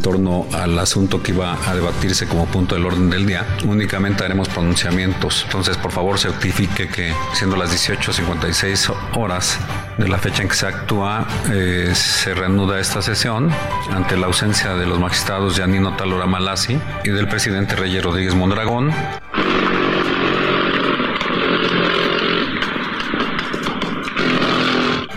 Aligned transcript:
Torno 0.00 0.46
al 0.52 0.78
asunto 0.78 1.22
que 1.22 1.32
iba 1.32 1.56
a 1.68 1.74
debatirse 1.74 2.26
como 2.26 2.46
punto 2.46 2.74
del 2.74 2.86
orden 2.86 3.10
del 3.10 3.26
día, 3.26 3.46
únicamente 3.64 4.24
haremos 4.24 4.48
pronunciamientos. 4.48 5.42
Entonces, 5.44 5.76
por 5.76 5.92
favor, 5.92 6.18
certifique 6.18 6.88
que 6.88 7.14
siendo 7.34 7.56
las 7.56 7.72
18.56 7.72 8.94
horas 9.16 9.58
de 9.98 10.08
la 10.08 10.18
fecha 10.18 10.42
en 10.42 10.48
que 10.48 10.54
se 10.54 10.66
actúa, 10.66 11.26
eh, 11.52 11.92
se 11.94 12.34
reanuda 12.34 12.80
esta 12.80 13.02
sesión 13.02 13.50
ante 13.90 14.16
la 14.16 14.26
ausencia 14.26 14.74
de 14.74 14.86
los 14.86 14.98
magistrados 14.98 15.56
Yanino 15.56 15.96
Talora 15.96 16.26
Malasi 16.26 16.78
y 17.04 17.10
del 17.10 17.28
presidente 17.28 17.76
Reyes 17.76 18.02
Rodríguez 18.02 18.34
Mondragón. 18.34 18.92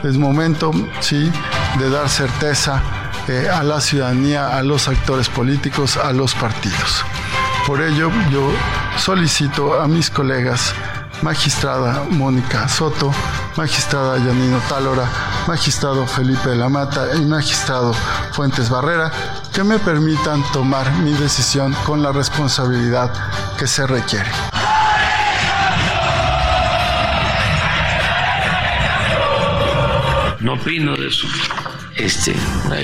Es 0.03 0.17
momento, 0.17 0.71
sí, 0.99 1.31
de 1.79 1.89
dar 1.89 2.09
certeza 2.09 3.02
eh, 3.27 3.49
a 3.49 3.63
la 3.63 3.79
ciudadanía, 3.79 4.57
a 4.57 4.63
los 4.63 4.87
actores 4.87 5.29
políticos, 5.29 5.97
a 5.97 6.11
los 6.11 6.35
partidos. 6.35 7.05
Por 7.65 7.81
ello, 7.81 8.11
yo 8.31 8.51
solicito 8.97 9.79
a 9.79 9.87
mis 9.87 10.09
colegas, 10.09 10.73
magistrada 11.21 12.03
Mónica 12.09 12.67
Soto, 12.67 13.13
magistrada 13.55 14.17
Yanino 14.17 14.59
Tálora, 14.67 15.07
magistrado 15.47 16.05
Felipe 16.05 16.49
de 16.49 16.57
la 16.57 16.67
Mata 16.67 17.15
y 17.15 17.21
magistrado 17.21 17.93
Fuentes 18.33 18.69
Barrera, 18.69 19.11
que 19.53 19.63
me 19.63 19.79
permitan 19.79 20.43
tomar 20.51 20.91
mi 20.97 21.13
decisión 21.13 21.73
con 21.85 22.03
la 22.03 22.11
responsabilidad 22.11 23.13
que 23.57 23.67
se 23.67 23.87
requiere. 23.87 24.31
No 30.41 30.55
opino 30.55 30.97
de 30.97 31.07
eso 31.07 31.25
este, 31.95 32.33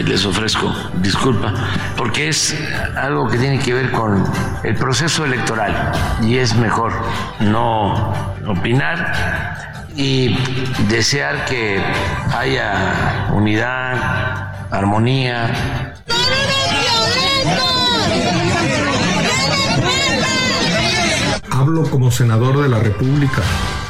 les 0.06 0.26
ofrezco 0.26 0.74
disculpa, 1.02 1.54
porque 1.98 2.30
es 2.30 2.56
algo 2.96 3.28
que 3.28 3.38
tiene 3.38 3.60
que 3.60 3.74
ver 3.74 3.92
con 3.92 4.24
el 4.64 4.76
proceso 4.76 5.26
electoral 5.26 5.92
y 6.22 6.38
es 6.38 6.56
mejor 6.56 6.94
no 7.40 8.14
opinar 8.48 9.88
y 9.96 10.38
desear 10.88 11.46
que 11.46 11.82
haya 12.38 13.28
unidad, 13.34 13.98
armonía. 14.72 15.96
Hablo 21.60 21.84
como 21.90 22.10
senador 22.10 22.62
de 22.62 22.70
la 22.70 22.80
República 22.80 23.42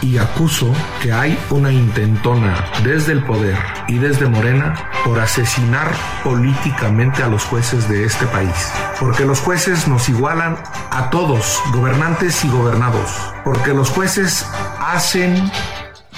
y 0.01 0.17
acuso 0.17 0.73
que 1.03 1.13
hay 1.13 1.37
una 1.51 1.71
intentona 1.71 2.65
desde 2.83 3.11
el 3.11 3.23
poder 3.23 3.55
y 3.87 3.99
desde 3.99 4.27
Morena 4.27 4.89
por 5.05 5.19
asesinar 5.19 5.91
políticamente 6.23 7.21
a 7.21 7.27
los 7.27 7.43
jueces 7.43 7.87
de 7.87 8.05
este 8.05 8.25
país. 8.25 8.71
Porque 8.99 9.23
los 9.23 9.39
jueces 9.41 9.87
nos 9.87 10.09
igualan 10.09 10.57
a 10.89 11.11
todos, 11.11 11.61
gobernantes 11.71 12.43
y 12.43 12.49
gobernados. 12.49 13.11
Porque 13.45 13.71
los 13.71 13.91
jueces 13.91 14.47
hacen 14.79 15.51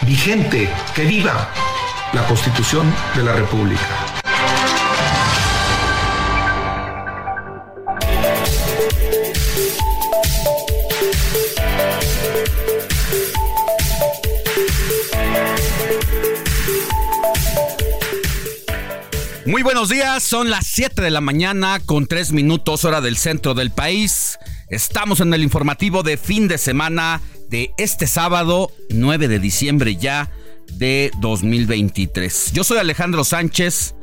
vigente, 0.04 0.70
que 0.96 1.04
viva 1.04 1.50
la 2.14 2.26
Constitución 2.28 2.90
de 3.14 3.24
la 3.24 3.34
República. 3.34 4.11
Muy 19.52 19.64
buenos 19.64 19.90
días, 19.90 20.24
son 20.24 20.50
las 20.50 20.66
7 20.66 21.02
de 21.02 21.10
la 21.10 21.20
mañana 21.20 21.82
con 21.86 22.08
3 22.08 22.32
minutos 22.32 22.86
hora 22.86 23.02
del 23.02 23.18
centro 23.18 23.54
del 23.54 23.70
país. 23.70 24.40
Estamos 24.70 25.20
en 25.20 25.34
el 25.34 25.44
informativo 25.44 26.04
de 26.04 26.16
fin 26.16 26.48
de 26.48 26.58
semana 26.58 27.20
de 27.50 27.74
este 27.78 28.08
sábado 28.08 28.72
9 28.92 29.28
de 29.28 29.40
diciembre 29.40 29.98
ya 29.98 30.32
de 30.72 31.12
2023. 31.20 32.54
Yo 32.54 32.64
soy 32.64 32.78
Alejandro 32.78 33.26
Sánchez 33.26 33.94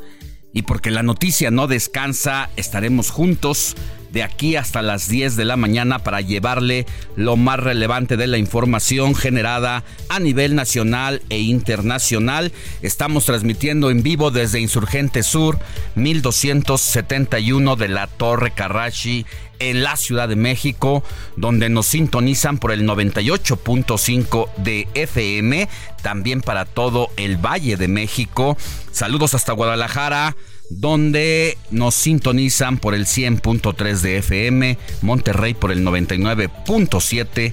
y 0.53 0.63
porque 0.63 0.91
la 0.91 1.03
noticia 1.03 1.51
no 1.51 1.67
descansa, 1.67 2.51
estaremos 2.57 3.11
juntos 3.11 3.75
de 4.13 4.23
aquí 4.23 4.57
hasta 4.57 4.83
las 4.83 5.09
10 5.09 5.37
de 5.37 5.45
la 5.45 5.57
mañana 5.57 6.01
para 6.01 6.21
llevarle 6.21 6.87
lo 7.17 7.37
más 7.37 7.61
relevante 7.61 8.17
de 8.17 8.27
la 8.27 8.39
información 8.39 9.15
generada 9.15 9.85
a 10.09 10.21
nivel 10.21 10.55
nacional 10.55 11.23
e 11.29 11.39
internacional. 11.41 12.53
Estamos 12.83 13.25
transmitiendo 13.25 13.91
en 13.91 14.03
vivo 14.03 14.31
desde 14.31 14.61
Insurgente 14.61 15.23
Sur 15.23 15.59
1271 15.95 17.77
de 17.77 17.89
la 17.89 18.07
Torre 18.07 18.53
Carrachi 18.53 19.27
en 19.59 19.83
la 19.83 19.97
Ciudad 19.97 20.29
de 20.29 20.37
México, 20.37 21.03
donde 21.37 21.69
nos 21.69 21.87
sintonizan 21.87 22.59
por 22.59 22.73
el 22.73 22.87
98.5 22.87 24.49
de 24.57 24.89
FM, 24.95 25.69
también 26.03 26.43
para 26.43 26.65
todo 26.65 27.11
el 27.17 27.37
Valle 27.37 27.77
de 27.77 27.89
México. 27.89 28.57
Saludos 28.93 29.35
hasta 29.35 29.53
Guadalajara 29.53 30.37
donde 30.71 31.59
nos 31.71 31.95
sintonizan 31.95 32.79
por 32.79 32.95
el 32.95 33.05
100.3 33.07 34.01
de 34.01 34.19
FM, 34.19 34.77
Monterrey 35.03 35.55
por 35.55 35.73
el 35.73 35.85
99.7. 35.85 37.53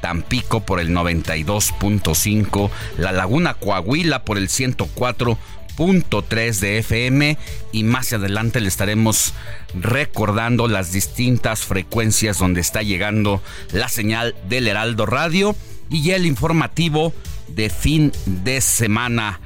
Tampico 0.00 0.60
por 0.60 0.78
el 0.80 0.90
92.5, 0.90 2.70
La 2.96 3.10
Laguna 3.12 3.54
Coahuila 3.54 4.24
por 4.24 4.38
el 4.38 4.48
104.3 4.48 6.58
de 6.58 6.78
FM 6.78 7.36
y 7.72 7.84
más 7.84 8.10
adelante 8.14 8.62
le 8.62 8.68
estaremos 8.68 9.34
recordando 9.78 10.68
las 10.68 10.92
distintas 10.92 11.60
frecuencias 11.60 12.38
donde 12.38 12.62
está 12.62 12.82
llegando 12.82 13.42
la 13.72 13.90
señal 13.90 14.34
del 14.48 14.68
Heraldo 14.68 15.04
Radio 15.04 15.54
y 15.90 16.12
el 16.12 16.24
informativo 16.24 17.12
de 17.48 17.68
fin 17.68 18.10
de 18.24 18.62
semana 18.62 19.38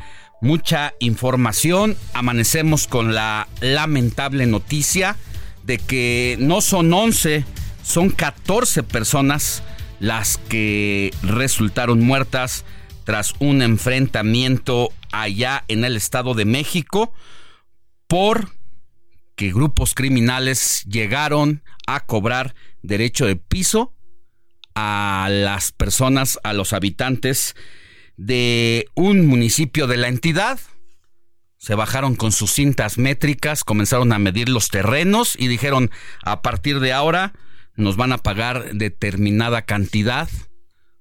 mucha 0.44 0.94
información. 1.00 1.96
Amanecemos 2.12 2.86
con 2.86 3.14
la 3.14 3.48
lamentable 3.60 4.46
noticia 4.46 5.16
de 5.64 5.78
que 5.78 6.36
no 6.38 6.60
son 6.60 6.92
11, 6.92 7.44
son 7.82 8.10
14 8.10 8.82
personas 8.82 9.62
las 10.00 10.36
que 10.36 11.12
resultaron 11.22 12.00
muertas 12.00 12.66
tras 13.04 13.32
un 13.38 13.62
enfrentamiento 13.62 14.92
allá 15.12 15.64
en 15.68 15.84
el 15.84 15.96
Estado 15.96 16.34
de 16.34 16.44
México 16.44 17.14
por 18.06 18.50
que 19.36 19.50
grupos 19.50 19.94
criminales 19.94 20.84
llegaron 20.84 21.62
a 21.86 22.00
cobrar 22.00 22.54
derecho 22.82 23.24
de 23.24 23.36
piso 23.36 23.94
a 24.74 25.28
las 25.30 25.72
personas, 25.72 26.38
a 26.44 26.52
los 26.52 26.74
habitantes 26.74 27.56
de 28.16 28.86
un 28.94 29.26
municipio 29.26 29.86
de 29.86 29.96
la 29.96 30.08
entidad. 30.08 30.58
Se 31.56 31.74
bajaron 31.74 32.14
con 32.14 32.32
sus 32.32 32.52
cintas 32.52 32.98
métricas, 32.98 33.64
comenzaron 33.64 34.12
a 34.12 34.18
medir 34.18 34.48
los 34.48 34.68
terrenos 34.68 35.34
y 35.38 35.48
dijeron, 35.48 35.90
a 36.22 36.42
partir 36.42 36.80
de 36.80 36.92
ahora 36.92 37.32
nos 37.76 37.96
van 37.96 38.12
a 38.12 38.18
pagar 38.18 38.74
determinada 38.74 39.62
cantidad. 39.62 40.28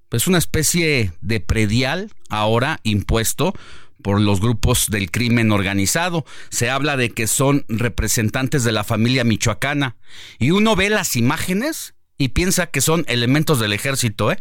Pues 0.08 0.26
una 0.26 0.38
especie 0.38 1.12
de 1.20 1.40
predial 1.40 2.10
ahora 2.30 2.80
impuesto 2.82 3.54
por 4.02 4.20
los 4.20 4.40
grupos 4.40 4.88
del 4.90 5.10
crimen 5.10 5.50
organizado. 5.50 6.24
Se 6.50 6.68
habla 6.70 6.96
de 6.96 7.10
que 7.10 7.26
son 7.26 7.64
representantes 7.68 8.62
de 8.62 8.72
la 8.72 8.84
familia 8.84 9.24
michoacana. 9.24 9.96
Y 10.38 10.50
uno 10.50 10.76
ve 10.76 10.90
las 10.90 11.16
imágenes 11.16 11.94
y 12.18 12.28
piensa 12.28 12.66
que 12.66 12.80
son 12.80 13.04
elementos 13.08 13.58
del 13.60 13.72
ejército, 13.72 14.30
¿eh? 14.30 14.40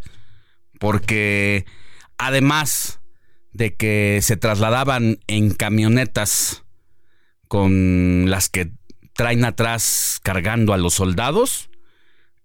Porque 0.80 1.66
además 2.18 3.00
de 3.54 3.76
que 3.76 4.20
se 4.22 4.38
trasladaban 4.38 5.20
en 5.28 5.54
camionetas 5.54 6.64
con 7.48 8.30
las 8.30 8.50
que 8.50 8.72
traen 9.14 9.46
atrás 9.46 10.20
cargando 10.24 10.74
a 10.74 10.78
los 10.78 10.96
soldados, 10.96 11.70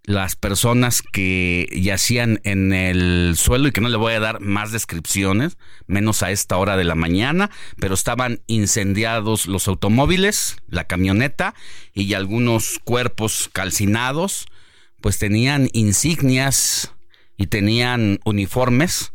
las 0.03 0.35
personas 0.35 1.01
que 1.01 1.67
yacían 1.71 2.39
en 2.43 2.73
el 2.73 3.35
suelo 3.37 3.67
y 3.67 3.71
que 3.71 3.81
no 3.81 3.89
le 3.89 3.97
voy 3.97 4.13
a 4.13 4.19
dar 4.19 4.39
más 4.39 4.71
descripciones, 4.71 5.57
menos 5.87 6.23
a 6.23 6.31
esta 6.31 6.57
hora 6.57 6.77
de 6.77 6.83
la 6.83 6.95
mañana, 6.95 7.49
pero 7.79 7.93
estaban 7.93 8.41
incendiados 8.47 9.47
los 9.47 9.67
automóviles, 9.67 10.57
la 10.67 10.85
camioneta 10.85 11.53
y 11.93 12.13
algunos 12.13 12.79
cuerpos 12.83 13.49
calcinados, 13.51 14.45
pues 15.01 15.19
tenían 15.19 15.69
insignias 15.73 16.93
y 17.37 17.47
tenían 17.47 18.19
uniformes 18.25 19.13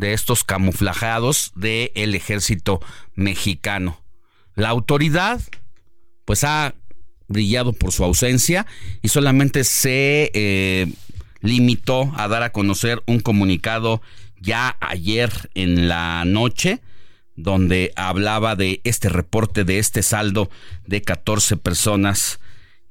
de 0.00 0.14
estos 0.14 0.44
camuflajeados 0.44 1.52
del 1.54 2.14
ejército 2.14 2.80
mexicano. 3.14 4.02
La 4.54 4.70
autoridad 4.70 5.40
pues 6.24 6.42
ha 6.42 6.74
brillado 7.28 7.72
por 7.72 7.92
su 7.92 8.02
ausencia 8.02 8.66
y 9.02 9.08
solamente 9.08 9.62
se 9.62 10.30
eh, 10.34 10.92
limitó 11.40 12.12
a 12.16 12.28
dar 12.28 12.42
a 12.42 12.50
conocer 12.50 13.02
un 13.06 13.20
comunicado 13.20 14.00
ya 14.40 14.76
ayer 14.80 15.50
en 15.54 15.86
la 15.86 16.24
noche 16.24 16.80
donde 17.36 17.92
hablaba 17.94 18.56
de 18.56 18.80
este 18.84 19.10
reporte 19.10 19.64
de 19.64 19.78
este 19.78 20.02
saldo 20.02 20.50
de 20.86 21.02
14 21.02 21.56
personas 21.58 22.40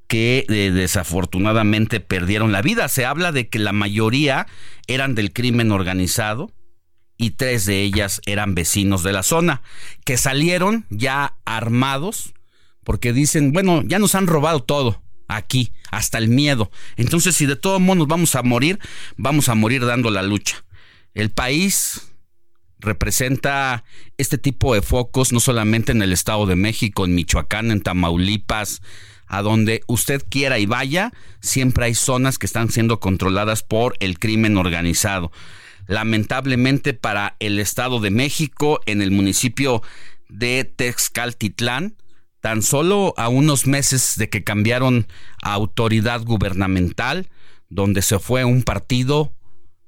que 0.07 0.45
eh, 0.47 0.71
desafortunadamente 0.71 1.99
perdieron 1.99 2.51
la 2.51 2.61
vida. 2.61 2.87
Se 2.87 3.05
habla 3.05 3.31
de 3.31 3.47
que 3.47 3.59
la 3.59 3.73
mayoría 3.73 4.47
eran 4.87 5.13
del 5.15 5.33
crimen 5.33 5.71
organizado, 5.71 6.51
y 7.19 7.31
tres 7.31 7.65
de 7.65 7.83
ellas 7.83 8.21
eran 8.25 8.55
vecinos 8.55 9.03
de 9.03 9.11
la 9.11 9.21
zona, 9.21 9.61
que 10.05 10.17
salieron 10.17 10.85
ya 10.89 11.35
armados 11.45 12.33
porque 12.83 13.13
dicen, 13.13 13.51
bueno, 13.51 13.83
ya 13.85 13.99
nos 13.99 14.15
han 14.15 14.25
robado 14.25 14.63
todo 14.63 15.03
aquí, 15.27 15.73
hasta 15.91 16.17
el 16.17 16.29
miedo. 16.29 16.71
Entonces, 16.95 17.35
si 17.35 17.45
de 17.45 17.57
todos 17.57 17.79
modos 17.79 17.97
nos 17.97 18.07
vamos 18.07 18.35
a 18.35 18.41
morir, 18.41 18.79
vamos 19.17 19.49
a 19.49 19.53
morir 19.53 19.85
dando 19.85 20.09
la 20.09 20.23
lucha. 20.23 20.63
El 21.13 21.29
país 21.29 22.13
representa 22.79 23.83
este 24.17 24.37
tipo 24.37 24.73
de 24.73 24.81
focos 24.81 25.33
no 25.33 25.41
solamente 25.41 25.91
en 25.91 26.01
el 26.01 26.13
Estado 26.13 26.45
de 26.45 26.55
México, 26.55 27.03
en 27.03 27.15
Michoacán, 27.15 27.69
en 27.69 27.81
Tamaulipas, 27.81 28.81
a 29.27 29.41
donde 29.41 29.83
usted 29.87 30.23
quiera 30.27 30.57
y 30.57 30.65
vaya, 30.65 31.11
siempre 31.41 31.85
hay 31.85 31.95
zonas 31.95 32.39
que 32.39 32.45
están 32.45 32.71
siendo 32.71 33.01
controladas 33.01 33.61
por 33.61 33.95
el 33.99 34.17
crimen 34.17 34.57
organizado 34.57 35.31
lamentablemente 35.89 36.93
para 36.93 37.35
el 37.39 37.57
Estado 37.57 37.99
de 37.99 38.11
México 38.11 38.79
en 38.85 39.01
el 39.01 39.09
municipio 39.09 39.81
de 40.29 40.63
Texcaltitlán, 40.63 41.95
tan 42.41 42.61
solo 42.61 43.15
a 43.17 43.27
unos 43.27 43.65
meses 43.65 44.13
de 44.15 44.29
que 44.29 44.43
cambiaron 44.43 45.07
a 45.41 45.53
autoridad 45.53 46.21
gubernamental, 46.21 47.27
donde 47.69 48.03
se 48.03 48.19
fue 48.19 48.45
un 48.45 48.61
partido, 48.61 49.33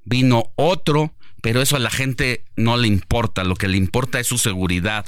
vino 0.03 0.51
otro, 0.55 1.13
pero 1.43 1.61
eso 1.61 1.75
a 1.75 1.79
la 1.79 1.91
gente 1.91 2.45
no 2.55 2.77
le 2.77 2.87
importa, 2.87 3.43
lo 3.43 3.55
que 3.55 3.67
le 3.67 3.77
importa 3.77 4.19
es 4.19 4.25
su 4.25 4.39
seguridad, 4.39 5.05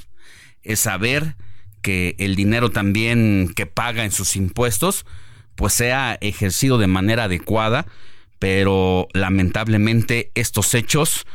es 0.61 0.81
saber 0.81 1.35
que 1.81 2.15
el 2.19 2.35
dinero 2.35 2.69
también 2.69 3.51
que 3.55 3.65
paga 3.65 4.05
en 4.05 4.11
sus 4.11 4.35
impuestos, 4.35 5.07
pues 5.55 5.73
sea 5.73 6.19
ejercido 6.21 6.77
de 6.77 6.87
manera 6.87 7.23
adecuada 7.23 7.87
pero 8.43 9.07
lamentablemente 9.13 10.29
estos 10.35 10.73
hechos 10.73 11.25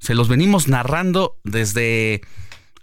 se 0.00 0.16
los 0.16 0.26
venimos 0.26 0.66
narrando 0.66 1.38
desde 1.44 2.22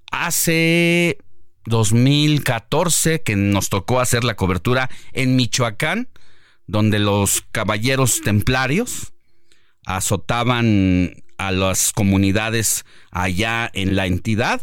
hace 0.09 1.18
2014 1.65 3.24
que 3.24 3.35
nos 3.35 3.68
tocó 3.68 4.00
hacer 4.00 4.24
la 4.24 4.38
cobertura 4.38 4.89
en 5.12 5.35
Michoacán, 5.35 6.07
donde 6.65 6.97
los 7.00 7.44
caballeros 7.51 8.21
templarios 8.21 9.12
azotaban 9.86 11.21
a 11.38 11.51
las 11.51 11.91
comunidades 11.91 12.86
allá 13.12 13.69
en 13.74 13.97
la 13.97 14.07
entidad 14.07 14.62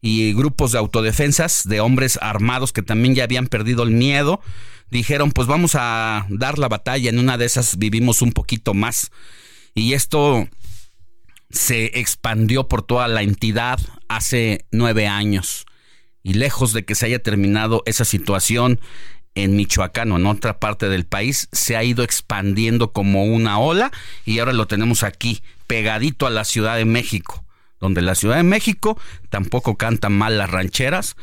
y 0.00 0.32
grupos 0.32 0.72
de 0.72 0.78
autodefensas 0.78 1.68
de 1.68 1.80
hombres 1.80 2.18
armados 2.22 2.72
que 2.72 2.80
también 2.80 3.14
ya 3.14 3.24
habían 3.24 3.48
perdido 3.48 3.82
el 3.82 3.90
miedo 3.90 4.40
dijeron, 4.92 5.32
pues 5.32 5.48
vamos 5.48 5.74
a 5.74 6.26
dar 6.28 6.58
la 6.58 6.68
batalla, 6.68 7.08
en 7.08 7.18
una 7.18 7.38
de 7.38 7.46
esas 7.46 7.78
vivimos 7.78 8.20
un 8.20 8.32
poquito 8.32 8.74
más. 8.74 9.10
Y 9.74 9.94
esto 9.94 10.46
se 11.50 11.98
expandió 11.98 12.68
por 12.68 12.82
toda 12.82 13.08
la 13.08 13.22
entidad 13.22 13.80
hace 14.08 14.66
nueve 14.70 15.06
años. 15.06 15.64
Y 16.22 16.34
lejos 16.34 16.74
de 16.74 16.84
que 16.84 16.94
se 16.94 17.06
haya 17.06 17.22
terminado 17.22 17.82
esa 17.86 18.04
situación 18.04 18.80
en 19.34 19.56
Michoacán 19.56 20.12
o 20.12 20.16
en 20.16 20.26
otra 20.26 20.60
parte 20.60 20.90
del 20.90 21.06
país, 21.06 21.48
se 21.52 21.74
ha 21.74 21.82
ido 21.82 22.04
expandiendo 22.04 22.92
como 22.92 23.24
una 23.24 23.58
ola 23.58 23.90
y 24.26 24.38
ahora 24.38 24.52
lo 24.52 24.66
tenemos 24.66 25.04
aquí, 25.04 25.42
pegadito 25.66 26.26
a 26.26 26.30
la 26.30 26.44
Ciudad 26.44 26.76
de 26.76 26.84
México, 26.84 27.42
donde 27.80 28.02
la 28.02 28.14
Ciudad 28.14 28.36
de 28.36 28.42
México 28.42 29.00
tampoco 29.30 29.78
canta 29.78 30.10
mal 30.10 30.36
las 30.36 30.50
rancheras, 30.50 31.16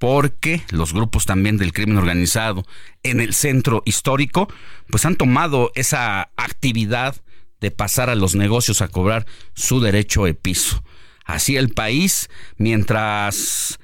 porque 0.00 0.62
los 0.70 0.94
grupos 0.94 1.26
también 1.26 1.58
del 1.58 1.74
crimen 1.74 1.98
organizado 1.98 2.64
en 3.02 3.20
el 3.20 3.34
centro 3.34 3.82
histórico, 3.84 4.48
pues 4.88 5.04
han 5.04 5.14
tomado 5.14 5.70
esa 5.74 6.30
actividad 6.38 7.16
de 7.60 7.70
pasar 7.70 8.08
a 8.08 8.14
los 8.14 8.34
negocios 8.34 8.80
a 8.80 8.88
cobrar 8.88 9.26
su 9.54 9.78
derecho 9.78 10.24
de 10.24 10.32
piso. 10.32 10.82
Así 11.26 11.58
el 11.58 11.68
país, 11.68 12.30
mientras 12.56 13.78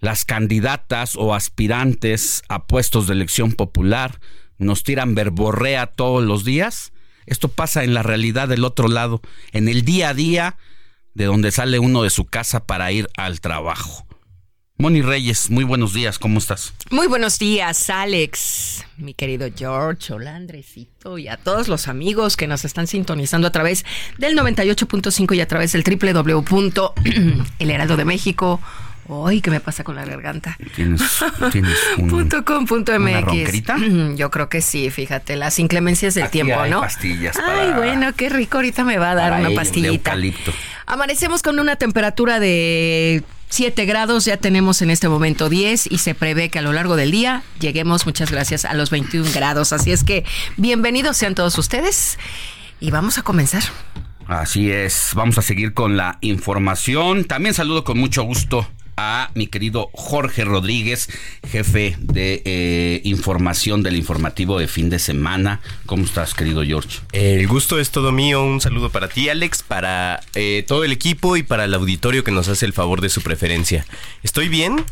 las 0.00 0.24
candidatas 0.24 1.16
o 1.16 1.34
aspirantes 1.34 2.42
a 2.48 2.66
puestos 2.66 3.06
de 3.06 3.12
elección 3.12 3.52
popular 3.52 4.20
nos 4.56 4.84
tiran 4.84 5.14
verborrea 5.14 5.86
todos 5.86 6.24
los 6.24 6.46
días, 6.46 6.94
esto 7.26 7.48
pasa 7.48 7.84
en 7.84 7.92
la 7.92 8.02
realidad 8.02 8.48
del 8.48 8.64
otro 8.64 8.88
lado, 8.88 9.20
en 9.52 9.68
el 9.68 9.84
día 9.84 10.08
a 10.08 10.14
día 10.14 10.56
de 11.12 11.26
donde 11.26 11.50
sale 11.50 11.78
uno 11.78 12.02
de 12.04 12.10
su 12.10 12.24
casa 12.24 12.64
para 12.64 12.90
ir 12.90 13.06
al 13.18 13.42
trabajo. 13.42 14.07
Moni 14.80 15.02
Reyes, 15.02 15.50
muy 15.50 15.64
buenos 15.64 15.92
días, 15.92 16.20
¿cómo 16.20 16.38
estás? 16.38 16.72
Muy 16.90 17.08
buenos 17.08 17.40
días, 17.40 17.90
Alex, 17.90 18.86
mi 18.96 19.12
querido 19.12 19.48
George, 19.52 20.12
Holandrecito 20.12 21.18
y 21.18 21.26
a 21.26 21.36
todos 21.36 21.66
los 21.66 21.88
amigos 21.88 22.36
que 22.36 22.46
nos 22.46 22.64
están 22.64 22.86
sintonizando 22.86 23.48
a 23.48 23.50
través 23.50 23.84
del 24.18 24.38
98.5 24.38 25.34
y 25.34 25.40
a 25.40 25.48
través 25.48 25.72
del 25.72 25.82
de 27.96 28.04
México. 28.04 28.60
Ay, 29.26 29.40
¿qué 29.40 29.50
me 29.50 29.58
pasa 29.58 29.82
con 29.82 29.96
la 29.96 30.04
garganta? 30.04 30.56
¿Tienes, 30.76 31.02
tienes 31.50 31.76
punto 31.96 32.44
com, 32.44 32.64
punto 32.64 32.92
MX. 33.00 33.62
Yo 34.14 34.30
creo 34.30 34.48
que 34.48 34.60
sí, 34.62 34.90
fíjate, 34.90 35.34
las 35.34 35.58
inclemencias 35.58 36.14
del 36.14 36.30
tiempo, 36.30 36.64
¿no? 36.66 36.82
pastillas 36.82 37.36
Ay, 37.36 37.72
bueno, 37.72 38.14
qué 38.14 38.28
rico, 38.28 38.58
ahorita 38.58 38.84
me 38.84 38.98
va 38.98 39.10
a 39.10 39.14
dar 39.16 39.40
una 39.40 39.50
pastillita. 39.56 40.14
Amanecemos 40.86 41.42
con 41.42 41.58
una 41.58 41.74
temperatura 41.74 42.38
de 42.38 43.24
7 43.50 43.86
grados, 43.86 44.24
ya 44.24 44.36
tenemos 44.36 44.82
en 44.82 44.90
este 44.90 45.08
momento 45.08 45.48
10 45.48 45.90
y 45.90 45.98
se 45.98 46.14
prevé 46.14 46.50
que 46.50 46.58
a 46.58 46.62
lo 46.62 46.72
largo 46.72 46.96
del 46.96 47.10
día 47.10 47.42
lleguemos, 47.60 48.06
muchas 48.06 48.30
gracias, 48.30 48.64
a 48.64 48.74
los 48.74 48.90
21 48.90 49.30
grados. 49.32 49.72
Así 49.72 49.90
es 49.90 50.04
que 50.04 50.24
bienvenidos 50.56 51.16
sean 51.16 51.34
todos 51.34 51.56
ustedes 51.58 52.18
y 52.80 52.90
vamos 52.90 53.18
a 53.18 53.22
comenzar. 53.22 53.62
Así 54.26 54.70
es, 54.70 55.10
vamos 55.14 55.38
a 55.38 55.42
seguir 55.42 55.72
con 55.72 55.96
la 55.96 56.18
información. 56.20 57.24
También 57.24 57.54
saludo 57.54 57.84
con 57.84 57.98
mucho 57.98 58.22
gusto 58.24 58.68
a 58.98 59.30
mi 59.34 59.46
querido 59.46 59.90
Jorge 59.92 60.44
Rodríguez, 60.44 61.08
jefe 61.46 61.96
de 62.00 62.42
eh, 62.44 63.00
información 63.04 63.84
del 63.84 63.94
informativo 63.94 64.58
de 64.58 64.66
fin 64.66 64.90
de 64.90 64.98
semana. 64.98 65.60
¿Cómo 65.86 66.04
estás, 66.04 66.34
querido 66.34 66.64
George? 66.64 66.98
El 67.12 67.46
gusto 67.46 67.78
es 67.78 67.90
todo 67.90 68.10
mío. 68.10 68.42
Un 68.42 68.60
saludo 68.60 68.90
para 68.90 69.08
ti, 69.08 69.28
Alex, 69.28 69.62
para 69.62 70.20
eh, 70.34 70.64
todo 70.66 70.82
el 70.82 70.90
equipo 70.90 71.36
y 71.36 71.44
para 71.44 71.64
el 71.64 71.74
auditorio 71.74 72.24
que 72.24 72.32
nos 72.32 72.48
hace 72.48 72.66
el 72.66 72.72
favor 72.72 73.00
de 73.00 73.08
su 73.08 73.22
preferencia. 73.22 73.86
Estoy 74.24 74.48
bien 74.48 74.84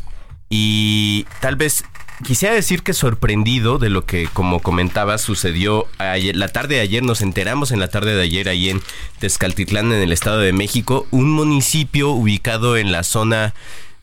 y 0.49 1.25
tal 1.41 1.57
vez 1.57 1.83
Quisiera 2.25 2.55
decir 2.55 2.81
que 2.81 2.93
sorprendido 2.93 3.77
de 3.77 3.91
lo 3.91 4.07
que, 4.07 4.27
como 4.33 4.59
comentaba, 4.59 5.19
sucedió 5.19 5.85
ayer, 5.99 6.35
la 6.35 6.47
tarde 6.47 6.75
de 6.75 6.81
ayer, 6.81 7.03
nos 7.03 7.21
enteramos 7.21 7.71
en 7.71 7.79
la 7.79 7.89
tarde 7.89 8.15
de 8.15 8.23
ayer 8.23 8.49
ahí 8.49 8.71
en 8.71 8.81
Tezcaltitlán, 9.19 9.93
en 9.93 10.01
el 10.01 10.11
Estado 10.11 10.39
de 10.39 10.51
México, 10.51 11.05
un 11.11 11.29
municipio 11.29 12.09
ubicado 12.09 12.75
en 12.75 12.91
la 12.91 13.03
zona 13.03 13.53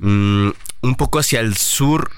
Mm, 0.04 0.50
un 0.82 0.96
poco 0.96 1.18
hacia 1.18 1.40
el 1.40 1.56
sur 1.56 2.10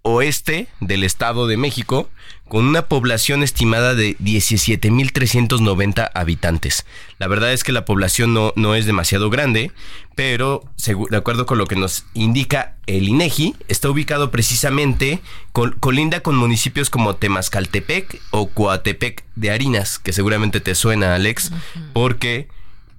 oeste 0.00 0.68
del 0.80 1.04
Estado 1.04 1.46
de 1.46 1.58
México, 1.58 2.08
con 2.48 2.64
una 2.64 2.86
población 2.86 3.42
estimada 3.42 3.94
de 3.94 4.16
17.390 4.16 6.10
habitantes. 6.14 6.86
La 7.18 7.26
verdad 7.26 7.52
es 7.52 7.62
que 7.62 7.72
la 7.72 7.84
población 7.84 8.32
no, 8.32 8.54
no 8.56 8.74
es 8.74 8.86
demasiado 8.86 9.28
grande, 9.28 9.70
pero 10.14 10.64
de 11.10 11.16
acuerdo 11.18 11.44
con 11.44 11.58
lo 11.58 11.66
que 11.66 11.76
nos 11.76 12.06
indica 12.14 12.78
el 12.86 13.06
INEGI, 13.06 13.54
está 13.68 13.90
ubicado 13.90 14.30
precisamente 14.30 15.20
con, 15.52 15.72
colinda 15.72 16.20
con 16.20 16.36
municipios 16.36 16.88
como 16.88 17.16
Temascaltepec 17.16 18.22
o 18.30 18.48
Coatepec 18.48 19.26
de 19.36 19.50
Harinas, 19.50 19.98
que 19.98 20.14
seguramente 20.14 20.60
te 20.60 20.74
suena, 20.74 21.14
Alex, 21.14 21.52
porque 21.92 22.48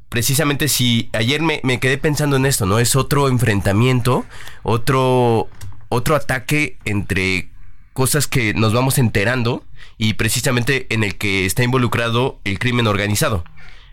precisamente 0.10 0.68
si 0.68 1.10
ayer 1.14 1.42
me, 1.42 1.62
me, 1.64 1.80
quedé 1.80 1.98
pensando 1.98 2.36
en 2.36 2.46
esto, 2.46 2.66
¿no? 2.66 2.80
Es 2.80 2.96
otro 2.96 3.28
enfrentamiento, 3.28 4.26
otro, 4.64 5.48
otro 5.88 6.16
ataque 6.16 6.78
entre 6.86 7.50
cosas 7.94 8.28
que 8.28 8.54
nos 8.54 8.74
vamos 8.74 8.98
enterando 8.98 9.64
y 9.98 10.14
precisamente 10.14 10.88
en 10.90 11.04
el 11.04 11.18
que 11.18 11.46
está 11.46 11.64
involucrado 11.64 12.40
el 12.44 12.60
crimen 12.60 12.88
organizado. 12.88 13.44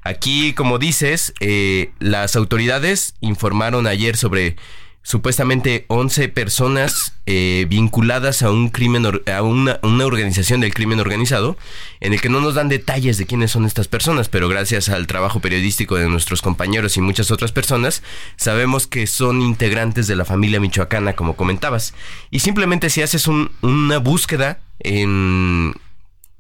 Aquí, 0.03 0.55
como 0.55 0.79
dices, 0.79 1.35
eh, 1.41 1.91
las 1.99 2.37
autoridades 2.37 3.17
informaron 3.21 3.89
ayer 3.89 4.17
sobre 4.17 4.57
supuestamente 5.07 5.85
11 5.87 6.29
personas 6.31 7.15
eh, 7.27 7.67
vinculadas 7.69 8.43
a 8.43 8.51
un 8.51 8.71
crimen 8.71 9.07
a 9.07 9.43
una, 9.43 9.79
organización 10.05 10.61
del 10.61 10.75
crimen 10.75 10.99
organizado 10.99 11.57
en 12.01 12.13
el 12.13 12.21
que 12.21 12.29
no 12.29 12.41
nos 12.41 12.57
dan 12.57 12.69
detalles 12.69 13.17
de 13.17 13.25
quiénes 13.25 13.53
son 13.53 13.67
estas 13.67 13.87
personas 13.87 14.29
pero 14.29 14.49
gracias 14.49 14.89
al 14.89 15.07
trabajo 15.07 15.39
periodístico 15.39 15.95
de 15.95 16.09
nuestros 16.09 16.43
compañeros 16.43 16.97
y 16.97 17.03
muchas 17.03 17.31
otras 17.31 17.53
personas 17.53 18.03
sabemos 18.35 18.89
que 18.89 19.07
son 19.07 19.43
integrantes 19.43 20.09
de 20.09 20.17
la 20.17 20.25
familia 20.25 20.59
michoacana 20.59 21.13
como 21.13 21.37
comentabas. 21.37 21.95
Y 22.33 22.41
simplemente 22.41 22.91
si 22.91 23.01
haces 23.01 23.29
una 23.29 23.99
búsqueda 23.99 24.59
en 24.81 25.73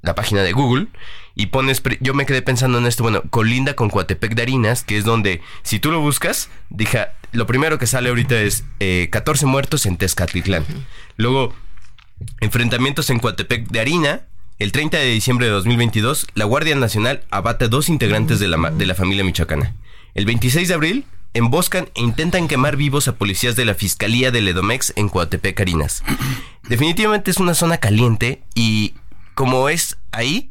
la 0.03 0.17
página 0.17 0.43
de 0.43 0.53
Google 0.53 0.89
y 1.37 1.47
pones, 1.47 1.83
yo 2.01 2.15
me 2.15 2.25
quedé 2.25 2.41
pensando 2.41 2.79
en 2.79 2.87
esto, 2.87 3.03
bueno, 3.03 3.23
colinda 3.29 3.75
con 3.75 3.91
Coatepec 3.91 4.35
de 4.35 4.43
Harinas, 4.43 4.83
que 4.83 4.97
es 4.97 5.05
donde, 5.05 5.43
si 5.63 5.79
tú 5.79 5.93
lo 5.93 6.01
buscas, 6.01 6.49
dije, 6.71 7.07
lo 7.33 7.47
primero 7.47 7.79
que 7.79 7.87
sale 7.87 8.09
ahorita 8.09 8.41
es 8.41 8.65
14 9.11 9.45
eh, 9.45 9.49
muertos 9.49 9.85
en 9.85 9.99
Tezcatlitlán. 9.99 10.65
Luego, 11.19 11.55
enfrentamientos 12.41 13.11
en 13.11 13.19
Coatepec 13.19 13.69
de 13.69 13.81
Harina. 13.81 14.23
El 14.59 14.73
30 14.73 14.97
de 14.97 15.11
diciembre 15.11 15.45
de 15.45 15.53
2022, 15.53 16.29
la 16.33 16.47
Guardia 16.47 16.75
Nacional 16.75 17.23
abate 17.31 17.67
a 17.67 17.69
dos 17.69 17.91
integrantes 17.91 18.39
de 18.41 18.49
la, 18.49 18.71
de 18.71 18.87
la 18.87 18.95
familia 18.95 19.23
michoacana. 19.23 19.75
El 20.15 20.25
26 20.25 20.69
de 20.69 20.75
abril, 20.75 21.05
emboscan 21.35 21.91
e 21.95 22.01
intentan 22.01 22.49
quemar 22.49 22.77
vivos 22.77 23.07
a 23.09 23.17
policías 23.17 23.55
de 23.57 23.67
la 23.67 23.75
Fiscalía 23.75 24.31
del 24.31 24.49
Edomex 24.49 24.95
en 24.97 25.11
Coatepec, 25.11 25.61
Harinas. 25.61 26.03
Definitivamente 26.71 27.31
es 27.31 27.37
una 27.37 27.53
zona 27.53 27.77
caliente 27.77 28.43
y 28.55 28.95
como 29.35 29.69
es 29.69 29.99
ahí, 30.13 30.51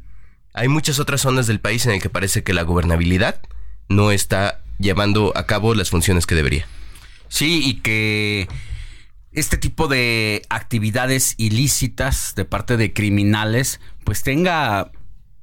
hay 0.55 0.69
muchas 0.69 1.00
otras 1.00 1.21
zonas 1.21 1.47
del 1.47 1.59
país 1.59 1.85
en 1.85 1.91
el 1.91 2.01
que 2.01 2.09
parece 2.09 2.43
que 2.43 2.53
la 2.53 2.63
gobernabilidad 2.63 3.41
no 3.89 4.12
está 4.12 4.62
llevando 4.79 5.33
a 5.35 5.45
cabo 5.45 5.75
las 5.75 5.89
funciones 5.89 6.25
que 6.25 6.35
debería. 6.35 6.65
Sí, 7.27 7.62
y 7.63 7.81
que 7.81 8.47
este 9.33 9.57
tipo 9.57 9.89
de 9.89 10.43
actividades 10.50 11.35
ilícitas 11.38 12.35
de 12.35 12.45
parte 12.45 12.77
de 12.77 12.93
criminales, 12.93 13.81
pues 14.05 14.24
tenga 14.24 14.91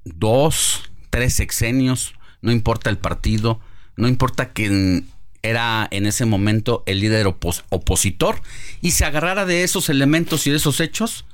dos, 0.04 0.90
tres 1.11 1.35
sexenios, 1.35 2.14
no 2.40 2.50
importa 2.50 2.88
el 2.88 2.97
partido, 2.97 3.61
no 3.97 4.09
importa 4.09 4.52
quién 4.52 5.09
era 5.42 5.88
en 5.90 6.07
ese 6.07 6.25
momento 6.25 6.85
el 6.87 7.00
líder 7.00 7.26
opositor, 7.26 8.40
y 8.81 8.92
se 8.92 9.04
agarrara 9.04 9.45
de 9.45 9.62
esos 9.62 9.90
elementos 9.90 10.47
y 10.47 10.50
de 10.50 10.57
esos 10.57 10.81
hechos 10.81 11.26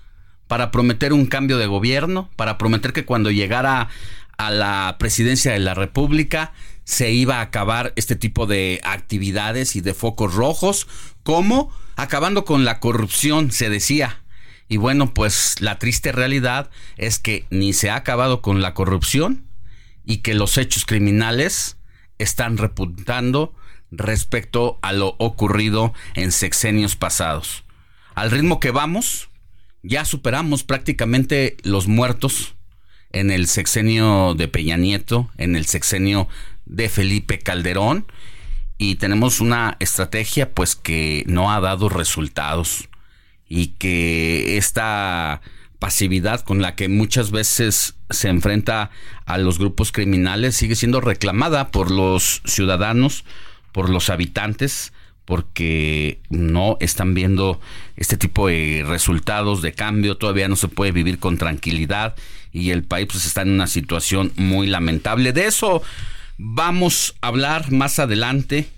para 0.48 0.70
prometer 0.70 1.12
un 1.12 1.26
cambio 1.26 1.58
de 1.58 1.66
gobierno, 1.66 2.30
para 2.36 2.58
prometer 2.58 2.92
que 2.92 3.04
cuando 3.04 3.30
llegara 3.30 3.88
a 4.38 4.50
la 4.50 4.96
presidencia 4.98 5.52
de 5.52 5.58
la 5.58 5.74
República 5.74 6.52
se 6.84 7.12
iba 7.12 7.36
a 7.36 7.42
acabar 7.42 7.92
este 7.96 8.16
tipo 8.16 8.46
de 8.46 8.80
actividades 8.82 9.76
y 9.76 9.82
de 9.82 9.94
focos 9.94 10.34
rojos, 10.34 10.88
como 11.22 11.70
acabando 11.96 12.44
con 12.44 12.64
la 12.64 12.80
corrupción, 12.80 13.52
se 13.52 13.68
decía. 13.68 14.22
Y 14.68 14.78
bueno, 14.78 15.12
pues 15.12 15.60
la 15.60 15.78
triste 15.78 16.12
realidad 16.12 16.70
es 16.96 17.18
que 17.18 17.46
ni 17.50 17.72
se 17.72 17.90
ha 17.90 17.96
acabado 17.96 18.40
con 18.40 18.62
la 18.62 18.74
corrupción 18.74 19.44
y 20.04 20.18
que 20.18 20.34
los 20.34 20.56
hechos 20.56 20.86
criminales 20.86 21.76
están 22.18 22.56
repuntando 22.56 23.54
respecto 23.90 24.78
a 24.82 24.92
lo 24.92 25.14
ocurrido 25.18 25.92
en 26.14 26.32
sexenios 26.32 26.96
pasados. 26.96 27.64
Al 28.14 28.30
ritmo 28.30 28.60
que 28.60 28.70
vamos, 28.70 29.27
ya 29.82 30.04
superamos 30.04 30.64
prácticamente 30.64 31.56
los 31.62 31.88
muertos 31.88 32.54
en 33.10 33.30
el 33.30 33.46
sexenio 33.46 34.34
de 34.34 34.48
Peña 34.48 34.76
Nieto, 34.76 35.30
en 35.38 35.56
el 35.56 35.66
sexenio 35.66 36.28
de 36.66 36.88
Felipe 36.88 37.38
Calderón 37.38 38.06
y 38.78 38.94
tenemos 38.94 39.40
una 39.40 39.76
estrategia 39.80 40.52
pues 40.54 40.76
que 40.76 41.24
no 41.26 41.52
ha 41.52 41.60
dado 41.60 41.88
resultados 41.88 42.88
y 43.48 43.68
que 43.78 44.56
esta 44.56 45.40
pasividad 45.78 46.40
con 46.40 46.62
la 46.62 46.74
que 46.74 46.88
muchas 46.88 47.30
veces 47.30 47.96
se 48.10 48.28
enfrenta 48.28 48.90
a 49.26 49.38
los 49.38 49.58
grupos 49.58 49.92
criminales 49.92 50.56
sigue 50.56 50.76
siendo 50.76 51.00
reclamada 51.00 51.70
por 51.70 51.90
los 51.90 52.42
ciudadanos, 52.44 53.24
por 53.72 53.90
los 53.90 54.10
habitantes 54.10 54.92
porque 55.28 56.22
no 56.30 56.78
están 56.80 57.12
viendo 57.12 57.60
este 57.96 58.16
tipo 58.16 58.48
de 58.48 58.82
resultados 58.88 59.60
de 59.60 59.74
cambio, 59.74 60.16
todavía 60.16 60.48
no 60.48 60.56
se 60.56 60.68
puede 60.68 60.90
vivir 60.90 61.18
con 61.18 61.36
tranquilidad 61.36 62.16
y 62.50 62.70
el 62.70 62.82
país 62.82 63.08
pues, 63.12 63.26
está 63.26 63.42
en 63.42 63.50
una 63.50 63.66
situación 63.66 64.32
muy 64.36 64.68
lamentable. 64.68 65.34
De 65.34 65.44
eso 65.44 65.82
vamos 66.38 67.14
a 67.20 67.26
hablar 67.26 67.70
más 67.70 67.98
adelante 67.98 68.70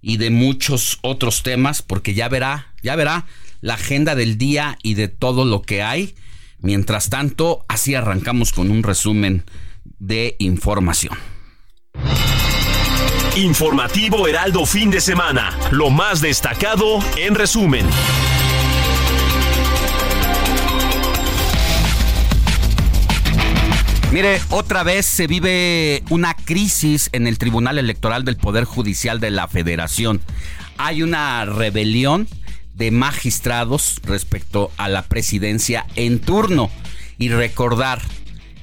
y 0.00 0.18
de 0.18 0.30
muchos 0.30 1.00
otros 1.02 1.42
temas 1.42 1.82
porque 1.82 2.14
ya 2.14 2.28
verá, 2.28 2.68
ya 2.80 2.94
verá 2.94 3.26
la 3.60 3.74
agenda 3.74 4.14
del 4.14 4.38
día 4.38 4.78
y 4.84 4.94
de 4.94 5.08
todo 5.08 5.44
lo 5.44 5.62
que 5.62 5.82
hay. 5.82 6.14
Mientras 6.60 7.10
tanto, 7.10 7.64
así 7.66 7.96
arrancamos 7.96 8.52
con 8.52 8.70
un 8.70 8.84
resumen 8.84 9.42
de 9.98 10.36
información. 10.38 11.18
Informativo 13.38 14.26
Heraldo 14.26 14.66
fin 14.66 14.90
de 14.90 15.00
semana. 15.00 15.56
Lo 15.70 15.90
más 15.90 16.20
destacado 16.20 16.98
en 17.16 17.36
resumen. 17.36 17.86
Mire, 24.10 24.40
otra 24.50 24.82
vez 24.82 25.06
se 25.06 25.28
vive 25.28 26.02
una 26.10 26.34
crisis 26.34 27.10
en 27.12 27.28
el 27.28 27.38
Tribunal 27.38 27.78
Electoral 27.78 28.24
del 28.24 28.36
Poder 28.36 28.64
Judicial 28.64 29.20
de 29.20 29.30
la 29.30 29.46
Federación. 29.46 30.20
Hay 30.76 31.04
una 31.04 31.44
rebelión 31.44 32.26
de 32.74 32.90
magistrados 32.90 34.00
respecto 34.02 34.72
a 34.78 34.88
la 34.88 35.02
presidencia 35.02 35.86
en 35.94 36.18
turno. 36.18 36.72
Y 37.18 37.28
recordar 37.28 38.02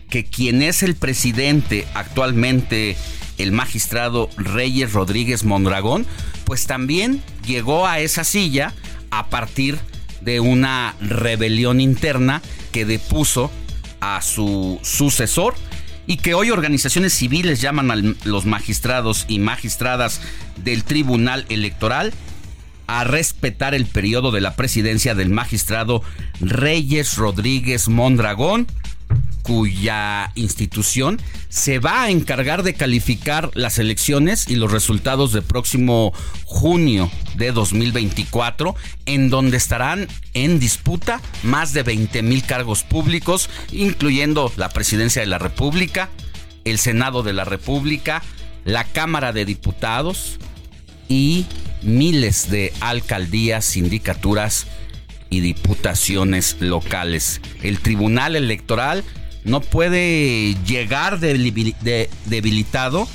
que 0.10 0.26
quien 0.26 0.62
es 0.62 0.84
el 0.84 0.96
presidente 0.96 1.88
actualmente 1.94 2.98
el 3.38 3.52
magistrado 3.52 4.30
Reyes 4.38 4.94
Rodríguez 4.94 5.44
Mondragón, 5.44 6.06
pues 6.46 6.68
también 6.68 7.22
llegó 7.46 7.88
a 7.88 8.00
esa 8.00 8.24
silla 8.24 8.74
a 9.12 9.28
partir 9.28 9.78
de 10.22 10.40
una 10.40 10.96
rebelión 11.02 11.80
interna 11.80 12.42
que 12.72 12.86
depuso 12.86 13.52
a 14.02 14.22
su 14.22 14.80
sucesor 14.84 15.56
y 16.08 16.18
que 16.18 16.34
hoy 16.34 16.52
organizaciones 16.52 17.14
civiles 17.14 17.62
llaman 17.62 17.92
a 17.92 17.96
los 18.26 18.46
magistrados 18.46 19.26
y 19.28 19.40
magistradas 19.40 20.22
del 20.64 20.84
Tribunal 20.84 21.46
Electoral 21.50 22.14
a 22.88 23.04
respetar 23.04 23.74
el 23.74 23.86
periodo 23.86 24.32
de 24.32 24.42
la 24.42 24.56
presidencia 24.56 25.16
del 25.16 25.30
magistrado 25.30 26.04
Reyes 26.40 27.18
Rodríguez 27.18 27.88
Mondragón 27.88 28.68
cuya 29.46 30.32
institución 30.34 31.22
se 31.50 31.78
va 31.78 32.02
a 32.02 32.10
encargar 32.10 32.64
de 32.64 32.74
calificar 32.74 33.52
las 33.54 33.78
elecciones 33.78 34.50
y 34.50 34.56
los 34.56 34.72
resultados 34.72 35.34
del 35.34 35.44
próximo 35.44 36.14
junio 36.46 37.12
de 37.36 37.52
2024, 37.52 38.76
en 39.06 39.30
donde 39.30 39.58
estarán 39.58 40.08
en 40.34 40.60
disputa 40.60 41.22
más 41.44 41.74
de 41.74 41.84
20 41.84 42.24
mil 42.24 42.44
cargos 42.44 42.82
públicos, 42.82 43.52
incluyendo 43.72 44.52
la 44.58 44.70
presidencia 44.70 45.22
de 45.22 45.28
la 45.28 45.38
República, 45.38 46.10
el 46.64 46.80
Senado 46.80 47.22
de 47.22 47.34
la 47.34 47.46
República, 47.46 48.24
la 48.64 48.84
Cámara 48.84 49.32
de 49.32 49.46
Diputados 49.46 50.40
y 51.08 51.46
miles 51.84 52.50
de 52.50 52.74
alcaldías, 52.80 53.64
sindicaturas 53.64 54.66
y 55.30 55.42
diputaciones 55.42 56.58
locales. 56.62 57.42
El 57.62 57.80
Tribunal 57.80 58.36
Electoral 58.36 59.04
no 59.46 59.62
puede 59.62 60.56
llegar 60.66 61.20
debilitado 61.20 63.08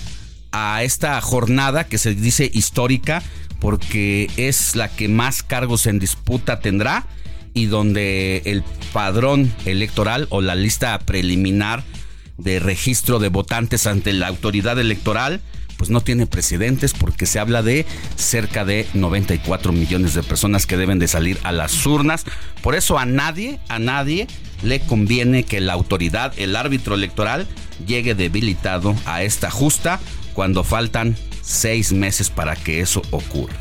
a 0.53 0.83
esta 0.83 1.21
jornada 1.21 1.85
que 1.85 1.99
se 1.99 2.15
dice 2.15 2.51
histórica 2.53 3.23
porque 3.59 4.31
es 4.37 4.75
la 4.75 4.89
que 4.89 5.09
más 5.09 5.43
cargos 5.43 5.87
en 5.87 5.99
disputa 5.99 6.61
tendrá 6.61 7.07
y 7.53 7.67
donde 7.67 8.43
el 8.47 8.63
padrón 8.93 9.53
electoral 9.67 10.27
o 10.31 10.41
la 10.41 10.55
lista 10.55 10.99
preliminar 11.01 11.83
de 12.39 12.59
registro 12.59 13.19
de 13.19 13.29
votantes 13.29 13.87
ante 13.87 14.13
la 14.13 14.29
autoridad 14.29 14.79
electoral 14.79 15.43
pues 15.77 15.91
no 15.91 16.03
tiene 16.03 16.27
precedentes 16.27 16.93
porque 16.93 17.25
se 17.25 17.39
habla 17.39 17.63
de 17.63 17.87
cerca 18.17 18.65
de 18.65 18.87
94 18.93 19.73
millones 19.73 20.13
de 20.15 20.23
personas 20.23 20.67
que 20.67 20.77
deben 20.77 20.99
de 20.99 21.09
salir 21.09 21.39
a 21.43 21.53
las 21.53 21.87
urnas. 21.87 22.27
Por 22.63 22.75
eso 22.75 22.99
a 22.99 23.07
nadie, 23.07 23.61
a 23.69 23.79
nadie 23.79 24.27
le 24.63 24.81
conviene 24.81 25.45
que 25.45 25.61
la 25.61 25.73
autoridad, 25.73 26.33
el 26.37 26.57
árbitro 26.57 26.95
electoral, 26.95 27.47
llegue 27.87 28.15
debilitado 28.15 28.95
a 29.07 29.23
esta 29.23 29.51
justa 29.51 30.01
cuando 30.35 30.65
faltan 30.65 31.17
seis 31.43 31.93
meses 31.93 32.31
para 32.31 32.57
que 32.57 32.81
eso 32.81 33.03
ocurra. 33.11 33.57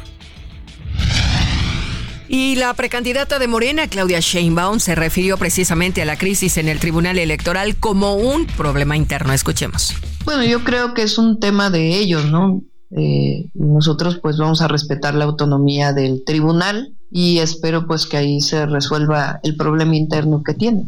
Y 2.31 2.55
la 2.57 2.75
precandidata 2.75 3.39
de 3.39 3.47
Morena, 3.47 3.87
Claudia 3.87 4.19
Sheinbaum, 4.19 4.79
se 4.79 4.93
refirió 4.93 5.37
precisamente 5.37 6.03
a 6.03 6.05
la 6.05 6.15
crisis 6.15 6.57
en 6.57 6.67
el 6.67 6.79
Tribunal 6.79 7.17
Electoral 7.17 7.75
como 7.75 8.13
un 8.13 8.45
problema 8.45 8.95
interno. 8.95 9.33
Escuchemos. 9.33 9.95
Bueno, 10.25 10.43
yo 10.43 10.63
creo 10.63 10.93
que 10.93 11.01
es 11.01 11.17
un 11.17 11.39
tema 11.39 11.71
de 11.71 11.97
ellos, 11.97 12.25
¿no? 12.25 12.61
Eh, 12.95 13.49
nosotros 13.55 14.19
pues 14.21 14.37
vamos 14.37 14.61
a 14.61 14.67
respetar 14.67 15.15
la 15.15 15.25
autonomía 15.25 15.91
del 15.91 16.23
tribunal 16.23 16.93
y 17.11 17.39
espero 17.39 17.87
pues 17.87 18.05
que 18.05 18.17
ahí 18.17 18.41
se 18.41 18.65
resuelva 18.65 19.39
el 19.43 19.55
problema 19.55 19.95
interno 19.95 20.43
que 20.43 20.53
tienen. 20.53 20.87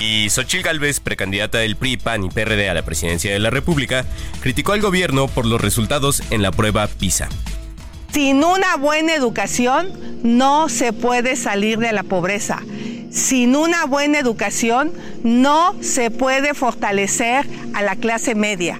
Y 0.00 0.28
Xochil 0.30 0.62
Gálvez, 0.62 0.98
precandidata 0.98 1.58
del 1.58 1.76
PRI, 1.76 1.96
PAN 1.96 2.24
y 2.24 2.28
PRD 2.28 2.68
a 2.68 2.74
la 2.74 2.84
presidencia 2.84 3.32
de 3.32 3.38
la 3.38 3.50
República, 3.50 4.04
criticó 4.40 4.72
al 4.72 4.80
gobierno 4.80 5.28
por 5.28 5.46
los 5.46 5.60
resultados 5.60 6.22
en 6.30 6.42
la 6.42 6.50
prueba 6.50 6.86
PISA. 6.88 7.28
Sin 8.12 8.44
una 8.44 8.76
buena 8.76 9.14
educación 9.14 9.88
no 10.22 10.68
se 10.68 10.92
puede 10.92 11.36
salir 11.36 11.78
de 11.78 11.92
la 11.92 12.02
pobreza. 12.02 12.60
Sin 13.10 13.56
una 13.56 13.86
buena 13.86 14.18
educación 14.18 14.92
no 15.22 15.76
se 15.82 16.10
puede 16.10 16.52
fortalecer 16.52 17.46
a 17.72 17.82
la 17.82 17.96
clase 17.96 18.34
media. 18.34 18.78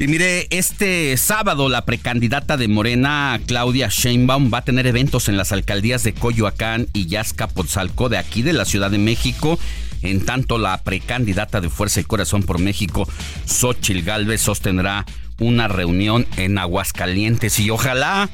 Y 0.00 0.06
mire, 0.06 0.46
este 0.50 1.16
sábado 1.16 1.68
la 1.68 1.84
precandidata 1.84 2.56
de 2.56 2.68
Morena, 2.68 3.40
Claudia 3.46 3.88
Sheinbaum, 3.90 4.48
va 4.52 4.58
a 4.58 4.64
tener 4.64 4.86
eventos 4.86 5.28
en 5.28 5.36
las 5.36 5.50
alcaldías 5.50 6.04
de 6.04 6.14
Coyoacán 6.14 6.86
y 6.92 7.06
Yazcapotzalco 7.06 8.08
de 8.08 8.16
aquí 8.16 8.42
de 8.42 8.52
la 8.52 8.64
Ciudad 8.64 8.92
de 8.92 8.98
México. 8.98 9.58
En 10.02 10.24
tanto, 10.24 10.58
la 10.58 10.84
precandidata 10.84 11.60
de 11.60 11.68
Fuerza 11.68 11.98
y 11.98 12.04
Corazón 12.04 12.44
por 12.44 12.60
México, 12.60 13.08
Xochil 13.44 14.04
Gálvez, 14.04 14.40
sostendrá 14.40 15.04
una 15.40 15.66
reunión 15.66 16.28
en 16.36 16.58
Aguascalientes 16.58 17.58
y 17.58 17.70
ojalá 17.70 18.30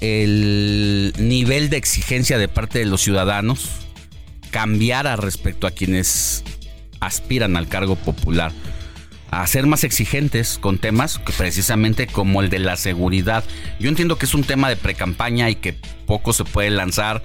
el 0.00 1.14
nivel 1.18 1.70
de 1.70 1.76
exigencia 1.76 2.36
de 2.36 2.48
parte 2.48 2.80
de 2.80 2.86
los 2.86 3.00
ciudadanos 3.00 3.68
cambiara 4.50 5.14
respecto 5.14 5.68
a 5.68 5.70
quienes 5.70 6.42
aspiran 6.98 7.56
al 7.56 7.68
cargo 7.68 7.94
popular 7.94 8.50
a 9.42 9.46
ser 9.46 9.66
más 9.66 9.84
exigentes 9.84 10.58
con 10.60 10.78
temas 10.78 11.18
que 11.18 11.32
precisamente 11.32 12.06
como 12.06 12.40
el 12.40 12.50
de 12.50 12.60
la 12.60 12.76
seguridad. 12.76 13.44
Yo 13.80 13.88
entiendo 13.88 14.16
que 14.16 14.26
es 14.26 14.34
un 14.34 14.44
tema 14.44 14.68
de 14.68 14.76
precampaña 14.76 15.50
y 15.50 15.56
que 15.56 15.72
poco 16.06 16.32
se 16.32 16.44
puede 16.44 16.70
lanzar 16.70 17.22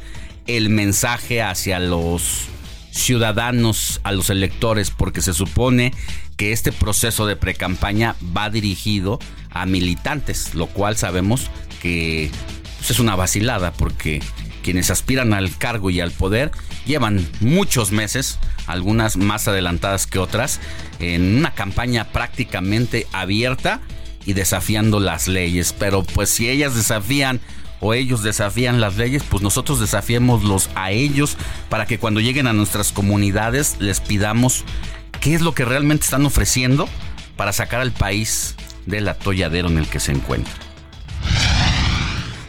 el 0.48 0.70
mensaje 0.70 1.42
hacia 1.42 1.80
los 1.80 2.48
ciudadanos, 2.92 4.01
a 4.04 4.12
los 4.12 4.30
electores, 4.30 4.89
porque 4.89 5.22
se 5.22 5.34
supone 5.34 5.94
que 6.38 6.51
este 6.51 6.72
proceso 6.72 7.28
de 7.28 7.36
precampaña 7.36 8.16
va 8.36 8.50
dirigido 8.50 9.20
a 9.51 9.66
militantes, 9.66 10.56
lo 10.56 10.68
cual 10.68 10.98
sabemos 10.98 11.51
que 11.82 12.32
pues, 12.80 12.92
es 12.92 13.00
una 13.00 13.16
vacilada, 13.16 13.72
porque 13.74 14.22
quienes 14.60 14.89
aspiran 14.89 15.34
al 15.34 15.56
cargo 15.58 15.89
y 15.89 16.01
al 16.01 16.12
poder 16.12 16.51
llevan 16.86 17.28
muchos 17.39 17.92
meses, 17.92 18.39
algunas 18.68 19.18
más 19.18 19.48
adelantadas 19.48 20.08
que 20.08 20.20
otras, 20.20 20.60
en 21.00 21.38
una 21.38 21.54
campaña 21.54 22.12
prácticamente 22.12 23.08
abierta 23.12 23.82
y 24.26 24.34
desafiando 24.34 25.00
las 25.00 25.28
leyes. 25.28 25.74
Pero 25.78 26.04
pues 26.04 26.30
si 26.30 26.50
ellas 26.50 26.76
desafían 26.76 27.39
o 27.80 27.93
ellos 27.93 28.24
desafían 28.24 28.82
las 28.82 28.98
leyes, 28.98 29.24
pues 29.24 29.41
nosotros 29.41 29.80
desafiémoslos 29.80 30.69
a 30.76 30.91
ellos 30.91 31.38
para 31.69 31.86
que 31.86 31.98
cuando 31.98 32.19
lleguen 32.19 32.48
a 32.48 32.54
nuestras 32.54 32.91
comunidades 32.91 33.78
les 33.80 34.00
pidamos 34.02 34.65
qué 35.22 35.36
es 35.36 35.41
lo 35.41 35.54
que 35.54 35.65
realmente 35.65 36.04
están 36.04 36.26
ofreciendo 36.26 36.88
para 37.36 37.54
sacar 37.54 37.82
al 37.82 37.91
país 37.91 38.56
del 38.86 39.08
atolladero 39.08 39.69
en 39.69 39.78
el 39.78 39.88
que 39.88 40.00
se 40.00 40.12
encuentra. 40.12 40.68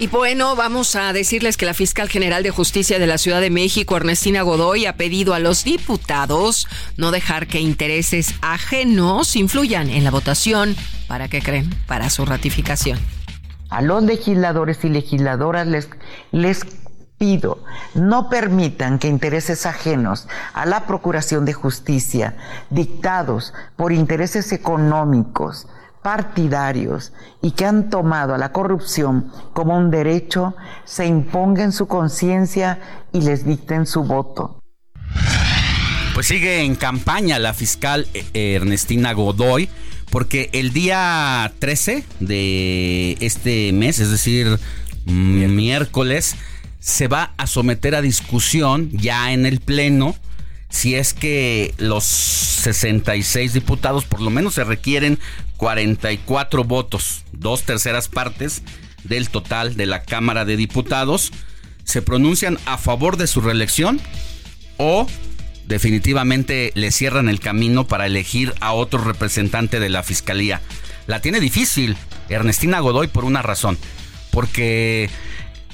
Y 0.00 0.08
bueno, 0.08 0.56
vamos 0.56 0.96
a 0.96 1.12
decirles 1.12 1.56
que 1.56 1.66
la 1.66 1.74
fiscal 1.74 2.08
general 2.08 2.42
de 2.42 2.50
justicia 2.50 2.98
de 2.98 3.06
la 3.06 3.18
Ciudad 3.18 3.40
de 3.40 3.50
México, 3.50 3.96
Ernestina 3.96 4.42
Godoy, 4.42 4.86
ha 4.86 4.96
pedido 4.96 5.34
a 5.34 5.38
los 5.38 5.62
diputados 5.62 6.66
no 6.96 7.10
dejar 7.10 7.46
que 7.46 7.60
intereses 7.60 8.34
ajenos 8.40 9.36
influyan 9.36 9.90
en 9.90 10.02
la 10.02 10.10
votación. 10.10 10.74
¿Para 11.06 11.28
qué 11.28 11.42
creen? 11.42 11.70
Para 11.86 12.10
su 12.10 12.24
ratificación 12.24 12.98
a 13.70 13.82
los 13.82 14.02
legisladores 14.02 14.84
y 14.84 14.88
legisladoras 14.88 15.66
les, 15.66 15.88
les 16.32 16.66
pido, 17.18 17.62
no 17.94 18.28
permitan 18.28 18.98
que 18.98 19.08
intereses 19.08 19.64
ajenos 19.64 20.26
a 20.52 20.66
la 20.66 20.86
Procuración 20.86 21.44
de 21.44 21.52
Justicia, 21.52 22.36
dictados 22.70 23.54
por 23.76 23.92
intereses 23.92 24.52
económicos, 24.52 25.68
partidarios 26.02 27.12
y 27.42 27.52
que 27.52 27.66
han 27.66 27.90
tomado 27.90 28.34
a 28.34 28.38
la 28.38 28.52
corrupción 28.52 29.30
como 29.52 29.76
un 29.76 29.90
derecho, 29.90 30.54
se 30.84 31.06
impongan 31.06 31.66
en 31.66 31.72
su 31.72 31.86
conciencia 31.86 32.78
y 33.12 33.20
les 33.22 33.44
dicten 33.44 33.86
su 33.86 34.04
voto. 34.04 34.60
Pues 36.14 36.26
sigue 36.26 36.62
en 36.62 36.74
campaña 36.74 37.38
la 37.38 37.54
fiscal 37.54 38.06
eh, 38.14 38.54
Ernestina 38.54 39.12
Godoy 39.12 39.68
porque 40.10 40.50
el 40.52 40.72
día 40.72 41.52
13 41.60 42.04
de 42.18 43.16
este 43.20 43.72
mes, 43.72 44.00
es 44.00 44.10
decir, 44.10 44.58
miércoles, 45.06 46.34
se 46.80 47.08
va 47.08 47.32
a 47.36 47.46
someter 47.46 47.94
a 47.94 48.02
discusión 48.02 48.90
ya 48.92 49.32
en 49.32 49.46
el 49.46 49.60
Pleno 49.60 50.16
si 50.70 50.94
es 50.94 51.12
que 51.12 51.74
los 51.78 52.04
66 52.04 53.52
diputados, 53.52 54.04
por 54.04 54.20
lo 54.20 54.30
menos 54.30 54.54
se 54.54 54.64
requieren 54.64 55.18
44 55.60 56.64
votos, 56.64 57.26
dos 57.32 57.64
terceras 57.64 58.08
partes 58.08 58.62
del 59.04 59.28
total 59.28 59.76
de 59.76 59.84
la 59.84 60.02
Cámara 60.04 60.46
de 60.46 60.56
Diputados, 60.56 61.32
se 61.84 62.00
pronuncian 62.00 62.58
a 62.64 62.78
favor 62.78 63.18
de 63.18 63.26
su 63.26 63.42
reelección 63.42 64.00
o 64.78 65.06
definitivamente 65.66 66.72
le 66.76 66.90
cierran 66.90 67.28
el 67.28 67.40
camino 67.40 67.86
para 67.86 68.06
elegir 68.06 68.54
a 68.60 68.72
otro 68.72 69.04
representante 69.04 69.80
de 69.80 69.90
la 69.90 70.02
fiscalía. 70.02 70.62
La 71.06 71.20
tiene 71.20 71.40
difícil 71.40 71.94
Ernestina 72.30 72.80
Godoy 72.80 73.08
por 73.08 73.26
una 73.26 73.42
razón, 73.42 73.76
porque 74.30 75.10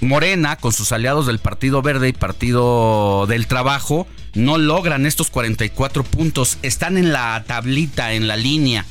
Morena, 0.00 0.56
con 0.56 0.72
sus 0.72 0.90
aliados 0.90 1.28
del 1.28 1.38
Partido 1.38 1.80
Verde 1.80 2.08
y 2.08 2.12
Partido 2.12 3.26
del 3.28 3.46
Trabajo, 3.46 4.08
no 4.34 4.58
logran 4.58 5.06
estos 5.06 5.30
44 5.30 6.02
puntos, 6.02 6.58
están 6.62 6.96
en 6.96 7.12
la 7.12 7.44
tablita, 7.46 8.14
en 8.14 8.26
la 8.26 8.36
línea, 8.36 8.84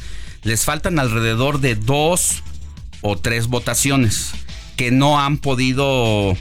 les 0.46 0.64
faltan 0.64 1.00
alrededor 1.00 1.60
de 1.60 1.76
dos 1.76 2.44
o 3.02 3.18
tres 3.18 3.48
votaciones 3.48 4.32
que 4.78 4.92
no 4.92 5.20
han 5.20 5.38
podido 5.38 6.38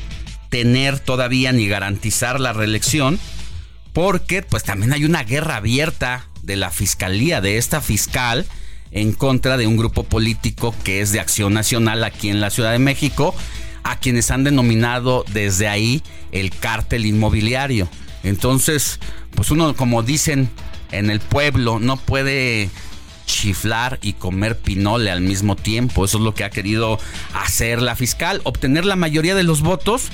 tener 0.50 1.00
todavía 1.00 1.52
ni 1.52 1.66
garantizar 1.66 2.38
la 2.38 2.52
reelección 2.52 3.18
porque 3.94 4.42
pues 4.42 4.62
también 4.62 4.92
hay 4.92 5.04
una 5.04 5.24
guerra 5.24 5.56
abierta 5.56 6.28
de 6.42 6.56
la 6.56 6.70
fiscalía, 6.70 7.40
de 7.40 7.56
esta 7.56 7.80
fiscal, 7.80 8.44
en 8.90 9.12
contra 9.12 9.56
de 9.56 9.66
un 9.66 9.76
grupo 9.76 10.04
político 10.04 10.74
que 10.84 11.00
es 11.00 11.10
de 11.10 11.20
Acción 11.20 11.54
Nacional 11.54 12.04
aquí 12.04 12.28
en 12.28 12.40
la 12.40 12.50
Ciudad 12.50 12.72
de 12.72 12.78
México, 12.78 13.34
a 13.84 13.98
quienes 13.98 14.30
han 14.30 14.44
denominado 14.44 15.24
desde 15.32 15.68
ahí 15.68 16.02
el 16.32 16.50
cártel 16.50 17.06
inmobiliario. 17.06 17.88
Entonces, 18.22 18.98
pues 19.34 19.50
uno, 19.50 19.74
como 19.76 20.02
dicen 20.02 20.50
en 20.90 21.08
el 21.08 21.20
pueblo, 21.20 21.78
no 21.78 21.96
puede 21.96 22.68
chiflar 23.26 23.98
y 24.02 24.14
comer 24.14 24.58
pinole 24.58 25.10
al 25.10 25.20
mismo 25.20 25.56
tiempo. 25.56 26.04
Eso 26.04 26.18
es 26.18 26.24
lo 26.24 26.34
que 26.34 26.44
ha 26.44 26.50
querido 26.50 26.98
hacer 27.34 27.82
la 27.82 27.96
fiscal, 27.96 28.40
obtener 28.44 28.84
la 28.84 28.96
mayoría 28.96 29.34
de 29.34 29.42
los 29.42 29.60
votos, 29.60 30.08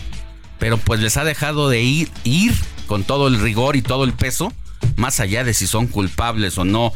pero 0.58 0.78
pues 0.78 1.00
les 1.00 1.16
ha 1.16 1.24
dejado 1.24 1.68
de 1.68 1.82
ir, 1.82 2.10
ir 2.24 2.54
con 2.86 3.04
todo 3.04 3.28
el 3.28 3.40
rigor 3.40 3.76
y 3.76 3.82
todo 3.82 4.04
el 4.04 4.12
peso, 4.12 4.52
más 4.96 5.20
allá 5.20 5.44
de 5.44 5.54
si 5.54 5.66
son 5.66 5.86
culpables 5.86 6.58
o 6.58 6.64
no, 6.64 6.92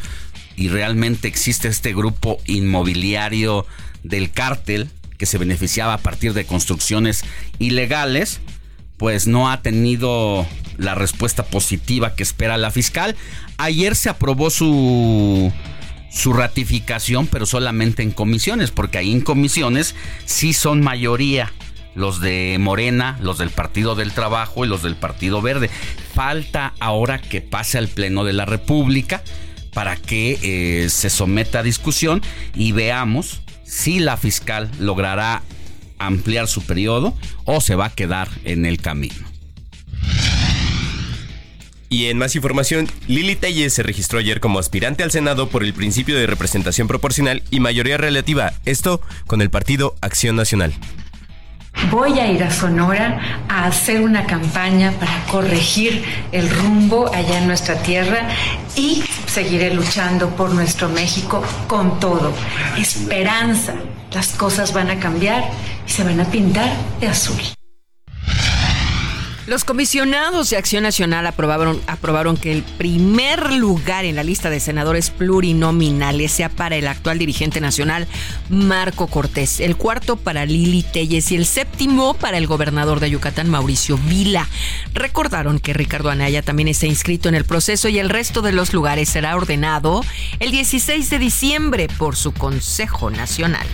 y 0.56 0.68
realmente 0.68 1.28
existe 1.28 1.68
este 1.68 1.94
grupo 1.94 2.38
inmobiliario 2.46 3.66
del 4.02 4.30
cártel 4.30 4.90
que 5.18 5.26
se 5.26 5.38
beneficiaba 5.38 5.94
a 5.94 5.98
partir 5.98 6.32
de 6.32 6.44
construcciones 6.44 7.24
ilegales, 7.58 8.40
pues 8.96 9.26
no 9.26 9.50
ha 9.50 9.62
tenido 9.62 10.46
la 10.76 10.94
respuesta 10.94 11.44
positiva 11.44 12.14
que 12.14 12.22
espera 12.22 12.58
la 12.58 12.70
fiscal. 12.70 13.16
Ayer 13.56 13.96
se 13.96 14.08
aprobó 14.08 14.50
su 14.50 15.52
su 16.14 16.32
ratificación, 16.32 17.26
pero 17.26 17.44
solamente 17.44 18.02
en 18.02 18.12
comisiones, 18.12 18.70
porque 18.70 18.98
ahí 18.98 19.12
en 19.12 19.20
comisiones 19.20 19.94
sí 20.24 20.52
son 20.52 20.80
mayoría 20.80 21.52
los 21.94 22.20
de 22.20 22.56
Morena, 22.60 23.18
los 23.20 23.38
del 23.38 23.50
Partido 23.50 23.94
del 23.94 24.12
Trabajo 24.12 24.64
y 24.64 24.68
los 24.68 24.82
del 24.82 24.96
Partido 24.96 25.42
Verde. 25.42 25.70
Falta 26.14 26.74
ahora 26.80 27.20
que 27.20 27.40
pase 27.40 27.78
al 27.78 27.88
Pleno 27.88 28.24
de 28.24 28.32
la 28.32 28.44
República 28.44 29.22
para 29.72 29.96
que 29.96 30.38
eh, 30.42 30.88
se 30.88 31.10
someta 31.10 31.60
a 31.60 31.62
discusión 31.62 32.22
y 32.54 32.72
veamos 32.72 33.40
si 33.64 33.98
la 33.98 34.16
fiscal 34.16 34.70
logrará 34.78 35.42
ampliar 35.98 36.48
su 36.48 36.62
periodo 36.62 37.14
o 37.44 37.60
se 37.60 37.74
va 37.74 37.86
a 37.86 37.94
quedar 37.94 38.28
en 38.44 38.66
el 38.66 38.80
camino. 38.80 39.33
Y 41.94 42.06
en 42.06 42.18
más 42.18 42.34
información, 42.34 42.88
Lili 43.06 43.36
Telles 43.36 43.72
se 43.72 43.84
registró 43.84 44.18
ayer 44.18 44.40
como 44.40 44.58
aspirante 44.58 45.04
al 45.04 45.12
Senado 45.12 45.48
por 45.48 45.62
el 45.62 45.72
principio 45.72 46.18
de 46.18 46.26
representación 46.26 46.88
proporcional 46.88 47.44
y 47.52 47.60
mayoría 47.60 47.96
relativa, 47.96 48.52
esto 48.64 49.00
con 49.28 49.40
el 49.40 49.48
partido 49.48 49.94
Acción 50.00 50.34
Nacional. 50.34 50.74
Voy 51.92 52.18
a 52.18 52.32
ir 52.32 52.42
a 52.42 52.50
Sonora 52.50 53.44
a 53.48 53.66
hacer 53.66 54.00
una 54.00 54.26
campaña 54.26 54.90
para 54.98 55.24
corregir 55.26 56.02
el 56.32 56.50
rumbo 56.50 57.14
allá 57.14 57.38
en 57.38 57.46
nuestra 57.46 57.80
tierra 57.80 58.28
y 58.74 59.04
seguiré 59.28 59.72
luchando 59.72 60.30
por 60.30 60.52
nuestro 60.52 60.88
México 60.88 61.44
con 61.68 62.00
todo. 62.00 62.32
Esperanza. 62.76 63.72
Las 64.10 64.30
cosas 64.30 64.72
van 64.72 64.90
a 64.90 64.98
cambiar 64.98 65.48
y 65.86 65.90
se 65.92 66.02
van 66.02 66.18
a 66.18 66.24
pintar 66.24 66.72
de 66.98 67.06
azul. 67.06 67.40
Los 69.46 69.64
comisionados 69.64 70.48
de 70.48 70.56
Acción 70.56 70.84
Nacional 70.84 71.26
aprobaron, 71.26 72.36
que 72.38 72.50
el 72.50 72.62
primer 72.62 73.52
lugar 73.52 74.06
en 74.06 74.16
la 74.16 74.22
lista 74.22 74.48
de 74.48 74.58
senadores 74.58 75.10
plurinominales 75.10 76.32
sea 76.32 76.48
para 76.48 76.76
el 76.76 76.86
actual 76.86 77.18
dirigente 77.18 77.60
nacional 77.60 78.08
Marco 78.48 79.06
Cortés, 79.06 79.60
el 79.60 79.76
cuarto 79.76 80.16
para 80.16 80.46
Lili 80.46 80.82
Telles 80.82 81.30
y 81.30 81.36
el 81.36 81.44
séptimo 81.44 82.14
para 82.14 82.38
el 82.38 82.46
gobernador 82.46 83.00
de 83.00 83.10
Yucatán 83.10 83.50
Mauricio 83.50 83.98
Vila. 83.98 84.48
Recordaron 84.94 85.58
que 85.58 85.74
Ricardo 85.74 86.08
Anaya 86.08 86.40
también 86.40 86.68
está 86.68 86.86
inscrito 86.86 87.28
en 87.28 87.34
el 87.34 87.44
proceso 87.44 87.88
y 87.88 87.98
el 87.98 88.08
resto 88.08 88.40
de 88.40 88.52
los 88.52 88.72
lugares 88.72 89.10
será 89.10 89.36
ordenado 89.36 90.02
el 90.40 90.52
16 90.52 91.10
de 91.10 91.18
diciembre 91.18 91.88
por 91.98 92.16
su 92.16 92.32
Consejo 92.32 93.10
Nacional. 93.10 93.66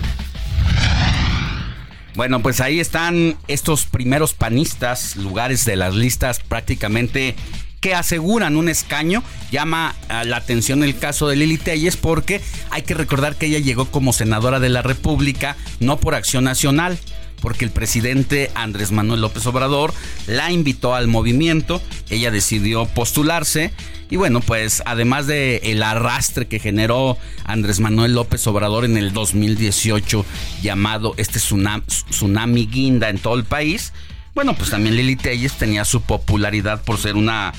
Bueno, 2.21 2.43
pues 2.43 2.61
ahí 2.61 2.79
están 2.79 3.35
estos 3.47 3.87
primeros 3.87 4.35
panistas, 4.35 5.15
lugares 5.15 5.65
de 5.65 5.75
las 5.75 5.95
listas 5.95 6.39
prácticamente 6.39 7.35
que 7.79 7.95
aseguran 7.95 8.57
un 8.57 8.69
escaño. 8.69 9.23
Llama 9.49 9.95
la 10.25 10.37
atención 10.37 10.83
el 10.83 10.95
caso 10.99 11.27
de 11.27 11.35
Lili 11.35 11.57
Telles 11.57 11.97
porque 11.97 12.39
hay 12.69 12.83
que 12.83 12.93
recordar 12.93 13.37
que 13.37 13.47
ella 13.47 13.57
llegó 13.57 13.85
como 13.85 14.13
senadora 14.13 14.59
de 14.59 14.69
la 14.69 14.83
República, 14.83 15.57
no 15.79 15.99
por 15.99 16.13
acción 16.13 16.43
nacional, 16.43 16.99
porque 17.41 17.65
el 17.65 17.71
presidente 17.71 18.51
Andrés 18.55 18.91
Manuel 18.91 19.21
López 19.21 19.45
Obrador 19.47 19.93
la 20.27 20.51
invitó 20.51 20.95
al 20.95 21.07
movimiento, 21.07 21.81
ella 22.09 22.31
decidió 22.31 22.85
postularse 22.85 23.73
y 24.09 24.17
bueno, 24.17 24.41
pues 24.41 24.83
además 24.85 25.25
de 25.25 25.57
el 25.63 25.83
arrastre 25.83 26.47
que 26.47 26.59
generó 26.59 27.17
Andrés 27.45 27.79
Manuel 27.79 28.13
López 28.13 28.45
Obrador 28.47 28.85
en 28.85 28.97
el 28.97 29.13
2018 29.13 30.25
llamado 30.61 31.13
este 31.17 31.39
tsunami, 31.39 31.83
tsunami 31.87 32.67
guinda 32.67 33.09
en 33.09 33.17
todo 33.19 33.35
el 33.35 33.45
país, 33.45 33.93
bueno, 34.33 34.53
pues 34.53 34.69
también 34.69 34.95
Lili 34.95 35.15
Telles 35.15 35.53
tenía 35.53 35.83
su 35.83 36.01
popularidad 36.01 36.83
por 36.83 36.97
ser 36.97 37.15
una 37.15 37.53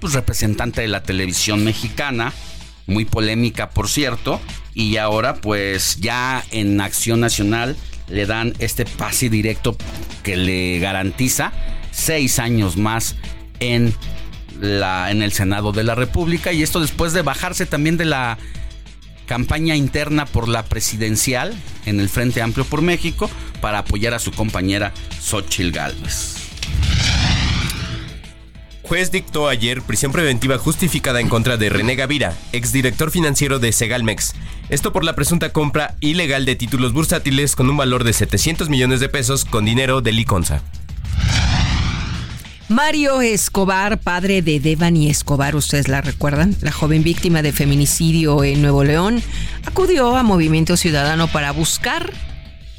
pues, 0.00 0.12
representante 0.14 0.80
de 0.80 0.88
la 0.88 1.02
televisión 1.02 1.64
mexicana, 1.64 2.32
muy 2.86 3.04
polémica 3.04 3.70
por 3.70 3.88
cierto, 3.88 4.40
y 4.74 4.96
ahora 4.96 5.36
pues 5.36 5.98
ya 6.00 6.44
en 6.50 6.80
Acción 6.80 7.20
Nacional 7.20 7.76
le 8.08 8.26
dan 8.26 8.54
este 8.58 8.84
pase 8.84 9.28
directo 9.28 9.76
que 10.22 10.36
le 10.36 10.78
garantiza 10.78 11.52
seis 11.90 12.38
años 12.38 12.76
más 12.76 13.16
en, 13.60 13.94
la, 14.60 15.10
en 15.10 15.22
el 15.22 15.32
Senado 15.32 15.72
de 15.72 15.84
la 15.84 15.94
República 15.94 16.52
y 16.52 16.62
esto 16.62 16.80
después 16.80 17.12
de 17.12 17.22
bajarse 17.22 17.66
también 17.66 17.96
de 17.96 18.04
la 18.04 18.38
campaña 19.26 19.74
interna 19.74 20.24
por 20.24 20.48
la 20.48 20.62
presidencial 20.64 21.54
en 21.84 22.00
el 22.00 22.08
Frente 22.08 22.42
Amplio 22.42 22.64
por 22.64 22.82
México 22.82 23.30
para 23.60 23.78
apoyar 23.78 24.14
a 24.14 24.18
su 24.18 24.30
compañera 24.30 24.92
Xochil 25.20 25.72
Gálvez. 25.72 26.36
Juez 28.88 29.10
dictó 29.10 29.48
ayer 29.48 29.82
prisión 29.82 30.12
preventiva 30.12 30.58
justificada 30.58 31.20
en 31.20 31.28
contra 31.28 31.56
de 31.56 31.70
René 31.70 31.96
Gavira, 31.96 32.36
exdirector 32.52 33.10
financiero 33.10 33.58
de 33.58 33.72
Segalmex. 33.72 34.34
Esto 34.68 34.92
por 34.92 35.02
la 35.02 35.16
presunta 35.16 35.52
compra 35.52 35.96
ilegal 35.98 36.44
de 36.44 36.54
títulos 36.54 36.92
bursátiles 36.92 37.56
con 37.56 37.68
un 37.68 37.76
valor 37.76 38.04
de 38.04 38.12
700 38.12 38.68
millones 38.68 39.00
de 39.00 39.08
pesos 39.08 39.44
con 39.44 39.64
dinero 39.64 40.02
de 40.02 40.12
Liconza. 40.12 40.62
Mario 42.68 43.20
Escobar, 43.22 43.98
padre 43.98 44.40
de 44.40 44.60
Devani 44.60 45.10
Escobar, 45.10 45.56
ustedes 45.56 45.88
la 45.88 46.00
recuerdan, 46.00 46.56
la 46.60 46.70
joven 46.70 47.02
víctima 47.02 47.42
de 47.42 47.52
feminicidio 47.52 48.44
en 48.44 48.62
Nuevo 48.62 48.84
León, 48.84 49.20
acudió 49.64 50.16
a 50.16 50.22
Movimiento 50.22 50.76
Ciudadano 50.76 51.26
para 51.26 51.50
buscar, 51.50 52.12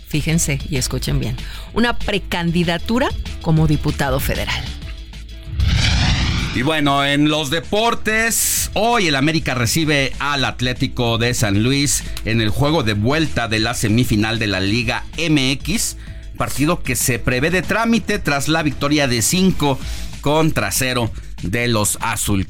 fíjense 0.08 0.60
y 0.70 0.78
escuchen 0.78 1.20
bien, 1.20 1.36
una 1.74 1.98
precandidatura 1.98 3.10
como 3.41 3.67
diputado 3.67 4.22
federal. 4.22 4.63
Y 6.58 6.63
bueno, 6.63 7.06
en 7.06 7.30
los 7.30 7.52
deportes, 7.52 8.72
hoy 8.74 9.10
el 9.10 9.15
América 9.15 9.54
recibe 9.54 10.12
al 10.17 10.43
Atlético 10.43 11.20
de 11.20 11.36
San 11.36 11.62
Luis 11.62 12.04
en 12.26 12.41
el 12.41 12.50
juego 12.50 12.82
de 12.82 12.93
vuelta 12.93 13.48
de 13.48 13.60
la 13.60 13.76
semifinal 13.76 14.39
de 14.39 14.48
la 14.48 14.60
Liga 14.60 15.06
MX, 15.20 15.98
partido 16.36 16.82
que 16.82 16.96
se 16.96 17.20
prevé 17.20 17.52
de 17.52 17.62
trámite 17.62 18.17
tras 18.17 18.48
la 18.48 18.63
victoria 18.63 19.08
de 19.08 19.22
5 19.22 19.78
contra 20.22 20.72
0 20.72 21.12
de 21.43 21.67
los 21.67 22.00
Azul 22.02 22.48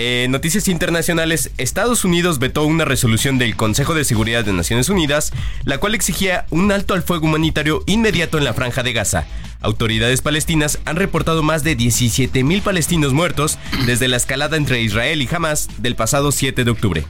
En 0.00 0.30
noticias 0.30 0.68
internacionales, 0.68 1.50
Estados 1.58 2.04
Unidos 2.04 2.38
vetó 2.38 2.62
una 2.62 2.84
resolución 2.84 3.36
del 3.36 3.56
Consejo 3.56 3.94
de 3.94 4.04
Seguridad 4.04 4.44
de 4.44 4.52
Naciones 4.52 4.88
Unidas, 4.90 5.32
la 5.64 5.78
cual 5.78 5.96
exigía 5.96 6.46
un 6.50 6.70
alto 6.70 6.94
al 6.94 7.02
fuego 7.02 7.26
humanitario 7.26 7.82
inmediato 7.86 8.38
en 8.38 8.44
la 8.44 8.54
franja 8.54 8.84
de 8.84 8.92
Gaza. 8.92 9.26
Autoridades 9.60 10.22
palestinas 10.22 10.78
han 10.84 10.94
reportado 10.94 11.42
más 11.42 11.64
de 11.64 11.76
17.000 11.76 12.62
palestinos 12.62 13.12
muertos 13.12 13.58
desde 13.86 14.06
la 14.06 14.18
escalada 14.18 14.56
entre 14.56 14.80
Israel 14.82 15.20
y 15.20 15.28
Hamas 15.34 15.68
del 15.78 15.96
pasado 15.96 16.30
7 16.30 16.62
de 16.62 16.70
octubre. 16.70 17.04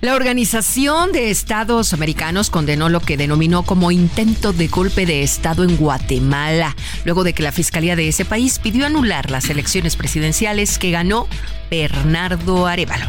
La 0.00 0.14
Organización 0.14 1.12
de 1.12 1.30
Estados 1.30 1.92
Americanos 1.92 2.48
condenó 2.48 2.88
lo 2.88 3.00
que 3.00 3.18
denominó 3.18 3.64
como 3.64 3.90
intento 3.90 4.54
de 4.54 4.66
golpe 4.66 5.04
de 5.04 5.22
Estado 5.22 5.62
en 5.62 5.76
Guatemala, 5.76 6.74
luego 7.04 7.22
de 7.22 7.34
que 7.34 7.42
la 7.42 7.52
Fiscalía 7.52 7.96
de 7.96 8.08
ese 8.08 8.24
país 8.24 8.58
pidió 8.60 8.86
anular 8.86 9.30
las 9.30 9.50
elecciones 9.50 9.96
presidenciales 9.96 10.78
que 10.78 10.90
ganó 10.90 11.28
Bernardo 11.70 12.66
Arevalo. 12.66 13.04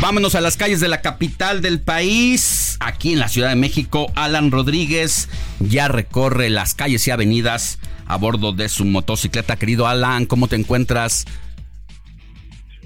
Vámonos 0.00 0.36
a 0.36 0.40
las 0.40 0.56
calles 0.56 0.78
de 0.78 0.86
la 0.86 1.00
capital 1.00 1.60
del 1.60 1.80
país. 1.80 2.76
Aquí 2.78 3.14
en 3.14 3.18
la 3.18 3.28
Ciudad 3.28 3.48
de 3.48 3.56
México, 3.56 4.12
Alan 4.14 4.52
Rodríguez 4.52 5.28
ya 5.58 5.88
recorre 5.88 6.50
las 6.50 6.74
calles 6.74 7.04
y 7.08 7.10
avenidas 7.10 7.80
a 8.06 8.16
bordo 8.16 8.52
de 8.52 8.68
su 8.68 8.84
motocicleta. 8.84 9.56
Querido 9.56 9.88
Alan, 9.88 10.24
¿cómo 10.26 10.46
te 10.46 10.54
encuentras? 10.54 11.24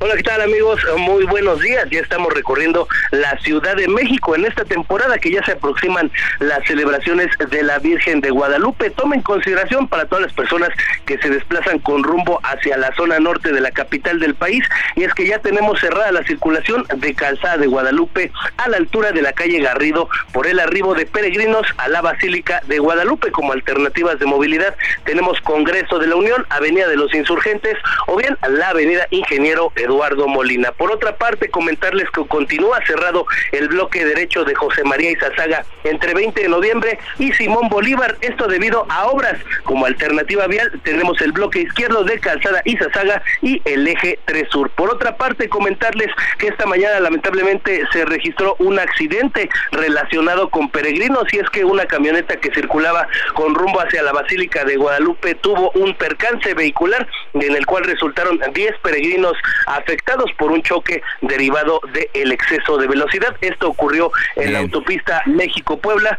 Hola, 0.05 0.17
¿qué 0.17 0.25
tal 0.25 0.41
amigos? 0.41 0.85
Muy 0.99 1.25
buenos 1.27 1.61
días. 1.61 1.89
Ya 1.89 2.01
estamos 2.01 2.33
recorriendo 2.33 2.89
la 3.13 3.39
Ciudad 3.39 3.77
de 3.77 3.87
México 3.87 4.35
en 4.35 4.45
esta 4.45 4.65
temporada 4.65 5.17
que 5.17 5.31
ya 5.31 5.45
se 5.45 5.53
aproximan 5.53 6.11
las 6.41 6.67
celebraciones 6.67 7.29
de 7.39 7.63
la 7.63 7.79
Virgen 7.79 8.21
de 8.21 8.31
Guadalupe. 8.31 8.91
Tomen 8.91 9.23
consideración 9.23 9.87
para 9.87 10.07
todas 10.07 10.25
las 10.25 10.33
personas 10.33 10.71
que 11.07 11.19
se 11.19 11.31
desplazan 11.31 11.79
con 11.79 12.03
rumbo 12.03 12.41
hacia 12.43 12.77
la 12.79 12.93
zona 12.97 13.21
norte 13.21 13.53
de 13.53 13.61
la 13.61 13.71
capital 13.71 14.19
del 14.19 14.35
país 14.35 14.65
y 14.97 15.05
es 15.05 15.15
que 15.15 15.25
ya 15.25 15.39
tenemos 15.39 15.79
cerrada 15.79 16.11
la 16.11 16.25
circulación 16.25 16.85
de 16.97 17.15
Calzada 17.15 17.59
de 17.59 17.69
Guadalupe 17.69 18.33
a 18.57 18.69
la 18.69 18.79
altura 18.79 19.13
de 19.13 19.23
la 19.23 19.33
calle 19.33 19.61
Garrido 19.61 20.09
por 20.33 20.49
el 20.49 20.59
arribo 20.59 20.95
de 20.95 21.07
peregrinos 21.07 21.65
a 21.77 21.87
la 21.87 22.01
Basílica 22.01 22.61
de 22.67 22.81
Guadalupe 22.81 23.31
como 23.31 23.53
alternativas 23.53 24.19
de 24.19 24.27
movilidad. 24.27 24.75
Tenemos 25.05 25.41
Congreso 25.43 26.01
de 26.01 26.09
la 26.09 26.17
Unión, 26.17 26.45
Avenida 26.49 26.89
de 26.89 26.97
los 26.97 27.15
Insurgentes 27.15 27.77
o 28.09 28.17
bien 28.17 28.37
la 28.49 28.71
Avenida 28.71 29.07
Ingeniero 29.11 29.71
Eduardo 29.77 29.92
Eduardo 29.93 30.27
Molina. 30.27 30.73
Por 30.73 30.91
otra 30.91 31.17
parte, 31.17 31.51
comentarles 31.51 32.09
que 32.11 32.27
continúa 32.27 32.81
cerrado 32.87 33.27
el 33.53 33.69
bloque 33.69 34.05
derecho 34.05 34.43
de 34.45 34.55
José 34.55 34.85
María 34.85 35.11
Izazaga 35.11 35.67
entre 35.85 36.15
20 36.15 36.41
de 36.41 36.49
noviembre 36.49 36.99
y 37.19 37.33
Simón 37.33 37.69
Bolívar, 37.69 38.17
esto 38.23 38.47
debido 38.47 38.87
a 38.89 39.07
obras. 39.09 39.35
Como 39.65 39.85
alternativa 39.85 40.47
vial 40.47 40.81
tenemos 40.83 41.21
el 41.21 41.33
bloque 41.33 41.61
izquierdo 41.61 42.05
de 42.05 42.19
Calzada 42.21 42.63
Izazaga 42.65 43.23
y 43.43 43.61
el 43.67 43.87
eje 43.87 44.19
3 44.25 44.49
Sur. 44.51 44.71
Por 44.71 44.91
otra 44.91 45.17
parte, 45.17 45.49
comentarles 45.49 46.09
que 46.39 46.49
esta 46.49 46.65
mañana 46.65 46.99
lamentablemente 47.01 47.83
se 47.93 48.07
registró 48.07 48.57
un 48.61 48.79
accidente 48.79 49.51
relacionado 49.73 50.49
con 50.49 50.71
peregrinos 50.71 51.25
y 51.33 51.39
es 51.39 51.51
que 51.51 51.65
una 51.65 51.85
camioneta 51.85 52.37
que 52.37 52.53
circulaba 52.55 53.09
con 53.35 53.55
rumbo 53.55 53.81
hacia 53.81 54.03
la 54.03 54.13
Basílica 54.13 54.65
de 54.65 54.77
Guadalupe 54.77 55.35
tuvo 55.35 55.71
un 55.73 55.95
percance 55.95 56.55
vehicular 56.55 57.07
en 57.35 57.55
el 57.55 57.67
cual 57.67 57.85
resultaron 57.85 58.41
10 58.55 58.79
peregrinos 58.83 59.35
a 59.67 59.82
afectados 59.83 60.31
por 60.39 60.53
un 60.53 60.63
choque 60.63 61.03
derivado 61.21 61.81
del 61.93 62.33
exceso 62.33 62.77
de 62.79 62.87
velocidad. 62.87 63.37
Esto 63.41 63.69
ocurrió 63.69 64.11
en 64.37 64.53
la 64.53 64.61
autopista 64.61 65.23
México-Puebla. 65.27 66.19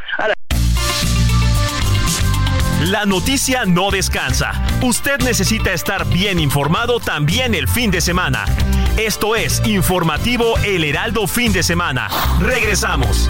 La 2.81 3.05
noticia 3.05 3.65
no 3.65 3.91
descansa. 3.91 4.51
Usted 4.81 5.19
necesita 5.19 5.71
estar 5.71 6.05
bien 6.05 6.37
informado 6.39 6.99
también 6.99 7.55
el 7.55 7.69
fin 7.69 7.91
de 7.91 8.01
semana. 8.01 8.43
Esto 8.97 9.35
es 9.35 9.65
Informativo 9.65 10.55
El 10.65 10.83
Heraldo 10.83 11.25
Fin 11.27 11.53
de 11.53 11.63
Semana. 11.63 12.09
Regresamos. 12.41 13.29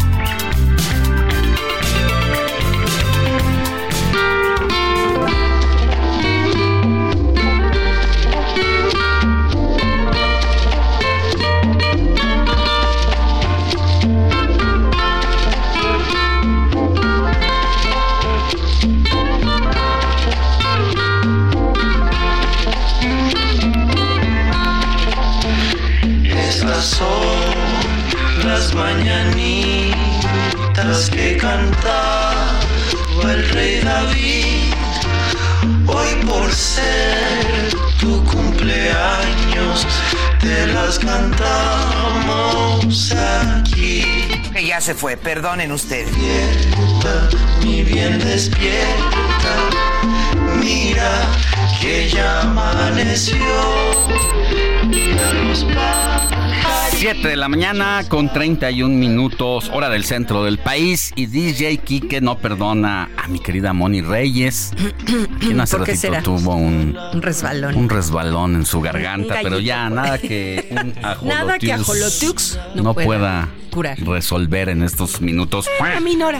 Son 26.81 27.53
las 28.43 28.73
mañanitas 28.73 29.93
que 31.11 31.37
cantaba 31.37 32.59
el 33.23 33.49
rey 33.49 33.81
David. 33.81 34.73
Hoy 35.87 36.09
por 36.25 36.51
ser 36.51 37.69
tu 37.99 38.23
cumpleaños, 38.25 39.85
te 40.39 40.67
las 40.67 40.97
cantamos 40.97 41.51
aquí. 43.11 44.03
Que 44.51 44.65
ya 44.65 44.81
se 44.81 44.95
fue, 44.95 45.17
perdonen 45.17 45.71
ustedes. 45.71 46.07
Despierta, 46.15 47.29
mi 47.63 47.83
bien 47.83 48.17
despierta. 48.17 49.69
Mira 50.59 51.27
que 51.79 52.09
ya 52.09 52.41
amaneció. 52.41 53.37
Mira 54.87 55.33
los 55.33 55.63
7 57.01 57.29
de 57.29 57.35
la 57.35 57.49
mañana 57.49 58.03
con 58.07 58.31
31 58.31 58.95
minutos, 58.95 59.71
hora 59.73 59.89
del 59.89 60.05
centro 60.05 60.43
del 60.43 60.59
país. 60.59 61.11
Y 61.15 61.25
DJ 61.25 61.79
Kike 61.79 62.21
no 62.21 62.37
perdona 62.37 63.09
a 63.17 63.27
mi 63.27 63.39
querida 63.39 63.73
Moni 63.73 64.03
Reyes. 64.03 64.71
Quien 65.39 65.59
hace 65.59 65.79
ratito 65.79 65.97
será? 65.97 66.21
tuvo 66.21 66.53
un, 66.53 66.95
un, 67.11 67.21
resbalón. 67.23 67.75
Un 67.75 67.89
resbalón 67.89 68.53
en 68.53 68.67
su 68.67 68.81
garganta, 68.81 69.39
pero 69.41 69.59
ya 69.59 69.89
nada 69.89 70.19
que 70.19 70.67
un 71.21 71.27
Nada 71.27 71.57
que 71.57 71.73
ajolotux 71.73 72.59
no, 72.75 72.83
no 72.83 72.93
pueda 72.93 73.49
resolver 73.71 74.69
en 74.69 74.83
estos 74.83 75.21
minutos. 75.21 75.67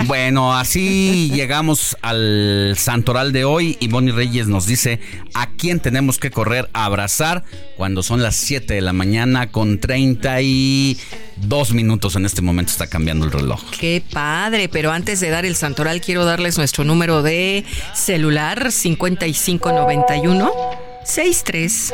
Bueno, 0.05 0.55
así 0.55 1.31
llegamos 1.33 1.97
al 2.01 2.73
santoral 2.77 3.31
de 3.31 3.45
hoy 3.45 3.77
y 3.79 3.87
Bonnie 3.87 4.11
Reyes 4.11 4.47
nos 4.47 4.65
dice 4.65 4.99
a 5.33 5.49
quién 5.51 5.79
tenemos 5.79 6.17
que 6.19 6.31
correr 6.31 6.69
a 6.73 6.85
abrazar 6.85 7.43
cuando 7.77 8.03
son 8.03 8.21
las 8.21 8.35
7 8.35 8.73
de 8.73 8.81
la 8.81 8.93
mañana 8.93 9.51
con 9.51 9.79
32 9.79 11.73
minutos. 11.73 12.15
En 12.15 12.25
este 12.25 12.41
momento 12.41 12.71
está 12.71 12.87
cambiando 12.87 13.25
el 13.25 13.31
reloj. 13.31 13.61
Qué 13.79 14.03
padre, 14.11 14.69
pero 14.69 14.91
antes 14.91 15.19
de 15.19 15.29
dar 15.29 15.45
el 15.45 15.55
santoral 15.55 16.01
quiero 16.01 16.25
darles 16.25 16.57
nuestro 16.57 16.83
número 16.83 17.21
de 17.21 17.63
celular 17.93 18.71
5591 18.71 20.51
63 21.03 21.93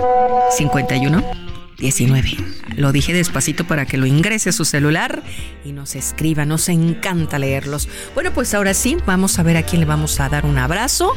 51 0.58 1.57
19. 1.78 2.38
Lo 2.76 2.92
dije 2.92 3.14
despacito 3.14 3.66
para 3.66 3.86
que 3.86 3.98
lo 3.98 4.06
ingrese 4.06 4.50
a 4.50 4.54
su 4.54 4.66
celular 4.66 5.24
y 5.64 5.72
nos 5.72 5.96
escriba. 5.96 6.46
Nos 6.46 6.70
encanta 6.70 7.40
leerlos. 7.40 7.88
Bueno, 8.14 8.34
pues 8.34 8.54
ahora 8.54 8.74
sí, 8.74 8.98
vamos 9.06 9.40
a 9.40 9.44
ver 9.44 9.58
a 9.58 9.64
quién 9.64 9.82
le 9.82 9.86
vamos 9.86 10.20
a 10.20 10.30
dar 10.30 10.46
un 10.46 10.58
abrazo. 10.58 11.14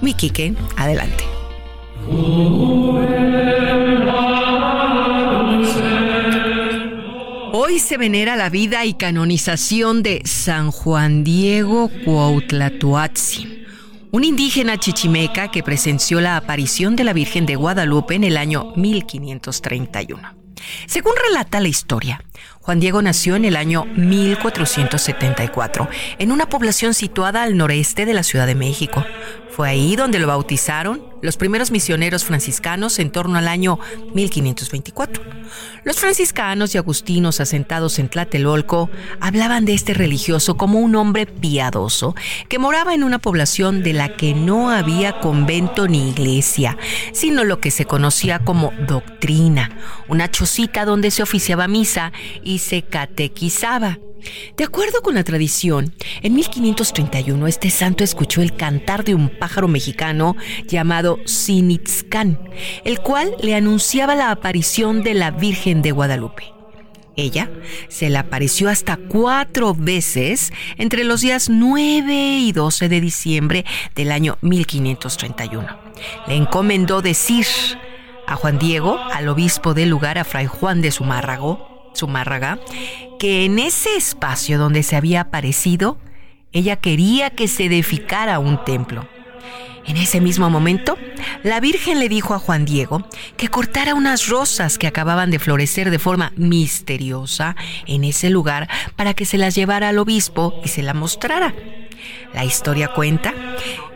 Mi 0.00 0.14
Quique, 0.14 0.54
adelante. 0.76 1.24
Hoy 7.52 7.78
se 7.78 7.96
venera 7.98 8.36
la 8.36 8.50
vida 8.50 8.84
y 8.86 8.94
canonización 8.94 10.02
de 10.02 10.22
San 10.24 10.70
Juan 10.70 11.24
Diego 11.24 11.90
Cuautlatoazzi 12.04 13.57
un 14.10 14.24
indígena 14.24 14.78
chichimeca 14.78 15.50
que 15.50 15.62
presenció 15.62 16.20
la 16.20 16.36
aparición 16.36 16.96
de 16.96 17.04
la 17.04 17.12
Virgen 17.12 17.46
de 17.46 17.56
Guadalupe 17.56 18.14
en 18.14 18.24
el 18.24 18.36
año 18.36 18.72
1531. 18.76 20.36
Según 20.86 21.12
relata 21.16 21.60
la 21.60 21.68
historia, 21.68 22.24
Juan 22.60 22.80
Diego 22.80 23.00
nació 23.02 23.36
en 23.36 23.44
el 23.44 23.56
año 23.56 23.84
1474 23.96 25.88
en 26.18 26.32
una 26.32 26.48
población 26.48 26.94
situada 26.94 27.42
al 27.42 27.56
noreste 27.56 28.06
de 28.06 28.14
la 28.14 28.22
Ciudad 28.22 28.46
de 28.46 28.54
México. 28.54 29.04
Fue 29.50 29.68
ahí 29.68 29.94
donde 29.96 30.18
lo 30.18 30.26
bautizaron 30.26 31.07
los 31.22 31.36
primeros 31.36 31.70
misioneros 31.70 32.24
franciscanos 32.24 32.98
en 32.98 33.10
torno 33.10 33.38
al 33.38 33.48
año 33.48 33.78
1524. 34.14 35.22
Los 35.84 35.96
franciscanos 35.96 36.74
y 36.74 36.78
agustinos 36.78 37.40
asentados 37.40 37.98
en 37.98 38.08
Tlatelolco 38.08 38.90
hablaban 39.20 39.64
de 39.64 39.74
este 39.74 39.94
religioso 39.94 40.56
como 40.56 40.80
un 40.80 40.94
hombre 40.96 41.26
piadoso 41.26 42.14
que 42.48 42.58
moraba 42.58 42.94
en 42.94 43.04
una 43.04 43.18
población 43.18 43.82
de 43.82 43.92
la 43.92 44.16
que 44.16 44.34
no 44.34 44.70
había 44.70 45.20
convento 45.20 45.88
ni 45.88 46.10
iglesia, 46.10 46.76
sino 47.12 47.44
lo 47.44 47.60
que 47.60 47.70
se 47.70 47.86
conocía 47.86 48.40
como 48.40 48.72
doctrina, 48.86 49.70
una 50.08 50.30
chocita 50.30 50.84
donde 50.84 51.10
se 51.10 51.22
oficiaba 51.22 51.68
misa 51.68 52.12
y 52.42 52.58
se 52.58 52.82
catequizaba. 52.82 53.98
De 54.56 54.64
acuerdo 54.64 55.00
con 55.02 55.14
la 55.14 55.24
tradición, 55.24 55.94
en 56.22 56.34
1531 56.34 57.46
este 57.46 57.70
santo 57.70 58.04
escuchó 58.04 58.42
el 58.42 58.54
cantar 58.54 59.04
de 59.04 59.14
un 59.14 59.28
pájaro 59.28 59.68
mexicano 59.68 60.36
llamado 60.66 61.07
Sinitzcán, 61.24 62.38
el 62.84 63.00
cual 63.00 63.34
le 63.40 63.54
anunciaba 63.54 64.14
la 64.14 64.30
aparición 64.30 65.02
de 65.02 65.14
la 65.14 65.30
Virgen 65.30 65.80
de 65.80 65.92
Guadalupe. 65.92 66.58
Ella 67.16 67.50
se 67.88 68.10
le 68.10 68.18
apareció 68.18 68.68
hasta 68.68 68.96
cuatro 68.96 69.74
veces 69.74 70.52
entre 70.76 71.02
los 71.02 71.20
días 71.20 71.48
9 71.50 72.14
y 72.14 72.52
12 72.52 72.88
de 72.88 73.00
diciembre 73.00 73.64
del 73.96 74.12
año 74.12 74.38
1531. 74.40 75.66
Le 76.28 76.36
encomendó 76.36 77.02
decir 77.02 77.44
a 78.28 78.36
Juan 78.36 78.60
Diego, 78.60 79.00
al 79.12 79.28
obispo 79.28 79.74
del 79.74 79.88
lugar, 79.88 80.16
a 80.18 80.24
Fray 80.24 80.46
Juan 80.46 80.80
de 80.80 80.92
Zumárrago, 80.92 81.90
Zumárraga, 81.96 82.60
que 83.18 83.44
en 83.44 83.58
ese 83.58 83.96
espacio 83.96 84.58
donde 84.58 84.84
se 84.84 84.94
había 84.94 85.22
aparecido, 85.22 85.98
ella 86.52 86.76
quería 86.76 87.30
que 87.30 87.48
se 87.48 87.64
edificara 87.64 88.38
un 88.38 88.64
templo. 88.64 89.08
En 89.88 89.96
ese 89.96 90.20
mismo 90.20 90.50
momento, 90.50 90.98
la 91.42 91.60
Virgen 91.60 91.98
le 91.98 92.10
dijo 92.10 92.34
a 92.34 92.38
Juan 92.38 92.66
Diego 92.66 93.02
que 93.38 93.48
cortara 93.48 93.94
unas 93.94 94.28
rosas 94.28 94.76
que 94.76 94.86
acababan 94.86 95.30
de 95.30 95.38
florecer 95.38 95.90
de 95.90 95.98
forma 95.98 96.32
misteriosa 96.36 97.56
en 97.86 98.04
ese 98.04 98.28
lugar 98.28 98.68
para 98.96 99.14
que 99.14 99.24
se 99.24 99.38
las 99.38 99.54
llevara 99.54 99.88
al 99.88 99.98
obispo 99.98 100.60
y 100.62 100.68
se 100.68 100.82
la 100.82 100.92
mostrara. 100.92 101.54
La 102.34 102.44
historia 102.44 102.88
cuenta 102.88 103.32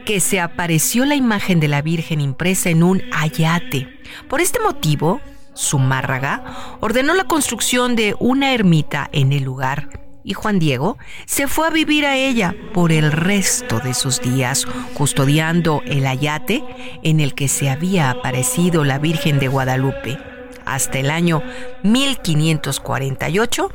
que 0.06 0.20
se 0.20 0.40
apareció 0.40 1.04
la 1.04 1.14
imagen 1.14 1.60
de 1.60 1.68
la 1.68 1.82
Virgen 1.82 2.22
impresa 2.22 2.70
en 2.70 2.82
un 2.82 3.02
ayate. 3.12 4.00
Por 4.28 4.40
este 4.40 4.60
motivo, 4.60 5.20
Zumárraga 5.54 6.78
ordenó 6.80 7.12
la 7.12 7.24
construcción 7.24 7.96
de 7.96 8.16
una 8.18 8.54
ermita 8.54 9.10
en 9.12 9.32
el 9.34 9.44
lugar 9.44 10.01
y 10.24 10.34
Juan 10.34 10.58
Diego 10.58 10.98
se 11.26 11.48
fue 11.48 11.66
a 11.66 11.70
vivir 11.70 12.06
a 12.06 12.16
ella 12.16 12.54
por 12.72 12.92
el 12.92 13.12
resto 13.12 13.80
de 13.80 13.94
sus 13.94 14.20
días, 14.20 14.66
custodiando 14.94 15.82
el 15.86 16.06
ayate 16.06 16.62
en 17.02 17.20
el 17.20 17.34
que 17.34 17.48
se 17.48 17.70
había 17.70 18.10
aparecido 18.10 18.84
la 18.84 18.98
Virgen 18.98 19.38
de 19.38 19.48
Guadalupe, 19.48 20.18
hasta 20.64 20.98
el 20.98 21.10
año 21.10 21.42
1548, 21.82 23.70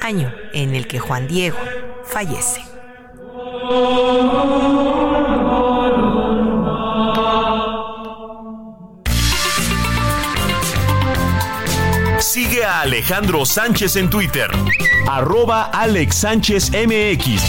año 0.00 0.32
en 0.52 0.74
el 0.74 0.86
que 0.86 0.98
Juan 0.98 1.28
Diego 1.28 1.58
fallece. 2.04 2.62
A 12.64 12.80
Alejandro 12.80 13.46
Sánchez 13.46 13.96
en 13.96 14.10
Twitter, 14.10 14.50
arroba 15.08 15.64
Alex 15.72 16.16
Sánchez 16.16 16.70
MX. 16.72 17.42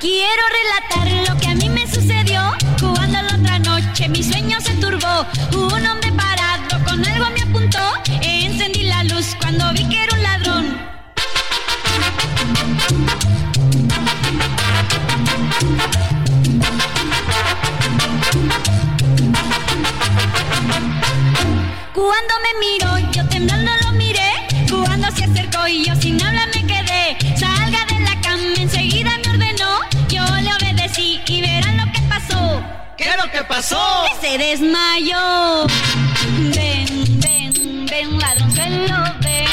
Quiero 0.00 0.42
relatar 0.50 1.28
lo 1.28 1.40
que 1.40 1.48
a 1.48 1.54
mí 1.54 1.68
me 1.68 1.86
sucedió. 1.86 2.40
Jugando 2.80 3.22
la 3.22 3.36
otra 3.36 3.58
noche, 3.60 4.08
mi 4.08 4.22
sueño 4.22 4.58
se 4.60 4.74
turbó. 4.74 5.26
Un 5.56 5.86
hombre 5.86 6.09
Cuando 22.00 22.34
me 22.42 22.58
miró, 22.66 23.12
yo 23.12 23.28
temblando 23.28 23.70
lo 23.84 23.92
miré. 23.92 24.30
Cuando 24.70 25.10
se 25.14 25.24
acercó 25.24 25.68
y 25.68 25.84
yo 25.84 25.94
sin 25.96 26.20
hablar 26.22 26.48
me 26.54 26.66
quedé. 26.66 27.36
Salga 27.36 27.84
de 27.84 28.00
la 28.00 28.18
cama, 28.22 28.54
enseguida 28.56 29.10
me 29.22 29.30
ordenó. 29.30 29.80
Yo 30.08 30.24
le 30.40 30.50
obedecí 30.54 31.20
y 31.26 31.42
verán 31.42 31.76
lo 31.76 31.92
que 31.92 32.00
pasó. 32.08 32.62
¿Qué 32.96 33.04
es 33.04 33.16
lo 33.22 33.30
que 33.30 33.44
pasó? 33.44 34.04
Se 34.18 34.38
desmayó. 34.38 35.66
Ven, 36.54 37.20
ven, 37.20 37.86
ven, 37.86 38.18
ladrón, 38.18 38.54
que 38.54 38.70
lo 38.70 39.20
ve. 39.20 39.44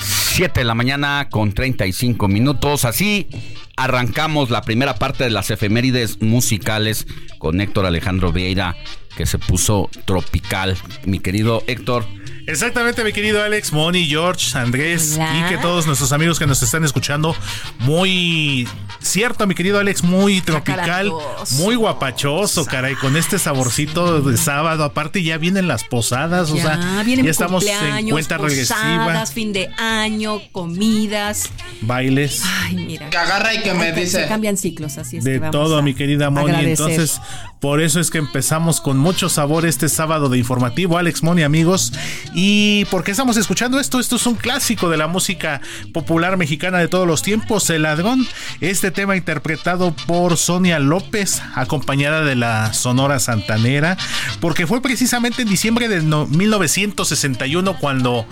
7 0.00 0.58
de 0.58 0.64
la 0.64 0.74
mañana 0.74 1.28
con 1.30 1.52
35 1.52 2.26
minutos. 2.26 2.84
Así 2.84 3.28
arrancamos 3.76 4.50
la 4.50 4.62
primera 4.62 4.96
parte 4.96 5.22
de 5.22 5.30
las 5.30 5.50
efemérides 5.50 6.20
musicales 6.20 7.06
con 7.38 7.60
Héctor 7.60 7.86
Alejandro 7.86 8.32
Vieira, 8.32 8.76
que 9.16 9.26
se 9.26 9.38
puso 9.38 9.90
tropical. 10.04 10.76
Mi 11.04 11.20
querido 11.20 11.62
Héctor. 11.66 12.04
Exactamente, 12.46 13.02
mi 13.04 13.12
querido 13.12 13.42
Alex, 13.42 13.72
Moni, 13.72 14.04
George, 14.06 14.56
Andrés 14.58 15.14
Hola. 15.16 15.38
y 15.38 15.48
que 15.50 15.58
todos 15.62 15.86
nuestros 15.86 16.12
amigos 16.12 16.38
que 16.38 16.46
nos 16.46 16.62
están 16.62 16.84
escuchando. 16.84 17.34
Muy 17.80 18.68
cierto, 19.00 19.46
mi 19.46 19.54
querido 19.54 19.78
Alex, 19.78 20.02
muy 20.04 20.40
tropical, 20.42 21.10
muy 21.52 21.74
guapachoso, 21.74 22.66
caray, 22.66 22.96
con 22.96 23.16
este 23.16 23.38
saborcito 23.38 24.20
de 24.20 24.36
sábado. 24.36 24.84
Aparte, 24.84 25.22
ya 25.22 25.38
vienen 25.38 25.68
las 25.68 25.84
posadas, 25.84 26.50
o 26.50 26.56
sea, 26.56 26.78
Ya, 26.78 27.02
vienen 27.02 27.24
ya 27.24 27.30
estamos 27.30 27.64
en 27.64 28.10
cuenta 28.10 28.36
regresiva, 28.38 29.04
posadas, 29.06 29.32
fin 29.32 29.52
de 29.52 29.70
año, 29.78 30.40
comidas. 30.52 31.50
bailes. 31.80 32.42
Ay, 32.44 32.76
mira. 32.76 33.08
Que 33.10 33.16
agarra 33.16 33.54
y 33.54 33.62
que 33.62 33.72
me 33.74 33.92
dice. 33.92 34.22
Se 34.22 34.28
cambian 34.28 34.56
ciclos, 34.56 34.98
así 34.98 35.16
es 35.16 35.24
que 35.24 35.30
de 35.30 35.38
vamos 35.38 35.52
todo, 35.52 35.78
a 35.78 35.82
mi 35.82 35.94
querida 35.94 36.28
Moni. 36.30 36.50
agradecer. 36.50 36.70
Entonces, 36.90 37.20
por 37.60 37.80
eso 37.80 38.00
es 38.00 38.10
que 38.10 38.18
empezamos 38.18 38.82
con 38.82 38.98
mucho 38.98 39.30
sabor 39.30 39.64
este 39.64 39.88
sábado 39.88 40.28
de 40.28 40.36
informativo, 40.36 40.98
Alex 40.98 41.22
Moni, 41.22 41.42
amigos. 41.42 41.92
¿Y 42.34 42.84
por 42.86 43.04
qué 43.04 43.12
estamos 43.12 43.36
escuchando 43.36 43.78
esto? 43.78 44.00
Esto 44.00 44.16
es 44.16 44.26
un 44.26 44.34
clásico 44.34 44.88
de 44.90 44.96
la 44.96 45.06
música 45.06 45.60
popular 45.92 46.36
mexicana 46.36 46.78
de 46.78 46.88
todos 46.88 47.06
los 47.06 47.22
tiempos, 47.22 47.70
El 47.70 47.82
Ladrón. 47.82 48.26
Este 48.60 48.90
tema 48.90 49.16
interpretado 49.16 49.94
por 50.06 50.36
Sonia 50.36 50.78
López, 50.80 51.40
acompañada 51.54 52.24
de 52.24 52.34
la 52.34 52.72
Sonora 52.74 53.20
Santanera, 53.20 53.96
porque 54.40 54.66
fue 54.66 54.82
precisamente 54.82 55.42
en 55.42 55.48
diciembre 55.48 55.88
de 55.88 56.02
no- 56.02 56.26
1961 56.26 57.76
cuando 57.78 58.26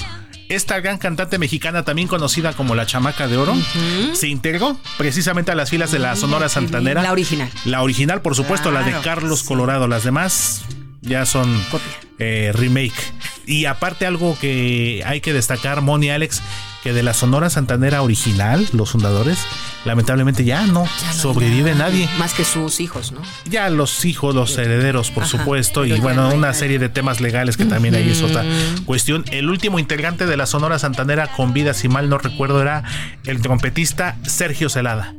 esta 0.49 0.81
gran 0.81 0.99
cantante 0.99 1.39
mexicana, 1.39 1.83
también 1.85 2.09
conocida 2.09 2.53
como 2.53 2.75
la 2.75 2.85
Chamaca 2.85 3.27
de 3.29 3.37
Oro, 3.39 3.55
se 4.13 4.29
integró 4.29 4.77
precisamente 4.99 5.51
a 5.53 5.55
las 5.55 5.71
filas 5.71 5.93
de 5.93 5.99
la 6.01 6.15
Sonora 6.17 6.49
Santanera. 6.49 7.03
La 7.03 7.13
original. 7.13 7.49
La 7.65 7.83
original, 7.83 8.21
por 8.21 8.35
supuesto, 8.35 8.71
la 8.71 8.83
de 8.83 8.93
Carlos 9.01 9.45
Colorado. 9.45 9.87
Las 9.89 10.05
demás 10.05 10.63
ya 11.03 11.27
son 11.27 11.63
eh, 12.19 12.53
remake. 12.55 12.95
Y 13.45 13.67
aparte 13.67 14.07
algo 14.07 14.39
que 14.41 15.03
hay 15.05 15.21
que 15.21 15.33
destacar, 15.33 15.83
Moni 15.83 16.11
Alex, 16.11 16.41
que 16.83 16.93
de 16.93 17.03
la 17.03 17.13
Sonora 17.13 17.51
Santanera 17.51 18.03
original, 18.03 18.67
los 18.73 18.91
fundadores, 18.93 19.39
lamentablemente 19.85 20.45
ya 20.45 20.67
no, 20.67 20.87
sobrevive 21.13 21.75
nadie. 21.75 22.09
Más 22.19 22.35
que 22.35 22.45
sus 22.45 22.81
hijos, 22.81 23.13
¿no? 23.13 23.21
Ya 23.45 23.69
los 23.69 24.05
hijos, 24.05 24.35
los 24.35 24.57
herederos, 24.57 25.11
por 25.11 25.25
Ajá, 25.25 25.39
supuesto, 25.39 25.85
y 25.85 25.99
bueno, 26.01 26.29
no 26.29 26.35
una 26.35 26.55
serie 26.55 26.79
de 26.79 26.89
temas 26.89 27.21
legales 27.21 27.57
que 27.57 27.65
también 27.65 27.95
ahí 27.97 28.11
es 28.11 28.23
otra 28.23 28.45
cuestión. 28.85 29.25
El 29.33 29.51
último 29.51 29.79
integrante 29.79 30.27
de 30.27 30.37
la 30.37 30.47
Sonora 30.47 30.79
Santanera 30.79 31.29
con 31.33 31.53
vida, 31.53 31.75
si 31.75 31.89
mal 31.89 32.09
no 32.09 32.19
recuerdo, 32.19 32.63
era 32.63 32.85
el 33.27 33.41
trompetista 33.43 34.17
Sergio 34.25 34.69
Celada. 34.69 35.15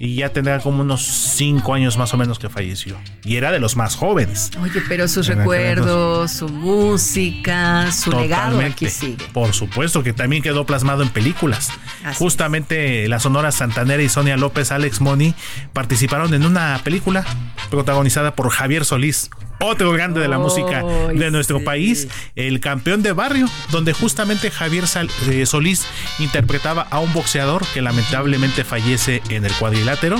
Y 0.00 0.14
ya 0.14 0.32
tendrá 0.32 0.60
como 0.60 0.82
unos 0.82 1.02
cinco 1.02 1.74
años 1.74 1.96
más 1.96 2.14
o 2.14 2.16
menos 2.16 2.38
que 2.38 2.48
falleció. 2.48 2.96
Y 3.24 3.36
era 3.36 3.50
de 3.50 3.58
los 3.58 3.76
más 3.76 3.96
jóvenes. 3.96 4.50
Oye, 4.62 4.80
pero 4.88 5.08
sus 5.08 5.26
recuerdos, 5.26 6.30
su 6.30 6.48
música, 6.48 7.90
su 7.90 8.12
legado 8.12 8.60
aquí 8.60 8.88
sigue. 8.88 9.24
Por 9.32 9.52
supuesto 9.52 10.02
que 10.02 10.12
también 10.12 10.42
quedó 10.42 10.66
plasmado 10.66 11.02
en 11.02 11.08
películas. 11.08 11.70
Justamente 12.16 13.08
la 13.08 13.18
Sonora 13.18 13.52
Santanera 13.52 14.02
y 14.02 14.08
Sonia 14.08 14.36
López, 14.36 14.70
Alex 14.70 15.00
Moni, 15.00 15.34
participaron 15.72 16.32
en 16.34 16.44
una 16.44 16.80
película 16.84 17.24
protagonizada 17.70 18.34
por 18.34 18.50
Javier 18.50 18.84
Solís. 18.84 19.30
Otro 19.60 19.90
grande 19.92 20.20
de 20.20 20.28
la 20.28 20.38
música 20.38 20.82
de 21.12 21.30
nuestro 21.32 21.64
país, 21.64 22.06
el 22.36 22.60
campeón 22.60 23.02
de 23.02 23.12
barrio, 23.12 23.48
donde 23.70 23.92
justamente 23.92 24.50
Javier 24.52 24.86
Sal- 24.86 25.10
eh, 25.28 25.46
Solís 25.46 25.84
interpretaba 26.20 26.82
a 26.90 27.00
un 27.00 27.12
boxeador 27.12 27.66
que 27.74 27.82
lamentablemente 27.82 28.62
fallece 28.64 29.20
en 29.30 29.44
el 29.44 29.52
cuadrilátero 29.54 30.16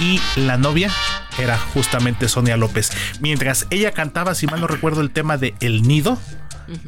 y 0.00 0.20
la 0.36 0.56
novia 0.56 0.90
era 1.38 1.56
justamente 1.56 2.28
Sonia 2.28 2.56
López. 2.56 2.90
Mientras 3.20 3.66
ella 3.70 3.92
cantaba, 3.92 4.34
si 4.34 4.46
mal 4.46 4.60
no 4.60 4.66
recuerdo, 4.66 5.00
el 5.02 5.10
tema 5.10 5.36
de 5.36 5.54
El 5.60 5.82
Nido, 5.82 6.18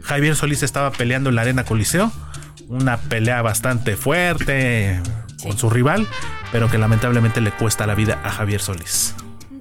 Javier 0.02 0.34
Solís 0.36 0.62
estaba 0.62 0.90
peleando 0.90 1.30
en 1.30 1.36
la 1.36 1.42
Arena 1.42 1.64
Coliseo. 1.64 2.12
Una 2.68 2.96
pelea 2.96 3.42
bastante 3.42 3.96
fuerte 3.96 5.00
con 5.42 5.56
su 5.58 5.70
rival, 5.70 6.06
pero 6.52 6.70
que 6.70 6.78
lamentablemente 6.78 7.40
le 7.40 7.50
cuesta 7.52 7.86
la 7.86 7.94
vida 7.94 8.20
a 8.24 8.30
Javier 8.30 8.60
Solís. 8.60 9.14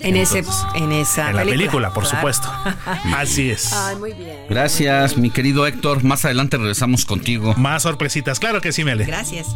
En, 0.03 0.15
ese, 0.15 0.43
en 0.75 0.91
esa 0.91 1.29
En 1.29 1.35
la 1.35 1.43
película, 1.43 1.93
por 1.93 2.03
claro. 2.03 2.17
supuesto. 2.17 2.49
Así 3.15 3.49
es. 3.51 3.71
Ay, 3.73 3.95
muy 3.95 4.13
bien. 4.13 4.45
Gracias, 4.49 5.17
mi 5.17 5.29
querido 5.29 5.65
Héctor. 5.67 6.03
Más 6.03 6.25
adelante 6.25 6.57
regresamos 6.57 7.05
contigo. 7.05 7.53
Más 7.57 7.83
sorpresitas, 7.83 8.39
claro 8.39 8.61
que 8.61 8.71
sí, 8.71 8.83
Mele. 8.83 9.05
Gracias. 9.05 9.55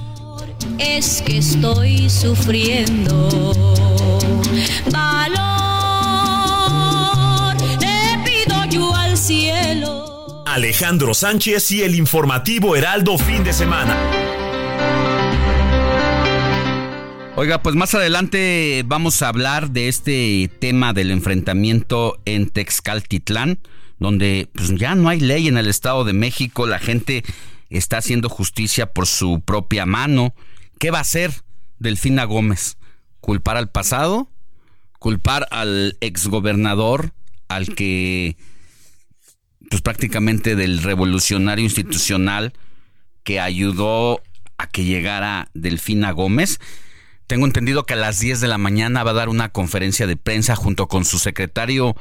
Es 0.77 1.21
que 1.25 1.37
estoy 1.37 2.09
sufriendo. 2.09 3.53
Valor, 6.35 7.55
le 7.79 8.19
pido 8.23 8.65
yo 8.69 8.95
al 8.95 9.17
cielo. 9.17 10.43
Alejandro 10.45 11.13
Sánchez 11.13 11.71
y 11.71 11.83
el 11.83 11.95
informativo 11.95 12.75
Heraldo 12.75 13.17
fin 13.17 13.43
de 13.43 13.53
semana. 13.53 13.95
Oiga, 17.37 17.61
pues 17.61 17.75
más 17.75 17.93
adelante 17.93 18.83
vamos 18.87 19.21
a 19.21 19.27
hablar 19.27 19.71
de 19.71 19.89
este 19.89 20.49
tema 20.59 20.93
del 20.93 21.11
enfrentamiento 21.11 22.17
en 22.23 22.49
Texcaltitlán, 22.49 23.59
donde 23.99 24.47
pues, 24.53 24.73
ya 24.75 24.95
no 24.95 25.09
hay 25.09 25.19
ley 25.19 25.49
en 25.49 25.57
el 25.57 25.67
Estado 25.67 26.05
de 26.05 26.13
México, 26.13 26.65
la 26.65 26.79
gente 26.79 27.25
está 27.69 27.97
haciendo 27.97 28.29
justicia 28.29 28.93
por 28.93 29.05
su 29.05 29.41
propia 29.41 29.85
mano. 29.85 30.33
¿Qué 30.79 30.91
va 30.91 30.99
a 30.99 31.01
hacer 31.01 31.33
Delfina 31.77 32.23
Gómez? 32.23 32.77
¿Culpar 33.19 33.57
al 33.57 33.69
pasado? 33.69 34.29
¿Culpar 34.97 35.45
al 35.51 35.97
exgobernador, 35.99 37.11
al 37.49 37.75
que 37.75 38.37
pues 39.69 39.81
prácticamente 39.81 40.55
del 40.55 40.81
revolucionario 40.81 41.65
institucional 41.65 42.53
que 43.23 43.41
ayudó 43.41 44.21
a 44.57 44.67
que 44.67 44.85
llegara 44.85 45.49
Delfina 45.53 46.11
Gómez? 46.11 46.61
Tengo 47.27 47.45
entendido 47.45 47.85
que 47.85 47.93
a 47.93 47.97
las 47.97 48.19
10 48.19 48.39
de 48.39 48.47
la 48.47 48.57
mañana 48.59 49.03
va 49.03 49.11
a 49.11 49.15
dar 49.15 49.29
una 49.29 49.49
conferencia 49.49 50.05
de 50.05 50.15
prensa 50.15 50.55
junto 50.55 50.87
con 50.87 51.05
su 51.05 51.17
secretario 51.17 51.95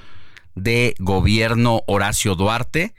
de 0.55 0.95
gobierno 0.99 1.83
Horacio 1.87 2.35
Duarte 2.35 2.95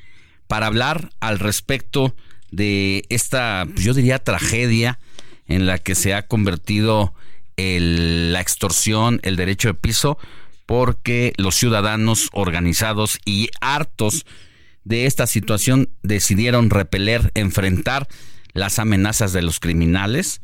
para 0.48 0.66
hablar 0.68 1.12
al 1.20 1.38
respecto 1.40 2.16
de 2.52 3.06
esta, 3.10 3.66
pues, 3.72 3.86
yo 3.86 3.94
diría, 3.94 4.20
tragedia 4.20 5.00
en 5.48 5.68
la 5.68 5.78
que 5.78 5.94
se 5.94 6.14
ha 6.16 6.28
convertido 6.28 7.14
el- 7.58 8.34
la 8.34 8.42
extorsión, 8.42 9.20
el 9.24 9.36
derecho 9.36 9.68
de 9.70 9.74
piso, 9.76 10.18
porque 10.66 11.34
los 11.38 11.56
ciudadanos 11.56 12.30
organizados 12.34 13.20
y 13.24 13.50
hartos 13.62 14.26
de 14.84 15.06
esta 15.06 15.28
situación 15.28 15.90
decidieron 16.02 16.72
repeler, 16.72 17.32
enfrentar 17.36 18.08
las 18.54 18.80
amenazas 18.80 19.32
de 19.32 19.44
los 19.44 19.60
criminales 19.60 20.42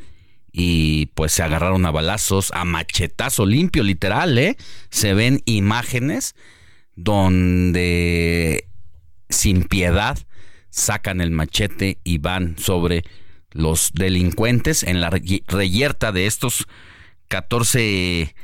y 0.51 1.07
pues 1.07 1.31
se 1.31 1.43
agarraron 1.43 1.85
a 1.85 1.91
balazos, 1.91 2.51
a 2.53 2.65
machetazo 2.65 3.45
limpio, 3.45 3.83
literal, 3.83 4.37
¿eh? 4.37 4.57
Se 4.89 5.13
ven 5.13 5.41
imágenes 5.45 6.35
donde 6.95 8.67
sin 9.29 9.63
piedad 9.63 10.17
sacan 10.69 11.21
el 11.21 11.31
machete 11.31 11.99
y 12.03 12.17
van 12.17 12.57
sobre 12.57 13.03
los 13.51 13.91
delincuentes 13.93 14.83
en 14.83 15.01
la 15.01 15.09
re- 15.09 15.43
reyerta 15.47 16.11
de 16.11 16.25
estos 16.27 16.67
14 17.27 18.35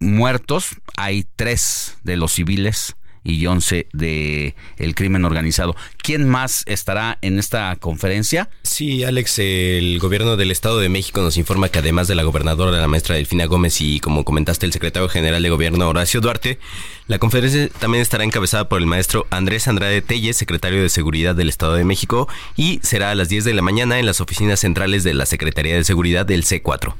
muertos. 0.00 0.76
Hay 0.96 1.26
tres 1.36 1.96
de 2.04 2.16
los 2.16 2.32
civiles 2.32 2.96
y 3.24 3.46
11 3.46 3.88
de 3.92 4.54
el 4.76 4.94
crimen 4.94 5.24
organizado. 5.24 5.74
¿Quién 5.96 6.28
más 6.28 6.62
estará 6.66 7.18
en 7.22 7.38
esta 7.38 7.74
conferencia? 7.76 8.50
Sí, 8.62 9.02
Alex, 9.02 9.38
el 9.38 9.98
gobierno 9.98 10.36
del 10.36 10.50
Estado 10.50 10.78
de 10.78 10.90
México 10.90 11.22
nos 11.22 11.38
informa 11.38 11.70
que 11.70 11.78
además 11.78 12.06
de 12.06 12.14
la 12.14 12.22
gobernadora, 12.22 12.78
la 12.78 12.88
maestra 12.88 13.16
Delfina 13.16 13.46
Gómez 13.46 13.80
y 13.80 13.98
como 14.00 14.24
comentaste 14.24 14.66
el 14.66 14.72
secretario 14.72 15.08
general 15.08 15.42
de 15.42 15.50
gobierno 15.50 15.88
Horacio 15.88 16.20
Duarte, 16.20 16.58
la 17.06 17.18
conferencia 17.18 17.68
también 17.80 18.02
estará 18.02 18.24
encabezada 18.24 18.68
por 18.68 18.80
el 18.80 18.86
maestro 18.86 19.26
Andrés 19.30 19.68
Andrade 19.68 20.02
Telles, 20.02 20.36
secretario 20.36 20.82
de 20.82 20.88
Seguridad 20.88 21.34
del 21.34 21.48
Estado 21.48 21.74
de 21.74 21.84
México, 21.84 22.28
y 22.56 22.80
será 22.82 23.10
a 23.10 23.14
las 23.14 23.28
10 23.28 23.44
de 23.44 23.54
la 23.54 23.62
mañana 23.62 23.98
en 23.98 24.06
las 24.06 24.20
oficinas 24.20 24.60
centrales 24.60 25.04
de 25.04 25.14
la 25.14 25.26
Secretaría 25.26 25.74
de 25.74 25.84
Seguridad 25.84 26.26
del 26.26 26.44
C4. 26.44 26.94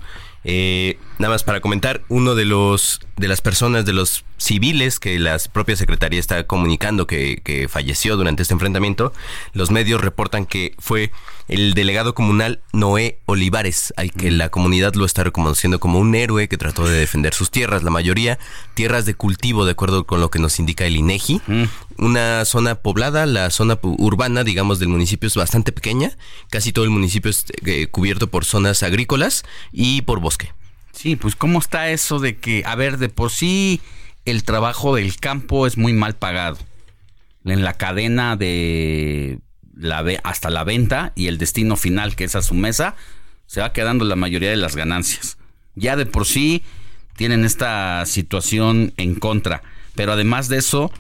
Eh, 0.45 0.99
nada 1.19 1.35
más 1.35 1.43
para 1.43 1.61
comentar, 1.61 2.03
uno 2.09 2.35
de 2.35 2.45
los 2.45 3.01
de 3.17 3.29
las 3.29 3.41
personas, 3.41 3.87
de 3.87 3.93
los 3.93 4.25
civiles 4.37 5.01
que 5.01 5.19
la 5.19 5.39
propia 5.53 5.77
secretaría 5.77 6.21
está 6.21 6.47
comunicando 6.47 7.07
que, 7.07 7.41
que, 7.43 7.69
falleció 7.69 8.17
durante 8.17 8.43
este 8.43 8.55
enfrentamiento, 8.55 9.13
los 9.53 9.71
medios 9.71 10.01
reportan 10.01 10.45
que 10.45 10.75
fue 10.79 11.11
el 11.49 11.75
delegado 11.75 12.15
comunal 12.15 12.61
Noé 12.73 13.19
Olivares, 13.27 13.93
al 13.97 14.13
que 14.13 14.31
la 14.31 14.49
comunidad 14.49 14.95
lo 14.95 15.05
está 15.05 15.25
reconociendo 15.25 15.79
como 15.81 15.99
un 15.99 16.15
héroe 16.15 16.49
que 16.49 16.57
trató 16.57 16.87
de 16.87 16.99
defender 16.99 17.35
sus 17.35 17.51
tierras, 17.51 17.83
la 17.83 17.91
mayoría 17.91 18.39
tierras 18.75 19.05
de 19.05 19.15
cultivo, 19.15 19.65
de 19.65 19.73
acuerdo 19.73 20.05
con 20.05 20.21
lo 20.21 20.31
que 20.31 20.39
nos 20.39 20.59
indica 20.59 20.87
el 20.87 20.97
INEGI. 20.97 21.41
Una 21.99 22.45
zona 22.45 22.77
poblada, 22.77 23.27
la 23.27 23.51
zona 23.51 23.79
urbana, 23.83 24.45
digamos, 24.45 24.79
del 24.79 24.89
municipio 24.89 25.27
es 25.27 25.35
bastante 25.35 25.73
pequeña, 25.73 26.17
casi 26.51 26.73
todo 26.73 26.85
el 26.85 26.91
municipio 26.91 27.31
es 27.31 27.45
eh, 27.65 27.87
cubierto 27.89 28.29
por 28.29 28.45
zonas 28.45 28.83
agrícolas 28.83 29.45
y 29.73 30.03
por 30.03 30.21
bosque. 30.21 30.53
Sí, 30.93 31.17
pues 31.17 31.37
cómo 31.37 31.59
está 31.59 31.91
eso 31.91 32.21
de 32.21 32.37
que, 32.37 32.63
a 32.65 32.75
ver, 32.77 32.99
de 32.99 33.09
por 33.09 33.31
sí 33.31 33.81
el 34.25 34.45
trabajo 34.45 34.95
del 34.95 35.17
campo 35.17 35.67
es 35.67 35.77
muy 35.77 35.93
mal 35.93 36.15
pagado. 36.15 36.59
En 37.45 37.63
la 37.63 37.75
cadena 37.75 38.37
de 38.37 39.39
la 39.77 40.05
hasta 40.23 40.51
la 40.51 40.65
venta 40.65 41.13
y 41.15 41.27
el 41.27 41.39
destino 41.39 41.77
final 41.77 42.17
que 42.17 42.25
es 42.25 42.35
a 42.35 42.43
su 42.43 42.55
mesa, 42.55 42.97
se 43.47 43.61
va 43.61 43.73
quedando 43.73 44.05
la 44.05 44.17
mayoría 44.17 44.51
de 44.51 44.57
las 44.57 44.77
ganancias. 44.77 45.39
Ya 45.75 45.97
de 45.97 46.07
por 46.07 46.27
sí 46.27 46.63
tienen 47.17 47.45
esta 47.45 48.05
situación 48.07 48.93
en 48.97 49.15
contra, 49.15 49.63
pero 49.95 50.13
además 50.13 50.49
de 50.49 50.59
eso, 50.59 50.93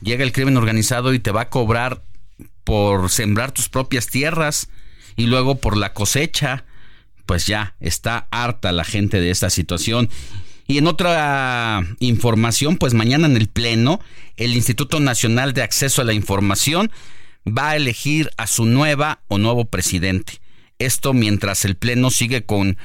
llega 0.00 0.24
el 0.24 0.32
crimen 0.32 0.56
organizado 0.56 1.14
y 1.14 1.18
te 1.18 1.30
va 1.30 1.42
a 1.42 1.50
cobrar 1.50 2.02
por 2.64 3.10
sembrar 3.10 3.52
tus 3.52 3.68
propias 3.68 4.06
tierras 4.06 4.68
y 5.16 5.26
luego 5.26 5.56
por 5.56 5.76
la 5.76 5.92
cosecha 5.92 6.64
pues 7.26 7.46
ya 7.46 7.74
está 7.80 8.26
harta 8.30 8.72
la 8.72 8.84
gente 8.84 9.20
de 9.20 9.30
esta 9.30 9.48
situación. 9.50 10.10
Y 10.66 10.78
en 10.78 10.86
otra 10.86 11.82
información, 11.98 12.76
pues 12.76 12.94
mañana 12.94 13.26
en 13.26 13.36
el 13.36 13.48
Pleno, 13.48 14.00
el 14.36 14.54
Instituto 14.54 15.00
Nacional 15.00 15.52
de 15.52 15.62
Acceso 15.62 16.02
a 16.02 16.04
la 16.04 16.12
Información 16.12 16.90
va 17.46 17.70
a 17.70 17.76
elegir 17.76 18.30
a 18.36 18.46
su 18.46 18.64
nueva 18.64 19.20
o 19.28 19.38
nuevo 19.38 19.64
presidente. 19.64 20.40
Esto 20.78 21.12
mientras 21.12 21.64
el 21.64 21.76
Pleno 21.76 22.10
sigue 22.10 22.44
con 22.44 22.76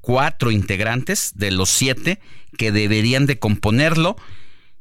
cuatro 0.00 0.50
integrantes 0.50 1.32
de 1.34 1.50
los 1.50 1.70
siete 1.70 2.20
que 2.56 2.72
deberían 2.72 3.26
de 3.26 3.38
componerlo 3.38 4.16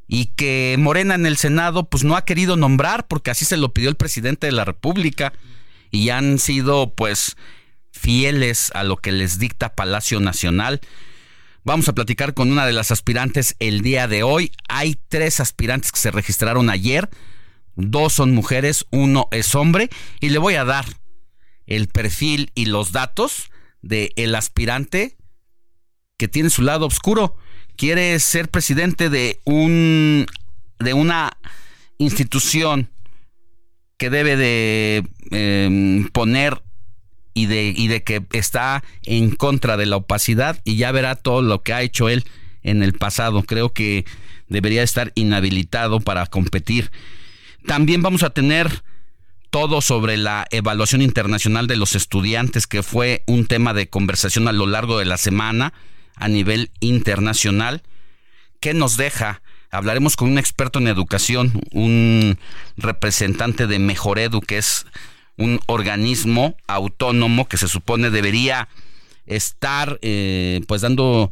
y 0.08 0.26
que 0.36 0.76
Morena 0.80 1.16
en 1.16 1.26
el 1.26 1.38
Senado 1.38 1.90
pues 1.90 2.04
no 2.04 2.16
ha 2.16 2.26
querido 2.26 2.58
nombrar 2.58 3.08
porque 3.08 3.32
así 3.32 3.46
se 3.46 3.58
lo 3.58 3.74
pidió 3.74 3.90
el 3.90 3.96
presidente 3.96 4.48
de 4.48 4.54
la 4.54 4.66
República 4.66 5.34
y 5.92 6.10
han 6.10 6.40
sido 6.40 6.94
pues 6.96 7.38
fieles 7.92 8.72
a 8.74 8.84
lo 8.84 8.98
que 8.98 9.12
les 9.12 9.40
dicta 9.40 9.76
Palacio 9.76 10.20
Nacional. 10.20 10.82
Vamos 11.64 11.88
a 11.90 11.94
platicar 11.94 12.34
con 12.34 12.52
una 12.52 12.66
de 12.66 12.74
las 12.74 12.92
aspirantes 12.92 13.56
el 13.60 13.82
día 13.82 14.08
de 14.08 14.24
hoy. 14.24 14.52
Hay 14.68 14.98
tres 15.10 15.40
aspirantes 15.40 15.92
que 15.92 16.00
se 16.00 16.12
registraron 16.12 16.70
ayer. 16.70 17.10
Dos 17.80 18.14
son 18.14 18.34
mujeres, 18.34 18.86
uno 18.92 19.28
es 19.32 19.56
hombre. 19.56 19.90
Y 20.20 20.30
le 20.30 20.38
voy 20.38 20.56
a 20.56 20.66
dar 20.66 20.86
el 21.66 21.88
perfil 21.88 22.52
y 22.56 22.66
los 22.66 22.92
datos 22.92 23.52
del 23.82 24.12
el 24.16 24.36
aspirante 24.36 25.18
que 26.18 26.28
tiene 26.28 26.50
su 26.50 26.62
lado 26.62 26.86
oscuro. 26.86 27.36
Quiere 27.78 28.20
ser 28.20 28.50
presidente 28.50 29.10
de 29.10 29.40
un 29.46 30.26
de 30.80 30.94
una 30.94 31.38
institución 31.98 32.90
que 33.98 34.10
debe 34.10 34.38
de 34.38 35.06
em, 35.32 36.08
poner 36.10 36.62
y 37.34 37.46
de, 37.46 37.74
y 37.76 37.88
de 37.88 38.04
que 38.04 38.24
está 38.32 38.84
en 39.04 39.32
contra 39.32 39.78
de 39.78 39.86
la 39.86 39.98
opacidad 39.98 40.60
y 40.64 40.78
ya 40.78 40.92
verá 40.92 41.16
todo 41.16 41.42
lo 41.42 41.62
que 41.62 41.74
ha 41.74 41.82
hecho 41.82 42.10
él 42.10 42.26
en 42.64 42.82
el 42.84 42.94
pasado. 42.94 43.44
Creo 43.44 43.74
que 43.74 44.06
debería 44.48 44.84
estar 44.84 45.12
inhabilitado 45.16 46.00
para 46.00 46.26
competir. 46.26 46.92
También 47.66 48.02
vamos 48.02 48.24
a 48.24 48.30
tener 48.30 48.84
todo 49.50 49.82
sobre 49.82 50.18
la 50.18 50.48
evaluación 50.52 51.02
internacional 51.02 51.68
de 51.68 51.76
los 51.76 51.96
estudiantes, 51.96 52.68
que 52.68 52.84
fue 52.84 53.24
un 53.26 53.48
tema 53.48 53.74
de 53.74 53.90
conversación 53.90 54.48
a 54.48 54.52
lo 54.54 54.68
largo 54.68 55.00
de 55.00 55.06
la 55.06 55.18
semana 55.18 55.74
a 56.16 56.28
nivel 56.28 56.72
internacional. 56.80 57.82
¿Qué 58.60 58.74
nos 58.74 58.98
deja? 58.98 59.42
Hablaremos 59.72 60.16
con 60.16 60.30
un 60.30 60.38
experto 60.38 60.80
en 60.80 60.88
educación, 60.88 61.62
un 61.72 62.38
representante 62.78 63.68
de 63.68 63.80
Mejor 63.80 64.20
Edu, 64.20 64.42
que 64.42 64.58
es 64.58 64.86
un 65.38 65.60
organismo 65.68 66.58
autónomo 66.68 67.48
que 67.48 67.58
se 67.58 67.68
supone 67.68 68.10
debería 68.10 68.68
estar 69.26 70.00
eh, 70.02 70.62
pues 70.68 70.82
dando 70.82 71.32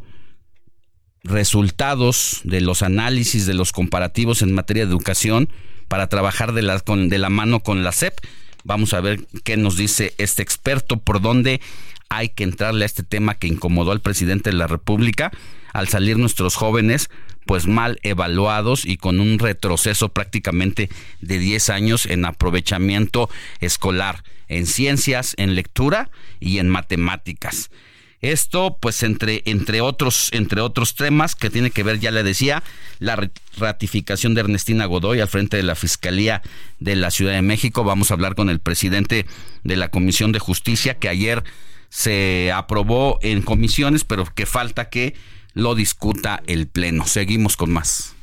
resultados 1.24 2.42
de 2.46 2.62
los 2.62 2.84
análisis, 2.84 3.46
de 3.46 3.54
los 3.54 3.74
comparativos 3.74 4.42
en 4.42 4.54
materia 4.54 4.86
de 4.86 4.92
educación 4.92 5.50
para 5.88 6.08
trabajar 6.08 6.54
de 6.54 6.62
la, 6.62 6.80
con, 6.80 7.10
de 7.10 7.18
la 7.18 7.30
mano 7.30 7.62
con 7.62 7.84
la 7.84 7.92
SEP. 7.92 8.14
Vamos 8.64 8.94
a 8.94 9.02
ver 9.02 9.26
qué 9.44 9.58
nos 9.58 9.78
dice 9.78 10.14
este 10.18 10.42
experto, 10.42 10.98
por 10.98 11.22
dónde 11.22 11.62
hay 12.10 12.30
que 12.30 12.44
entrarle 12.44 12.84
a 12.84 12.86
este 12.86 13.04
tema 13.04 13.36
que 13.36 13.48
incomodó 13.48 13.92
al 13.92 14.02
presidente 14.02 14.50
de 14.50 14.56
la 14.56 14.68
República 14.68 15.32
al 15.74 15.88
salir 15.88 16.18
nuestros 16.18 16.56
jóvenes 16.56 17.10
pues 17.46 17.66
mal 17.66 18.00
evaluados 18.04 18.86
y 18.86 18.98
con 18.98 19.20
un 19.20 19.40
retroceso 19.40 20.10
prácticamente 20.10 20.90
de 21.22 21.40
10 21.40 21.70
años 21.70 22.06
en 22.06 22.26
aprovechamiento 22.26 23.30
escolar, 23.62 24.24
en 24.50 24.66
ciencias, 24.66 25.34
en 25.38 25.56
lectura 25.56 26.10
y 26.40 26.60
en 26.60 26.68
matemáticas. 26.68 27.70
Esto, 28.22 28.78
pues, 28.80 29.03
entre, 29.03 29.43
entre, 29.45 29.82
otros, 29.82 30.30
entre 30.32 30.61
otros 30.61 30.95
temas 30.95 31.36
que 31.36 31.49
tiene 31.49 31.70
que 31.70 31.84
ver, 31.84 31.99
ya 31.99 32.09
le 32.09 32.24
decía, 32.24 32.63
la 32.99 33.30
ratificación 33.57 34.34
de 34.34 34.41
Ernestina 34.41 34.86
Godoy 34.86 35.20
al 35.20 35.28
frente 35.28 35.57
de 35.57 35.63
la 35.63 35.76
Fiscalía 35.76 36.41
de 36.80 36.95
la 36.95 37.11
Ciudad 37.11 37.34
de 37.34 37.43
México. 37.43 37.84
Vamos 37.84 38.09
a 38.09 38.15
hablar 38.15 38.34
con 38.34 38.49
el 38.49 38.59
presidente 38.59 39.28
de 39.63 39.76
la 39.76 39.89
Comisión 39.89 40.32
de 40.32 40.39
Justicia, 40.39 40.97
que 40.97 41.09
ayer 41.09 41.43
se 41.89 42.51
aprobó 42.51 43.20
en 43.22 43.43
comisiones, 43.43 44.03
pero 44.03 44.26
que 44.26 44.45
falta 44.45 44.89
que 44.89 45.15
lo 45.53 45.76
discuta 45.76 46.41
el 46.47 46.68
Pleno. 46.68 47.05
Seguimos 47.05 47.55
con 47.55 47.72
más. 47.72 48.15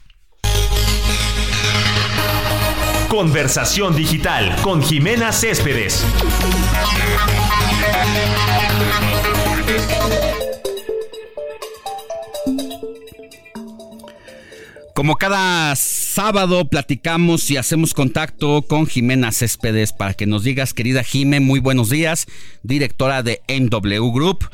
Conversación 3.09 3.95
digital 3.95 4.57
con 4.62 4.82
Jimena 4.82 5.32
Céspedes. 5.32 6.05
Como 14.95 15.16
cada 15.16 15.74
sábado 15.76 16.68
platicamos 16.68 17.51
y 17.51 17.57
hacemos 17.57 17.95
contacto 17.95 18.62
con 18.62 18.86
Jimena 18.86 19.32
Céspedes 19.32 19.92
para 19.92 20.14
que 20.14 20.26
nos 20.26 20.45
digas, 20.45 20.72
querida 20.72 21.03
Jime, 21.03 21.40
muy 21.40 21.61
buenos 21.61 21.90
días, 21.90 22.26
directora 22.62 23.22
de 23.22 23.42
NW 23.49 24.12
Group. 24.12 24.49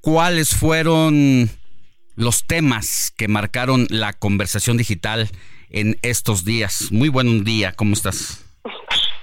¿Cuáles 0.00 0.54
fueron 0.54 1.50
los 2.16 2.46
temas 2.46 3.12
que 3.16 3.28
marcaron 3.28 3.86
la 3.90 4.12
conversación 4.12 4.76
digital 4.76 5.28
en 5.70 5.98
estos 6.02 6.44
días. 6.44 6.90
Muy 6.90 7.08
buen 7.08 7.44
día, 7.44 7.72
¿cómo 7.72 7.92
estás? 7.92 8.44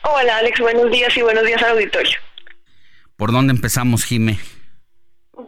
Hola 0.03 0.37
Alex, 0.37 0.59
buenos 0.59 0.91
días 0.91 1.15
y 1.17 1.21
buenos 1.21 1.45
días 1.45 1.61
al 1.63 1.71
auditorio. 1.71 2.17
¿Por 3.15 3.31
dónde 3.31 3.53
empezamos, 3.53 4.03
Jime? 4.03 4.39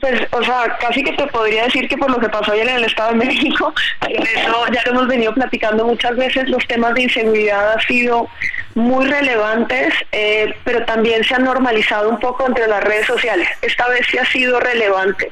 Pues, 0.02 0.22
o 0.32 0.44
sea, 0.44 0.78
casi 0.80 1.04
que 1.04 1.14
te 1.14 1.28
podría 1.28 1.66
decir 1.66 1.88
que 1.88 1.98
por 1.98 2.10
lo 2.10 2.20
que 2.20 2.30
pasó 2.30 2.52
ayer 2.52 2.68
en 2.68 2.78
el 2.78 2.86
Estado 2.86 3.12
de 3.12 3.26
México, 3.26 3.74
eso 4.10 4.66
ya 4.72 4.82
lo 4.86 4.92
hemos 4.92 5.08
venido 5.08 5.34
platicando 5.34 5.86
muchas 5.86 6.16
veces, 6.16 6.50
los 6.50 6.66
temas 6.68 6.94
de 6.96 7.04
inseguridad 7.04 7.74
han 7.74 7.82
sido 7.82 8.28
muy 8.76 9.06
relevantes, 9.06 9.94
eh, 10.12 10.54
pero 10.64 10.84
también 10.86 11.24
se 11.24 11.36
han 11.36 11.46
normalizado 11.46 12.10
un 12.10 12.20
poco 12.20 12.46
entre 12.46 12.68
las 12.68 12.84
redes 12.84 13.06
sociales. 13.06 13.48
Esta 13.62 13.88
vez 13.88 14.06
sí 14.10 14.18
ha 14.18 14.26
sido 14.26 14.60
relevante, 14.60 15.32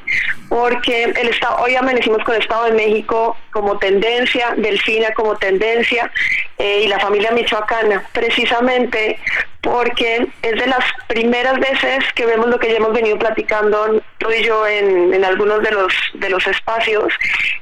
porque 0.50 1.04
el 1.04 1.28
Estado, 1.28 1.58
hoy 1.62 1.76
amanecimos 1.76 2.24
con 2.24 2.36
el 2.36 2.42
Estado 2.42 2.66
de 2.66 2.72
México 2.74 3.36
como 3.52 3.78
tendencia, 3.80 4.54
Delfina 4.56 5.14
como 5.14 5.36
tendencia, 5.36 6.10
eh, 6.58 6.84
y 6.86 6.88
la 6.88 7.00
familia 7.00 7.32
michoacana, 7.32 8.04
precisamente 8.14 9.20
porque 9.64 10.28
es 10.42 10.60
de 10.60 10.68
las 10.68 10.84
primeras 11.08 11.58
veces 11.60 12.04
que 12.14 12.26
vemos 12.26 12.48
lo 12.48 12.60
que 12.60 12.70
ya 12.70 12.78
hemos 12.78 12.94
venido 12.94 13.18
platicando 13.18 14.02
tú 14.20 14.30
y 14.30 14.44
yo 14.44 14.68
en, 14.68 15.14
en 15.14 15.26
algunos 15.26 15.64
de 15.64 15.72
los 15.72 15.94
de 16.16 16.30
los 16.30 16.46
espacios 16.46 17.12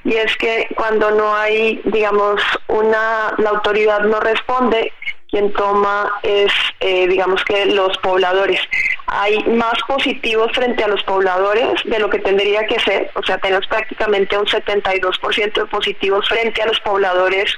y 0.04 0.16
es 0.16 0.36
que 0.38 0.68
cuando 0.76 1.12
no 1.12 1.34
hay 1.36 1.80
digamos 1.86 2.42
una 2.68 3.34
la 3.38 3.52
autoridad 3.52 4.02
no 4.02 4.20
responde 4.20 4.92
quien 5.32 5.52
toma 5.54 6.12
es, 6.24 6.52
eh, 6.82 7.08
digamos 7.08 7.44
que 7.46 7.66
los 7.66 7.98
pobladores. 8.00 8.60
Hay 9.08 9.44
más 9.46 9.74
positivos 9.88 10.52
frente 10.54 10.84
a 10.84 10.88
los 10.88 11.02
pobladores 11.04 11.74
de 11.86 12.00
lo 12.00 12.10
que 12.10 12.20
tendría 12.20 12.66
que 12.68 12.80
ser, 12.80 13.10
o 13.16 13.24
sea, 13.24 13.38
tenemos 13.38 13.66
prácticamente 13.68 14.38
un 14.38 14.46
72% 14.46 15.54
de 15.54 15.66
positivos 15.66 16.28
frente 16.28 16.62
a 16.62 16.68
los 16.68 16.80
pobladores 16.82 17.56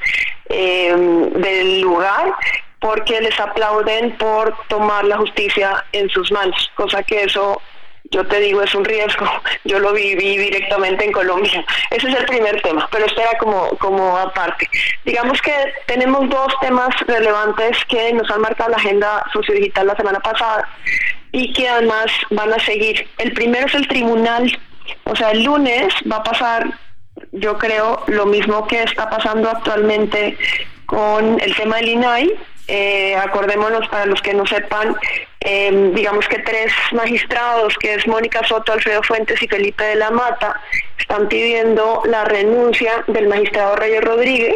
eh, 0.50 0.96
del 1.36 1.82
lugar 1.82 2.34
porque 2.80 3.22
les 3.22 3.40
aplauden 3.40 4.18
por 4.18 4.56
tomar 4.68 5.06
la 5.06 5.18
justicia 5.18 5.86
en 5.94 6.10
sus 6.10 6.32
manos, 6.32 6.70
cosa 6.76 7.02
que 7.02 7.24
eso 7.24 7.62
yo 8.12 8.26
te 8.28 8.40
digo, 8.40 8.62
es 8.62 8.74
un 8.76 8.86
riesgo. 8.86 9.26
Yo 9.64 9.80
lo 9.80 9.94
viví 9.94 10.38
directamente 10.38 11.06
en 11.06 11.12
Colombia. 11.12 11.66
Ese 11.90 12.10
es 12.10 12.16
el 12.16 12.26
primer 12.26 12.62
tema, 12.62 12.88
pero 12.92 13.06
esto 13.06 13.22
era 13.22 13.38
como, 13.38 13.70
como 13.78 14.18
aparte. 14.18 14.70
Digamos 15.06 15.42
que 15.42 15.54
tenemos 15.86 16.30
dos 16.30 16.54
temas 16.62 16.90
relevantes 17.08 17.78
que 17.88 18.14
nos 18.14 18.30
han 18.30 18.42
marcado 18.42 18.72
la 18.72 18.78
agenda 18.78 19.24
sociodigital 19.32 19.88
la 19.88 19.96
semana 19.96 20.20
pasada 20.20 20.68
y 21.32 21.54
que 21.54 21.68
además 21.68 22.08
van 22.30 22.54
a 22.54 22.60
seguir. 22.60 23.08
El 23.18 23.34
primero 23.34 23.68
es 23.68 23.74
el 23.74 23.88
tribunal. 23.88 24.60
O 25.06 25.16
sea, 25.16 25.32
el 25.32 25.44
lunes 25.44 25.94
va 26.12 26.18
a 26.18 26.24
pasar, 26.24 26.74
yo 27.32 27.58
creo, 27.58 28.04
lo 28.08 28.26
mismo 28.26 28.68
que 28.68 28.84
está 28.84 29.10
pasando 29.10 29.50
actualmente 29.50 30.38
con 30.86 31.40
el 31.40 31.56
tema 31.56 31.78
del 31.78 31.90
INAI, 31.90 32.32
eh, 32.68 33.16
acordémonos 33.16 33.88
para 33.90 34.06
los 34.06 34.22
que 34.22 34.34
no 34.34 34.46
sepan, 34.46 34.96
em, 35.42 35.94
digamos 35.94 36.28
que 36.28 36.40
tres 36.40 36.72
magistrados, 36.94 37.78
que 37.78 37.96
es 37.96 38.08
Mónica 38.08 38.46
Soto, 38.48 38.72
Alfredo 38.72 39.04
Fuentes 39.04 39.42
y 39.42 39.48
Felipe 39.48 39.84
de 39.84 39.96
la 39.96 40.12
Mata, 40.12 40.60
están 40.98 41.28
pidiendo 41.28 42.02
la 42.06 42.24
renuncia 42.24 43.04
del 43.08 43.28
magistrado 43.28 43.76
Reyes 43.76 44.04
Rodríguez. 44.04 44.56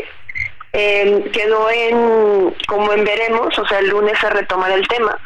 Em, 0.74 1.24
quedó 1.32 1.70
en, 1.70 2.55
como 2.68 2.93
en 2.93 3.03
veremos, 3.03 3.58
o 3.58 3.68
sea, 3.68 3.80
el 3.80 3.89
lunes 3.89 4.18
se 4.20 4.30
retomará 4.30 4.76
el 4.76 4.88
tema, 4.88 5.18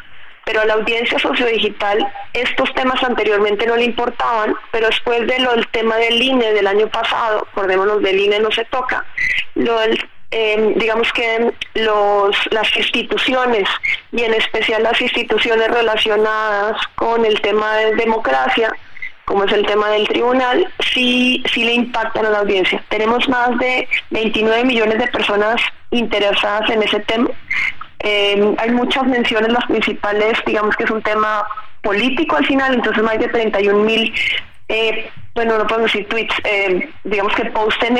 pero 0.44 0.60
a 0.60 0.64
la 0.64 0.74
audiencia 0.74 1.18
sociodigital 1.18 2.06
estos 2.32 2.72
temas 2.74 3.02
anteriormente 3.02 3.66
no 3.66 3.76
le 3.76 3.84
importaban, 3.84 4.54
pero 4.70 4.86
después 4.86 5.26
del 5.26 5.46
tema 5.70 5.96
del 5.96 6.20
INE 6.20 6.52
del 6.52 6.66
año 6.66 6.88
pasado, 6.88 7.46
acordémonos 7.50 8.02
del 8.02 8.18
INE 8.18 8.40
no 8.40 8.50
se 8.50 8.64
toca, 8.66 9.04
lo 9.54 9.78
del 9.80 9.98
eh, 10.32 10.72
digamos 10.76 11.12
que 11.12 11.52
los, 11.74 12.36
las 12.50 12.76
instituciones 12.76 13.68
y 14.12 14.22
en 14.22 14.32
especial 14.32 14.82
las 14.82 14.98
instituciones 15.00 15.68
relacionadas 15.68 16.76
con 16.94 17.26
el 17.26 17.38
tema 17.42 17.76
de 17.76 17.94
democracia, 17.96 18.72
como 19.26 19.44
es 19.44 19.52
el 19.52 19.66
tema 19.66 19.90
del 19.90 20.08
tribunal, 20.08 20.66
sí, 20.92 21.44
sí 21.52 21.64
le 21.64 21.74
impactan 21.74 22.24
a 22.24 22.30
la 22.30 22.38
audiencia. 22.40 22.82
Tenemos 22.88 23.28
más 23.28 23.58
de 23.58 23.86
29 24.10 24.64
millones 24.64 24.98
de 24.98 25.06
personas 25.08 25.60
interesadas 25.90 26.68
en 26.70 26.82
ese 26.82 27.00
tema. 27.00 27.28
Eh, 28.00 28.54
hay 28.56 28.70
muchas 28.70 29.04
menciones, 29.04 29.52
las 29.52 29.66
principales, 29.66 30.38
digamos 30.46 30.74
que 30.76 30.84
es 30.84 30.90
un 30.90 31.02
tema 31.02 31.44
político 31.82 32.36
al 32.36 32.46
final, 32.46 32.74
entonces 32.74 33.02
más 33.02 33.18
de 33.18 33.28
31 33.28 33.84
mil 33.84 34.14
eh, 34.72 35.10
bueno, 35.34 35.58
no 35.58 35.66
podemos 35.66 35.92
decir 35.92 36.08
tweets, 36.08 36.34
eh, 36.44 36.88
digamos 37.04 37.34
que 37.34 37.44
post 37.46 37.82
en 37.82 37.98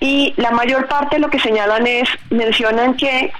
y 0.00 0.32
la 0.36 0.50
mayor 0.50 0.86
parte 0.88 1.18
lo 1.18 1.28
que 1.28 1.38
señalan 1.38 1.86
es, 1.86 2.08
mencionan 2.30 2.96
que 2.96 3.32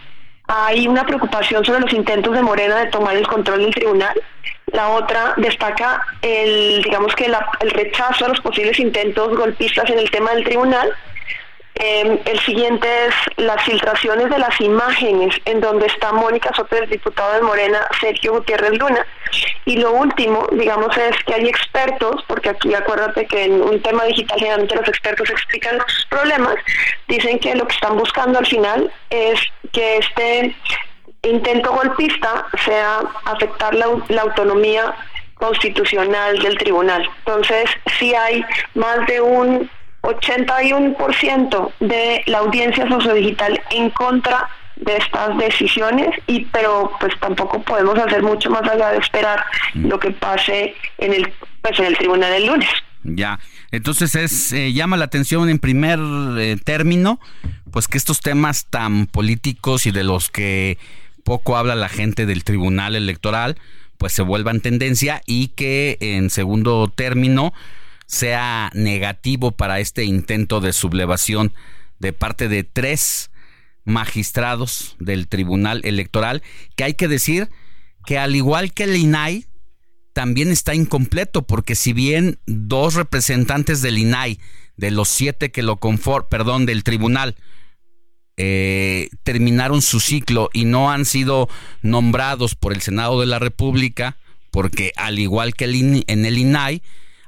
hay 0.46 0.86
una 0.86 1.06
preocupación 1.06 1.64
sobre 1.64 1.80
los 1.80 1.92
intentos 1.94 2.34
de 2.34 2.42
Morena 2.42 2.80
de 2.80 2.90
tomar 2.90 3.16
el 3.16 3.26
control 3.26 3.60
del 3.60 3.74
tribunal. 3.74 4.20
La 4.66 4.90
otra 4.90 5.32
destaca 5.38 6.04
el, 6.20 6.82
digamos 6.82 7.14
que 7.14 7.26
el 7.26 7.70
rechazo 7.70 8.26
a 8.26 8.28
los 8.28 8.40
posibles 8.40 8.78
intentos 8.78 9.36
golpistas 9.36 9.88
en 9.88 9.98
el 9.98 10.10
tema 10.10 10.32
del 10.32 10.44
tribunal 10.44 10.92
Em, 11.76 12.20
el 12.24 12.38
siguiente 12.40 12.88
es 13.06 13.14
las 13.36 13.60
filtraciones 13.64 14.30
de 14.30 14.38
las 14.38 14.60
imágenes 14.60 15.34
en 15.44 15.60
donde 15.60 15.86
está 15.86 16.12
Mónica 16.12 16.52
Soto, 16.54 16.76
el 16.76 16.88
diputado 16.88 17.34
de 17.34 17.42
Morena, 17.42 17.80
Sergio 18.00 18.32
Gutiérrez 18.34 18.78
Luna. 18.78 19.04
Y 19.64 19.78
lo 19.78 19.92
último, 19.92 20.46
digamos, 20.52 20.96
es 20.96 21.16
que 21.24 21.34
hay 21.34 21.48
expertos, 21.48 22.22
porque 22.28 22.50
aquí 22.50 22.72
acuérdate 22.74 23.26
que 23.26 23.44
en 23.44 23.60
un 23.60 23.82
tema 23.82 24.04
digital 24.04 24.38
generalmente 24.38 24.76
los 24.76 24.88
expertos 24.88 25.28
explican 25.30 25.78
los 25.78 26.06
problemas, 26.08 26.54
dicen 27.08 27.40
que 27.40 27.56
lo 27.56 27.66
que 27.66 27.74
están 27.74 27.96
buscando 27.96 28.38
al 28.38 28.46
final 28.46 28.92
es 29.10 29.40
que 29.72 29.96
este 29.96 30.54
intento 31.22 31.72
golpista 31.72 32.46
sea 32.64 33.00
afectar 33.24 33.74
la, 33.74 33.86
la 34.08 34.22
autonomía 34.22 34.94
constitucional 35.34 36.38
del 36.38 36.56
tribunal. 36.56 37.08
Entonces, 37.18 37.68
si 37.98 38.14
hay 38.14 38.44
más 38.74 39.04
de 39.08 39.20
un 39.20 39.68
81% 40.04 41.72
de 41.80 42.22
la 42.26 42.38
audiencia 42.38 42.86
sociodigital 42.88 43.60
en 43.70 43.90
contra 43.90 44.48
de 44.76 44.96
estas 44.96 45.36
decisiones 45.38 46.10
y 46.26 46.46
pero 46.46 46.90
pues 47.00 47.12
tampoco 47.20 47.62
podemos 47.62 47.98
hacer 47.98 48.22
mucho 48.22 48.50
más 48.50 48.68
allá 48.68 48.90
de 48.90 48.98
esperar 48.98 49.44
mm. 49.74 49.86
lo 49.86 49.98
que 49.98 50.10
pase 50.10 50.74
en 50.98 51.14
el 51.14 51.32
pues 51.62 51.78
en 51.78 51.86
el 51.86 51.96
tribunal 51.96 52.32
del 52.32 52.46
lunes. 52.46 52.68
Ya, 53.04 53.38
entonces 53.70 54.14
es 54.14 54.52
eh, 54.52 54.72
llama 54.72 54.96
la 54.96 55.04
atención 55.04 55.48
en 55.48 55.58
primer 55.58 55.98
eh, 56.38 56.56
término 56.62 57.20
pues 57.70 57.88
que 57.88 57.98
estos 57.98 58.20
temas 58.20 58.66
tan 58.66 59.06
políticos 59.06 59.86
y 59.86 59.90
de 59.90 60.04
los 60.04 60.30
que 60.30 60.78
poco 61.22 61.56
habla 61.56 61.74
la 61.74 61.88
gente 61.88 62.26
del 62.26 62.44
tribunal 62.44 62.96
electoral 62.96 63.56
pues 63.98 64.12
se 64.12 64.22
vuelvan 64.22 64.60
tendencia 64.60 65.22
y 65.26 65.48
que 65.48 65.96
en 66.00 66.30
segundo 66.30 66.92
término 66.94 67.54
sea 68.06 68.70
negativo 68.74 69.52
para 69.52 69.80
este 69.80 70.04
intento 70.04 70.60
de 70.60 70.72
sublevación 70.72 71.52
de 71.98 72.12
parte 72.12 72.48
de 72.48 72.64
tres 72.64 73.30
magistrados 73.84 74.96
del 74.98 75.28
Tribunal 75.28 75.80
Electoral, 75.84 76.42
que 76.76 76.84
hay 76.84 76.94
que 76.94 77.08
decir 77.08 77.48
que 78.06 78.18
al 78.18 78.36
igual 78.36 78.72
que 78.72 78.84
el 78.84 78.96
INAI, 78.96 79.46
también 80.12 80.50
está 80.50 80.74
incompleto, 80.74 81.42
porque 81.42 81.74
si 81.74 81.92
bien 81.92 82.38
dos 82.46 82.94
representantes 82.94 83.82
del 83.82 83.98
INAI, 83.98 84.38
de 84.76 84.90
los 84.90 85.08
siete 85.08 85.50
que 85.50 85.62
lo 85.62 85.76
conforman, 85.76 86.28
perdón, 86.30 86.66
del 86.66 86.84
tribunal, 86.84 87.34
eh, 88.36 89.10
terminaron 89.22 89.82
su 89.82 90.00
ciclo 90.00 90.50
y 90.52 90.64
no 90.64 90.90
han 90.90 91.04
sido 91.04 91.48
nombrados 91.82 92.54
por 92.54 92.72
el 92.72 92.80
Senado 92.80 93.20
de 93.20 93.26
la 93.26 93.38
República, 93.38 94.16
porque 94.50 94.92
al 94.96 95.18
igual 95.18 95.54
que 95.54 95.64
en 95.64 96.24
el 96.24 96.38
INAI, 96.38 96.82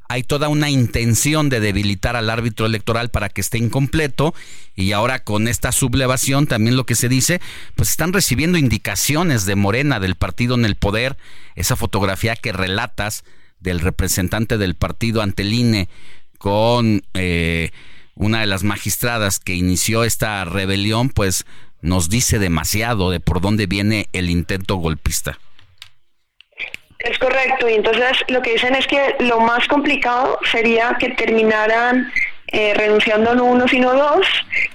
hay 0.09 0.23
toda 0.23 0.49
una 0.49 0.71
intención 0.71 1.49
de 1.49 1.61
debilitar 1.61 2.17
al 2.17 2.31
árbitro 2.31 2.67
electoral 2.67 3.11
para 3.11 3.29
que 3.29 3.41
esté 3.41 3.59
incompleto 3.59 4.35
y 4.75 4.93
ahora 4.93 5.25
con 5.25 5.49
esta 5.49 5.73
sublevación 5.73 6.47
también 6.47 6.77
lo 6.77 6.87
que 6.87 6.95
se 6.95 7.09
dice, 7.09 7.41
pues 7.75 7.91
están 7.91 8.13
recibiendo 8.13 8.59
indicaciones 8.59 9.47
de 9.47 9.57
Morena, 9.57 10.01
del 10.01 10.15
partido 10.15 10.55
en 10.55 10.65
el 10.65 10.77
poder, 10.77 11.17
esa 11.55 11.77
fotografía 11.77 12.37
que 12.37 12.53
relatas 12.53 13.25
del 13.61 13.81
representante 13.81 14.59
del 14.59 14.75
partido 14.75 15.23
ante 15.23 15.43
el 15.43 15.53
INE 15.53 15.89
con 16.39 17.03
eh, 17.15 17.71
una 18.15 18.41
de 18.41 18.47
las 18.47 18.63
magistradas 18.63 19.41
que 19.41 19.55
inició 19.55 20.05
esta 20.05 20.45
rebelión, 20.45 21.09
pues 21.09 21.47
nos 21.81 22.09
dice 22.09 22.39
demasiado 22.39 23.11
de 23.11 23.21
por 23.21 23.41
dónde 23.41 23.67
viene 23.67 24.09
el 24.13 24.31
intento 24.31 24.77
golpista. 24.77 25.39
Es 27.09 27.19
correcto, 27.21 27.69
y 27.69 27.75
entonces 27.75 28.25
lo 28.29 28.43
que 28.43 28.55
dicen 28.55 28.75
es 28.75 28.87
que 28.89 29.15
lo 29.21 29.39
más 29.39 29.69
complicado 29.69 30.41
sería 30.51 30.97
que 30.99 31.11
terminaran 31.11 32.11
eh, 32.49 32.75
renunciando 32.75 33.35
no 33.35 33.45
uno 33.45 33.69
sino 33.69 33.93
dos, 33.93 34.27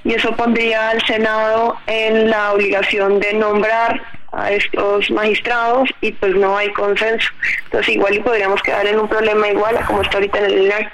y 0.06 0.14
eso 0.14 0.34
pondría 0.38 0.92
al 0.92 1.06
Senado 1.06 1.78
en 1.88 2.30
la 2.30 2.54
obligación 2.54 3.20
de 3.20 3.34
nombrar 3.34 4.02
a 4.32 4.50
estos 4.50 5.12
magistrados 5.12 5.90
y 6.00 6.14
pues 6.14 6.34
no 6.36 6.56
hay 6.56 6.72
consenso. 6.72 7.28
Entonces 7.66 7.96
igual 7.96 8.16
y 8.16 8.22
podríamos 8.22 8.62
quedar 8.62 8.88
en 8.88 9.00
un 9.00 9.10
problema 9.10 9.50
igual 9.50 9.76
a 9.76 9.86
como 9.86 10.02
está 10.02 10.18
ahorita 10.18 10.40
en 10.40 10.46
el 10.46 10.66
INAI. 10.66 10.88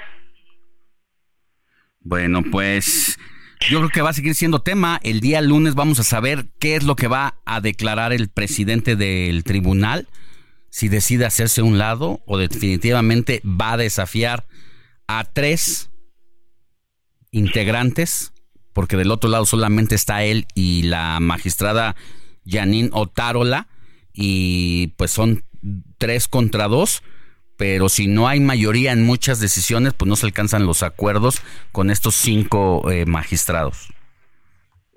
Bueno, 2.00 2.42
pues 2.50 3.16
yo 3.60 3.78
creo 3.78 3.90
que 3.90 4.02
va 4.02 4.10
a 4.10 4.14
seguir 4.14 4.34
siendo 4.34 4.60
tema. 4.60 4.98
El 5.04 5.20
día 5.20 5.40
lunes 5.40 5.76
vamos 5.76 6.00
a 6.00 6.04
saber 6.04 6.46
qué 6.58 6.74
es 6.74 6.82
lo 6.82 6.96
que 6.96 7.06
va 7.06 7.36
a 7.44 7.60
declarar 7.60 8.12
el 8.12 8.28
presidente 8.28 8.96
del 8.96 9.44
tribunal 9.44 10.08
si 10.70 10.88
decide 10.88 11.26
hacerse 11.26 11.62
un 11.62 11.78
lado 11.78 12.20
o 12.26 12.38
definitivamente 12.38 13.40
va 13.44 13.72
a 13.72 13.76
desafiar 13.76 14.46
a 15.06 15.24
tres 15.24 15.90
integrantes, 17.30 18.32
porque 18.72 18.96
del 18.96 19.10
otro 19.10 19.30
lado 19.30 19.46
solamente 19.46 19.94
está 19.94 20.22
él 20.24 20.46
y 20.54 20.82
la 20.82 21.18
magistrada 21.20 21.96
Janine 22.46 22.90
Otárola, 22.92 23.68
y 24.12 24.88
pues 24.96 25.10
son 25.10 25.44
tres 25.98 26.28
contra 26.28 26.68
dos, 26.68 27.02
pero 27.56 27.88
si 27.88 28.06
no 28.06 28.28
hay 28.28 28.40
mayoría 28.40 28.92
en 28.92 29.04
muchas 29.04 29.40
decisiones, 29.40 29.94
pues 29.94 30.08
no 30.08 30.16
se 30.16 30.26
alcanzan 30.26 30.66
los 30.66 30.82
acuerdos 30.82 31.40
con 31.72 31.90
estos 31.90 32.14
cinco 32.14 32.90
eh, 32.90 33.04
magistrados. 33.04 33.88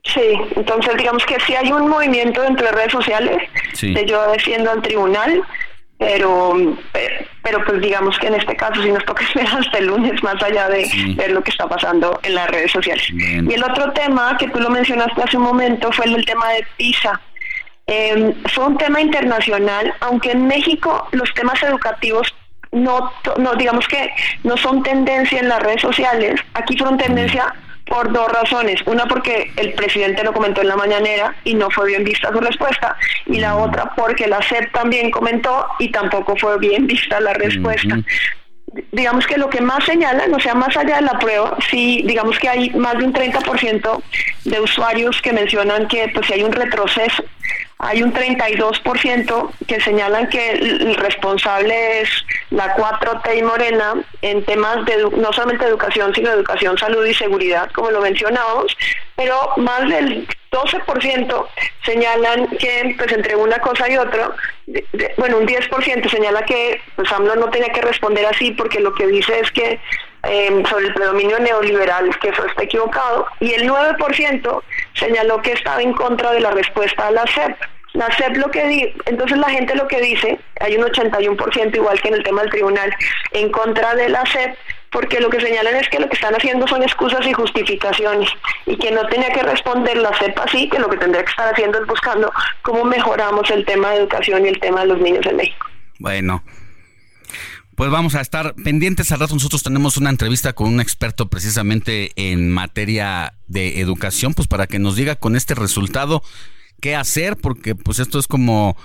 Sí, 0.04 0.34
entonces 0.56 0.98
digamos 0.98 1.26
que 1.26 1.40
sí 1.42 1.56
hay 1.56 1.72
un 1.72 1.88
movimiento 1.88 2.44
entre 2.44 2.72
redes 2.72 2.92
sociales 2.92 3.38
de 3.82 4.06
yo 4.06 4.32
defiendo 4.32 4.72
al 4.72 4.82
tribunal, 4.82 5.44
pero, 6.00 6.56
pero 7.44 7.64
pues 7.64 7.80
digamos 7.82 8.18
que 8.18 8.28
en 8.28 8.34
este 8.34 8.56
caso 8.56 8.82
sí 8.82 8.92
nos 8.92 9.06
toca 9.06 9.24
esperar 9.28 9.60
hasta 9.60 9.78
el 9.78 9.86
lunes 9.86 10.22
más 10.24 10.42
allá 10.42 10.68
de 10.70 10.90
ver 11.16 11.32
lo 11.32 11.44
que 11.44 11.52
está 11.52 11.68
pasando 11.68 12.20
en 12.24 12.34
las 12.34 12.50
redes 12.50 12.72
sociales. 12.72 13.08
Y 13.12 13.54
el 13.54 13.64
otro 13.64 13.92
tema 13.94 14.36
que 14.38 14.48
tú 14.50 14.60
lo 14.60 14.72
mencionaste 14.72 15.22
hace 15.22 15.38
un 15.38 15.44
momento 15.44 15.92
fue 15.92 16.06
el 16.06 16.26
tema 16.26 16.50
de 16.50 16.66
PISA. 16.78 17.22
Eh, 17.86 18.34
fue 18.54 18.66
un 18.66 18.78
tema 18.78 19.02
internacional, 19.02 19.94
aunque 20.00 20.32
en 20.32 20.48
México 20.48 21.08
los 21.12 21.32
temas 21.34 21.62
educativos 21.62 22.34
no, 22.72 23.12
no 23.38 23.54
digamos 23.56 23.88
que 23.88 24.10
no 24.44 24.58
son 24.58 24.82
tendencia 24.82 25.40
en 25.40 25.50
las 25.50 25.62
redes 25.62 25.82
sociales, 25.82 26.40
aquí 26.54 26.78
fueron 26.78 26.98
tendencia 26.98 27.54
por 27.92 28.12
dos 28.14 28.32
razones. 28.32 28.82
Una 28.86 29.06
porque 29.06 29.52
el 29.58 29.74
presidente 29.74 30.24
lo 30.24 30.32
comentó 30.32 30.62
en 30.62 30.70
la 30.70 30.78
mañanera 30.78 31.36
y 31.44 31.54
no 31.54 31.70
fue 31.70 31.88
bien 31.88 32.06
vista 32.06 32.32
su 32.32 32.40
respuesta. 32.40 32.96
Y 33.26 33.40
la 33.40 33.58
otra 33.58 33.94
porque 33.96 34.28
la 34.28 34.42
SEP 34.42 34.72
también 34.72 35.12
comentó 35.12 35.68
y 35.78 35.92
tampoco 35.92 36.36
fue 36.38 36.58
bien 36.58 36.88
vista 36.88 37.20
la 37.20 37.34
respuesta. 37.34 38.00
Digamos 38.94 39.28
que 39.28 39.38
lo 39.38 39.50
que 39.50 39.60
más 39.60 39.84
señalan, 39.84 40.34
o 40.34 40.40
sea, 40.40 40.56
más 40.56 40.76
allá 40.78 40.96
de 40.96 41.02
la 41.02 41.20
prueba, 41.20 41.58
sí, 41.70 42.04
digamos 42.08 42.40
que 42.40 42.48
hay 42.48 42.70
más 42.70 42.98
de 42.98 43.04
un 43.04 43.14
30% 43.14 44.04
de 44.46 44.62
usuarios 44.62 45.22
que 45.22 45.34
mencionan 45.34 45.90
que 45.90 46.10
pues 46.14 46.28
si 46.28 46.34
hay 46.34 46.44
un 46.44 46.54
retroceso 46.54 47.24
hay 47.84 48.04
un 48.04 48.14
32% 48.14 49.52
que 49.68 49.82
señalan 49.82 50.30
que 50.30 50.52
el 50.52 50.96
responsable 50.96 52.02
es 52.02 52.10
la 52.52 52.76
4T 52.76 53.38
y 53.40 53.42
Morena 53.42 53.96
en 54.22 54.46
temas 54.46 54.86
de 54.86 55.10
no 55.18 55.34
solamente 55.34 55.66
educación, 55.66 56.14
sino 56.14 56.30
educación, 56.30 56.78
salud 56.78 57.04
y 57.06 57.14
seguridad, 57.16 57.72
como 57.72 57.90
lo 57.90 58.02
mencionamos, 58.02 58.78
pero 59.22 59.54
más 59.58 59.88
del 59.88 60.28
12% 60.52 61.48
señalan 61.86 62.48
que 62.58 62.96
pues 62.98 63.12
entre 63.12 63.36
una 63.36 63.60
cosa 63.60 63.88
y 63.88 63.96
otra, 63.96 64.32
bueno, 65.18 65.38
un 65.38 65.48
10% 65.48 66.10
señala 66.10 66.42
que 66.44 66.82
pues 66.96 67.12
AMLO 67.12 67.36
no 67.36 67.50
tenía 67.52 67.72
que 67.72 67.82
responder 67.82 68.26
así 68.26 68.52
porque 68.52 68.80
lo 68.80 68.94
que 68.96 69.06
dice 69.06 69.40
es 69.40 69.52
que 69.52 69.80
em, 70.24 70.66
sobre 70.66 70.88
el 70.88 70.94
predominio 70.96 71.38
neoliberal, 71.40 72.18
que 72.20 72.30
eso 72.30 72.46
está 72.48 72.64
equivocado, 72.64 73.28
y 73.40 73.54
el 73.54 73.70
9% 73.70 74.64
señaló 74.96 75.42
que 75.44 75.52
estaba 75.52 75.82
en 75.82 75.94
contra 75.94 76.32
de 76.32 76.40
la 76.40 76.52
respuesta 76.52 77.08
a 77.08 77.12
la 77.12 77.26
SEP. 77.28 77.56
La 77.94 78.10
SEP 78.16 78.38
lo 78.38 78.50
que 78.50 78.66
di 78.68 78.94
entonces 79.06 79.38
la 79.38 79.50
gente 79.50 79.76
lo 79.76 79.88
que 79.88 80.02
dice, 80.02 80.40
hay 80.62 80.78
un 80.78 80.84
81% 80.84 81.76
igual 81.76 82.02
que 82.02 82.08
en 82.08 82.16
el 82.16 82.24
tema 82.24 82.42
del 82.42 82.50
tribunal, 82.50 82.92
en 83.34 83.52
contra 83.52 83.94
de 83.94 84.10
la 84.10 84.26
SEP, 84.26 84.56
porque 84.92 85.20
lo 85.20 85.30
que 85.30 85.40
señalan 85.40 85.76
es 85.76 85.88
que 85.90 86.00
lo 86.00 86.08
que 86.10 86.16
están 86.16 86.36
haciendo 86.36 86.68
son 86.68 86.84
excusas 86.84 87.26
y 87.26 87.34
justificaciones 87.34 88.30
y 88.66 88.76
que 88.78 88.92
no 88.92 89.08
tenía 89.08 89.30
que 89.30 89.42
responder 89.42 89.98
la 89.98 90.16
SEP 90.18 90.38
así, 90.40 90.70
que 90.70 90.80
lo 90.80 90.90
que 90.90 90.98
tendría 90.98 91.24
que 91.24 91.30
estar 91.30 91.52
haciendo 91.52 91.80
es 91.82 91.88
buscando 91.88 92.32
cómo 92.62 92.84
mejoramos 92.84 93.50
el 93.52 93.66
tema 93.66 93.92
de 93.92 93.98
educación 93.98 94.46
y 94.46 94.50
el 94.50 94.60
tema 94.60 94.82
de 94.82 94.88
los 94.88 95.00
niños 95.00 95.26
en 95.26 95.38
México. 95.38 95.66
Bueno, 95.98 96.44
pues 97.76 97.90
vamos 97.90 98.16
a 98.16 98.22
estar 98.22 98.54
pendientes. 98.56 99.12
Al 99.14 99.22
rato 99.22 99.34
nosotros 99.34 99.64
tenemos 99.64 99.96
una 99.96 100.10
entrevista 100.10 100.54
con 100.54 100.68
un 100.68 100.82
experto 100.82 101.30
precisamente 101.30 102.12
en 102.16 102.50
materia 102.50 103.36
de 103.48 103.80
educación, 103.80 104.34
pues 104.34 104.48
para 104.50 104.68
que 104.68 104.78
nos 104.78 104.98
diga 104.98 105.16
con 105.16 105.38
este 105.38 105.56
resultado 105.56 106.22
qué 106.82 106.96
hacer, 106.96 107.38
porque 107.38 107.76
pues 107.76 108.00
esto 108.00 108.20
es 108.20 108.28
como 108.28 108.76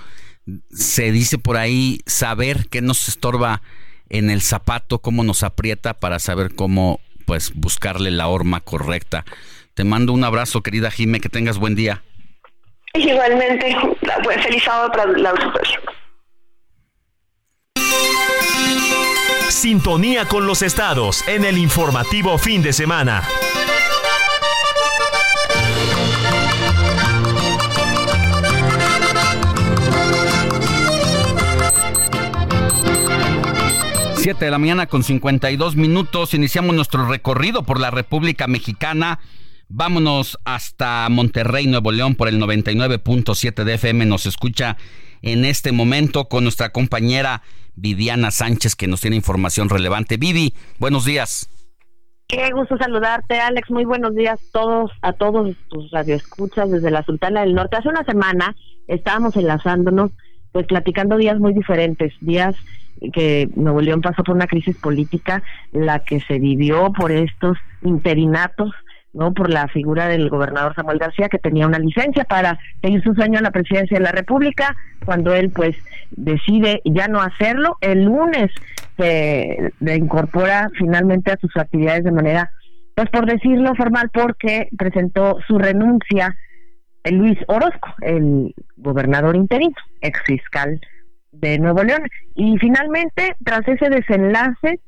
se 0.71 1.11
dice 1.11 1.37
por 1.37 1.57
ahí, 1.57 1.99
saber 2.05 2.69
qué 2.69 2.81
nos 2.81 3.09
estorba 3.09 3.61
en 4.09 4.29
el 4.29 4.41
zapato, 4.41 4.99
cómo 4.99 5.23
nos 5.23 5.43
aprieta 5.43 5.93
para 5.93 6.19
saber 6.19 6.55
cómo 6.55 6.99
pues 7.25 7.53
buscarle 7.53 8.11
la 8.11 8.27
horma 8.27 8.61
correcta. 8.61 9.25
Te 9.73 9.83
mando 9.83 10.13
un 10.13 10.23
abrazo, 10.23 10.63
querida 10.63 10.89
Jime, 10.89 11.19
que 11.19 11.29
tengas 11.29 11.57
buen 11.57 11.75
día. 11.75 12.03
Igualmente, 12.93 13.75
feliz 14.41 14.63
sábado 14.63 14.91
para 14.91 15.05
la 15.11 15.33
Sintonía 19.49 20.25
con 20.25 20.45
los 20.45 20.61
estados 20.61 21.27
en 21.27 21.43
el 21.43 21.57
informativo 21.57 22.37
fin 22.37 22.61
de 22.61 22.73
semana. 22.73 23.23
De 34.35 34.51
la 34.51 34.57
mañana 34.57 34.87
con 34.87 35.03
52 35.03 35.77
minutos. 35.77 36.33
Iniciamos 36.33 36.75
nuestro 36.75 37.07
recorrido 37.07 37.63
por 37.63 37.79
la 37.79 37.91
República 37.91 38.45
Mexicana. 38.45 39.19
Vámonos 39.69 40.37
hasta 40.43 41.07
Monterrey, 41.09 41.65
Nuevo 41.65 41.93
León, 41.93 42.15
por 42.15 42.27
el 42.27 42.37
99.7 42.41 43.63
de 43.63 43.73
FM. 43.75 44.05
Nos 44.05 44.25
escucha 44.25 44.75
en 45.21 45.45
este 45.45 45.71
momento 45.71 46.25
con 46.25 46.43
nuestra 46.43 46.71
compañera 46.71 47.41
Viviana 47.75 48.31
Sánchez, 48.31 48.75
que 48.75 48.87
nos 48.87 48.99
tiene 48.99 49.15
información 49.15 49.69
relevante. 49.69 50.17
Vivi, 50.17 50.53
buenos 50.77 51.05
días. 51.05 51.49
Qué 52.27 52.51
gusto 52.51 52.77
saludarte, 52.77 53.39
Alex. 53.39 53.71
Muy 53.71 53.85
buenos 53.85 54.13
días 54.13 54.41
todos, 54.51 54.91
a 55.01 55.13
todos 55.13 55.55
tus 55.69 55.89
radioescuchas 55.91 56.69
desde 56.69 56.91
la 56.91 57.03
Sultana 57.03 57.41
del 57.41 57.55
Norte. 57.55 57.77
Hace 57.77 57.87
una 57.87 58.03
semana 58.03 58.57
estábamos 58.87 59.37
enlazándonos, 59.37 60.11
pues 60.51 60.67
platicando 60.67 61.15
días 61.15 61.39
muy 61.39 61.53
diferentes, 61.53 62.13
días 62.19 62.57
que 63.13 63.49
Nuevo 63.55 63.81
León 63.81 64.01
pasó 64.01 64.23
por 64.23 64.35
una 64.35 64.47
crisis 64.47 64.75
política, 64.77 65.43
la 65.71 65.99
que 65.99 66.19
se 66.21 66.39
vivió 66.39 66.91
por 66.93 67.11
estos 67.11 67.57
interinatos, 67.81 68.73
¿no? 69.13 69.33
Por 69.33 69.49
la 69.49 69.67
figura 69.67 70.07
del 70.07 70.29
gobernador 70.29 70.75
Samuel 70.75 70.99
García, 70.99 71.29
que 71.29 71.39
tenía 71.39 71.65
una 71.67 71.79
licencia 71.79 72.23
para 72.23 72.59
seguir 72.81 73.01
su 73.03 73.13
sueño 73.13 73.37
en 73.37 73.43
la 73.43 73.51
presidencia 73.51 73.97
de 73.97 74.03
la 74.03 74.11
República, 74.11 74.75
cuando 75.05 75.33
él, 75.33 75.49
pues, 75.49 75.75
decide 76.11 76.81
ya 76.85 77.07
no 77.07 77.21
hacerlo. 77.21 77.77
El 77.81 78.03
lunes 78.03 78.51
se 78.97 79.71
incorpora 79.81 80.69
finalmente 80.77 81.31
a 81.31 81.37
sus 81.37 81.55
actividades 81.55 82.03
de 82.03 82.11
manera, 82.11 82.51
pues, 82.95 83.09
por 83.09 83.25
decirlo 83.25 83.73
formal, 83.75 84.09
porque 84.13 84.69
presentó 84.77 85.37
su 85.47 85.57
renuncia 85.57 86.35
Luis 87.11 87.37
Orozco, 87.47 87.93
el 88.01 88.53
gobernador 88.75 89.35
interino, 89.35 89.75
ex 90.01 90.21
fiscal 90.23 90.79
de 91.31 91.59
Nuevo 91.59 91.83
León. 91.83 92.03
Y 92.35 92.57
finalmente, 92.57 93.35
tras 93.43 93.67
ese 93.67 93.89
desenlace, 93.89 94.79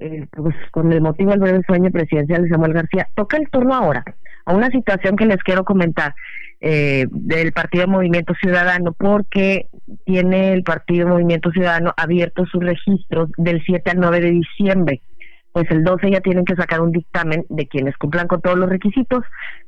eh, 0.00 0.26
pues 0.32 0.54
con 0.70 0.92
el 0.92 1.00
motivo 1.00 1.30
del 1.30 1.40
breve 1.40 1.60
sueño 1.66 1.90
presidencial 1.90 2.42
de 2.42 2.48
Samuel 2.48 2.72
García, 2.72 3.08
toca 3.14 3.36
el 3.36 3.48
turno 3.50 3.74
ahora 3.74 4.04
a 4.46 4.52
una 4.52 4.70
situación 4.70 5.16
que 5.16 5.26
les 5.26 5.42
quiero 5.42 5.64
comentar 5.64 6.14
eh, 6.60 7.06
del 7.10 7.52
Partido 7.52 7.86
Movimiento 7.86 8.34
Ciudadano, 8.40 8.92
porque 8.92 9.68
tiene 10.04 10.52
el 10.52 10.62
Partido 10.62 11.08
Movimiento 11.08 11.50
Ciudadano 11.50 11.92
abierto 11.96 12.44
sus 12.46 12.62
registros 12.62 13.30
del 13.36 13.62
7 13.64 13.90
al 13.90 14.00
9 14.00 14.20
de 14.20 14.30
diciembre. 14.30 15.02
Pues 15.52 15.70
el 15.70 15.84
12 15.84 16.10
ya 16.10 16.20
tienen 16.20 16.44
que 16.44 16.56
sacar 16.56 16.80
un 16.80 16.90
dictamen 16.90 17.44
de 17.48 17.68
quienes 17.68 17.96
cumplan 17.96 18.26
con 18.26 18.40
todos 18.40 18.58
los 18.58 18.68
requisitos, 18.68 19.24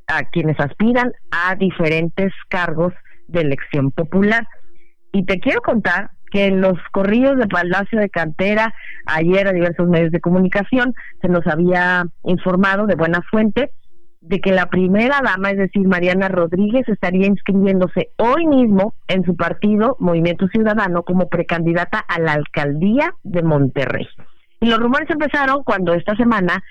a 0.06 0.24
quienes 0.24 0.58
aspiran 0.58 1.12
a 1.30 1.54
diferentes 1.54 2.32
cargos 2.48 2.92
de 3.28 3.42
elección 3.42 3.90
popular. 3.92 4.46
Y 5.12 5.24
te 5.24 5.38
quiero 5.38 5.60
contar 5.60 6.10
que 6.30 6.46
en 6.46 6.60
los 6.60 6.78
corridos 6.92 7.38
de 7.38 7.46
Palacio 7.46 7.98
de 7.98 8.08
Cantera, 8.08 8.74
ayer 9.06 9.46
a 9.46 9.52
diversos 9.52 9.88
medios 9.88 10.10
de 10.10 10.20
comunicación, 10.20 10.94
se 11.22 11.28
nos 11.28 11.46
había 11.46 12.06
informado 12.24 12.86
de 12.86 12.96
buena 12.96 13.22
fuente 13.30 13.70
de 14.20 14.40
que 14.40 14.50
la 14.50 14.66
primera 14.66 15.20
dama, 15.22 15.50
es 15.50 15.58
decir, 15.58 15.86
Mariana 15.86 16.28
Rodríguez, 16.28 16.88
estaría 16.88 17.26
inscribiéndose 17.26 18.10
hoy 18.18 18.46
mismo 18.46 18.94
en 19.06 19.24
su 19.24 19.36
partido, 19.36 19.96
Movimiento 20.00 20.48
Ciudadano, 20.48 21.04
como 21.04 21.28
precandidata 21.28 21.98
a 21.98 22.18
la 22.18 22.32
alcaldía 22.32 23.14
de 23.22 23.42
Monterrey. 23.42 24.08
Y 24.60 24.66
los 24.66 24.80
rumores 24.80 25.08
empezaron 25.10 25.62
cuando 25.62 25.94
esta 25.94 26.16
semana 26.16 26.62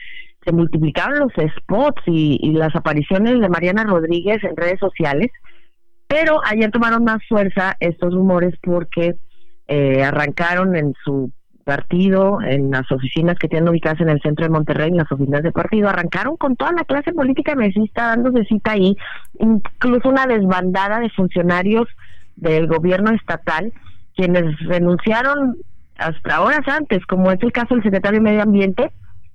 se 0.43 0.51
multiplicaron 0.51 1.19
los 1.19 1.31
spots 1.31 2.01
y, 2.07 2.39
y 2.41 2.51
las 2.51 2.75
apariciones 2.75 3.39
de 3.39 3.49
Mariana 3.49 3.85
Rodríguez 3.85 4.43
en 4.43 4.55
redes 4.57 4.79
sociales, 4.79 5.31
pero 6.07 6.39
ayer 6.45 6.71
tomaron 6.71 7.03
más 7.03 7.19
fuerza 7.27 7.77
estos 7.79 8.13
rumores 8.13 8.53
porque 8.61 9.15
eh, 9.67 10.03
arrancaron 10.03 10.75
en 10.75 10.93
su 11.03 11.31
partido, 11.63 12.39
en 12.41 12.71
las 12.71 12.89
oficinas 12.91 13.37
que 13.39 13.47
tienen 13.47 13.67
ubicadas 13.67 13.99
en 13.99 14.09
el 14.09 14.21
centro 14.21 14.45
de 14.45 14.51
Monterrey, 14.51 14.89
en 14.89 14.97
las 14.97 15.11
oficinas 15.11 15.41
de 15.41 15.51
partido, 15.51 15.89
arrancaron 15.89 16.37
con 16.37 16.55
toda 16.55 16.71
la 16.71 16.85
clase 16.85 17.11
política 17.11 17.55
mesista 17.55 18.07
dándose 18.07 18.45
cita 18.45 18.73
ahí, 18.73 18.95
incluso 19.39 20.09
una 20.09 20.27
desbandada 20.27 20.99
de 20.99 21.09
funcionarios 21.09 21.87
del 22.35 22.67
gobierno 22.67 23.11
estatal, 23.11 23.73
quienes 24.15 24.57
renunciaron 24.59 25.57
hasta 25.97 26.41
horas 26.41 26.67
antes, 26.67 27.05
como 27.07 27.31
es 27.31 27.41
el 27.41 27.51
caso 27.51 27.73
del 27.73 27.83
secretario 27.83 28.19
de 28.19 28.23
Medio 28.23 28.43
Ambiente, 28.43 28.91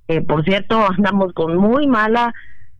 eh, 0.07 0.21
por 0.21 0.43
cierto, 0.43 0.85
andamos 0.97 1.33
con 1.33 1.57
muy 1.57 1.87
mala 1.87 2.33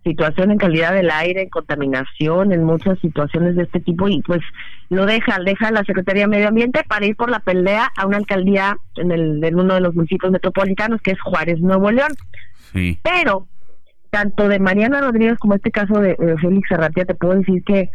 situación 0.04 0.52
en 0.52 0.58
calidad 0.58 0.94
del 0.94 1.12
aire, 1.12 1.44
en 1.44 1.50
contaminación, 1.50 2.52
en 2.52 2.64
muchas 2.64 2.98
situaciones 3.00 3.56
de 3.56 3.64
este 3.64 3.80
tipo 3.80 4.08
y 4.08 4.22
pues 4.22 4.42
lo 4.90 5.06
deja, 5.06 5.38
deja 5.46 5.72
la 5.72 5.84
Secretaría 5.84 6.24
de 6.24 6.30
Medio 6.30 6.48
Ambiente 6.48 6.84
para 6.88 7.06
ir 7.06 7.16
por 7.16 7.30
la 7.30 7.40
pelea 7.40 7.92
a 7.96 8.08
una 8.08 8.18
alcaldía 8.18 8.78
en, 8.96 9.12
el, 9.12 9.44
en 9.44 9.60
uno 9.60 9.76
de 9.76 9.82
los 9.82 9.94
municipios 9.96 10.32
metropolitanos 10.32 11.02
que 11.02 11.12
es 11.12 11.22
Juárez, 11.22 11.60
Nuevo 11.60 11.92
León. 11.92 12.12
Pero 13.04 13.48
tanto 14.10 14.48
de 14.48 14.60
Mariana 14.60 15.02
Rodríguez 15.02 15.38
como 15.40 15.56
este 15.56 15.72
caso 15.72 16.00
de, 16.00 16.16
Félix 16.42 16.72
Arratia, 16.72 17.06
te 17.06 17.16
puedo 17.16 17.36
decir 17.36 17.64
que 17.64 17.90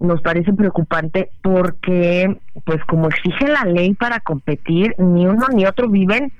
nos 0.00 0.20
parece 0.22 0.52
preocupante 0.52 1.30
porque, 1.42 2.38
pues 2.64 2.82
como 2.84 3.08
exige 3.08 3.48
la 3.48 3.64
ley 3.64 3.94
para 3.94 4.20
competir, 4.20 4.94
ni 4.98 5.26
uno 5.26 5.46
ni 5.52 5.66
otro 5.66 5.88
viven 5.88 6.32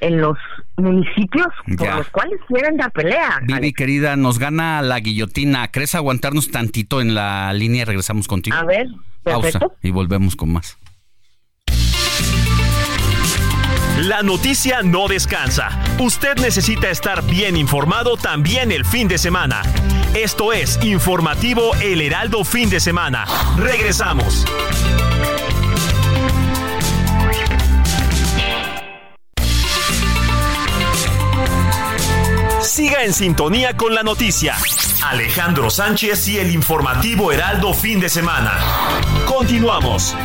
en 0.00 0.20
los 0.20 0.36
municipios 0.76 1.46
por 1.78 1.96
los 1.96 2.08
cuales 2.10 2.38
quieren 2.48 2.76
la 2.76 2.90
pelea. 2.90 3.40
Vivi, 3.42 3.72
querida, 3.72 4.16
nos 4.16 4.38
gana 4.38 4.82
la 4.82 5.00
guillotina. 5.00 5.68
¿Crees 5.70 5.94
aguantarnos 5.94 6.50
tantito 6.50 7.00
en 7.00 7.14
la 7.14 7.52
línea 7.52 7.82
y 7.82 7.84
regresamos 7.84 8.28
contigo? 8.28 8.56
A 8.56 8.64
ver, 8.64 8.88
perfecto. 9.22 9.58
Pausa 9.60 9.74
y 9.82 9.90
volvemos 9.90 10.36
con 10.36 10.52
más. 10.52 10.78
La 13.98 14.22
noticia 14.22 14.82
no 14.82 15.08
descansa. 15.08 15.70
Usted 15.98 16.36
necesita 16.36 16.90
estar 16.90 17.24
bien 17.24 17.56
informado 17.56 18.18
también 18.18 18.70
el 18.70 18.84
fin 18.84 19.08
de 19.08 19.16
semana. 19.16 19.62
Esto 20.14 20.52
es 20.52 20.78
Informativo 20.84 21.74
El 21.82 22.02
Heraldo 22.02 22.44
Fin 22.44 22.68
de 22.68 22.78
Semana. 22.78 23.24
Regresamos. 23.56 24.44
Siga 32.66 33.04
en 33.04 33.12
sintonía 33.12 33.76
con 33.76 33.94
la 33.94 34.02
noticia. 34.02 34.56
Alejandro 35.04 35.70
Sánchez 35.70 36.26
y 36.26 36.38
el 36.38 36.50
informativo 36.50 37.30
Heraldo 37.30 37.72
fin 37.72 38.00
de 38.00 38.08
semana. 38.08 38.58
Continuamos. 39.24 40.16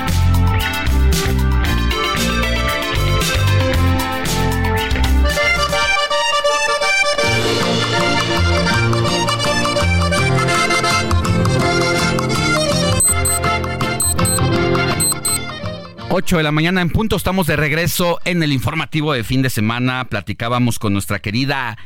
8 16.09 16.37
de 16.37 16.43
la 16.43 16.51
mañana 16.51 16.81
en 16.81 16.89
punto, 16.89 17.15
estamos 17.15 17.45
de 17.45 17.55
regreso 17.55 18.19
en 18.25 18.41
el 18.41 18.51
informativo 18.51 19.13
de 19.13 19.23
fin 19.23 19.43
de 19.43 19.51
semana. 19.51 20.05
Platicábamos 20.05 20.79
con 20.79 20.91
nuestra 20.91 21.19
querida 21.19 21.77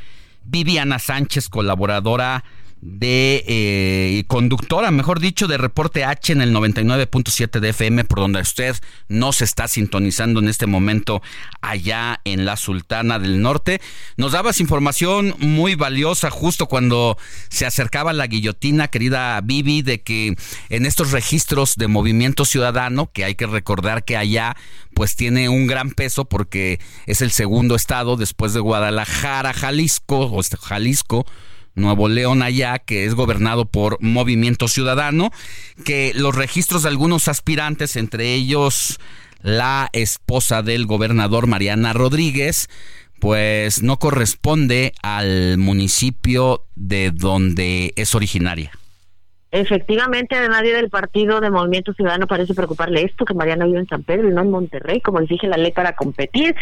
Viviana 0.45 0.99
Sánchez, 0.99 1.49
colaboradora 1.49 2.43
de 2.85 3.43
eh, 3.47 4.25
conductora, 4.27 4.91
mejor 4.91 5.19
dicho, 5.19 5.47
de 5.47 5.57
Reporte 5.57 6.03
H 6.03 6.31
en 6.31 6.41
el 6.41 6.53
99.7 6.53 7.59
de 7.59 7.69
FM, 7.69 8.03
por 8.03 8.19
donde 8.19 8.41
usted 8.41 8.75
no 9.07 9.33
se 9.33 9.43
está 9.43 9.67
sintonizando 9.67 10.39
en 10.39 10.47
este 10.47 10.67
momento 10.67 11.23
allá 11.61 12.21
en 12.25 12.45
la 12.45 12.57
Sultana 12.57 13.17
del 13.17 13.41
Norte. 13.41 13.81
Nos 14.17 14.33
dabas 14.33 14.59
información 14.59 15.33
muy 15.39 15.73
valiosa 15.73 16.29
justo 16.29 16.67
cuando 16.67 17.17
se 17.49 17.65
acercaba 17.65 18.13
la 18.13 18.27
guillotina, 18.27 18.87
querida 18.87 19.41
Vivi, 19.41 19.81
de 19.81 20.01
que 20.01 20.35
en 20.69 20.85
estos 20.85 21.11
registros 21.11 21.77
de 21.77 21.87
movimiento 21.87 22.45
ciudadano, 22.45 23.09
que 23.11 23.25
hay 23.25 23.33
que 23.33 23.47
recordar 23.47 24.05
que 24.05 24.15
allá 24.15 24.55
pues 24.93 25.15
tiene 25.15 25.49
un 25.49 25.65
gran 25.65 25.89
peso 25.89 26.25
porque 26.25 26.79
es 27.07 27.23
el 27.23 27.31
segundo 27.31 27.75
estado 27.75 28.15
después 28.15 28.53
de 28.53 28.59
Guadalajara, 28.59 29.53
Jalisco, 29.53 30.27
o 30.27 30.39
este, 30.39 30.57
Jalisco, 30.57 31.25
Nuevo 31.75 32.07
León 32.07 32.41
allá, 32.41 32.79
que 32.79 33.05
es 33.05 33.13
gobernado 33.13 33.65
por 33.65 34.01
Movimiento 34.01 34.67
Ciudadano, 34.67 35.31
que 35.83 36.13
los 36.15 36.33
registros 36.35 36.83
de 36.83 36.89
algunos 36.89 37.27
aspirantes, 37.27 37.95
entre 37.95 38.33
ellos 38.33 38.99
la 39.41 39.89
esposa 39.93 40.63
del 40.63 40.85
gobernador 40.87 41.47
Mariana 41.47 41.93
Rodríguez, 41.93 42.69
pues 43.19 43.83
no 43.83 43.99
corresponde 43.99 44.93
al 45.03 45.57
municipio 45.57 46.65
de 46.75 47.11
donde 47.11 47.93
es 47.95 48.15
originaria. 48.15 48.71
Efectivamente, 49.55 50.35
a 50.35 50.49
nadie 50.49 50.73
del 50.73 50.89
partido 50.89 51.39
de 51.39 51.49
Movimiento 51.49 51.93
Ciudadano 51.93 52.27
parece 52.27 52.53
preocuparle 52.53 53.03
esto, 53.03 53.23
que 53.23 53.33
Mariana 53.33 53.63
vive 53.63 53.79
en 53.79 53.87
San 53.87 54.03
Pedro 54.03 54.27
y 54.27 54.33
no 54.33 54.41
en 54.41 54.51
Monterrey, 54.51 54.99
como 54.99 55.21
exige 55.21 55.47
la 55.47 55.55
ley 55.55 55.71
para 55.71 55.93
competir. 55.93 56.53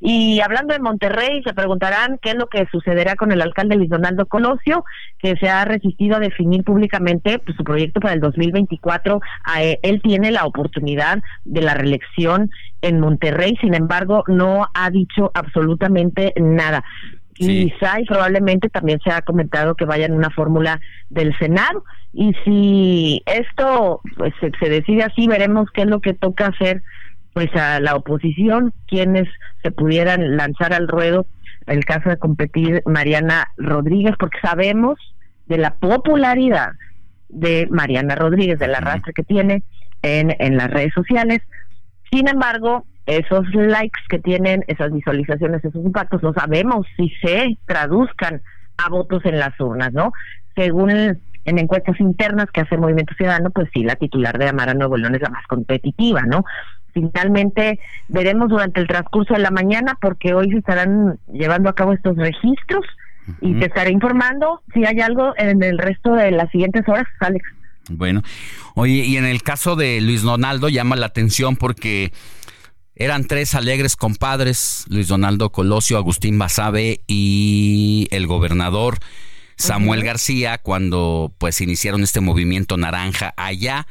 Y 0.00 0.40
hablando 0.40 0.74
de 0.74 0.80
Monterrey, 0.80 1.44
se 1.44 1.54
preguntarán 1.54 2.18
qué 2.20 2.30
es 2.30 2.34
lo 2.34 2.48
que 2.48 2.66
sucederá 2.72 3.14
con 3.14 3.30
el 3.30 3.40
alcalde 3.40 3.76
Luis 3.76 3.88
Donaldo 3.88 4.26
Colosio, 4.26 4.84
que 5.20 5.36
se 5.36 5.48
ha 5.48 5.64
resistido 5.64 6.16
a 6.16 6.18
definir 6.18 6.64
públicamente 6.64 7.38
pues, 7.38 7.56
su 7.56 7.62
proyecto 7.62 8.00
para 8.00 8.14
el 8.14 8.20
2024. 8.20 9.20
Eh, 9.60 9.78
él 9.84 10.02
tiene 10.02 10.32
la 10.32 10.44
oportunidad 10.44 11.22
de 11.44 11.60
la 11.60 11.74
reelección 11.74 12.50
en 12.82 12.98
Monterrey, 12.98 13.56
sin 13.60 13.74
embargo, 13.74 14.24
no 14.26 14.66
ha 14.74 14.90
dicho 14.90 15.30
absolutamente 15.34 16.32
nada. 16.36 16.82
Quizá 17.40 17.98
y 17.98 18.04
probablemente 18.04 18.68
también 18.68 19.00
se 19.02 19.10
ha 19.10 19.22
comentado 19.22 19.74
que 19.74 19.86
vaya 19.86 20.04
en 20.04 20.12
una 20.12 20.28
fórmula 20.28 20.78
del 21.08 21.34
Senado. 21.38 21.84
Y 22.12 22.34
si 22.44 23.22
esto 23.24 24.02
pues, 24.18 24.34
se, 24.40 24.68
decide 24.68 25.04
así, 25.04 25.26
veremos 25.26 25.70
qué 25.72 25.82
es 25.82 25.86
lo 25.86 26.00
que 26.00 26.12
toca 26.12 26.48
hacer 26.48 26.82
pues 27.32 27.48
a 27.56 27.80
la 27.80 27.94
oposición, 27.96 28.74
quienes 28.86 29.26
se 29.62 29.70
pudieran 29.70 30.36
lanzar 30.36 30.74
al 30.74 30.86
ruedo 30.86 31.24
el 31.66 31.82
caso 31.86 32.10
de 32.10 32.18
competir 32.18 32.82
Mariana 32.84 33.48
Rodríguez, 33.56 34.16
porque 34.18 34.38
sabemos 34.42 34.98
de 35.46 35.56
la 35.56 35.76
popularidad 35.76 36.72
de 37.30 37.68
Mariana 37.70 38.16
Rodríguez, 38.16 38.58
del 38.58 38.74
arrastre 38.74 39.14
que 39.14 39.22
tiene 39.22 39.62
en, 40.02 40.36
en 40.40 40.58
las 40.58 40.68
redes 40.70 40.92
sociales. 40.92 41.40
Sin 42.12 42.28
embargo, 42.28 42.84
esos 43.10 43.44
likes 43.54 44.00
que 44.08 44.18
tienen, 44.18 44.64
esas 44.68 44.92
visualizaciones, 44.92 45.64
esos 45.64 45.84
impactos, 45.84 46.22
no 46.22 46.32
sabemos 46.32 46.86
si 46.96 47.10
se 47.22 47.58
traduzcan 47.66 48.42
a 48.76 48.88
votos 48.88 49.24
en 49.24 49.38
las 49.38 49.58
urnas, 49.60 49.92
¿no? 49.92 50.12
Según 50.54 50.90
en 50.90 51.58
encuestas 51.58 51.98
internas 52.00 52.46
que 52.52 52.60
hace 52.60 52.76
el 52.76 52.80
Movimiento 52.80 53.14
Ciudadano, 53.16 53.50
pues 53.50 53.68
sí, 53.74 53.82
la 53.82 53.96
titular 53.96 54.38
de 54.38 54.48
Amara 54.48 54.74
Nuevo 54.74 54.96
León 54.96 55.14
es 55.14 55.22
la 55.22 55.30
más 55.30 55.46
competitiva, 55.46 56.22
¿no? 56.22 56.44
Finalmente 56.92 57.80
veremos 58.08 58.48
durante 58.48 58.80
el 58.80 58.86
transcurso 58.86 59.34
de 59.34 59.40
la 59.40 59.50
mañana 59.50 59.96
porque 60.00 60.34
hoy 60.34 60.50
se 60.50 60.58
estarán 60.58 61.18
llevando 61.32 61.68
a 61.68 61.74
cabo 61.74 61.92
estos 61.92 62.16
registros 62.16 62.84
y 63.40 63.54
te 63.54 63.66
estaré 63.66 63.92
informando 63.92 64.62
si 64.72 64.84
hay 64.84 65.00
algo 65.00 65.34
en 65.36 65.62
el 65.62 65.78
resto 65.78 66.14
de 66.14 66.32
las 66.32 66.50
siguientes 66.50 66.88
horas, 66.88 67.06
Alex. 67.20 67.44
Bueno, 67.90 68.22
oye, 68.74 69.04
y 69.04 69.16
en 69.16 69.24
el 69.24 69.42
caso 69.42 69.76
de 69.76 70.00
Luis 70.00 70.22
Donaldo 70.22 70.68
llama 70.68 70.96
la 70.96 71.06
atención 71.06 71.56
porque 71.56 72.12
eran 73.00 73.24
tres 73.24 73.54
alegres 73.54 73.96
compadres, 73.96 74.84
Luis 74.88 75.08
Donaldo 75.08 75.50
Colosio, 75.50 75.96
Agustín 75.96 76.38
Basabe 76.38 77.00
y 77.06 78.06
el 78.10 78.26
gobernador 78.26 78.98
Samuel 79.56 80.04
García, 80.04 80.58
cuando 80.58 81.32
pues 81.38 81.62
iniciaron 81.62 82.02
este 82.02 82.20
movimiento 82.20 82.76
naranja 82.76 83.32
allá, 83.38 83.86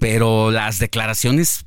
pero 0.00 0.50
las 0.50 0.80
declaraciones 0.80 1.64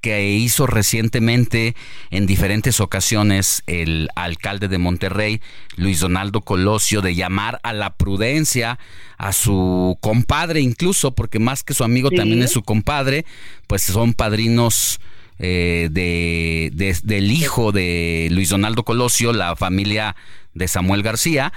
que 0.00 0.30
hizo 0.30 0.68
recientemente 0.68 1.74
en 2.10 2.28
diferentes 2.28 2.78
ocasiones 2.78 3.64
el 3.66 4.08
alcalde 4.14 4.68
de 4.68 4.78
Monterrey, 4.78 5.40
Luis 5.74 5.98
Donaldo 5.98 6.42
Colosio, 6.42 7.02
de 7.02 7.16
llamar 7.16 7.58
a 7.64 7.72
la 7.72 7.96
prudencia 7.96 8.78
a 9.18 9.32
su 9.32 9.98
compadre 10.00 10.60
incluso, 10.60 11.12
porque 11.12 11.40
más 11.40 11.64
que 11.64 11.74
su 11.74 11.82
amigo 11.82 12.12
también 12.12 12.40
es 12.44 12.52
su 12.52 12.62
compadre, 12.62 13.26
pues 13.66 13.82
son 13.82 14.14
padrinos 14.14 15.00
eh, 15.42 15.88
de, 15.90 16.70
del 17.02 17.32
hijo 17.32 17.72
de 17.72 18.28
Luis 18.30 18.50
Donaldo 18.50 18.84
Colosio, 18.84 19.32
la 19.32 19.56
familia 19.56 20.14
de 20.52 20.68
Samuel 20.68 21.02
García, 21.02 21.52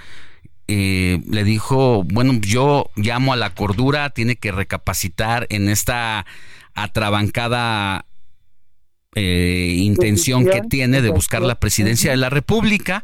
eh, 0.69 1.19
le 1.29 1.43
dijo, 1.43 2.03
bueno, 2.05 2.33
yo 2.41 2.89
llamo 2.95 3.33
a 3.33 3.35
la 3.35 3.49
cordura, 3.53 4.09
tiene 4.11 4.37
que 4.37 4.53
recapacitar 4.53 5.47
en 5.49 5.67
esta 5.67 6.25
atrabancada 6.73 8.05
eh, 9.15 9.75
intención 9.77 10.45
que 10.45 10.61
tiene 10.61 11.01
de 11.01 11.09
buscar 11.09 11.41
la 11.41 11.59
presidencia 11.59 12.11
de 12.11 12.17
la 12.17 12.29
República 12.29 13.03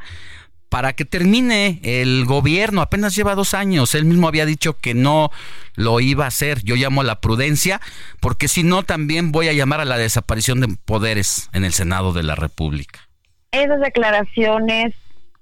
para 0.70 0.94
que 0.94 1.06
termine 1.06 1.80
el 1.84 2.26
gobierno. 2.26 2.82
Apenas 2.82 3.16
lleva 3.16 3.36
dos 3.36 3.54
años. 3.54 3.96
Él 3.96 4.06
mismo 4.06 4.28
había 4.28 4.46
dicho 4.46 4.78
que 4.78 4.94
no 4.94 5.32
lo 5.76 6.00
iba 6.00 6.26
a 6.26 6.30
hacer. 6.30 6.64
Yo 6.64 6.76
llamo 6.76 7.02
a 7.02 7.04
la 7.04 7.20
prudencia, 7.20 7.82
porque 8.22 8.48
si 8.48 8.64
no, 8.64 8.84
también 8.84 9.32
voy 9.32 9.50
a 9.50 9.54
llamar 9.54 9.82
a 9.82 9.86
la 9.86 9.98
desaparición 9.98 10.62
de 10.62 10.76
poderes 10.86 11.50
en 11.54 11.66
el 11.66 11.74
Senado 11.74 12.14
de 12.14 12.24
la 12.24 12.36
República. 12.36 13.00
Esas 13.52 13.80
declaraciones 13.82 14.94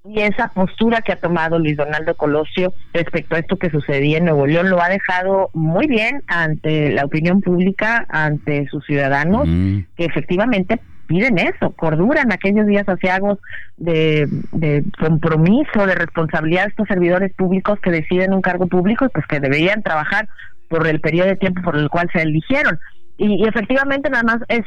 y 0.05 0.21
esa 0.21 0.47
postura 0.53 1.01
que 1.01 1.11
ha 1.11 1.19
tomado 1.19 1.59
Luis 1.59 1.75
Donaldo 1.75 2.15
Colosio 2.15 2.73
respecto 2.93 3.35
a 3.35 3.39
esto 3.39 3.57
que 3.57 3.69
sucedía 3.69 4.19
en 4.19 4.25
Nuevo 4.25 4.47
León 4.47 4.69
lo 4.69 4.81
ha 4.81 4.87
dejado 4.87 5.49
muy 5.53 5.87
bien 5.87 6.23
ante 6.27 6.91
la 6.91 7.03
opinión 7.03 7.41
pública, 7.41 8.05
ante 8.09 8.67
sus 8.69 8.85
ciudadanos, 8.85 9.49
que 9.97 10.05
efectivamente 10.05 10.79
piden 11.07 11.37
eso, 11.39 11.71
cordura 11.71 12.21
en 12.21 12.31
aquellos 12.31 12.67
días 12.67 12.87
asiagos 12.87 13.39
de, 13.77 14.27
de 14.51 14.83
compromiso, 14.99 15.85
de 15.85 15.95
responsabilidad 15.95 16.63
de 16.63 16.69
estos 16.69 16.87
servidores 16.87 17.33
públicos 17.33 17.79
que 17.81 17.91
deciden 17.91 18.33
un 18.33 18.41
cargo 18.41 18.67
público 18.67 19.05
y 19.05 19.09
pues 19.09 19.25
que 19.27 19.39
deberían 19.39 19.81
trabajar 19.83 20.27
por 20.69 20.85
el 20.85 20.99
periodo 20.99 21.29
de 21.29 21.37
tiempo 21.37 21.61
por 21.61 21.77
el 21.77 21.89
cual 21.89 22.09
se 22.13 22.21
eligieron. 22.21 22.77
y, 23.17 23.47
efectivamente 23.47 24.09
nada 24.09 24.23
más 24.23 24.37
es 24.49 24.63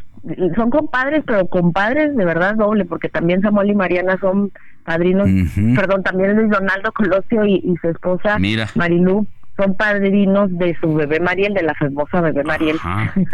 son 0.56 0.70
compadres, 0.70 1.22
pero 1.26 1.46
compadres 1.46 2.14
de 2.16 2.24
verdad 2.24 2.54
doble, 2.56 2.84
porque 2.84 3.08
también 3.08 3.40
Samuel 3.40 3.70
y 3.70 3.74
Mariana 3.74 4.18
son 4.20 4.52
padrinos, 4.84 5.28
perdón, 5.74 6.02
también 6.02 6.36
Luis 6.36 6.50
Donaldo 6.50 6.92
Colosio 6.92 7.44
y, 7.46 7.74
su 7.80 7.88
esposa 7.88 8.38
Marilú 8.74 9.26
son 9.60 9.74
padrinos 9.74 10.56
de 10.58 10.76
su 10.80 10.94
bebé 10.94 11.20
Mariel, 11.20 11.54
de 11.54 11.62
la 11.62 11.74
famosa 11.74 12.20
bebé 12.20 12.44
Mariel. 12.44 12.78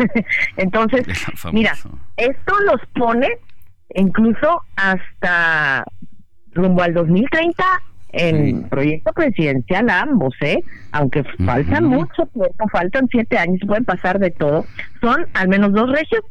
Entonces, 0.57 1.07
mira, 1.53 1.73
esto 2.17 2.55
los 2.67 2.81
pone 2.95 3.29
incluso 3.95 4.63
hasta 4.77 5.85
rumbo 6.53 6.83
al 6.83 6.95
2030 6.95 7.65
en 8.13 8.69
proyecto 8.69 9.13
presidencial 9.13 9.91
ambos, 9.91 10.35
¿eh? 10.41 10.63
Aunque 10.93 11.23
falta 11.45 11.81
mucho 11.81 12.27
tiempo, 12.33 12.69
faltan 12.73 13.09
siete 13.11 13.37
años, 13.37 13.61
pueden 13.67 13.85
pasar 13.85 14.19
de 14.19 14.31
todo. 14.31 14.65
Son 15.01 15.27
al 15.35 15.49
menos 15.49 15.73
dos 15.73 15.91
regios, 15.91 16.23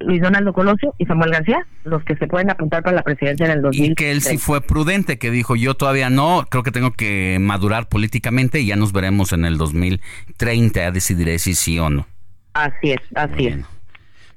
Luis 0.00 0.20
Donaldo 0.20 0.52
Colosio 0.52 0.94
y 0.98 1.06
Samuel 1.06 1.30
García, 1.30 1.66
los 1.84 2.02
que 2.04 2.16
se 2.16 2.26
pueden 2.26 2.50
apuntar 2.50 2.82
para 2.82 2.96
la 2.96 3.02
presidencia 3.02 3.46
en 3.46 3.52
el 3.52 3.62
2030. 3.62 3.92
Y 3.92 3.94
que 3.94 4.10
él 4.10 4.20
sí 4.22 4.38
fue 4.38 4.60
prudente, 4.60 5.18
que 5.18 5.30
dijo, 5.30 5.56
yo 5.56 5.74
todavía 5.74 6.10
no, 6.10 6.44
creo 6.50 6.62
que 6.62 6.72
tengo 6.72 6.92
que 6.92 7.38
madurar 7.40 7.88
políticamente 7.88 8.60
y 8.60 8.66
ya 8.66 8.76
nos 8.76 8.92
veremos 8.92 9.32
en 9.32 9.44
el 9.44 9.56
2030, 9.56 10.80
ya 10.80 10.90
decidiré 10.90 11.38
si 11.38 11.54
sí 11.54 11.78
o 11.78 11.90
no. 11.90 12.06
Así 12.52 12.92
es, 12.92 13.00
así 13.14 13.46
es. 13.48 13.58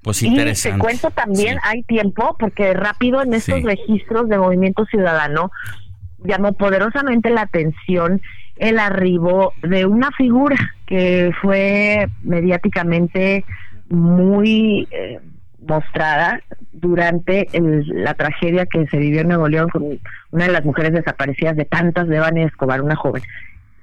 Pues 0.02 0.24
interesante. 0.24 0.78
Y 0.78 0.80
te 0.80 0.84
cuento 0.86 1.12
también, 1.12 1.58
hay 1.64 1.84
tiempo, 1.84 2.36
porque 2.40 2.74
rápido 2.74 3.22
en 3.22 3.34
estos 3.34 3.62
registros 3.64 4.30
de 4.30 4.38
Movimiento 4.38 4.86
Ciudadano 4.86 5.52
llamó 6.24 6.54
poderosamente 6.54 7.30
la 7.30 7.42
atención 7.42 8.22
el 8.56 8.80
arribo 8.80 9.54
de 9.62 9.86
una 9.86 10.12
figura 10.12 10.58
que 10.86 11.32
fue 11.42 12.08
mediáticamente 12.24 13.46
muy 13.90 14.88
eh, 14.92 15.20
mostrada 15.68 16.42
durante 16.72 17.48
la 17.54 18.14
tragedia 18.14 18.66
que 18.66 18.88
se 18.88 18.98
vivió 18.98 19.22
en 19.22 19.28
Nuevo 19.28 19.48
León 19.48 19.70
con 19.70 19.84
una 20.32 20.46
de 20.46 20.52
las 20.52 20.66
mujeres 20.66 20.94
desaparecidas 20.94 21.56
de 21.56 21.66
tantas 21.66 22.08
de 22.08 22.44
Escobar, 22.44 22.82
una 22.82 22.96
joven. 22.96 23.24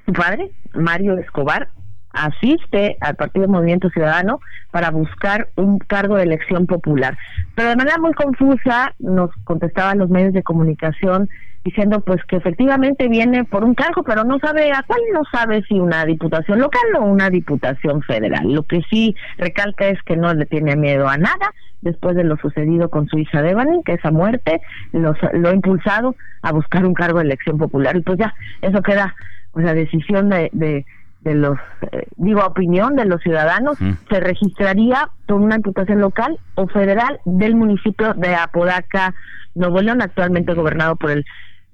Su 0.07 0.13
padre, 0.13 0.51
Mario 0.75 1.19
Escobar, 1.19 1.69
asiste 2.13 2.97
al 3.01 3.17
Partido 3.17 3.49
Movimiento 3.49 3.91
Ciudadano 3.91 4.41
para 4.71 4.91
buscar 4.91 5.49
un 5.57 5.79
cargo 5.79 6.17
de 6.17 6.23
elección 6.23 6.67
popular. 6.67 7.17
Pero 7.55 7.71
de 7.71 7.77
manera 7.77 7.99
muy 7.99 8.13
confusa 8.13 8.95
nos 8.99 9.31
contestaban 9.45 9.99
los 9.99 10.11
medios 10.11 10.33
de 10.33 10.43
comunicación 10.43 11.29
diciendo 11.65 12.01
pues 12.01 12.23
que 12.25 12.37
efectivamente 12.37 13.09
viene 13.09 13.45
por 13.45 13.65
un 13.65 13.75
cargo, 13.75 14.03
pero 14.03 14.25
no 14.25 14.39
sabe 14.39 14.71
a 14.73 14.83
cuál 14.87 15.01
no 15.13 15.23
sabe 15.33 15.63
si 15.63 15.81
una 15.81 16.05
diputación 16.05 16.61
local 16.61 16.83
o 16.99 17.05
una 17.05 17.31
diputación 17.31 18.03
federal. 18.03 18.53
Lo 18.53 18.65
que 18.65 18.83
sí 18.91 19.17
recalca 19.39 19.87
es 19.87 20.01
que 20.03 20.17
no 20.17 20.33
le 20.35 20.47
tiene 20.47 20.77
miedo 20.77 21.09
a 21.09 21.17
nada 21.17 21.53
después 21.81 22.17
de 22.17 22.25
lo 22.25 22.37
sucedido 22.37 22.89
con 22.89 23.09
su 23.09 23.19
hija 23.19 23.43
Devani, 23.43 23.83
que 23.85 23.95
esa 23.95 24.11
muerte 24.11 24.61
lo 24.93 25.15
ha 25.49 25.55
impulsado 25.55 26.17
a 26.43 26.53
buscar 26.53 26.85
un 26.85 26.95
cargo 26.95 27.19
de 27.19 27.27
elección 27.27 27.59
popular. 27.59 27.97
Y 27.97 28.01
pues 28.01 28.19
ya, 28.19 28.35
eso 28.63 28.83
queda, 28.83 29.15
o 29.53 29.61
sea, 29.61 29.75
decisión 29.75 30.29
de, 30.31 30.51
de 30.53 30.87
de 31.25 31.35
los, 31.35 31.59
eh, 31.91 32.07
digo, 32.17 32.45
opinión 32.45 32.97
de 32.97 33.07
los 33.07 33.21
ciudadanos, 33.23 33.81
mm. 33.81 33.93
se 34.11 34.21
registraría 34.21 35.09
con 35.27 35.43
una 35.43 35.57
diputación 35.57 36.01
local 36.01 36.39
o 36.55 36.67
federal 36.69 37.19
del 37.25 37.57
municipio 37.57 38.13
de 38.15 38.35
Apodaca, 38.35 39.15
Nuevo 39.55 39.81
León, 39.81 40.03
actualmente 40.03 40.53
gobernado 40.53 40.97
por 40.97 41.11
el 41.11 41.25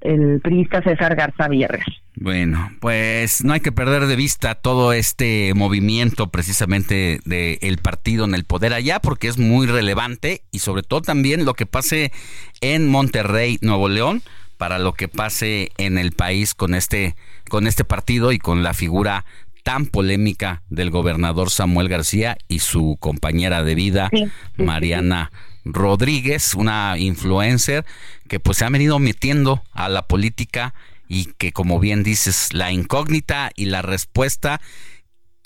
el 0.01 0.41
periodista 0.41 0.83
César 0.83 1.15
Garza 1.15 1.49
Villarreal. 1.49 1.85
Bueno, 2.17 2.71
pues 2.81 3.45
no 3.45 3.53
hay 3.53 3.61
que 3.61 3.73
perder 3.73 4.07
de 4.07 4.17
vista 4.17 4.55
todo 4.55 4.93
este 4.93 5.55
movimiento 5.55 6.29
precisamente 6.29 7.21
del 7.25 7.79
partido 7.79 8.25
en 8.25 8.35
el 8.35 8.45
poder 8.45 8.75
allá, 8.75 9.01
porque 9.01 9.29
es 9.29 9.39
muy 9.39 9.67
relevante 9.67 10.43
y 10.51 10.59
sobre 10.59 10.83
todo 10.83 11.01
también 11.01 11.45
lo 11.45 11.55
que 11.55 11.67
pase 11.67 12.13
en 12.61 12.89
Monterrey, 12.89 13.59
Nuevo 13.63 13.89
León, 13.89 14.23
para 14.59 14.79
lo 14.79 14.93
que 14.93 15.09
pase 15.09 15.73
en 15.79 15.97
el 15.97 16.13
país 16.13 16.55
con 16.55 16.75
este, 16.75 17.17
con 17.49 17.67
este 17.67 17.85
partido 17.85 18.33
y 18.33 18.39
con 18.39 18.63
la 18.63 18.75
figura 18.75 19.25
tan 19.63 19.87
polémica 19.87 20.63
del 20.69 20.91
gobernador 20.91 21.51
Samuel 21.51 21.89
García 21.89 22.37
y 22.49 22.59
su 22.59 22.97
compañera 23.01 23.63
de 23.63 23.75
vida, 23.75 24.11
Mariana 24.57 25.31
Rodríguez, 25.65 26.55
una 26.55 26.97
influencer 26.99 27.85
que 28.29 28.41
pues 28.41 28.59
se 28.59 28.65
ha 28.65 28.71
venido 28.71 28.99
metiendo 28.99 29.63
a 29.73 29.89
la 29.89 30.07
política 30.07 30.75
y 31.09 31.27
que 31.39 31.53
como 31.53 31.81
bien 31.81 32.03
dices, 32.03 32.53
la 32.53 32.71
incógnita 32.71 33.51
y 33.57 33.67
la 33.67 33.83
respuesta 33.83 34.61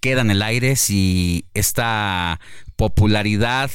quedan 0.01 0.27
en 0.27 0.37
el 0.37 0.43
aire 0.43 0.77
si 0.77 1.47
esta 1.55 2.39
popularidad 2.77 3.71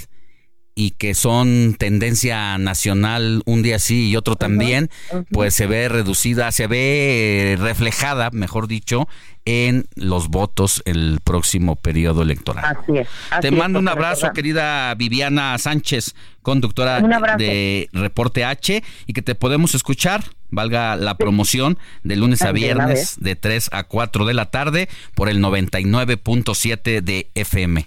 y 0.79 0.91
que 0.91 1.13
son 1.13 1.75
tendencia 1.77 2.57
nacional 2.57 3.41
un 3.45 3.61
día 3.61 3.79
sí 3.79 4.07
y 4.07 4.15
otro 4.15 4.37
también, 4.37 4.89
pues 5.29 5.53
se 5.53 5.67
ve 5.67 5.89
reducida, 5.89 6.53
se 6.53 6.67
ve 6.67 7.57
reflejada, 7.59 8.29
mejor 8.31 8.69
dicho, 8.69 9.05
en 9.43 9.87
los 9.95 10.29
votos 10.29 10.81
el 10.85 11.19
próximo 11.21 11.75
periodo 11.75 12.21
electoral. 12.21 12.77
Así 12.77 12.97
es. 12.97 13.09
Te 13.41 13.51
mando 13.51 13.79
un 13.79 13.89
abrazo, 13.89 14.31
querida 14.31 14.95
Viviana 14.95 15.57
Sánchez, 15.57 16.15
conductora 16.41 17.01
de 17.35 17.89
Reporte 17.91 18.45
H, 18.45 18.81
y 19.05 19.11
que 19.11 19.21
te 19.21 19.35
podemos 19.35 19.75
escuchar, 19.75 20.23
valga 20.49 20.95
la 20.95 21.17
promoción, 21.17 21.77
de 22.03 22.15
lunes 22.15 22.41
a 22.43 22.53
viernes, 22.53 23.17
de 23.19 23.35
3 23.35 23.71
a 23.73 23.83
4 23.83 24.23
de 24.23 24.33
la 24.33 24.45
tarde, 24.45 24.87
por 25.13 25.27
el 25.27 25.43
99.7 25.43 27.01
de 27.01 27.29
FM. 27.35 27.85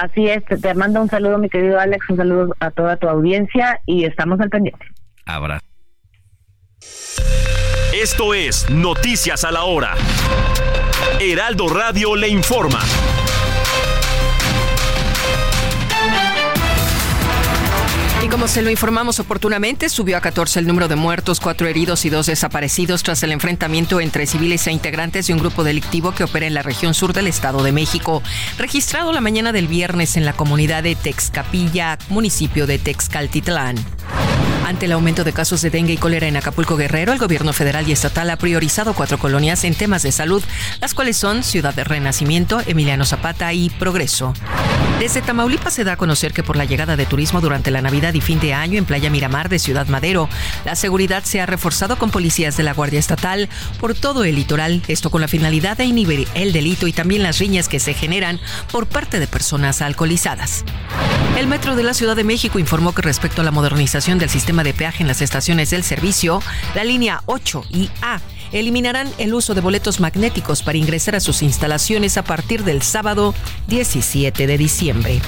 Así 0.00 0.28
es, 0.28 0.44
te 0.44 0.74
mando 0.74 1.00
un 1.00 1.08
saludo, 1.08 1.38
mi 1.38 1.48
querido 1.48 1.78
Alex, 1.78 2.10
un 2.10 2.16
saludo 2.16 2.54
a 2.58 2.70
toda 2.70 2.96
tu 2.96 3.08
audiencia 3.08 3.80
y 3.86 4.04
estamos 4.04 4.40
al 4.40 4.50
pendiente. 4.50 4.84
Abrazo. 5.24 5.64
Esto 7.92 8.34
es 8.34 8.68
Noticias 8.70 9.44
a 9.44 9.52
la 9.52 9.64
Hora. 9.64 9.94
Heraldo 11.20 11.68
Radio 11.68 12.16
le 12.16 12.28
informa. 12.28 12.80
Como 18.34 18.48
se 18.48 18.62
lo 18.62 18.70
informamos 18.70 19.20
oportunamente, 19.20 19.88
subió 19.88 20.16
a 20.16 20.20
14 20.20 20.58
el 20.58 20.66
número 20.66 20.88
de 20.88 20.96
muertos, 20.96 21.38
cuatro 21.38 21.68
heridos 21.68 22.04
y 22.04 22.10
dos 22.10 22.26
desaparecidos 22.26 23.04
tras 23.04 23.22
el 23.22 23.30
enfrentamiento 23.30 24.00
entre 24.00 24.26
civiles 24.26 24.66
e 24.66 24.72
integrantes 24.72 25.28
de 25.28 25.34
un 25.34 25.38
grupo 25.38 25.62
delictivo 25.62 26.12
que 26.12 26.24
opera 26.24 26.44
en 26.44 26.54
la 26.54 26.62
región 26.62 26.94
sur 26.94 27.12
del 27.12 27.28
Estado 27.28 27.62
de 27.62 27.70
México, 27.70 28.24
registrado 28.58 29.12
la 29.12 29.20
mañana 29.20 29.52
del 29.52 29.68
viernes 29.68 30.16
en 30.16 30.24
la 30.24 30.32
comunidad 30.32 30.82
de 30.82 30.96
Texcapilla, 30.96 31.96
municipio 32.08 32.66
de 32.66 32.80
Texcaltitlán. 32.80 33.76
Ante 34.64 34.86
el 34.86 34.92
aumento 34.92 35.24
de 35.24 35.34
casos 35.34 35.60
de 35.60 35.68
dengue 35.68 35.92
y 35.92 35.96
cólera 35.98 36.26
en 36.26 36.38
Acapulco 36.38 36.78
Guerrero, 36.78 37.12
el 37.12 37.18
gobierno 37.18 37.52
federal 37.52 37.86
y 37.86 37.92
estatal 37.92 38.30
ha 38.30 38.36
priorizado 38.36 38.94
cuatro 38.94 39.18
colonias 39.18 39.62
en 39.64 39.74
temas 39.74 40.02
de 40.02 40.10
salud, 40.10 40.42
las 40.80 40.94
cuales 40.94 41.18
son 41.18 41.42
Ciudad 41.42 41.74
de 41.74 41.84
Renacimiento, 41.84 42.62
Emiliano 42.66 43.04
Zapata 43.04 43.52
y 43.52 43.68
Progreso. 43.68 44.32
Desde 44.98 45.20
Tamaulipas 45.20 45.74
se 45.74 45.84
da 45.84 45.92
a 45.92 45.96
conocer 45.96 46.32
que 46.32 46.42
por 46.42 46.56
la 46.56 46.64
llegada 46.64 46.96
de 46.96 47.04
turismo 47.04 47.42
durante 47.42 47.70
la 47.70 47.82
Navidad 47.82 48.14
y 48.14 48.22
fin 48.22 48.40
de 48.40 48.54
año 48.54 48.78
en 48.78 48.86
Playa 48.86 49.10
Miramar 49.10 49.50
de 49.50 49.58
Ciudad 49.58 49.86
Madero, 49.88 50.30
la 50.64 50.76
seguridad 50.76 51.24
se 51.24 51.42
ha 51.42 51.46
reforzado 51.46 51.98
con 51.98 52.10
policías 52.10 52.56
de 52.56 52.62
la 52.62 52.72
Guardia 52.72 53.00
Estatal 53.00 53.50
por 53.80 53.94
todo 53.94 54.24
el 54.24 54.36
litoral, 54.36 54.82
esto 54.88 55.10
con 55.10 55.20
la 55.20 55.28
finalidad 55.28 55.76
de 55.76 55.84
inhibir 55.84 56.26
el 56.34 56.52
delito 56.52 56.86
y 56.86 56.92
también 56.92 57.22
las 57.22 57.38
riñas 57.38 57.68
que 57.68 57.80
se 57.80 57.92
generan 57.92 58.40
por 58.72 58.86
parte 58.86 59.20
de 59.20 59.26
personas 59.26 59.82
alcoholizadas. 59.82 60.64
El 61.36 61.48
Metro 61.48 61.74
de 61.74 61.82
la 61.82 61.94
Ciudad 61.94 62.14
de 62.14 62.22
México 62.22 62.60
informó 62.60 62.94
que 62.94 63.02
respecto 63.02 63.42
a 63.42 63.44
la 63.44 63.50
modernización 63.50 64.18
del 64.18 64.30
sistema 64.30 64.53
de 64.62 64.74
peaje 64.74 65.02
en 65.02 65.08
las 65.08 65.22
estaciones 65.22 65.70
del 65.70 65.82
servicio, 65.82 66.40
la 66.74 66.84
línea 66.84 67.22
8 67.26 67.64
y 67.70 67.90
A 68.02 68.20
eliminarán 68.54 69.10
el 69.18 69.34
uso 69.34 69.54
de 69.54 69.60
boletos 69.60 70.00
magnéticos 70.00 70.62
para 70.62 70.78
ingresar 70.78 71.16
a 71.16 71.20
sus 71.20 71.42
instalaciones 71.42 72.16
a 72.16 72.22
partir 72.22 72.64
del 72.64 72.82
sábado 72.82 73.34
17 73.66 74.46
de 74.46 74.58
diciembre. 74.58 75.20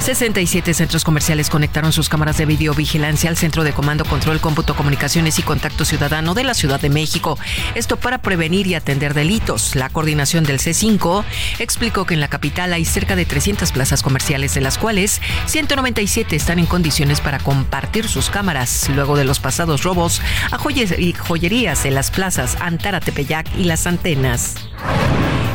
67 0.00 0.72
centros 0.72 1.04
comerciales 1.04 1.50
conectaron 1.50 1.92
sus 1.92 2.08
cámaras 2.08 2.38
de 2.38 2.46
videovigilancia 2.46 3.28
al 3.28 3.36
Centro 3.36 3.64
de 3.64 3.72
Comando, 3.72 4.06
Control, 4.06 4.40
Cómputo, 4.40 4.74
Comunicaciones 4.74 5.38
y 5.38 5.42
Contacto 5.42 5.84
Ciudadano 5.84 6.32
de 6.32 6.42
la 6.42 6.54
Ciudad 6.54 6.80
de 6.80 6.88
México. 6.88 7.38
Esto 7.74 7.98
para 7.98 8.18
prevenir 8.18 8.66
y 8.66 8.74
atender 8.74 9.12
delitos. 9.12 9.76
La 9.76 9.90
coordinación 9.90 10.44
del 10.44 10.58
C5 10.58 11.22
explicó 11.58 12.06
que 12.06 12.14
en 12.14 12.20
la 12.20 12.28
capital 12.28 12.72
hay 12.72 12.86
cerca 12.86 13.14
de 13.14 13.26
300 13.26 13.72
plazas 13.72 14.02
comerciales, 14.02 14.54
de 14.54 14.62
las 14.62 14.78
cuales 14.78 15.20
197 15.46 16.34
están 16.34 16.58
en 16.58 16.66
condiciones 16.66 17.20
para 17.20 17.38
compartir 17.38 18.08
sus 18.08 18.30
cámaras 18.30 18.88
luego 18.88 19.18
de 19.18 19.24
los 19.24 19.38
pasados 19.38 19.82
robos 19.82 20.22
a 20.50 20.56
joyerías 20.56 21.84
en 21.84 21.94
las 21.94 22.10
plazas 22.10 22.39
Antara 22.60 23.00
Tepeyac 23.00 23.46
y 23.58 23.64
Las 23.64 23.86
Antenas. 23.86 24.69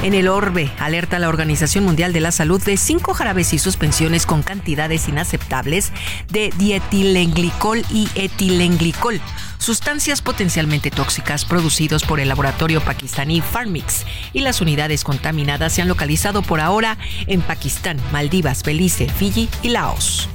En 0.04 0.14
el 0.14 0.28
orbe, 0.28 0.72
alerta 0.80 1.18
la 1.18 1.30
Organización 1.30 1.84
Mundial 1.84 2.14
de 2.14 2.20
la 2.20 2.32
Salud 2.32 2.62
de 2.62 2.78
cinco 2.78 3.14
jarabes 3.14 3.54
y 3.54 3.60
suspensiones 3.60 4.26
con 4.28 4.44
cantidades 4.44 5.08
inaceptables 5.08 5.92
de 6.30 6.54
dietilenglicol 6.58 7.84
y 7.90 8.08
etilenglicol 8.14 9.20
sustancias 9.66 10.22
potencialmente 10.22 10.92
tóxicas 10.92 11.44
producidos 11.44 12.04
por 12.04 12.20
el 12.20 12.28
laboratorio 12.28 12.82
pakistaní 12.82 13.42
Farmix 13.42 14.06
y 14.32 14.42
las 14.42 14.62
unidades 14.62 15.04
contaminadas 15.04 15.74
se 15.74 15.82
han 15.82 15.88
localizado 15.88 16.44
por 16.44 16.62
ahora 16.62 17.00
en 17.26 17.42
Pakistán, 17.42 17.98
Maldivas, 18.12 18.62
Belice, 18.62 19.10
Fiji 19.10 19.50
y 19.64 19.70
Laos. 19.70 20.30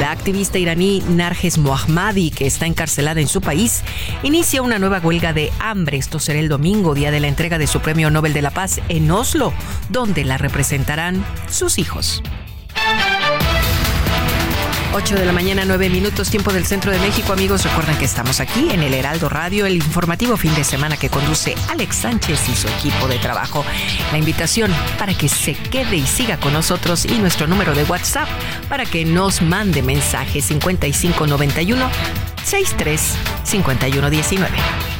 La 0.00 0.12
activista 0.12 0.58
iraní 0.58 1.02
Narges 1.08 1.58
Mohammadi, 1.58 2.30
que 2.30 2.46
está 2.46 2.64
encarcelada 2.64 3.20
en 3.20 3.28
su 3.28 3.42
país, 3.42 3.82
inicia 4.22 4.62
una 4.62 4.78
nueva 4.78 4.98
huelga 4.98 5.34
de 5.34 5.52
hambre. 5.58 5.98
Esto 5.98 6.18
será 6.18 6.38
el 6.38 6.48
domingo, 6.48 6.94
día 6.94 7.10
de 7.10 7.20
la 7.20 7.28
entrega 7.28 7.58
de 7.58 7.66
su 7.66 7.80
Premio 7.80 8.10
Nobel 8.10 8.19
de 8.20 8.42
la 8.42 8.50
Paz 8.50 8.80
en 8.90 9.10
Oslo, 9.10 9.52
donde 9.88 10.24
la 10.24 10.36
representarán 10.36 11.24
sus 11.48 11.78
hijos. 11.78 12.22
8 14.92 15.14
de 15.14 15.24
la 15.24 15.32
mañana, 15.32 15.62
9 15.64 15.88
minutos, 15.88 16.30
tiempo 16.30 16.52
del 16.52 16.66
centro 16.66 16.90
de 16.90 16.98
México. 16.98 17.32
Amigos, 17.32 17.64
recuerden 17.64 17.96
que 17.96 18.04
estamos 18.04 18.40
aquí 18.40 18.68
en 18.70 18.82
el 18.82 18.92
Heraldo 18.92 19.28
Radio, 19.28 19.64
el 19.64 19.76
informativo 19.76 20.36
fin 20.36 20.54
de 20.54 20.64
semana 20.64 20.96
que 20.96 21.08
conduce 21.08 21.54
Alex 21.68 21.96
Sánchez 21.96 22.48
y 22.48 22.54
su 22.54 22.68
equipo 22.68 23.08
de 23.08 23.18
trabajo. 23.18 23.64
La 24.12 24.18
invitación 24.18 24.70
para 24.98 25.14
que 25.14 25.28
se 25.28 25.54
quede 25.54 25.96
y 25.96 26.06
siga 26.06 26.38
con 26.38 26.52
nosotros 26.52 27.06
y 27.06 27.18
nuestro 27.18 27.46
número 27.46 27.74
de 27.74 27.84
WhatsApp 27.84 28.28
para 28.68 28.84
que 28.84 29.04
nos 29.04 29.40
mande 29.42 29.82
mensaje 29.82 30.42
5591 30.42 31.88
63 32.44 33.00
5119. 33.44 34.99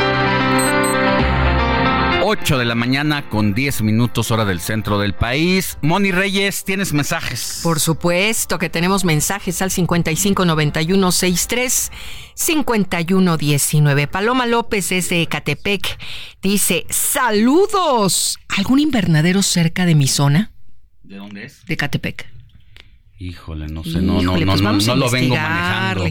8 2.31 2.57
de 2.57 2.63
la 2.63 2.75
mañana 2.75 3.27
con 3.27 3.53
10 3.53 3.81
minutos 3.81 4.31
hora 4.31 4.45
del 4.45 4.61
centro 4.61 4.97
del 4.97 5.13
país. 5.13 5.77
Moni 5.81 6.13
Reyes, 6.13 6.63
¿tienes 6.63 6.93
mensajes? 6.93 7.59
Por 7.61 7.81
supuesto 7.81 8.57
que 8.57 8.69
tenemos 8.69 9.03
mensajes 9.03 9.61
al 9.61 9.69
559163 9.69 11.91
5119. 12.33 14.07
Paloma 14.07 14.45
López 14.45 14.93
es 14.93 15.09
de 15.09 15.23
Ecatepec. 15.23 15.99
Dice, 16.41 16.85
saludos. 16.89 18.39
¿Algún 18.47 18.79
invernadero 18.79 19.43
cerca 19.43 19.85
de 19.85 19.95
mi 19.95 20.07
zona? 20.07 20.53
¿De 21.03 21.17
dónde 21.17 21.47
es? 21.47 21.65
De 21.65 21.73
Ecatepec. 21.73 22.31
Híjole, 23.19 23.67
no 23.67 23.83
sé, 23.83 23.99
no, 23.99 24.21
no, 24.21 24.37
no, 24.37 24.45
pues 24.45 24.61
no, 24.87 24.95
lo 24.95 25.09
vengo 25.09 25.35
manejando. 25.35 26.05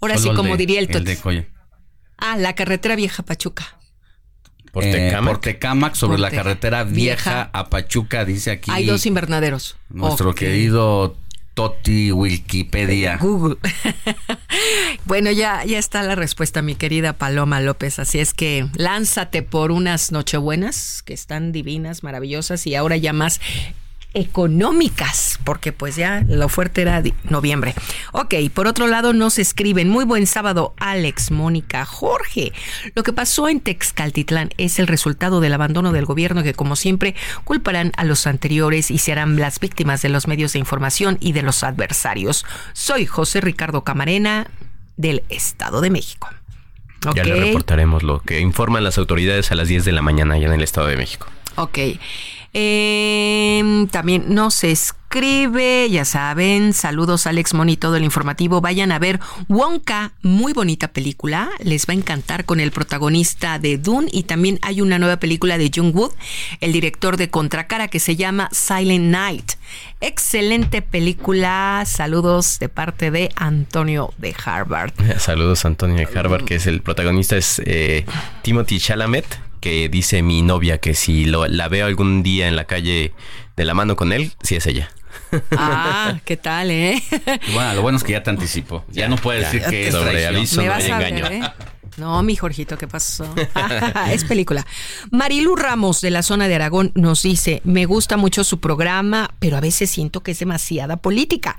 Ahora 0.00 0.16
sí, 0.16 0.30
como 0.34 0.56
diría 0.56 0.80
el, 0.80 0.88
el 0.90 1.46
Ah, 2.16 2.38
la 2.38 2.54
carretera 2.54 2.96
vieja 2.96 3.22
Pachuca. 3.22 3.76
Por 4.76 5.40
Tecamac, 5.40 5.94
sobre 5.94 6.18
la 6.18 6.30
carretera 6.30 6.84
vieja, 6.84 7.48
a 7.54 7.70
Pachuca, 7.70 8.26
dice 8.26 8.50
aquí. 8.50 8.70
Hay 8.70 8.84
dos 8.84 9.06
invernaderos. 9.06 9.76
Nuestro 9.88 10.34
querido 10.34 11.16
Toti 11.54 12.12
Wikipedia. 12.12 13.16
Google. 13.16 13.56
bueno, 15.06 15.30
ya, 15.30 15.64
ya 15.64 15.78
está 15.78 16.02
la 16.02 16.14
respuesta, 16.14 16.60
mi 16.60 16.74
querida 16.74 17.14
Paloma 17.14 17.62
López. 17.62 17.98
Así 17.98 18.18
es 18.18 18.34
que 18.34 18.68
lánzate 18.74 19.42
por 19.42 19.70
unas 19.70 20.12
nochebuenas 20.12 21.02
que 21.02 21.14
están 21.14 21.52
divinas, 21.52 22.02
maravillosas 22.02 22.66
y 22.66 22.74
ahora 22.74 22.98
ya 22.98 23.14
más 23.14 23.40
económicas, 24.16 25.38
porque 25.44 25.72
pues 25.72 25.94
ya 25.94 26.24
lo 26.26 26.48
fuerte 26.48 26.80
era 26.80 27.02
noviembre. 27.28 27.74
Ok, 28.12 28.34
por 28.52 28.66
otro 28.66 28.86
lado 28.86 29.12
nos 29.12 29.38
escriben, 29.38 29.90
muy 29.90 30.06
buen 30.06 30.26
sábado 30.26 30.74
Alex, 30.78 31.30
Mónica, 31.30 31.84
Jorge. 31.84 32.52
Lo 32.94 33.02
que 33.02 33.12
pasó 33.12 33.46
en 33.46 33.60
Texcaltitlán 33.60 34.50
es 34.56 34.78
el 34.78 34.86
resultado 34.86 35.40
del 35.40 35.52
abandono 35.52 35.92
del 35.92 36.06
gobierno 36.06 36.42
que 36.42 36.54
como 36.54 36.76
siempre 36.76 37.14
culparán 37.44 37.92
a 37.98 38.04
los 38.04 38.26
anteriores 38.26 38.90
y 38.90 38.96
serán 38.96 39.36
las 39.36 39.60
víctimas 39.60 40.00
de 40.00 40.08
los 40.08 40.26
medios 40.26 40.54
de 40.54 40.60
información 40.60 41.18
y 41.20 41.32
de 41.32 41.42
los 41.42 41.62
adversarios. 41.62 42.46
Soy 42.72 43.04
José 43.04 43.42
Ricardo 43.42 43.84
Camarena 43.84 44.46
del 44.96 45.24
Estado 45.28 45.82
de 45.82 45.90
México. 45.90 46.30
Ya 47.14 47.22
le 47.22 47.36
reportaremos 47.36 48.02
lo 48.02 48.20
que 48.20 48.40
informan 48.40 48.82
las 48.82 48.96
autoridades 48.96 49.52
a 49.52 49.56
las 49.56 49.68
10 49.68 49.84
de 49.84 49.92
la 49.92 50.00
mañana 50.00 50.36
allá 50.36 50.46
en 50.46 50.54
el 50.54 50.62
Estado 50.62 50.86
de 50.86 50.96
México. 50.96 51.26
Ok. 51.56 51.78
Em, 52.58 53.86
también 53.88 54.34
nos 54.34 54.64
escribe, 54.64 55.90
ya 55.90 56.06
saben, 56.06 56.72
saludos 56.72 57.26
Alex 57.26 57.52
Moni, 57.52 57.76
todo 57.76 57.96
el 57.96 58.02
informativo. 58.02 58.62
Vayan 58.62 58.92
a 58.92 58.98
ver 58.98 59.20
Wonka, 59.48 60.12
muy 60.22 60.54
bonita 60.54 60.88
película, 60.88 61.50
les 61.62 61.86
va 61.86 61.92
a 61.92 61.98
encantar 61.98 62.46
con 62.46 62.58
el 62.58 62.72
protagonista 62.72 63.58
de 63.58 63.76
Dune 63.76 64.08
y 64.10 64.22
también 64.22 64.58
hay 64.62 64.80
una 64.80 64.98
nueva 64.98 65.18
película 65.18 65.58
de 65.58 65.70
Jung 65.74 65.94
Wood, 65.94 66.12
el 66.62 66.72
director 66.72 67.18
de 67.18 67.28
Contracara 67.28 67.88
que 67.88 68.00
se 68.00 68.16
llama 68.16 68.48
Silent 68.52 69.04
Night. 69.04 69.52
Excelente 70.00 70.80
película, 70.80 71.82
saludos 71.84 72.58
de 72.58 72.70
parte 72.70 73.10
de 73.10 73.28
Antonio 73.36 74.14
de 74.16 74.34
Harvard. 74.42 74.94
Saludos 75.18 75.66
Antonio 75.66 75.96
de 75.96 76.18
Harvard, 76.18 76.46
que 76.46 76.54
es 76.54 76.66
el 76.66 76.80
protagonista, 76.80 77.36
es 77.36 77.60
eh, 77.66 78.06
Timothy 78.40 78.80
Chalamet 78.80 79.26
que 79.60 79.88
dice 79.88 80.22
mi 80.22 80.42
novia 80.42 80.78
que 80.78 80.94
si 80.94 81.24
lo, 81.24 81.46
la 81.46 81.68
veo 81.68 81.86
algún 81.86 82.22
día 82.22 82.48
en 82.48 82.56
la 82.56 82.64
calle 82.64 83.12
de 83.56 83.64
la 83.64 83.74
mano 83.74 83.96
con 83.96 84.12
él, 84.12 84.32
sí 84.42 84.56
es 84.56 84.66
ella. 84.66 84.90
Ah, 85.52 86.18
¿qué 86.24 86.36
tal, 86.36 86.70
eh? 86.70 87.02
Bueno, 87.52 87.74
lo 87.74 87.82
bueno 87.82 87.98
es 87.98 88.04
que 88.04 88.12
ya 88.12 88.22
te 88.22 88.30
anticipo. 88.30 88.84
Ya, 88.90 89.08
no 89.08 89.16
puedes 89.16 89.50
decir 89.50 89.68
que 89.68 89.88
es 89.88 89.94
sobre 89.94 90.26
aviso 90.26 90.62
no 90.62 90.72
hay 90.72 90.86
engaño. 90.86 91.26
¿eh? 91.26 91.42
No, 91.96 92.22
mi 92.22 92.36
Jorgito, 92.36 92.76
¿qué 92.76 92.86
pasó? 92.86 93.34
es 94.10 94.24
película. 94.24 94.66
Marilu 95.10 95.56
Ramos 95.56 96.00
de 96.00 96.10
la 96.10 96.22
zona 96.22 96.48
de 96.48 96.54
Aragón 96.54 96.92
nos 96.94 97.22
dice, 97.22 97.60
me 97.64 97.86
gusta 97.86 98.16
mucho 98.16 98.44
su 98.44 98.60
programa, 98.60 99.30
pero 99.38 99.56
a 99.56 99.60
veces 99.60 99.90
siento 99.90 100.22
que 100.22 100.32
es 100.32 100.38
demasiada 100.38 100.96
política. 100.96 101.56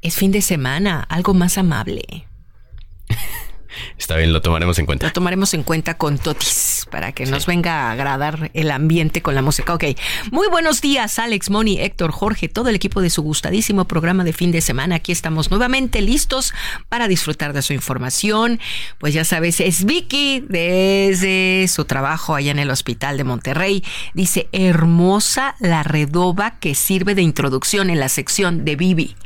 Es 0.00 0.16
fin 0.16 0.32
de 0.32 0.42
semana, 0.42 1.02
algo 1.08 1.34
más 1.34 1.58
amable. 1.58 2.26
Está 3.98 4.16
bien, 4.16 4.32
lo 4.32 4.40
tomaremos 4.40 4.78
en 4.78 4.86
cuenta. 4.86 5.06
Lo 5.06 5.12
tomaremos 5.12 5.54
en 5.54 5.62
cuenta 5.62 5.96
con 5.96 6.18
Totis 6.18 6.86
para 6.90 7.12
que 7.12 7.26
nos 7.26 7.46
venga 7.46 7.88
a 7.88 7.92
agradar 7.92 8.50
el 8.54 8.70
ambiente 8.70 9.22
con 9.22 9.34
la 9.34 9.42
música. 9.42 9.74
Ok. 9.74 9.84
Muy 10.30 10.48
buenos 10.48 10.80
días, 10.80 11.18
Alex, 11.18 11.50
Moni, 11.50 11.80
Héctor, 11.80 12.12
Jorge, 12.12 12.48
todo 12.48 12.68
el 12.68 12.76
equipo 12.76 13.00
de 13.00 13.10
su 13.10 13.22
gustadísimo 13.22 13.86
programa 13.86 14.24
de 14.24 14.32
fin 14.32 14.52
de 14.52 14.60
semana. 14.60 14.96
Aquí 14.96 15.12
estamos 15.12 15.50
nuevamente 15.50 16.00
listos 16.00 16.54
para 16.88 17.08
disfrutar 17.08 17.52
de 17.52 17.62
su 17.62 17.72
información. 17.72 18.60
Pues 18.98 19.14
ya 19.14 19.24
sabes, 19.24 19.60
es 19.60 19.84
Vicky 19.84 20.44
desde 20.48 21.66
su 21.68 21.84
trabajo 21.84 22.34
allá 22.34 22.50
en 22.50 22.58
el 22.58 22.70
Hospital 22.70 23.16
de 23.16 23.24
Monterrey. 23.24 23.84
Dice, 24.14 24.48
hermosa 24.52 25.54
la 25.60 25.82
redoba 25.82 26.58
que 26.58 26.74
sirve 26.74 27.14
de 27.14 27.22
introducción 27.22 27.90
en 27.90 28.00
la 28.00 28.08
sección 28.08 28.64
de 28.64 28.76
Bibi. 28.76 29.16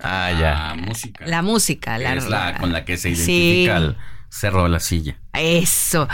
Ah, 0.00 0.30
ya. 0.32 0.54
La 0.54 0.74
música. 0.74 1.26
La 1.26 1.42
música, 1.42 1.98
la, 1.98 2.14
es 2.14 2.28
la 2.28 2.58
con 2.58 2.72
la 2.72 2.84
que 2.84 2.96
se 2.96 3.10
identifica 3.10 3.76
el 3.76 3.96
cerro 4.28 4.64
de 4.64 4.68
la 4.68 4.80
silla. 4.80 5.18
Eso. 5.32 6.08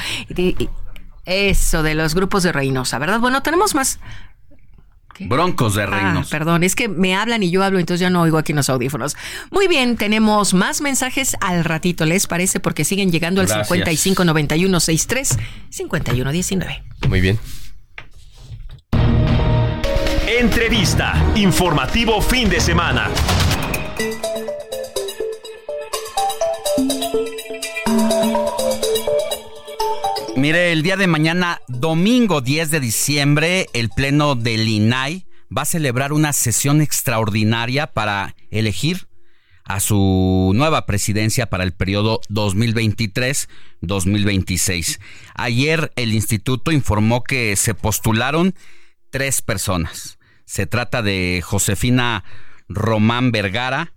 Eso 1.25 1.83
de 1.83 1.95
los 1.95 2.15
grupos 2.15 2.43
de 2.43 2.53
Reynosa, 2.53 2.99
¿verdad? 2.99 3.21
Bueno, 3.21 3.43
tenemos 3.43 3.75
más. 3.75 4.01
Broncos 5.21 5.75
de 5.75 5.85
Reynosa. 5.87 6.21
Ah, 6.21 6.31
perdón, 6.31 6.63
es 6.65 6.75
que 6.75 6.89
me 6.89 7.15
hablan 7.15 7.43
y 7.43 7.51
yo 7.51 7.63
hablo, 7.63 7.79
entonces 7.79 8.01
ya 8.01 8.09
no 8.11 8.23
oigo 8.23 8.39
aquí 8.39 8.53
en 8.53 8.57
los 8.57 8.71
audífonos. 8.71 9.17
Muy 9.51 9.69
bien, 9.69 9.97
tenemos 9.97 10.55
más 10.55 10.81
mensajes 10.81 11.37
al 11.41 11.65
ratito, 11.65 12.07
¿les 12.07 12.27
parece? 12.27 12.59
Porque 12.59 12.85
siguen 12.85 13.11
llegando 13.13 13.43
al 13.43 13.49
559163 13.49 15.39
5119. 15.69 16.83
Muy 17.09 17.21
bien. 17.21 17.39
Entrevista. 20.27 21.15
Informativo 21.35 22.23
fin 22.23 22.49
de 22.49 22.61
semana. 22.61 23.11
Mire, 30.37 30.73
el 30.73 30.83
día 30.83 30.97
de 30.97 31.07
mañana, 31.07 31.61
domingo 31.69 32.41
10 32.41 32.71
de 32.71 32.81
diciembre, 32.81 33.69
el 33.73 33.91
Pleno 33.91 34.35
del 34.35 34.67
INAI 34.69 35.27
va 35.55 35.63
a 35.63 35.67
celebrar 35.67 36.13
una 36.13 36.33
sesión 36.33 36.81
extraordinaria 36.81 37.89
para 37.89 38.37
elegir 38.51 39.09
a 39.65 39.81
su 39.81 40.53
nueva 40.55 40.87
presidencia 40.87 41.47
para 41.47 41.65
el 41.65 41.73
periodo 41.73 42.21
2023-2026. 42.31 45.01
Ayer 45.35 45.93
el 45.97 46.15
instituto 46.15 46.71
informó 46.73 47.23
que 47.23 47.55
se 47.57 47.75
postularon 47.75 48.55
tres 49.11 49.43
personas. 49.43 50.19
Se 50.45 50.67
trata 50.67 51.03
de 51.03 51.43
Josefina 51.45 52.25
Román 52.69 53.33
Vergara, 53.33 53.93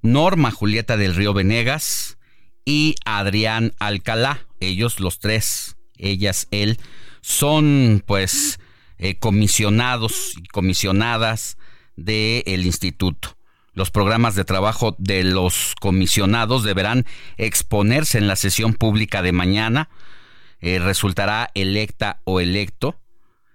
Norma 0.00 0.50
Julieta 0.50 0.96
del 0.96 1.14
Río 1.14 1.34
Venegas 1.34 2.16
y 2.64 2.94
Adrián 3.04 3.74
Alcalá. 3.78 4.46
Ellos 4.62 5.00
los 5.00 5.18
tres, 5.18 5.76
ellas, 5.96 6.46
él, 6.50 6.78
son 7.20 8.02
pues 8.06 8.60
eh, 8.98 9.18
comisionados 9.18 10.34
y 10.36 10.46
comisionadas 10.46 11.58
del 11.96 12.64
instituto. 12.64 13.36
Los 13.74 13.90
programas 13.90 14.34
de 14.34 14.44
trabajo 14.44 14.94
de 14.98 15.24
los 15.24 15.74
comisionados 15.80 16.62
deberán 16.62 17.06
exponerse 17.38 18.18
en 18.18 18.28
la 18.28 18.36
sesión 18.36 18.74
pública 18.74 19.22
de 19.22 19.32
mañana. 19.32 19.88
Eh, 20.60 20.78
resultará 20.78 21.50
electa 21.54 22.20
o 22.24 22.38
electo 22.40 23.00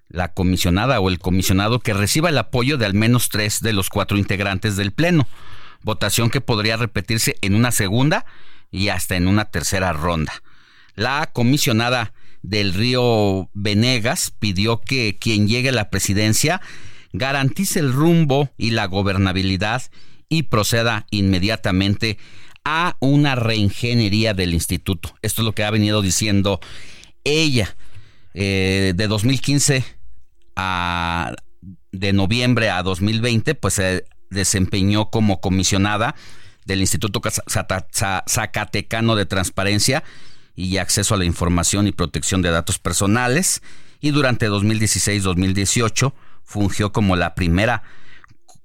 la 0.10 0.34
comisionada 0.34 1.00
o 1.00 1.10
el 1.10 1.20
comisionado 1.20 1.80
que 1.80 1.94
reciba 1.94 2.30
el 2.30 2.38
apoyo 2.38 2.78
de 2.78 2.86
al 2.86 2.94
menos 2.94 3.30
tres 3.30 3.62
de 3.62 3.74
los 3.74 3.90
cuatro 3.90 4.18
integrantes 4.18 4.76
del 4.76 4.92
Pleno. 4.92 5.28
Votación 5.84 6.30
que 6.30 6.42
podría 6.42 6.78
repetirse 6.78 7.38
en 7.42 7.56
una 7.56 7.72
segunda 7.72 8.26
y 8.72 8.90
hasta 8.90 9.16
en 9.16 9.28
una 9.28 9.46
tercera 9.46 9.94
ronda. 9.94 10.34
La 10.98 11.30
comisionada 11.32 12.12
del 12.42 12.74
Río 12.74 13.52
Venegas 13.54 14.34
pidió 14.38 14.82
que 14.82 15.18
quien 15.20 15.48
llegue 15.48 15.70
a 15.70 15.74
la 15.74 15.92
presidencia 15.92 16.60
garantice 17.14 17.80
el 17.80 17.94
rumbo 17.94 18.50
y 18.58 18.72
la 18.72 18.88
gobernabilidad 18.88 19.84
y 20.28 20.44
proceda 20.44 21.06
inmediatamente 21.12 22.18
a 22.66 22.98
una 23.00 23.36
reingeniería 23.36 24.34
del 24.34 24.56
instituto. 24.56 25.16
Esto 25.22 25.44
es 25.44 25.46
lo 25.46 25.54
que 25.54 25.64
ha 25.64 25.72
venido 25.72 26.02
diciendo 26.02 26.60
ella. 27.24 27.78
Eh, 28.34 28.94
de 28.96 29.08
2015 29.08 29.84
a 30.56 31.34
de 31.92 32.14
noviembre 32.14 32.72
a 32.72 32.82
2020, 32.82 33.54
pues 33.54 33.76
se 33.76 34.06
desempeñó 34.32 35.12
como 35.12 35.42
comisionada 35.42 36.16
del 36.66 36.82
Instituto 36.82 37.22
Zacatecano 38.28 39.16
de 39.16 39.26
Transparencia 39.26 40.04
y 40.58 40.80
Acceso 40.80 41.14
a 41.14 41.18
la 41.18 41.24
Información 41.24 41.88
y 41.88 41.94
Protección 41.94 42.42
de 42.42 42.50
Datos 42.50 42.80
Personales 42.80 43.62
y 44.02 44.10
durante 44.12 44.50
2016-2018 44.50 46.14
fungió 46.44 46.92
como 46.92 47.16
la 47.16 47.36
primera 47.36 47.84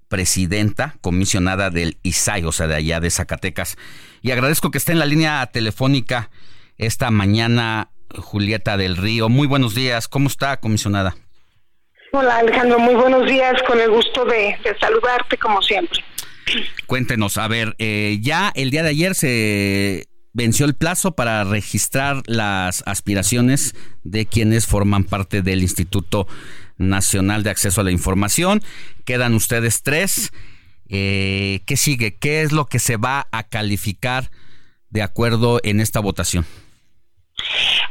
presidenta 0.09 0.97
comisionada 1.03 1.70
del 1.70 1.99
ISAI, 2.03 2.45
o 2.45 2.53
sea, 2.53 2.66
de 2.66 2.76
allá 2.76 2.99
de 2.99 3.11
Zacatecas. 3.11 3.76
Y 4.22 4.30
agradezco 4.30 4.70
que 4.70 4.78
esté 4.78 4.93
en 4.93 4.99
la 4.99 5.07
línea 5.07 5.47
telefónica 5.47 6.30
esta 6.78 7.11
mañana 7.11 7.90
Julieta 8.16 8.78
del 8.78 8.97
Río. 8.97 9.28
Muy 9.28 9.47
buenos 9.47 9.74
días, 9.74 10.09
¿cómo 10.09 10.28
está, 10.28 10.59
comisionada? 10.61 11.14
Hola 12.12 12.38
Alejandro, 12.38 12.78
muy 12.78 12.95
buenos 12.95 13.28
días, 13.28 13.62
con 13.66 13.78
el 13.80 13.90
gusto 13.90 14.24
de, 14.24 14.57
saludarte 14.80 15.36
como 15.36 15.61
siempre. 15.61 16.03
Cuéntenos, 16.86 17.36
a 17.36 17.49
ver, 17.49 17.74
eh, 17.78 18.18
ya 18.22 18.51
el 18.55 18.70
día 18.70 18.82
de 18.82 18.90
ayer 18.90 19.14
se 19.14 20.09
venció 20.33 20.66
el 20.66 20.74
plazo 20.74 21.12
para 21.12 21.45
registrar 21.45 22.22
las 22.26 22.83
aspiraciones 22.87 23.74
de 24.05 24.26
quienes 24.26 24.66
forman 24.66 25.05
parte 25.05 25.43
del 25.43 25.62
Instituto 25.62 26.26
Nacional 26.78 27.43
de 27.43 27.51
Acceso 27.51 27.80
a 27.80 27.85
la 27.85 27.91
Información. 27.91 28.62
Quedan 29.05 29.35
ustedes 29.35 29.83
tres. 29.83 30.33
Eh, 30.89 31.61
¿Qué 31.66 31.76
sigue? 31.76 32.16
¿Qué 32.16 32.43
es 32.43 32.53
lo 32.53 32.66
que 32.66 32.78
se 32.78 32.97
va 32.97 33.28
a 33.33 33.45
calificar 33.45 34.30
de 34.91 35.03
acuerdo 35.03 35.61
en 35.62 35.80
esta 35.80 36.01
votación? 36.01 36.45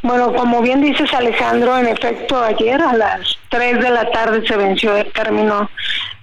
Bueno, 0.03 0.33
como 0.33 0.61
bien 0.61 0.81
dices 0.81 1.13
Alejandro, 1.13 1.77
en 1.77 1.87
efecto 1.87 2.43
ayer 2.43 2.81
a 2.81 2.93
las 2.93 3.37
3 3.49 3.79
de 3.79 3.89
la 3.91 4.09
tarde 4.11 4.45
se 4.47 4.55
venció 4.57 4.95
el 4.95 5.11
término 5.11 5.69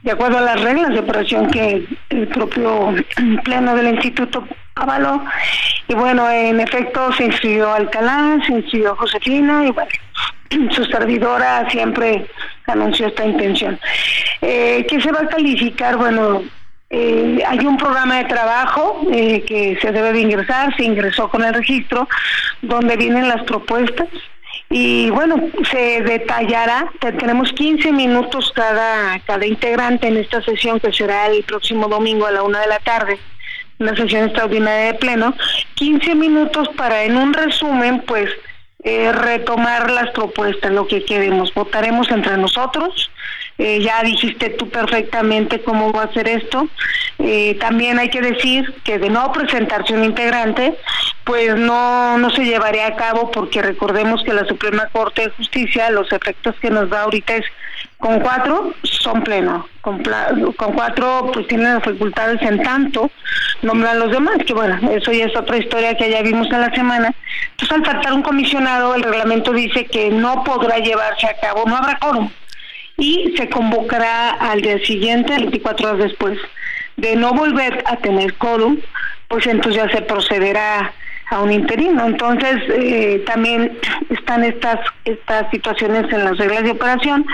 de 0.02 0.12
acuerdo 0.12 0.38
a 0.38 0.42
las 0.42 0.60
reglas 0.60 0.90
de 0.90 1.00
operación 1.00 1.48
que 1.50 1.86
el 2.10 2.28
propio 2.28 2.94
pleno 3.44 3.76
del 3.76 3.94
instituto 3.94 4.46
avaló. 4.82 5.24
Y 5.88 5.94
bueno, 5.94 6.30
en 6.30 6.60
efecto 6.60 7.12
se 7.12 7.24
inscribió 7.24 7.72
Alcalá, 7.72 8.38
se 8.46 8.52
inscribió 8.52 8.96
Josefina 8.96 9.66
y 9.66 9.70
bueno, 9.70 9.90
su 10.72 10.84
servidora 10.84 11.68
siempre 11.70 12.26
anunció 12.66 13.06
esta 13.06 13.24
intención. 13.24 13.78
Eh, 14.42 14.86
¿Qué 14.88 15.00
se 15.00 15.12
va 15.12 15.20
a 15.20 15.28
calificar? 15.28 15.96
Bueno, 15.96 16.42
eh, 16.90 17.42
hay 17.46 17.58
un 17.66 17.76
programa 17.76 18.18
de 18.18 18.24
trabajo 18.24 19.06
eh, 19.12 19.42
que 19.42 19.78
se 19.80 19.92
debe 19.92 20.12
de 20.12 20.20
ingresar, 20.20 20.74
se 20.76 20.84
ingresó 20.84 21.28
con 21.28 21.44
el 21.44 21.54
registro, 21.54 22.08
donde 22.62 22.96
vienen 22.96 23.28
las 23.28 23.42
propuestas 23.44 24.08
y 24.70 25.08
bueno, 25.10 25.36
se 25.70 26.02
detallará, 26.02 26.90
tenemos 27.00 27.52
15 27.52 27.90
minutos 27.92 28.52
cada, 28.54 29.18
cada 29.20 29.46
integrante 29.46 30.08
en 30.08 30.18
esta 30.18 30.42
sesión 30.42 30.78
que 30.78 30.92
será 30.92 31.26
el 31.26 31.42
próximo 31.44 31.88
domingo 31.88 32.26
a 32.26 32.32
la 32.32 32.42
una 32.42 32.60
de 32.60 32.66
la 32.66 32.78
tarde, 32.80 33.18
una 33.78 33.94
sesión 33.96 34.24
extraordinaria 34.24 34.92
de 34.92 34.98
pleno, 34.98 35.34
15 35.74 36.14
minutos 36.14 36.68
para 36.76 37.04
en 37.04 37.16
un 37.16 37.32
resumen 37.32 38.02
pues 38.06 38.30
eh, 38.84 39.12
retomar 39.12 39.90
las 39.90 40.10
propuestas, 40.10 40.72
lo 40.72 40.86
que 40.86 41.04
queremos, 41.04 41.52
votaremos 41.54 42.10
entre 42.10 42.36
nosotros, 42.36 43.10
eh, 43.58 43.80
ya 43.80 44.02
dijiste 44.04 44.50
tú 44.50 44.68
perfectamente 44.68 45.60
cómo 45.60 45.92
va 45.92 46.04
a 46.04 46.12
ser 46.12 46.28
esto. 46.28 46.68
Eh, 47.18 47.56
también 47.60 47.98
hay 47.98 48.08
que 48.08 48.20
decir 48.20 48.72
que 48.84 49.00
de 49.00 49.10
no 49.10 49.32
presentarse 49.32 49.92
un 49.94 50.04
integrante, 50.04 50.76
pues 51.24 51.56
no, 51.56 52.16
no 52.18 52.30
se 52.30 52.44
llevaría 52.44 52.86
a 52.86 52.94
cabo 52.94 53.32
porque 53.32 53.60
recordemos 53.60 54.22
que 54.22 54.32
la 54.32 54.46
Suprema 54.46 54.86
Corte 54.92 55.22
de 55.22 55.30
Justicia, 55.30 55.90
los 55.90 56.10
efectos 56.12 56.54
que 56.60 56.70
nos 56.70 56.88
da 56.88 57.02
ahorita 57.02 57.34
es 57.34 57.44
con 57.98 58.20
cuatro 58.20 58.74
son 58.84 59.24
plenos, 59.24 59.66
con, 59.80 60.04
con 60.56 60.72
cuatro 60.74 61.30
pues 61.32 61.48
tienen 61.48 61.74
las 61.74 61.82
facultades 61.82 62.40
en 62.42 62.62
tanto, 62.62 63.10
nombran 63.62 63.98
los 63.98 64.12
demás, 64.12 64.36
que 64.46 64.54
bueno, 64.54 64.78
eso 64.92 65.10
ya 65.10 65.24
es 65.24 65.36
otra 65.36 65.56
historia 65.56 65.96
que 65.96 66.08
ya 66.08 66.22
vimos 66.22 66.46
en 66.52 66.60
la 66.60 66.70
semana. 66.70 67.12
Entonces 67.50 67.76
al 67.76 67.84
faltar 67.84 68.12
un 68.12 68.22
comisionado, 68.22 68.94
el 68.94 69.02
reglamento 69.02 69.52
dice 69.52 69.86
que 69.86 70.10
no 70.10 70.44
podrá 70.44 70.78
llevarse 70.78 71.26
a 71.26 71.40
cabo, 71.40 71.64
no 71.66 71.76
habrá 71.76 71.98
quórum 71.98 72.30
y 72.98 73.32
se 73.36 73.48
convocará 73.48 74.30
al 74.30 74.60
día 74.60 74.78
siguiente, 74.84 75.32
24 75.32 75.88
horas 75.88 76.08
después. 76.08 76.38
De 76.96 77.14
no 77.14 77.32
volver 77.32 77.84
a 77.86 77.96
tener 77.96 78.34
quórum, 78.34 78.78
pues 79.28 79.46
entonces 79.46 79.82
ya 79.82 79.88
se 79.90 80.02
procederá 80.02 80.92
a 81.30 81.40
un 81.40 81.52
interino. 81.52 82.06
Entonces, 82.06 82.56
eh, 82.68 83.22
también 83.24 83.78
están 84.10 84.42
estas, 84.42 84.80
estas 85.04 85.48
situaciones 85.52 86.12
en 86.12 86.24
las 86.24 86.36
reglas 86.38 86.64
de 86.64 86.72
operación. 86.72 87.24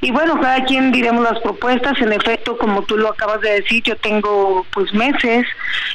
Y 0.00 0.10
bueno, 0.10 0.40
cada 0.40 0.64
quien 0.64 0.90
diremos 0.90 1.22
las 1.22 1.38
propuestas. 1.40 2.00
En 2.00 2.12
efecto, 2.12 2.58
como 2.58 2.82
tú 2.82 2.96
lo 2.96 3.10
acabas 3.10 3.40
de 3.42 3.60
decir, 3.60 3.84
yo 3.84 3.96
tengo 3.96 4.66
pues 4.72 4.92
meses 4.92 5.46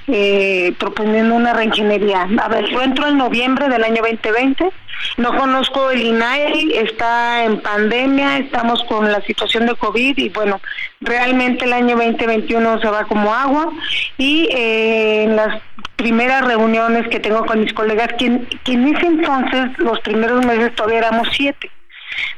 eh, 0.08 0.74
proponiendo 0.80 1.36
una 1.36 1.54
reingeniería. 1.54 2.30
A 2.42 2.48
ver, 2.48 2.66
yo 2.70 2.82
entro 2.82 3.08
en 3.08 3.18
noviembre 3.18 3.68
del 3.68 3.84
año 3.84 4.02
2020 4.02 4.72
no 5.18 5.36
conozco 5.36 5.92
el 5.92 6.02
INAI, 6.02 6.78
está 6.78 7.44
en 7.44 7.60
pandemia, 7.62 8.38
estamos 8.38 8.84
con 8.86 9.12
la 9.12 9.22
situación 9.22 9.66
de 9.66 9.76
COVID 9.76 10.18
y 10.18 10.30
bueno, 10.30 10.62
realmente 11.02 11.66
el 11.66 11.74
año 11.74 11.96
2021 11.98 12.80
se 12.80 12.88
va 12.88 13.06
como 13.06 13.34
agua 13.34 13.72
y 14.18 14.48
eh, 14.52 15.24
en 15.24 15.36
las 15.36 15.62
primeras 15.96 16.46
reuniones 16.46 17.08
que 17.10 17.20
tengo 17.20 17.46
con 17.46 17.62
mis 17.62 17.74
colegas, 17.74 18.10
que, 18.18 18.26
en 18.26 18.96
ese 18.96 19.06
entonces, 19.06 19.78
los 19.78 20.00
primeros 20.00 20.46
meses 20.46 20.74
todavía 20.76 21.00
éramos 21.00 21.28
siete. 21.32 21.70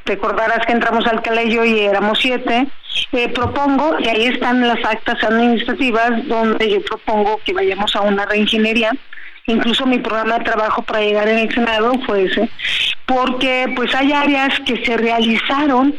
Recordarás 0.04 0.64
que 0.66 0.72
entramos 0.72 1.06
al 1.06 1.22
colegio 1.22 1.64
y 1.64 1.80
éramos 1.80 2.18
siete. 2.20 2.66
Eh, 3.12 3.28
propongo, 3.30 3.96
y 3.98 4.08
ahí 4.08 4.26
están 4.26 4.66
las 4.66 4.84
actas 4.84 5.22
administrativas, 5.24 6.26
donde 6.28 6.70
yo 6.70 6.82
propongo 6.82 7.40
que 7.44 7.52
vayamos 7.52 7.96
a 7.96 8.02
una 8.02 8.26
reingeniería 8.26 8.92
incluso 9.46 9.86
mi 9.86 9.98
programa 9.98 10.38
de 10.38 10.44
trabajo 10.44 10.82
para 10.82 11.00
llegar 11.00 11.28
en 11.28 11.38
el 11.38 11.54
Senado 11.54 11.92
fue 12.06 12.24
ese, 12.24 12.48
porque 13.06 13.72
pues 13.76 13.94
hay 13.94 14.12
áreas 14.12 14.58
que 14.60 14.84
se 14.84 14.96
realizaron 14.96 15.94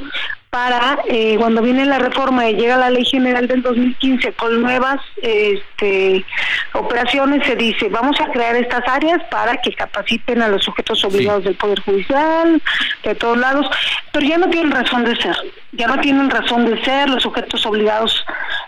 para 0.56 1.00
eh, 1.10 1.36
cuando 1.38 1.62
viene 1.62 1.84
la 1.84 2.00
reforma 2.00 2.48
y 2.48 2.54
llega 2.54 2.78
la 2.78 2.90
ley 2.90 3.04
general 3.04 3.46
del 3.46 3.62
2015 3.62 4.32
con 4.36 4.62
nuevas 4.62 5.02
este, 5.22 6.24
operaciones 6.72 7.46
se 7.46 7.58
dice 7.58 7.90
vamos 7.90 8.18
a 8.22 8.32
crear 8.32 8.56
estas 8.56 8.88
áreas 8.88 9.22
para 9.30 9.58
que 9.58 9.74
capaciten 9.74 10.42
a 10.42 10.48
los 10.48 10.64
sujetos 10.64 11.04
obligados 11.04 11.44
del 11.44 11.56
poder 11.56 11.82
judicial 11.82 12.62
de 13.04 13.16
todos 13.16 13.38
lados 13.38 13.68
pero 14.14 14.26
ya 14.26 14.38
no 14.38 14.50
tienen 14.50 14.72
razón 14.72 15.04
de 15.04 15.18
ser 15.18 15.36
ya 15.74 15.88
no 15.88 16.00
tienen 16.00 16.30
razón 16.30 16.66
de 16.66 16.82
ser 16.86 17.10
los 17.10 17.24
sujetos 17.24 17.66
obligados 17.66 18.26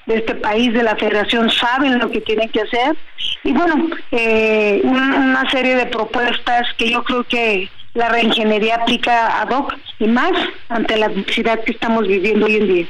de 0.07 0.15
este 0.15 0.35
país 0.35 0.73
de 0.73 0.83
la 0.83 0.97
Federación 0.97 1.49
saben 1.49 1.99
lo 1.99 2.11
que 2.11 2.21
tienen 2.21 2.49
que 2.49 2.61
hacer. 2.61 2.97
Y 3.43 3.53
bueno 3.53 3.89
eh, 4.11 4.81
una 4.83 5.49
serie 5.49 5.75
de 5.75 5.85
propuestas 5.85 6.67
que 6.77 6.89
yo 6.89 7.03
creo 7.03 7.23
que 7.23 7.69
la 7.97 8.09
reingeniería 8.09 8.75
aplica 8.75 9.41
ad 9.41 9.49
hoc 9.49 9.73
y 9.99 10.07
más 10.07 10.31
ante 10.69 10.97
la 10.97 11.07
adversidad 11.07 11.63
que 11.63 11.71
estamos 11.71 12.07
viviendo 12.07 12.45
hoy 12.45 12.55
en 12.55 12.67
día. 12.67 12.87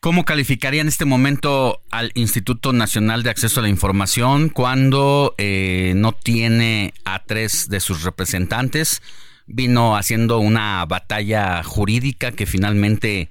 ¿Cómo 0.00 0.24
calificaría 0.24 0.82
en 0.82 0.88
este 0.88 1.06
momento 1.06 1.80
al 1.90 2.10
Instituto 2.14 2.72
Nacional 2.74 3.22
de 3.22 3.30
Acceso 3.30 3.60
a 3.60 3.62
la 3.62 3.70
Información 3.70 4.50
cuando 4.50 5.34
eh, 5.38 5.94
no 5.96 6.12
tiene 6.12 6.92
a 7.04 7.24
tres 7.24 7.68
de 7.70 7.80
sus 7.80 8.02
representantes? 8.02 9.00
Vino 9.46 9.96
haciendo 9.96 10.40
una 10.40 10.84
batalla 10.84 11.62
jurídica 11.62 12.32
que 12.32 12.46
finalmente 12.46 13.30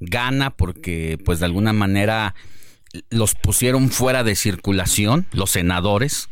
gana 0.00 0.50
porque 0.50 1.18
pues 1.24 1.38
de 1.38 1.46
alguna 1.46 1.72
manera 1.72 2.34
los 3.10 3.34
pusieron 3.34 3.90
fuera 3.90 4.24
de 4.24 4.34
circulación 4.34 5.26
los 5.32 5.50
senadores 5.50 6.28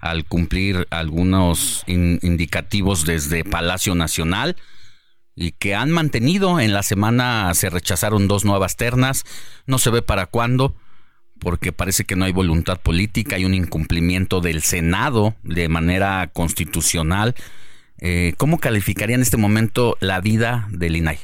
al 0.00 0.24
cumplir 0.24 0.86
algunos 0.90 1.84
indicativos 1.86 3.04
desde 3.04 3.44
Palacio 3.44 3.94
Nacional 3.94 4.56
y 5.36 5.52
que 5.52 5.74
han 5.74 5.90
mantenido. 5.90 6.60
En 6.60 6.72
la 6.72 6.82
semana 6.82 7.52
se 7.54 7.70
rechazaron 7.70 8.28
dos 8.28 8.44
nuevas 8.44 8.76
ternas, 8.76 9.24
no 9.66 9.78
se 9.78 9.90
ve 9.90 10.02
para 10.02 10.26
cuándo, 10.26 10.74
porque 11.38 11.72
parece 11.72 12.04
que 12.04 12.16
no 12.16 12.24
hay 12.24 12.32
voluntad 12.32 12.80
política, 12.80 13.36
hay 13.36 13.44
un 13.44 13.54
incumplimiento 13.54 14.40
del 14.40 14.62
Senado 14.62 15.34
de 15.42 15.68
manera 15.68 16.30
constitucional. 16.32 17.34
Eh, 17.98 18.34
¿Cómo 18.38 18.58
calificaría 18.58 19.16
en 19.16 19.22
este 19.22 19.36
momento 19.36 19.96
la 20.00 20.20
vida 20.20 20.68
del 20.70 20.96
INAI? 20.96 21.18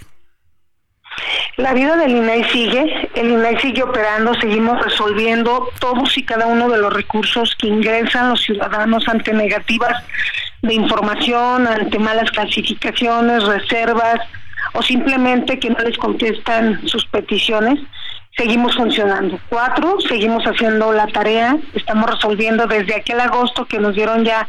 La 1.56 1.72
vida 1.72 1.96
del 1.96 2.12
INAI 2.12 2.44
sigue, 2.50 3.08
el 3.14 3.30
INAI 3.30 3.58
sigue 3.60 3.82
operando, 3.82 4.34
seguimos 4.34 4.82
resolviendo 4.84 5.70
todos 5.80 6.16
y 6.18 6.24
cada 6.24 6.46
uno 6.46 6.68
de 6.68 6.78
los 6.78 6.92
recursos 6.92 7.54
que 7.56 7.68
ingresan 7.68 8.30
los 8.30 8.42
ciudadanos 8.42 9.08
ante 9.08 9.32
negativas 9.32 10.04
de 10.62 10.74
información, 10.74 11.66
ante 11.66 11.98
malas 11.98 12.30
clasificaciones, 12.30 13.44
reservas 13.44 14.20
o 14.74 14.82
simplemente 14.82 15.58
que 15.58 15.70
no 15.70 15.78
les 15.78 15.96
contestan 15.96 16.86
sus 16.86 17.06
peticiones 17.06 17.80
seguimos 18.36 18.76
funcionando. 18.76 19.40
Cuatro, 19.48 19.98
seguimos 20.00 20.44
haciendo 20.44 20.92
la 20.92 21.06
tarea, 21.06 21.56
estamos 21.74 22.10
resolviendo 22.10 22.66
desde 22.66 22.94
aquel 22.94 23.20
agosto 23.20 23.64
que 23.64 23.78
nos 23.78 23.94
dieron 23.94 24.24
ya 24.24 24.46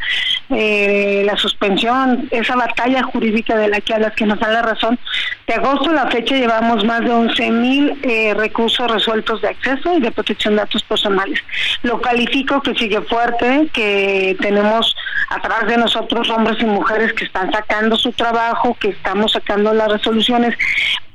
eh, 0.50 1.24
la 1.26 1.38
suspensión, 1.38 2.28
esa 2.32 2.56
batalla 2.56 3.04
jurídica 3.04 3.56
de 3.56 3.70
la 3.70 3.80
que 3.80 3.94
a 3.94 4.00
las 4.00 4.14
que 4.14 4.26
nos 4.26 4.40
dan 4.40 4.54
la 4.54 4.62
razón. 4.62 5.00
De 5.48 5.54
agosto 5.54 5.90
a 5.90 5.94
la 5.94 6.12
fecha 6.12 6.36
llevamos 6.36 6.84
más 6.84 7.02
de 7.02 7.12
11 7.12 7.52
mil 7.52 7.98
eh, 8.04 8.34
recursos 8.34 8.92
resueltos 8.92 9.42
de 9.42 9.50
acceso 9.50 9.98
y 9.98 10.02
de 10.02 10.12
protección 10.12 10.56
de 10.56 10.62
datos 10.62 10.84
personales. 10.84 11.40
Lo 11.84 12.02
califico 12.02 12.62
que 12.62 12.76
sigue 12.76 13.02
fuerte, 13.02 13.70
que 13.72 14.36
tenemos 14.42 14.94
atrás 15.30 15.66
de 15.68 15.78
nosotros 15.78 16.30
hombres 16.30 16.58
y 16.62 16.66
mujeres 16.66 17.14
que 17.14 17.24
están 17.24 17.52
sacando 17.54 17.96
su 17.96 18.12
trabajo, 18.12 18.76
que 18.80 18.90
estamos 18.90 19.32
sacando 19.32 19.74
las 19.74 19.90
resoluciones, 19.90 20.58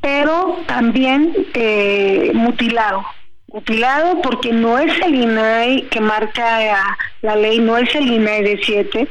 pero 0.02 0.58
también 0.66 1.34
eh, 1.54 2.30
mutilado. 2.34 3.02
Mutilado 3.46 4.20
porque 4.20 4.52
no 4.52 4.78
es 4.78 4.92
el 5.00 5.14
INAI 5.14 5.82
que 5.90 6.00
marca 6.00 6.96
la 7.22 7.36
ley, 7.36 7.58
no 7.60 7.78
es 7.78 7.94
el 7.94 8.08
INAI 8.08 8.42
de 8.42 8.60
7, 8.62 9.08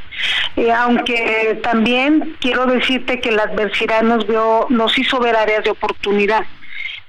eh, 0.57 0.71
aunque 0.71 1.59
también 1.63 2.35
quiero 2.39 2.65
decirte 2.65 3.19
que 3.21 3.31
la 3.31 3.43
adversidad 3.43 4.03
nos, 4.03 4.27
vio, 4.27 4.67
nos 4.69 4.97
hizo 4.97 5.19
ver 5.19 5.35
áreas 5.35 5.63
de 5.63 5.71
oportunidad 5.71 6.43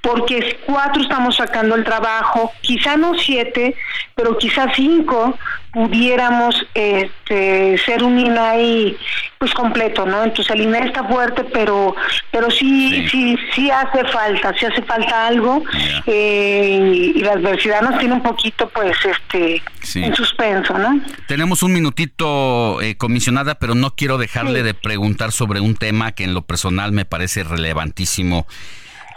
porque 0.03 0.59
cuatro 0.67 1.01
estamos 1.01 1.37
sacando 1.37 1.77
el 1.77 1.85
trabajo, 1.85 2.53
quizá 2.61 2.97
no 2.97 3.15
siete, 3.17 3.75
pero 4.15 4.37
quizá 4.37 4.67
cinco 4.75 5.39
pudiéramos 5.73 6.55
este, 6.75 7.79
ser 7.79 8.03
un 8.05 8.19
INAI 8.19 8.95
pues 9.39 9.55
completo, 9.55 10.05
¿no? 10.05 10.23
Entonces 10.23 10.55
el 10.55 10.63
INAI 10.63 10.89
está 10.89 11.05
fuerte, 11.05 11.45
pero 11.45 11.95
pero 12.31 12.51
sí 12.51 13.09
sí. 13.09 13.39
sí, 13.55 13.71
hace 13.71 14.05
falta, 14.05 14.53
sí 14.59 14.67
hace 14.67 14.83
falta 14.83 15.27
algo. 15.29 15.63
Eh, 16.07 17.13
y, 17.15 17.23
la 17.23 17.33
adversidad 17.33 17.81
nos 17.83 17.99
tiene 17.99 18.15
un 18.15 18.23
poquito 18.23 18.69
pues 18.71 18.97
este 19.05 19.63
en 19.95 20.15
suspenso, 20.15 20.77
¿no? 20.77 21.01
Tenemos 21.29 21.63
un 21.63 21.73
minutito, 21.73 22.83
eh, 22.83 22.97
comisionada, 22.97 23.55
pero 23.55 23.75
no 23.75 23.95
quiero 23.95 24.19
dejarle 24.19 24.63
de 24.63 24.75
preguntar 24.75 25.33
sobre 25.33 25.61
un 25.61 25.77
tema 25.77 26.13
que 26.13 26.25
en 26.25 26.35
lo 26.35 26.43
personal 26.43 26.93
me 26.93 27.05
parece 27.05 27.45
relevantísimo 27.45 28.47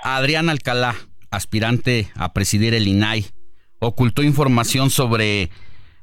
Adrián 0.08 0.52
Alcalá, 0.52 0.96
aspirante 1.32 2.12
a 2.14 2.32
presidir 2.32 2.76
el 2.76 2.88
INAI, 2.88 3.26
ocultó 3.80 4.22
información 4.22 4.92
sobre 4.92 5.50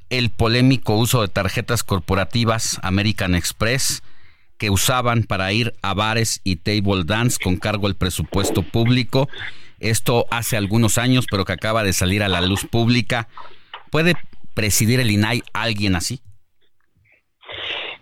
el 0.09 0.29
polémico 0.29 0.97
uso 0.97 1.21
de 1.21 1.29
tarjetas 1.29 1.83
corporativas 1.83 2.81
American 2.83 3.33
Express 3.33 4.03
que 4.57 4.69
usaban 4.69 5.23
para 5.23 5.53
ir 5.53 5.73
a 5.81 5.93
bares 5.93 6.41
y 6.43 6.57
table 6.57 7.05
dance 7.05 7.37
con 7.41 7.55
cargo 7.55 7.87
al 7.87 7.95
presupuesto 7.95 8.61
público. 8.61 9.29
Esto 9.79 10.25
hace 10.31 10.57
algunos 10.57 10.97
años, 10.97 11.25
pero 11.31 11.45
que 11.45 11.53
acaba 11.53 11.81
de 11.85 11.93
salir 11.93 12.23
a 12.23 12.27
la 12.27 12.41
luz 12.41 12.65
pública. 12.65 13.29
¿Puede 13.89 14.15
presidir 14.53 14.99
el 14.99 15.11
INAI 15.11 15.43
alguien 15.53 15.95
así? 15.95 16.19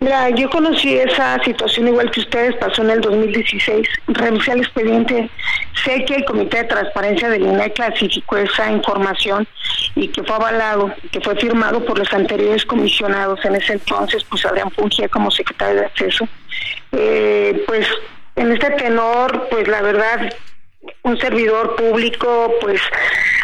Mira, 0.04 0.32
yo 0.32 0.50
conocí 0.50 0.96
esa 0.96 1.38
situación 1.44 1.90
igual 1.90 2.10
que 2.10 2.22
ustedes, 2.22 2.56
pasó 2.56 2.82
en 2.82 2.90
el 2.90 3.02
2016. 3.02 3.88
Revisé 4.08 4.54
el 4.54 4.62
expediente. 4.62 5.30
Sé 5.86 6.04
que 6.06 6.16
el 6.16 6.26
Comité 6.26 6.58
de 6.58 6.64
Transparencia 6.64 7.30
del 7.30 7.44
INAI 7.44 7.72
clasificó 7.72 8.38
esa 8.38 8.72
información 8.72 9.48
y 9.94 10.08
que 10.08 10.24
fue 10.24 10.36
avalado, 10.38 10.92
que 11.12 11.22
fue 11.22 11.36
firmado 11.36 11.86
por 11.86 12.00
los 12.00 12.12
anteriores 12.14 12.66
comisionados. 12.66 13.46
En 13.46 13.54
ese 13.54 13.74
entonces, 13.74 14.24
pues 14.24 14.44
Adrián 14.44 14.72
fungía 14.72 15.08
como 15.08 15.30
secretario 15.30 15.82
de 15.82 15.86
acceso. 15.86 16.28
Eh, 16.94 17.64
pues 17.68 17.88
en 18.38 18.54
este 18.54 18.72
tenor, 18.72 19.50
pues 19.52 19.68
la 19.68 19.84
verdad, 19.84 20.34
un 21.04 21.20
servidor 21.20 21.76
público, 21.76 22.56
pues 22.60 22.82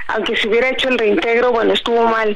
aunque 0.08 0.36
se 0.36 0.48
hubiera 0.48 0.70
hecho 0.70 0.90
el 0.90 0.98
reintegro, 0.98 1.52
bueno, 1.52 1.74
estuvo 1.74 2.04
mal 2.08 2.36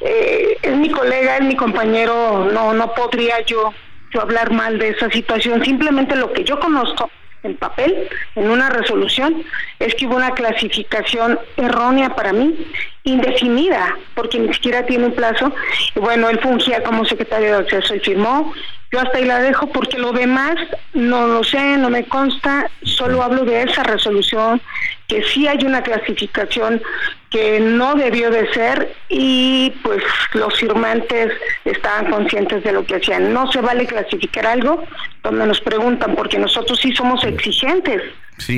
eh, 0.00 0.56
es 0.62 0.76
mi 0.76 0.90
colega, 0.90 1.36
es 1.36 1.44
mi 1.44 1.56
compañero, 1.56 2.48
no, 2.52 2.72
no 2.72 2.94
podría 2.94 3.40
yo, 3.42 3.72
yo 4.12 4.20
hablar 4.20 4.50
mal 4.50 4.78
de 4.78 4.88
esa 4.90 5.10
situación. 5.10 5.64
Simplemente 5.64 6.16
lo 6.16 6.32
que 6.32 6.44
yo 6.44 6.58
conozco 6.58 7.10
en 7.42 7.56
papel, 7.56 8.08
en 8.34 8.50
una 8.50 8.68
resolución, 8.68 9.42
es 9.78 9.94
que 9.94 10.06
hubo 10.06 10.16
una 10.16 10.32
clasificación 10.32 11.38
errónea 11.56 12.14
para 12.14 12.32
mí, 12.32 12.70
indefinida, 13.04 13.96
porque 14.14 14.38
ni 14.38 14.52
siquiera 14.52 14.84
tiene 14.84 15.06
un 15.06 15.14
plazo. 15.14 15.52
Y 15.94 16.00
bueno, 16.00 16.28
él 16.28 16.38
fungía 16.40 16.82
como 16.82 17.04
secretario 17.04 17.52
de 17.52 17.58
acceso 17.58 17.94
y 17.94 18.00
firmó. 18.00 18.52
Yo 18.92 19.00
hasta 19.00 19.18
ahí 19.18 19.24
la 19.24 19.38
dejo 19.38 19.68
porque 19.68 19.98
lo 19.98 20.12
demás 20.12 20.56
no 20.94 21.28
lo 21.28 21.44
sé, 21.44 21.76
no 21.76 21.90
me 21.90 22.04
consta, 22.06 22.68
solo 22.82 23.22
hablo 23.22 23.44
de 23.44 23.62
esa 23.62 23.84
resolución, 23.84 24.60
que 25.06 25.22
sí 25.22 25.46
hay 25.46 25.64
una 25.64 25.82
clasificación 25.82 26.82
que 27.30 27.60
no 27.60 27.94
debió 27.94 28.32
de 28.32 28.52
ser 28.52 28.92
y 29.08 29.72
pues 29.84 30.02
los 30.32 30.58
firmantes 30.58 31.32
estaban 31.64 32.10
conscientes 32.10 32.64
de 32.64 32.72
lo 32.72 32.84
que 32.84 32.96
hacían. 32.96 33.32
No 33.32 33.50
se 33.52 33.60
vale 33.60 33.86
clasificar 33.86 34.46
algo 34.46 34.84
donde 35.22 35.46
nos 35.46 35.60
preguntan, 35.60 36.16
porque 36.16 36.38
nosotros 36.38 36.80
sí 36.80 36.92
somos 36.92 37.22
exigentes 37.22 38.02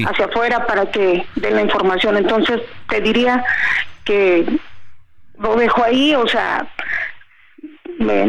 hacia 0.07 0.25
afuera 0.25 0.67
para 0.67 0.91
que 0.91 1.27
den 1.35 1.57
la 1.57 1.63
información. 1.63 2.17
Entonces 2.17 2.63
te 2.89 3.03
diría 3.03 3.45
que 4.05 4.47
lo 5.39 5.57
dejo 5.57 5.85
ahí, 5.85 6.15
o 6.15 6.27
sea, 6.27 6.67
me, 8.03 8.27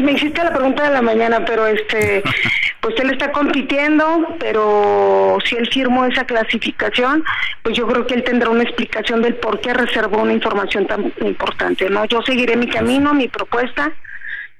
me, 0.00 0.12
hiciste 0.12 0.42
la 0.42 0.52
pregunta 0.52 0.84
de 0.84 0.94
la 0.94 1.02
mañana, 1.02 1.44
pero 1.44 1.66
este, 1.66 2.22
pues 2.80 2.98
él 2.98 3.10
está 3.10 3.32
compitiendo, 3.32 4.36
pero 4.38 5.38
si 5.44 5.56
él 5.56 5.68
firmó 5.70 6.04
esa 6.04 6.24
clasificación, 6.24 7.24
pues 7.62 7.76
yo 7.76 7.86
creo 7.86 8.06
que 8.06 8.14
él 8.14 8.24
tendrá 8.24 8.50
una 8.50 8.62
explicación 8.62 9.22
del 9.22 9.34
por 9.36 9.60
qué 9.60 9.74
reservó 9.74 10.22
una 10.22 10.32
información 10.32 10.86
tan 10.86 11.12
importante, 11.20 11.90
¿no? 11.90 12.04
Yo 12.06 12.22
seguiré 12.22 12.56
mi 12.56 12.68
camino, 12.68 13.14
mi 13.14 13.28
propuesta 13.28 13.92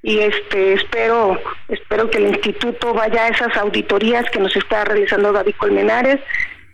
y 0.03 0.19
este 0.21 0.75
espero 0.75 1.39
espero 1.69 2.09
que 2.11 2.19
el 2.19 2.29
instituto 2.29 2.95
vaya 2.95 3.25
a 3.25 3.29
esas 3.29 3.55
auditorías 3.57 4.25
que 4.31 4.39
nos 4.39 4.57
está 4.57 4.85
realizando 4.85 5.33
David 5.33 5.55
Colmenares 5.59 6.21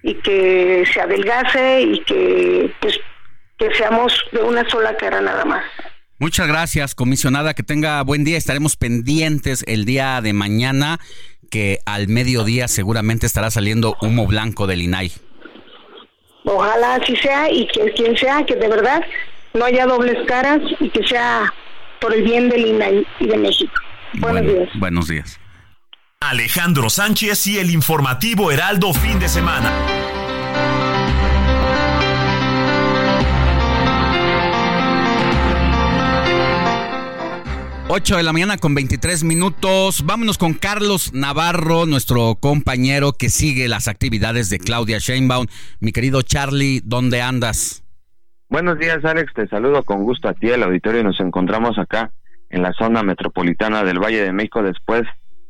y 0.02 0.14
que 0.14 0.84
se 0.92 1.00
adelgase 1.00 1.82
y 1.82 2.00
que 2.00 2.70
pues 2.80 3.00
que 3.58 3.74
seamos 3.74 4.12
de 4.32 4.42
una 4.42 4.68
sola 4.68 4.96
cara 4.96 5.20
nada 5.20 5.44
más. 5.44 5.64
Muchas 6.18 6.48
gracias, 6.48 6.94
comisionada. 6.94 7.54
Que 7.54 7.62
tenga 7.62 8.02
buen 8.02 8.24
día. 8.24 8.38
Estaremos 8.38 8.76
pendientes 8.76 9.64
el 9.66 9.84
día 9.84 10.20
de 10.20 10.32
mañana, 10.32 10.98
que 11.50 11.78
al 11.84 12.08
mediodía 12.08 12.68
seguramente 12.68 13.26
estará 13.26 13.50
saliendo 13.50 13.96
humo 14.00 14.26
blanco 14.26 14.66
del 14.66 14.82
INAI. 14.82 15.12
Ojalá 16.44 16.94
así 16.96 17.16
sea 17.16 17.50
y 17.50 17.66
que 17.68 17.92
quien 17.92 18.16
sea, 18.16 18.44
que 18.46 18.54
de 18.54 18.68
verdad 18.68 19.02
no 19.52 19.64
haya 19.64 19.86
dobles 19.86 20.16
caras 20.26 20.60
y 20.80 20.88
que 20.90 21.06
sea 21.06 21.52
por 22.00 22.14
el 22.14 22.22
bien 22.22 22.48
del 22.48 22.66
INAI 22.66 23.06
y 23.20 23.26
de 23.26 23.36
México. 23.36 23.74
Buenos 24.14 24.42
días. 24.42 24.68
Buenos 24.74 25.08
días. 25.08 25.40
Alejandro 26.20 26.88
Sánchez 26.88 27.46
y 27.46 27.58
el 27.58 27.70
informativo 27.70 28.50
Heraldo 28.50 28.92
fin 28.94 29.18
de 29.18 29.28
semana. 29.28 29.70
8 37.88 38.16
de 38.16 38.24
la 38.24 38.32
mañana 38.32 38.56
con 38.56 38.74
23 38.74 39.22
minutos. 39.22 40.04
Vámonos 40.04 40.38
con 40.38 40.54
Carlos 40.54 41.14
Navarro, 41.14 41.86
nuestro 41.86 42.34
compañero 42.34 43.12
que 43.12 43.28
sigue 43.28 43.68
las 43.68 43.86
actividades 43.86 44.50
de 44.50 44.58
Claudia 44.58 44.98
Sheinbaum. 44.98 45.46
Mi 45.78 45.92
querido 45.92 46.22
Charlie, 46.22 46.80
¿dónde 46.84 47.22
andas? 47.22 47.84
Buenos 48.48 48.80
días, 48.80 49.04
Alex. 49.04 49.32
Te 49.34 49.46
saludo 49.46 49.84
con 49.84 50.02
gusto 50.02 50.28
a 50.28 50.34
ti, 50.34 50.48
el 50.48 50.64
auditorio. 50.64 51.04
Nos 51.04 51.20
encontramos 51.20 51.78
acá 51.78 52.10
en 52.50 52.62
la 52.62 52.72
zona 52.72 53.04
metropolitana 53.04 53.84
del 53.84 54.00
Valle 54.00 54.22
de 54.22 54.32
México 54.32 54.64
después 54.64 55.02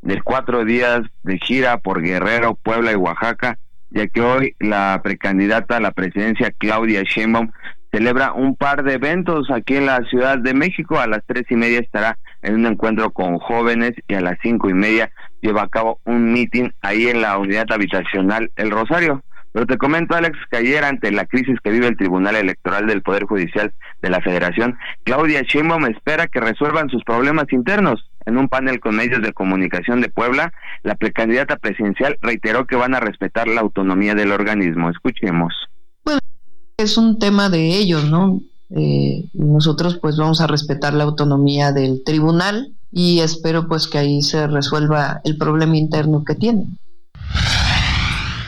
de 0.03 0.21
cuatro 0.21 0.63
días 0.63 1.01
de 1.23 1.39
gira 1.39 1.79
por 1.79 2.03
Guerrero, 2.03 2.53
Puebla 2.53 2.91
y 2.91 2.95
Oaxaca, 2.95 3.57
ya 3.89 4.05
que 4.05 4.21
hoy 4.21 4.55
la 4.59 5.01
precandidata 5.03 5.77
a 5.77 5.81
la 5.81 5.91
presidencia, 5.91 6.53
Claudia 6.55 7.01
Sheinbaum, 7.01 7.49
celebra 7.91 8.33
un 8.33 8.55
par 8.55 8.83
de 8.83 8.93
eventos 8.93 9.49
aquí 9.49 9.75
en 9.75 9.87
la 9.87 10.01
Ciudad 10.09 10.37
de 10.37 10.53
México. 10.53 10.99
A 10.99 11.07
las 11.07 11.23
tres 11.25 11.45
y 11.49 11.55
media 11.55 11.79
estará 11.79 12.19
en 12.47 12.55
un 12.55 12.65
encuentro 12.65 13.11
con 13.11 13.39
jóvenes 13.39 13.91
y 14.07 14.13
a 14.13 14.21
las 14.21 14.37
cinco 14.41 14.69
y 14.69 14.73
media 14.73 15.11
lleva 15.41 15.63
a 15.63 15.67
cabo 15.67 15.99
un 16.05 16.31
meeting 16.31 16.69
ahí 16.81 17.07
en 17.07 17.21
la 17.21 17.37
unidad 17.37 17.65
habitacional 17.69 18.51
El 18.55 18.71
Rosario. 18.71 19.21
Pero 19.51 19.65
te 19.65 19.77
comento, 19.77 20.15
Alex, 20.15 20.37
que 20.49 20.57
ayer 20.57 20.83
ante 20.83 21.11
la 21.11 21.25
crisis 21.25 21.57
que 21.61 21.71
vive 21.71 21.87
el 21.87 21.97
Tribunal 21.97 22.35
Electoral 22.35 22.87
del 22.87 23.01
Poder 23.01 23.25
Judicial 23.25 23.73
de 24.01 24.09
la 24.09 24.21
Federación, 24.21 24.77
Claudia 25.03 25.41
Sheinbaum 25.41 25.85
espera 25.87 26.27
que 26.27 26.39
resuelvan 26.39 26.89
sus 26.89 27.03
problemas 27.03 27.45
internos. 27.51 28.09
En 28.25 28.37
un 28.37 28.47
panel 28.49 28.79
con 28.79 28.95
medios 28.95 29.21
de 29.21 29.33
comunicación 29.33 29.99
de 30.01 30.09
Puebla, 30.09 30.53
la 30.83 30.95
precandidata 30.95 31.57
presidencial 31.57 32.17
reiteró 32.21 32.65
que 32.65 32.75
van 32.75 32.93
a 32.93 32.99
respetar 32.99 33.47
la 33.47 33.61
autonomía 33.61 34.15
del 34.15 34.31
organismo. 34.31 34.89
Escuchemos. 34.89 35.53
Pues 36.03 36.19
es 36.77 36.97
un 36.97 37.19
tema 37.19 37.49
de 37.49 37.77
ellos, 37.77 38.09
¿no? 38.09 38.39
Eh, 38.75 39.25
nosotros 39.33 39.97
pues 40.01 40.17
vamos 40.17 40.41
a 40.41 40.47
respetar 40.47 40.93
la 40.93 41.05
autonomía 41.05 41.71
del 41.71 42.03
tribunal 42.03 42.73
y 42.91 43.21
espero 43.21 43.67
pues 43.67 43.87
que 43.87 43.97
ahí 43.97 44.21
se 44.21 44.47
resuelva 44.47 45.21
el 45.23 45.37
problema 45.37 45.77
interno 45.77 46.23
que 46.25 46.35
tienen. 46.35 46.77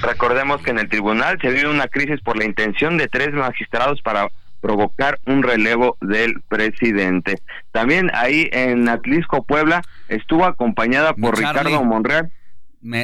Recordemos 0.01 0.61
que 0.61 0.71
en 0.71 0.79
el 0.79 0.89
tribunal 0.89 1.37
se 1.41 1.49
vive 1.49 1.69
una 1.69 1.87
crisis 1.87 2.21
por 2.21 2.37
la 2.37 2.45
intención 2.45 2.97
de 2.97 3.07
tres 3.07 3.33
magistrados 3.33 4.01
para 4.01 4.29
provocar 4.61 5.19
un 5.25 5.43
relevo 5.43 5.97
del 6.01 6.41
presidente. 6.41 7.41
También 7.71 8.09
ahí 8.13 8.49
en 8.51 8.87
Atlisco, 8.89 9.43
Puebla, 9.43 9.81
estuvo 10.07 10.45
acompañada 10.45 11.13
por 11.13 11.37
Ricardo 11.37 11.83
Monreal. 11.83 12.31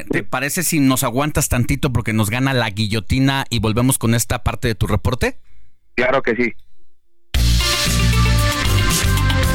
¿Te 0.10 0.24
parece 0.24 0.64
si 0.64 0.80
nos 0.80 1.04
aguantas 1.04 1.50
tantito 1.50 1.92
porque 1.92 2.14
nos 2.14 2.30
gana 2.30 2.54
la 2.54 2.70
guillotina 2.70 3.46
y 3.50 3.60
volvemos 3.60 3.98
con 3.98 4.14
esta 4.14 4.44
parte 4.44 4.70
de 4.70 4.76
tu 4.76 4.88
reporte? 4.88 5.38
Claro 5.96 6.22
que 6.22 6.36
sí. 6.36 6.54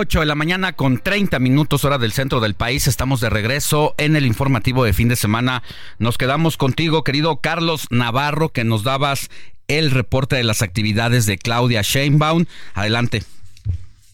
8 0.00 0.20
de 0.20 0.26
la 0.26 0.36
mañana 0.36 0.74
con 0.74 0.98
30 0.98 1.40
minutos 1.40 1.84
hora 1.84 1.98
del 1.98 2.12
centro 2.12 2.38
del 2.38 2.54
país. 2.54 2.86
Estamos 2.86 3.20
de 3.20 3.30
regreso 3.30 3.96
en 3.98 4.14
el 4.14 4.26
informativo 4.26 4.84
de 4.84 4.92
fin 4.92 5.08
de 5.08 5.16
semana. 5.16 5.64
Nos 5.98 6.18
quedamos 6.18 6.56
contigo, 6.56 7.02
querido 7.02 7.40
Carlos 7.40 7.88
Navarro, 7.90 8.50
que 8.50 8.62
nos 8.62 8.84
dabas 8.84 9.28
el 9.66 9.90
reporte 9.90 10.36
de 10.36 10.44
las 10.44 10.62
actividades 10.62 11.26
de 11.26 11.36
Claudia 11.36 11.82
Sheinbaum. 11.82 12.44
Adelante. 12.74 13.24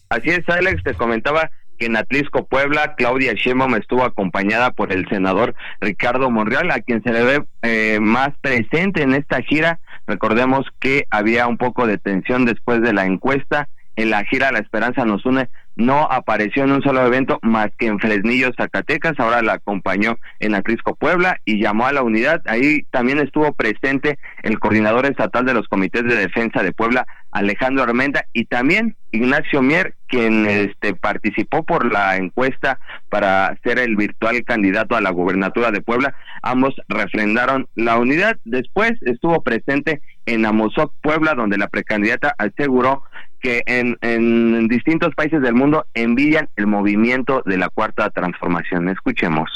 Así 0.09 0.31
es, 0.31 0.49
Alex, 0.49 0.81
te 0.83 0.95
comentaba 0.95 1.51
que 1.77 1.85
en 1.85 1.97
Atlisco, 1.97 2.47
Puebla, 2.47 2.95
Claudia 2.95 3.33
Sheinbaum 3.33 3.75
estuvo 3.75 4.05
acompañada 4.05 4.71
por 4.71 4.91
el 4.91 5.07
senador 5.07 5.53
Ricardo 5.81 6.31
Monreal, 6.31 6.71
a 6.71 6.79
quien 6.79 7.03
se 7.03 7.13
le 7.13 7.23
ve 7.23 7.43
eh, 7.61 7.99
más 8.01 8.29
presente 8.41 9.03
en 9.03 9.13
esta 9.13 9.43
gira. 9.43 9.79
Recordemos 10.07 10.65
que 10.79 11.05
había 11.11 11.45
un 11.45 11.57
poco 11.57 11.85
de 11.85 11.99
tensión 11.99 12.45
después 12.45 12.81
de 12.81 12.91
la 12.91 13.05
encuesta. 13.05 13.69
En 13.97 14.09
la 14.09 14.25
gira 14.25 14.51
La 14.51 14.59
Esperanza 14.59 15.05
nos 15.05 15.25
une 15.25 15.47
no 15.75 16.07
apareció 16.09 16.63
en 16.63 16.71
un 16.71 16.81
solo 16.81 17.05
evento 17.05 17.39
más 17.41 17.69
que 17.77 17.87
en 17.87 17.99
Fresnillo, 17.99 18.51
Zacatecas, 18.55 19.19
ahora 19.19 19.41
la 19.41 19.53
acompañó 19.53 20.17
en 20.39 20.55
Acrisco, 20.55 20.95
Puebla 20.95 21.39
y 21.45 21.61
llamó 21.61 21.85
a 21.85 21.93
la 21.93 22.01
unidad. 22.01 22.41
Ahí 22.45 22.83
también 22.91 23.19
estuvo 23.19 23.53
presente 23.53 24.17
el 24.43 24.59
coordinador 24.59 25.05
estatal 25.05 25.45
de 25.45 25.53
los 25.53 25.67
comités 25.67 26.03
de 26.03 26.15
defensa 26.15 26.63
de 26.63 26.71
Puebla, 26.71 27.05
Alejandro 27.31 27.83
Armenda, 27.83 28.25
y 28.31 28.45
también 28.45 28.95
Ignacio 29.11 29.61
Mier, 29.61 29.95
quien 30.07 30.45
este, 30.45 30.93
participó 30.93 31.63
por 31.63 31.91
la 31.91 32.15
encuesta 32.15 32.79
para 33.09 33.57
ser 33.63 33.79
el 33.79 33.95
virtual 33.95 34.43
candidato 34.43 34.95
a 34.95 35.01
la 35.01 35.09
gubernatura 35.09 35.71
de 35.71 35.81
Puebla. 35.81 36.15
Ambos 36.41 36.75
refrendaron 36.87 37.67
la 37.75 37.97
unidad. 37.97 38.37
Después 38.45 38.93
estuvo 39.01 39.41
presente 39.41 40.01
en 40.25 40.45
Amozoc, 40.45 40.93
Puebla, 41.01 41.33
donde 41.33 41.57
la 41.57 41.67
precandidata 41.67 42.33
aseguró 42.37 43.03
que 43.45 43.61
en, 43.67 43.95
en 44.01 44.67
distintos 44.67 45.13
países 45.13 45.39
del 45.39 45.53
mundo 45.53 45.85
envidian 45.93 46.49
el 46.55 46.65
movimiento 46.65 47.43
de 47.45 47.59
la 47.59 47.69
cuarta 47.69 48.09
transformación. 48.09 48.89
Escuchemos. 48.89 49.51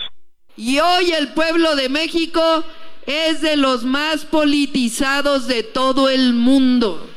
Y 0.55 0.77
hoy 0.77 1.11
el 1.11 1.29
pueblo 1.29 1.75
de 1.75 1.89
México 1.89 2.63
es 3.07 3.41
de 3.41 3.57
los 3.57 3.85
más 3.85 4.25
politizados 4.25 5.47
de 5.47 5.63
todo 5.63 6.07
el 6.07 6.33
mundo. 6.33 7.09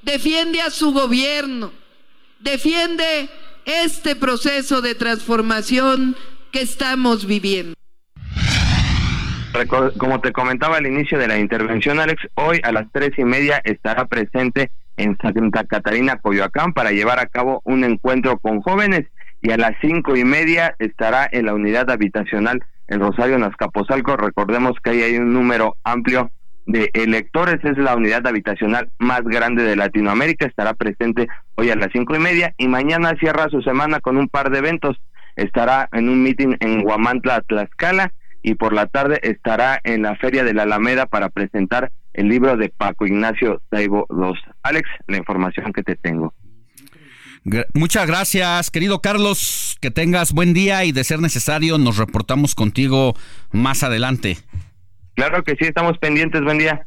Defiende 0.00 0.62
a 0.62 0.70
su 0.70 0.94
gobierno, 0.94 1.70
defiende 2.40 3.28
este 3.66 4.16
proceso 4.16 4.80
de 4.80 4.94
transformación 4.94 6.16
que 6.50 6.62
estamos 6.62 7.26
viviendo. 7.26 7.74
Como 9.98 10.20
te 10.22 10.32
comentaba 10.32 10.78
al 10.78 10.86
inicio 10.86 11.18
de 11.18 11.28
la 11.28 11.38
intervención, 11.38 12.00
Alex, 12.00 12.22
hoy 12.36 12.60
a 12.62 12.72
las 12.72 12.86
tres 12.90 13.10
y 13.18 13.24
media 13.24 13.60
estará 13.64 14.06
presente 14.06 14.70
en 14.96 15.16
Santa 15.18 15.64
Catarina, 15.64 16.16
Coyoacán, 16.16 16.72
para 16.72 16.90
llevar 16.90 17.18
a 17.18 17.26
cabo 17.26 17.60
un 17.64 17.84
encuentro 17.84 18.38
con 18.38 18.60
jóvenes. 18.60 19.06
Y 19.42 19.50
a 19.50 19.56
las 19.56 19.72
cinco 19.80 20.16
y 20.16 20.24
media 20.24 20.74
estará 20.78 21.28
en 21.30 21.46
la 21.46 21.54
unidad 21.54 21.90
habitacional 21.90 22.64
en 22.88 23.00
Rosario, 23.00 23.38
Nazcapozalco. 23.38 24.16
Recordemos 24.16 24.72
que 24.82 24.90
ahí 24.90 25.02
hay 25.02 25.18
un 25.18 25.32
número 25.32 25.76
amplio 25.84 26.30
de 26.66 26.90
electores, 26.94 27.62
es 27.62 27.78
la 27.78 27.94
unidad 27.94 28.26
habitacional 28.26 28.90
más 28.98 29.22
grande 29.22 29.62
de 29.62 29.76
Latinoamérica, 29.76 30.46
estará 30.46 30.74
presente 30.74 31.28
hoy 31.54 31.70
a 31.70 31.76
las 31.76 31.90
cinco 31.92 32.16
y 32.16 32.18
media. 32.18 32.54
Y 32.58 32.66
mañana 32.66 33.14
cierra 33.20 33.48
su 33.50 33.62
semana 33.62 34.00
con 34.00 34.16
un 34.16 34.28
par 34.28 34.50
de 34.50 34.58
eventos. 34.58 34.96
Estará 35.36 35.88
en 35.92 36.08
un 36.08 36.22
meeting 36.22 36.56
en 36.60 36.82
Guamantla, 36.82 37.42
Tlaxcala, 37.42 38.12
y 38.42 38.54
por 38.54 38.72
la 38.72 38.86
tarde 38.86 39.20
estará 39.22 39.80
en 39.84 40.02
la 40.02 40.16
Feria 40.16 40.44
de 40.44 40.54
la 40.54 40.62
Alameda 40.62 41.06
para 41.06 41.28
presentar 41.28 41.92
el 42.16 42.28
libro 42.28 42.56
de 42.56 42.70
Paco 42.70 43.06
Ignacio 43.06 43.62
Taibo 43.68 44.06
II. 44.10 44.32
Alex, 44.62 44.88
la 45.06 45.18
información 45.18 45.72
que 45.72 45.82
te 45.82 45.96
tengo. 45.96 46.34
Muchas 47.74 48.06
gracias, 48.08 48.70
querido 48.70 49.00
Carlos. 49.00 49.78
Que 49.80 49.92
tengas 49.92 50.32
buen 50.32 50.52
día 50.52 50.84
y 50.84 50.92
de 50.92 51.04
ser 51.04 51.20
necesario 51.20 51.78
nos 51.78 51.96
reportamos 51.96 52.54
contigo 52.54 53.14
más 53.52 53.84
adelante. 53.84 54.38
Claro 55.14 55.44
que 55.44 55.52
sí, 55.52 55.66
estamos 55.66 55.96
pendientes. 55.98 56.42
Buen 56.42 56.58
día. 56.58 56.86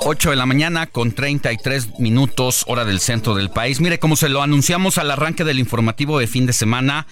8 0.00 0.30
de 0.30 0.36
la 0.36 0.46
mañana 0.46 0.86
con 0.86 1.12
33 1.12 1.98
minutos 1.98 2.64
hora 2.68 2.84
del 2.84 3.00
centro 3.00 3.34
del 3.34 3.50
país. 3.50 3.80
Mire, 3.80 3.98
como 3.98 4.16
se 4.16 4.28
lo 4.28 4.42
anunciamos 4.42 4.98
al 4.98 5.10
arranque 5.10 5.44
del 5.44 5.58
informativo 5.58 6.18
de 6.18 6.26
fin 6.26 6.46
de 6.46 6.52
semana, 6.52 7.06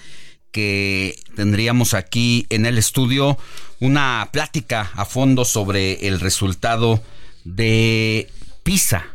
que 0.51 1.19
tendríamos 1.35 1.93
aquí 1.93 2.45
en 2.49 2.65
el 2.65 2.77
estudio 2.77 3.37
una 3.79 4.29
plática 4.31 4.91
a 4.95 5.05
fondo 5.05 5.43
sobre 5.43 6.07
el 6.07 6.19
resultado 6.19 7.03
de 7.43 8.29
PISA, 8.63 9.07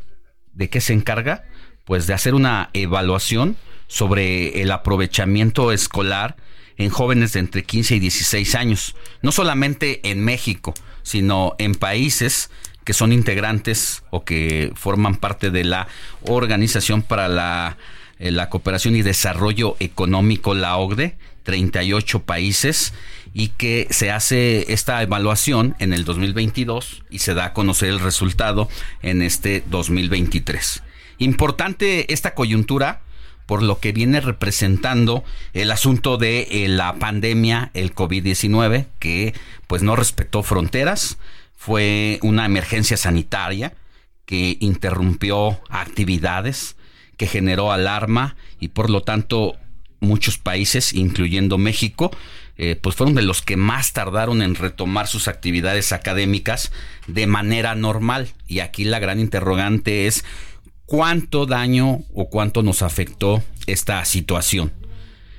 ¿De 0.53 0.69
qué 0.69 0.83
se 0.83 0.93
encarga? 0.93 1.45
Pues 1.87 2.07
de 2.07 2.13
hacer 2.13 2.35
una 2.35 2.69
evaluación 2.75 3.57
sobre 3.87 4.61
el 4.61 4.71
aprovechamiento 4.73 5.73
escolar 5.73 6.37
en 6.77 6.91
jóvenes 6.91 7.33
de 7.33 7.41
entre 7.41 7.65
15 7.65 7.97
y 7.97 7.99
16 7.99 8.55
años, 8.57 8.95
no 9.23 9.33
solamente 9.33 10.01
en 10.11 10.23
México, 10.23 10.75
sino 11.03 11.55
en 11.59 11.75
países 11.75 12.51
que 12.85 12.93
son 12.93 13.13
integrantes 13.13 14.03
o 14.11 14.25
que 14.25 14.73
forman 14.75 15.17
parte 15.17 15.51
de 15.51 15.65
la 15.65 15.89
Organización 16.23 17.03
para 17.03 17.29
la, 17.29 17.77
eh, 18.19 18.31
la 18.31 18.49
Cooperación 18.49 18.97
y 18.97 19.03
Desarrollo 19.03 19.77
Económico, 19.81 20.55
la 20.55 20.77
OCDE, 20.77 21.17
38 21.43 22.21
países, 22.23 22.93
y 23.33 23.49
que 23.49 23.87
se 23.91 24.11
hace 24.11 24.73
esta 24.73 25.03
evaluación 25.03 25.77
en 25.79 25.93
el 25.93 26.05
2022 26.05 27.05
y 27.11 27.21
se 27.21 27.35
da 27.35 27.47
a 27.47 27.53
conocer 27.53 27.89
el 27.89 28.01
resultado 28.01 28.69
en 29.03 29.23
este 29.23 29.63
2023. 29.69 30.83
Importante 31.19 32.13
esta 32.13 32.35
coyuntura 32.35 33.03
por 33.51 33.65
lo 33.65 33.81
que 33.81 33.91
viene 33.91 34.21
representando 34.21 35.25
el 35.55 35.73
asunto 35.73 36.19
de 36.19 36.47
eh, 36.51 36.69
la 36.69 36.95
pandemia, 36.95 37.73
el 37.75 37.93
COVID-19, 37.93 38.87
que 39.01 39.35
pues 39.67 39.83
no 39.83 39.97
respetó 39.97 40.45
fronteras, 40.45 41.19
fue 41.61 42.19
una 42.23 42.47
emergencia 42.47 42.97
sanitaria 42.97 43.75
que 44.25 44.57
interrumpió 44.61 45.61
actividades, 45.69 46.77
que 47.19 47.27
generó 47.27 47.71
alarma 47.71 48.35
y 48.61 48.69
por 48.69 48.89
lo 48.89 49.03
tanto 49.03 49.57
muchos 50.01 50.39
países, 50.39 50.95
incluyendo 50.95 51.59
México, 51.59 52.13
eh, 52.57 52.77
pues 52.81 52.97
fueron 52.97 53.15
de 53.15 53.21
los 53.21 53.43
que 53.43 53.59
más 53.59 53.93
tardaron 53.93 54.41
en 54.41 54.55
retomar 54.55 55.07
sus 55.07 55.29
actividades 55.29 55.93
académicas 55.93 56.73
de 57.07 57.27
manera 57.27 57.75
normal. 57.75 58.29
Y 58.49 58.61
aquí 58.61 58.85
la 58.85 58.99
gran 58.99 59.21
interrogante 59.21 60.07
es 60.07 60.25
cuánto 60.87 61.45
daño 61.45 62.05
o 62.15 62.31
cuánto 62.31 62.63
nos 62.63 62.81
afectó 62.81 63.43
esta 63.67 64.03
situación. 64.07 64.73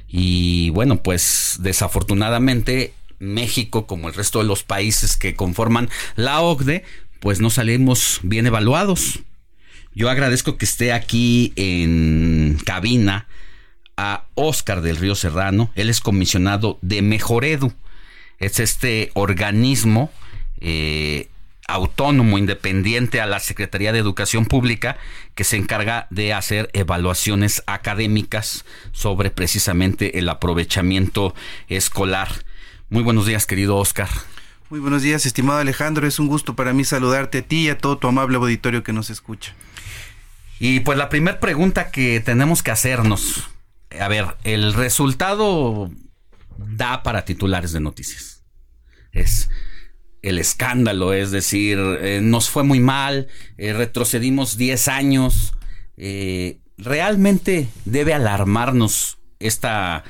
Y 0.08 0.70
bueno, 0.70 1.02
pues 1.02 1.58
desafortunadamente 1.62 2.94
México, 3.22 3.88
como 3.88 4.10
el 4.10 4.14
resto 4.14 4.40
de 4.40 4.46
los 4.46 4.64
países 4.64 5.16
que 5.16 5.36
conforman 5.36 5.90
la 6.16 6.42
OCDE, 6.42 6.84
pues 7.20 7.40
no 7.40 7.50
salimos 7.50 8.20
bien 8.24 8.48
evaluados. 8.48 9.20
Yo 9.94 10.10
agradezco 10.10 10.58
que 10.58 10.66
esté 10.66 10.92
aquí 10.92 11.54
en 11.56 12.58
cabina 12.66 13.28
a 13.98 14.26
Oscar 14.36 14.82
del 14.82 14.98
Río 14.98 15.16
Serrano. 15.16 15.72
Él 15.76 15.90
es 15.90 16.00
comisionado 16.00 16.80
de 16.82 17.02
Mejoredu. 17.02 17.74
Es 18.40 18.60
este 18.60 19.12
organismo 19.14 20.10
eh, 20.60 21.30
autónomo, 21.68 22.38
independiente 22.38 23.22
a 23.22 23.26
la 23.26 23.40
Secretaría 23.40 23.92
de 23.92 24.00
Educación 24.00 24.46
Pública, 24.46 24.98
que 25.36 25.44
se 25.44 25.58
encarga 25.58 26.08
de 26.10 26.34
hacer 26.34 26.70
evaluaciones 26.74 27.64
académicas 27.68 28.66
sobre 28.92 29.30
precisamente 29.30 30.20
el 30.20 30.30
aprovechamiento 30.30 31.36
escolar. 31.68 32.30
Muy 32.92 33.04
buenos 33.04 33.26
días, 33.26 33.46
querido 33.46 33.78
Oscar. 33.78 34.10
Muy 34.70 34.82
buenos 34.82 35.02
días, 35.02 35.26
estimado 35.26 35.60
Alejandro. 35.60 36.06
Es 36.06 36.20
un 36.20 36.28
gusto 36.28 36.58
para 36.58 36.74
mí 36.74 36.84
saludarte 36.84 37.38
a 37.38 37.42
ti 37.42 37.68
y 37.68 37.70
a 37.70 37.78
todo 37.78 37.98
tu 37.98 38.10
amable 38.10 38.36
auditorio 38.36 38.84
que 38.84 38.92
nos 38.92 39.10
escucha. 39.10 39.56
Y 40.60 40.82
pues 40.82 40.98
la 40.98 41.08
primera 41.08 41.40
pregunta 41.40 41.90
que 41.90 42.20
tenemos 42.20 42.62
que 42.64 42.72
hacernos, 42.72 43.50
a 43.98 44.10
ver, 44.10 44.36
el 44.44 44.74
resultado 44.74 45.90
da 46.58 47.02
para 47.02 47.24
titulares 47.24 47.72
de 47.72 47.80
noticias. 47.80 48.44
Es 49.14 49.50
el 50.22 50.38
escándalo, 50.38 51.14
es 51.14 51.32
decir, 51.32 51.80
eh, 51.80 52.20
nos 52.22 52.50
fue 52.50 52.64
muy 52.64 52.82
mal, 52.82 53.30
eh, 53.58 53.72
retrocedimos 53.72 54.58
10 54.58 54.90
años. 54.90 55.54
Eh, 55.96 56.60
¿Realmente 56.78 57.70
debe 57.86 58.14
alarmarnos 58.14 59.18
esta, 59.40 60.04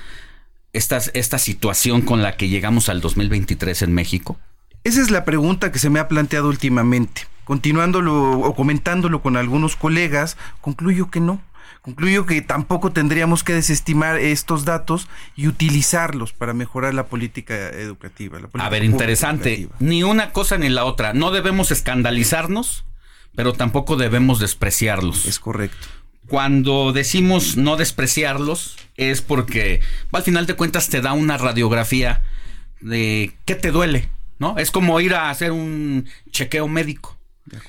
esta, 0.73 0.98
esta 1.14 1.38
situación 1.38 2.02
con 2.02 2.22
la 2.22 2.38
que 2.38 2.49
llegamos 2.49 2.89
al 2.89 3.02
2023 3.02 3.81
en 3.81 3.93
México? 3.93 4.39
Esa 4.84 5.02
es 5.02 5.11
la 5.11 5.26
pregunta 5.26 5.72
que 5.72 5.80
se 5.80 5.89
me 5.89 5.99
ha 5.99 6.07
planteado 6.07 6.49
últimamente. 6.49 7.27
Continuándolo 7.43 8.39
o 8.39 8.56
comentándolo 8.56 9.22
con 9.22 9.38
algunos 9.38 9.76
colegas, 9.76 10.38
concluyo 10.61 11.10
que 11.10 11.19
no. 11.19 11.41
Concluyo 11.81 12.27
que 12.27 12.41
tampoco 12.43 12.91
tendríamos 12.91 13.43
que 13.43 13.53
desestimar 13.53 14.18
estos 14.18 14.65
datos 14.65 15.07
y 15.35 15.48
utilizarlos 15.48 16.31
para 16.31 16.53
mejorar 16.53 16.93
la 16.93 17.07
política 17.07 17.56
educativa. 17.69 18.39
a 18.53 18.69
ver, 18.69 18.84
interesante. 18.84 19.68
Ni 19.80 20.03
una 20.03 20.31
cosa 20.31 20.57
ni 20.57 20.69
la 20.69 20.85
otra. 20.85 21.14
No 21.14 21.31
debemos 21.31 21.72
escandalizarnos, 21.72 22.85
pero 23.35 23.53
tampoco 23.53 23.95
debemos 23.95 24.39
despreciarlos. 24.39 25.26
Es 25.26 25.39
correcto. 25.39 25.88
Cuando 26.31 26.93
decimos 26.93 27.57
no 27.57 27.75
despreciarlos, 27.75 28.77
es 28.95 29.21
porque 29.21 29.81
al 30.13 30.23
final 30.23 30.45
de 30.45 30.53
cuentas 30.55 30.87
te 30.87 31.01
da 31.01 31.11
una 31.11 31.37
radiografía 31.37 32.23
de 32.79 33.35
qué 33.43 33.55
te 33.55 33.71
duele, 33.71 34.07
¿no? 34.39 34.57
Es 34.57 34.71
como 34.71 34.97
ir 35.01 35.13
a 35.13 35.29
hacer 35.29 35.51
un 35.51 36.07
chequeo 36.29 36.69
médico 36.69 37.19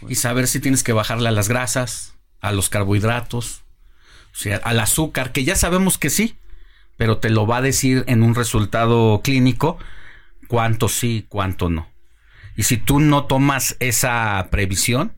y 0.09 0.14
saber 0.14 0.47
si 0.47 0.60
tienes 0.60 0.84
que 0.84 0.93
bajarle 0.93 1.28
a 1.28 1.32
las 1.32 1.48
grasas, 1.48 2.14
a 2.40 2.52
los 2.52 2.68
carbohidratos, 2.68 3.64
o 4.32 4.36
sea, 4.36 4.59
al 4.59 4.78
azúcar, 4.78 5.32
que 5.32 5.43
ya 5.43 5.56
sabemos 5.56 5.98
que 5.98 6.09
sí, 6.09 6.36
pero 6.97 7.18
te 7.18 7.30
lo 7.30 7.48
va 7.48 7.56
a 7.56 7.62
decir 7.62 8.05
en 8.06 8.22
un 8.22 8.36
resultado 8.36 9.22
clínico 9.24 9.76
cuánto 10.47 10.89
sí, 10.89 11.26
cuánto 11.28 11.68
no. 11.68 11.89
Y 12.55 12.62
si 12.62 12.76
tú 12.76 13.01
no 13.01 13.24
tomas 13.24 13.74
esa 13.80 14.47
previsión, 14.52 15.14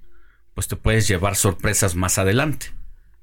pues 0.54 0.66
te 0.66 0.76
puedes 0.76 1.06
llevar 1.06 1.36
sorpresas 1.36 1.94
más 1.94 2.16
adelante, 2.16 2.72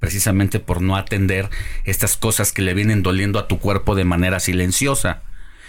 precisamente 0.01 0.59
por 0.59 0.81
no 0.81 0.97
atender 0.97 1.49
estas 1.85 2.17
cosas 2.17 2.51
que 2.51 2.63
le 2.63 2.73
vienen 2.73 3.03
doliendo 3.03 3.37
a 3.37 3.47
tu 3.47 3.59
cuerpo 3.59 3.93
de 3.93 4.03
manera 4.03 4.39
silenciosa. 4.39 5.21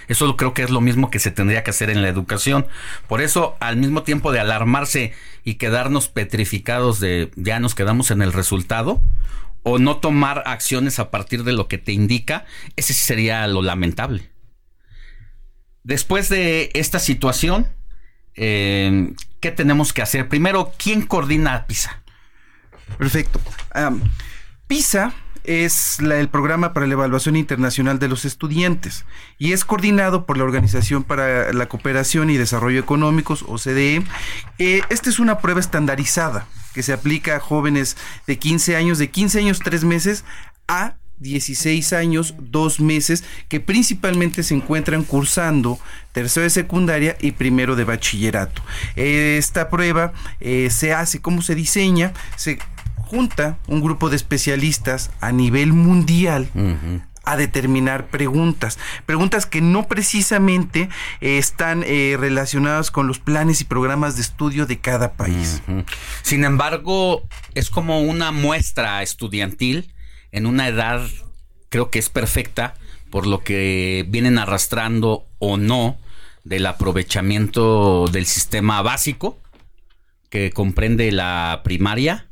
Eso 0.09 0.37
creo 0.37 0.55
que 0.55 0.63
es 0.63 0.71
lo 0.71 0.81
mismo 0.81 1.11
que 1.11 1.19
se 1.19 1.31
tendría 1.31 1.63
que 1.63 1.71
hacer 1.71 1.91
en 1.91 2.01
la 2.01 2.09
educación. 2.09 2.67
Por 3.07 3.21
eso, 3.21 3.57
al 3.61 3.77
mismo 3.77 4.03
tiempo 4.03 4.33
de 4.33 4.41
alarmarse 4.41 5.13
y 5.45 5.55
quedarnos 5.55 6.09
petrificados 6.09 6.99
de 6.99 7.31
ya 7.37 7.61
nos 7.61 7.75
quedamos 7.75 8.11
en 8.11 8.23
el 8.23 8.33
resultado, 8.33 9.03
o 9.65 9.79
no 9.79 9.99
tomar 9.99 10.43
acciones 10.47 10.99
a 10.99 11.11
partir 11.11 11.45
de 11.45 11.53
lo 11.53 11.69
que 11.69 11.79
te 11.79 11.93
indica, 11.93 12.47
ese 12.77 12.95
sería 12.95 13.47
lo 13.47 13.61
lamentable. 13.61 14.31
Después 15.85 16.31
de 16.31 16.71
esta 16.73 16.99
situación, 16.99 17.69
eh, 18.35 19.13
¿qué 19.41 19.51
tenemos 19.51 19.93
que 19.93 20.01
hacer? 20.01 20.29
Primero, 20.29 20.73
¿quién 20.79 21.03
coordina 21.03 21.67
PISA? 21.67 22.02
Perfecto. 22.99 23.41
PISA 24.67 25.13
es 25.45 25.99
el 25.99 26.29
programa 26.29 26.73
para 26.73 26.87
la 26.87 26.93
evaluación 26.93 27.37
internacional 27.37 27.99
de 27.99 28.09
los 28.09 28.25
estudiantes 28.25 29.05
y 29.39 29.53
es 29.53 29.65
coordinado 29.65 30.25
por 30.25 30.39
la 30.39 30.45
Organización 30.45 31.03
para 31.03 31.53
la 31.53 31.69
Cooperación 31.69 32.31
y 32.31 32.37
Desarrollo 32.37 32.81
Económicos, 32.81 33.45
OCDE. 33.49 34.05
Eh, 34.59 34.83
esta 34.89 35.11
es 35.11 35.19
una 35.19 35.39
prueba 35.39 35.61
estandarizada 35.61 36.47
que 36.75 36.83
se 36.83 36.93
aplica 36.93 37.37
a 37.37 37.41
jóvenes 37.41 37.97
de 38.27 38.39
15 38.39 38.77
años, 38.77 38.99
de 38.99 39.11
15 39.11 39.41
años 39.41 39.59
3 39.63 39.85
meses 39.85 40.25
a 40.69 40.95
16 41.19 41.93
años, 41.93 42.35
2 42.39 42.81
meses, 42.81 43.25
que 43.49 43.61
principalmente 43.61 44.43
se 44.43 44.55
encuentran 44.55 45.05
cursando 45.05 45.79
tercero 46.13 46.45
de 46.45 46.51
secundaria 46.51 47.17
y 47.21 47.33
primero 47.33 47.77
de 47.77 47.85
bachillerato. 47.85 48.63
Esta 48.97 49.71
prueba 49.71 50.13
eh, 50.41 50.69
se 50.71 50.93
hace, 50.93 51.21
¿cómo 51.21 51.43
se 51.43 51.55
diseña? 51.55 52.13
Se 52.37 52.59
junta 53.13 53.59
un 53.67 53.83
grupo 53.83 54.09
de 54.09 54.17
especialistas 54.17 55.11
a 55.21 55.33
nivel 55.33 55.75
mundial 55.75 56.49
a 57.25 57.37
determinar 57.37 58.07
preguntas, 58.07 58.79
preguntas 59.05 59.45
que 59.45 59.61
no 59.61 59.87
precisamente 59.87 60.89
eh, 61.21 61.37
están 61.37 61.85
eh, 61.87 62.17
relacionadas 62.19 62.91
con 62.91 63.07
los 63.07 63.19
planes 63.19 63.61
y 63.61 63.65
programas 63.65 64.17
de 64.17 64.23
estudio 64.23 64.65
de 64.65 64.81
cada 64.81 65.13
país. 65.13 65.63
Sin 66.23 66.45
embargo, 66.45 67.23
es 67.55 67.69
como 67.69 68.01
una 68.01 68.33
muestra 68.33 69.03
estudiantil 69.03 69.93
en 70.33 70.47
una 70.47 70.67
edad, 70.67 71.07
creo 71.69 71.91
que 71.91 71.99
es 71.99 72.09
perfecta, 72.09 72.75
por 73.11 73.27
lo 73.27 73.45
que 73.45 74.07
vienen 74.09 74.39
arrastrando 74.39 75.27
o 75.39 75.59
no 75.59 75.99
del 76.45 76.65
aprovechamiento 76.65 78.09
del 78.11 78.25
sistema 78.25 78.81
básico, 78.81 79.39
que 80.31 80.51
comprende 80.51 81.13
la 81.13 81.61
primaria, 81.63 82.27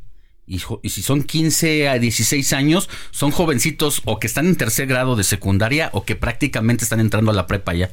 y, 0.50 0.88
si 0.88 1.02
son 1.02 1.22
15 1.22 1.88
a 1.88 1.98
16 1.98 2.52
años, 2.54 2.90
son 3.12 3.30
jovencitos 3.30 4.02
o 4.04 4.18
que 4.18 4.26
están 4.26 4.46
en 4.46 4.56
tercer 4.56 4.88
grado 4.88 5.14
de 5.14 5.22
secundaria 5.22 5.90
o 5.92 6.04
que 6.04 6.16
prácticamente 6.16 6.82
están 6.82 6.98
entrando 6.98 7.30
a 7.30 7.34
la 7.34 7.46
prepa 7.46 7.72
ya. 7.72 7.90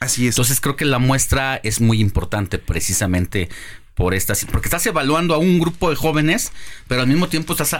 Así 0.00 0.26
es. 0.26 0.34
Entonces 0.34 0.60
creo 0.60 0.74
que 0.74 0.86
la 0.86 0.98
muestra 0.98 1.60
es 1.62 1.82
muy 1.82 2.00
importante 2.00 2.58
precisamente 2.58 3.50
por 3.94 4.14
estas, 4.14 4.46
porque 4.46 4.68
estás 4.68 4.86
evaluando 4.86 5.34
a 5.34 5.38
un 5.38 5.58
grupo 5.58 5.90
de 5.90 5.96
jóvenes, 5.96 6.52
pero 6.86 7.02
al 7.02 7.08
mismo 7.08 7.28
tiempo 7.28 7.52
estás 7.52 7.76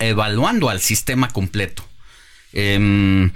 evaluando 0.00 0.68
al 0.68 0.80
sistema 0.80 1.28
completo. 1.28 1.84
Em, 2.52 3.30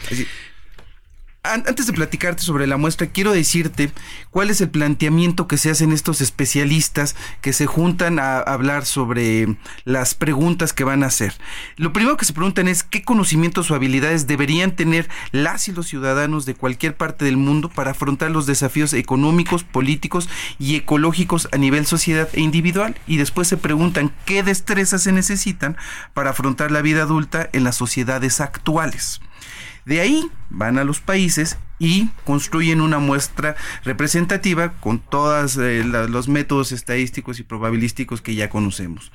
antes 1.44 1.86
de 1.86 1.92
platicarte 1.92 2.42
sobre 2.42 2.66
la 2.66 2.78
muestra, 2.78 3.06
quiero 3.06 3.32
decirte 3.32 3.92
cuál 4.30 4.48
es 4.48 4.62
el 4.62 4.70
planteamiento 4.70 5.46
que 5.46 5.58
se 5.58 5.70
hacen 5.70 5.92
estos 5.92 6.22
especialistas 6.22 7.14
que 7.42 7.52
se 7.52 7.66
juntan 7.66 8.18
a 8.18 8.38
hablar 8.38 8.86
sobre 8.86 9.56
las 9.84 10.14
preguntas 10.14 10.72
que 10.72 10.84
van 10.84 11.02
a 11.02 11.08
hacer. 11.08 11.34
Lo 11.76 11.92
primero 11.92 12.16
que 12.16 12.24
se 12.24 12.32
preguntan 12.32 12.66
es 12.66 12.82
qué 12.82 13.02
conocimientos 13.02 13.70
o 13.70 13.74
habilidades 13.74 14.26
deberían 14.26 14.74
tener 14.74 15.10
las 15.32 15.68
y 15.68 15.72
los 15.72 15.86
ciudadanos 15.86 16.46
de 16.46 16.54
cualquier 16.54 16.96
parte 16.96 17.26
del 17.26 17.36
mundo 17.36 17.68
para 17.68 17.90
afrontar 17.90 18.30
los 18.30 18.46
desafíos 18.46 18.94
económicos, 18.94 19.64
políticos 19.64 20.30
y 20.58 20.76
ecológicos 20.76 21.48
a 21.52 21.58
nivel 21.58 21.84
sociedad 21.84 22.28
e 22.32 22.40
individual. 22.40 22.96
Y 23.06 23.18
después 23.18 23.48
se 23.48 23.58
preguntan 23.58 24.14
qué 24.24 24.42
destrezas 24.42 25.02
se 25.02 25.12
necesitan 25.12 25.76
para 26.14 26.30
afrontar 26.30 26.70
la 26.70 26.80
vida 26.80 27.02
adulta 27.02 27.50
en 27.52 27.64
las 27.64 27.76
sociedades 27.76 28.40
actuales. 28.40 29.20
De 29.84 30.00
ahí 30.00 30.26
van 30.50 30.78
a 30.78 30.84
los 30.84 31.00
países 31.00 31.58
y 31.78 32.08
construyen 32.24 32.80
una 32.80 32.98
muestra 32.98 33.56
representativa 33.84 34.72
con 34.74 34.98
todos 34.98 35.56
eh, 35.56 35.84
los 35.84 36.28
métodos 36.28 36.72
estadísticos 36.72 37.40
y 37.40 37.42
probabilísticos 37.42 38.22
que 38.22 38.34
ya 38.34 38.48
conocemos. 38.48 39.12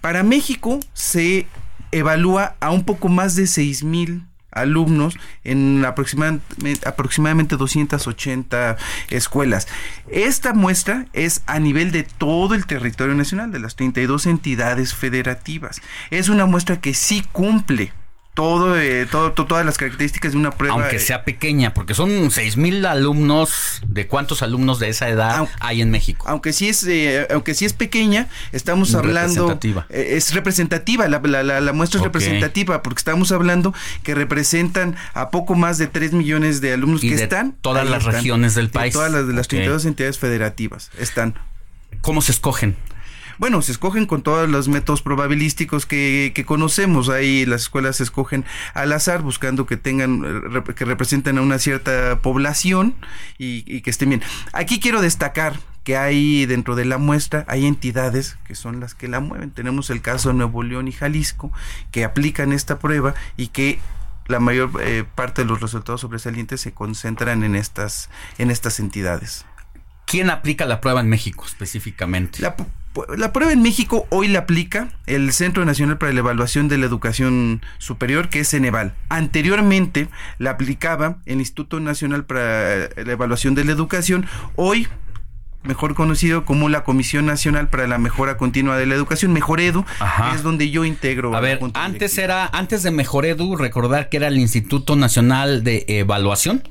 Para 0.00 0.22
México 0.22 0.80
se 0.92 1.46
evalúa 1.92 2.56
a 2.60 2.70
un 2.70 2.84
poco 2.84 3.08
más 3.08 3.36
de 3.36 3.46
6 3.46 3.84
mil 3.84 4.26
alumnos 4.50 5.18
en 5.44 5.84
aproximadamente, 5.84 6.86
aproximadamente 6.86 7.56
280 7.56 8.76
escuelas. 9.08 9.66
Esta 10.08 10.52
muestra 10.52 11.06
es 11.14 11.42
a 11.46 11.58
nivel 11.58 11.90
de 11.90 12.02
todo 12.02 12.54
el 12.54 12.66
territorio 12.66 13.14
nacional, 13.14 13.50
de 13.50 13.60
las 13.60 13.76
32 13.76 14.26
entidades 14.26 14.94
federativas. 14.94 15.80
Es 16.10 16.28
una 16.28 16.44
muestra 16.44 16.80
que 16.80 16.92
sí 16.92 17.24
cumple 17.32 17.92
todo, 18.34 18.80
eh, 18.80 19.06
todo, 19.10 19.32
todas 19.32 19.66
las 19.66 19.76
características 19.76 20.32
de 20.32 20.38
una 20.38 20.52
prueba. 20.52 20.74
Aunque 20.74 20.96
eh, 20.96 21.00
sea 21.00 21.24
pequeña, 21.24 21.74
porque 21.74 21.94
son 21.94 22.30
seis 22.30 22.56
mil 22.56 22.84
alumnos. 22.86 23.82
¿De 23.86 24.06
cuántos 24.06 24.42
alumnos 24.42 24.78
de 24.78 24.88
esa 24.88 25.08
edad 25.08 25.48
hay 25.60 25.82
en 25.82 25.90
México? 25.90 26.24
Aunque 26.28 26.52
sí 26.52 26.68
es, 26.68 26.84
eh, 26.84 27.26
aunque 27.30 27.54
sí 27.54 27.64
es 27.64 27.74
pequeña, 27.74 28.28
estamos 28.52 28.94
hablando. 28.94 29.48
Representativa. 29.48 29.86
es 29.90 30.32
representativa, 30.34 31.08
la, 31.08 31.20
la, 31.20 31.60
la, 31.60 31.72
muestra 31.72 31.98
es 32.00 32.04
representativa, 32.04 32.82
porque 32.82 32.98
estamos 32.98 33.32
hablando 33.32 33.74
que 34.02 34.14
representan 34.14 34.96
a 35.14 35.30
poco 35.30 35.54
más 35.54 35.78
de 35.78 35.86
3 35.86 36.12
millones 36.12 36.60
de 36.60 36.72
alumnos 36.72 37.02
que 37.02 37.14
están. 37.14 37.52
Todas 37.60 37.88
las 37.88 38.04
regiones 38.04 38.54
del 38.54 38.70
país. 38.70 38.94
Todas 38.94 39.12
las 39.12 39.26
de 39.26 39.34
las 39.34 39.48
32 39.48 39.84
entidades 39.84 40.18
federativas 40.18 40.90
están. 40.98 41.34
¿Cómo 42.00 42.22
se 42.22 42.32
escogen? 42.32 42.76
Bueno, 43.38 43.62
se 43.62 43.72
escogen 43.72 44.06
con 44.06 44.22
todos 44.22 44.48
los 44.48 44.68
métodos 44.68 45.02
probabilísticos 45.02 45.86
que, 45.86 46.44
conocemos. 46.46 47.08
Ahí 47.08 47.46
las 47.46 47.62
escuelas 47.62 47.96
se 47.96 48.02
escogen 48.02 48.44
al 48.74 48.92
azar, 48.92 49.22
buscando 49.22 49.66
que 49.66 49.76
tengan, 49.76 50.22
que 50.74 50.84
representen 50.84 51.38
a 51.38 51.42
una 51.42 51.58
cierta 51.58 52.18
población 52.20 52.94
y, 53.38 53.80
que 53.82 53.90
estén 53.90 54.10
bien. 54.10 54.22
Aquí 54.52 54.80
quiero 54.80 55.00
destacar 55.00 55.58
que 55.84 55.96
hay 55.96 56.46
dentro 56.46 56.76
de 56.76 56.84
la 56.84 56.98
muestra, 56.98 57.44
hay 57.48 57.66
entidades 57.66 58.36
que 58.46 58.54
son 58.54 58.80
las 58.80 58.94
que 58.94 59.08
la 59.08 59.20
mueven. 59.20 59.50
Tenemos 59.50 59.90
el 59.90 60.00
caso 60.00 60.28
de 60.28 60.36
Nuevo 60.36 60.62
León 60.62 60.88
y 60.88 60.92
Jalisco, 60.92 61.52
que 61.90 62.04
aplican 62.04 62.52
esta 62.52 62.78
prueba 62.78 63.14
y 63.36 63.48
que 63.48 63.80
la 64.26 64.38
mayor 64.38 64.70
eh, 64.80 65.04
parte 65.14 65.42
de 65.42 65.48
los 65.48 65.60
resultados 65.60 66.00
sobresalientes 66.00 66.60
se 66.60 66.72
concentran 66.72 67.42
en 67.42 67.56
estas, 67.56 68.10
en 68.38 68.50
estas 68.50 68.78
entidades. 68.78 69.44
¿Quién 70.06 70.30
aplica 70.30 70.66
la 70.66 70.80
prueba 70.80 71.00
en 71.00 71.08
México 71.08 71.44
específicamente? 71.46 72.42
La, 72.42 72.54
la 73.16 73.32
prueba 73.32 73.52
en 73.52 73.62
México 73.62 74.06
hoy 74.10 74.28
la 74.28 74.40
aplica 74.40 74.88
el 75.06 75.32
Centro 75.32 75.64
Nacional 75.64 75.98
para 75.98 76.12
la 76.12 76.20
Evaluación 76.20 76.68
de 76.68 76.78
la 76.78 76.86
Educación 76.86 77.62
Superior, 77.78 78.28
que 78.28 78.40
es 78.40 78.50
Ceneval. 78.50 78.94
Anteriormente 79.08 80.08
la 80.38 80.50
aplicaba 80.50 81.18
el 81.26 81.38
Instituto 81.38 81.80
Nacional 81.80 82.24
para 82.24 82.88
la 82.96 83.12
Evaluación 83.12 83.54
de 83.54 83.64
la 83.64 83.72
Educación. 83.72 84.26
Hoy 84.56 84.88
mejor 85.62 85.94
conocido 85.94 86.44
como 86.44 86.68
la 86.68 86.84
Comisión 86.84 87.26
Nacional 87.26 87.68
para 87.68 87.86
la 87.86 87.98
Mejora 87.98 88.36
Continua 88.36 88.76
de 88.76 88.86
la 88.86 88.94
Educación, 88.94 89.32
Mejoredu, 89.32 89.84
es 90.34 90.42
donde 90.42 90.70
yo 90.70 90.84
integro. 90.84 91.34
A 91.36 91.40
ver, 91.40 91.60
antes 91.74 92.18
era, 92.18 92.46
antes 92.46 92.82
de 92.82 92.90
Mejoredu, 92.90 93.56
recordar 93.56 94.08
que 94.08 94.16
era 94.16 94.26
el 94.26 94.38
Instituto 94.38 94.96
Nacional 94.96 95.62
de 95.62 95.84
Evaluación 95.86 96.62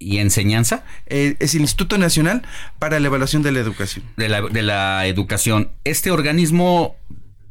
y 0.00 0.18
enseñanza? 0.18 0.82
Eh, 1.06 1.36
es 1.38 1.54
el 1.54 1.60
Instituto 1.60 1.96
Nacional 1.98 2.42
para 2.80 2.98
la 2.98 3.06
Evaluación 3.06 3.42
de 3.42 3.52
la 3.52 3.60
Educación. 3.60 4.04
De 4.16 4.28
la, 4.28 4.42
de 4.42 4.62
la 4.62 5.06
educación. 5.06 5.70
Este 5.84 6.10
organismo 6.10 6.96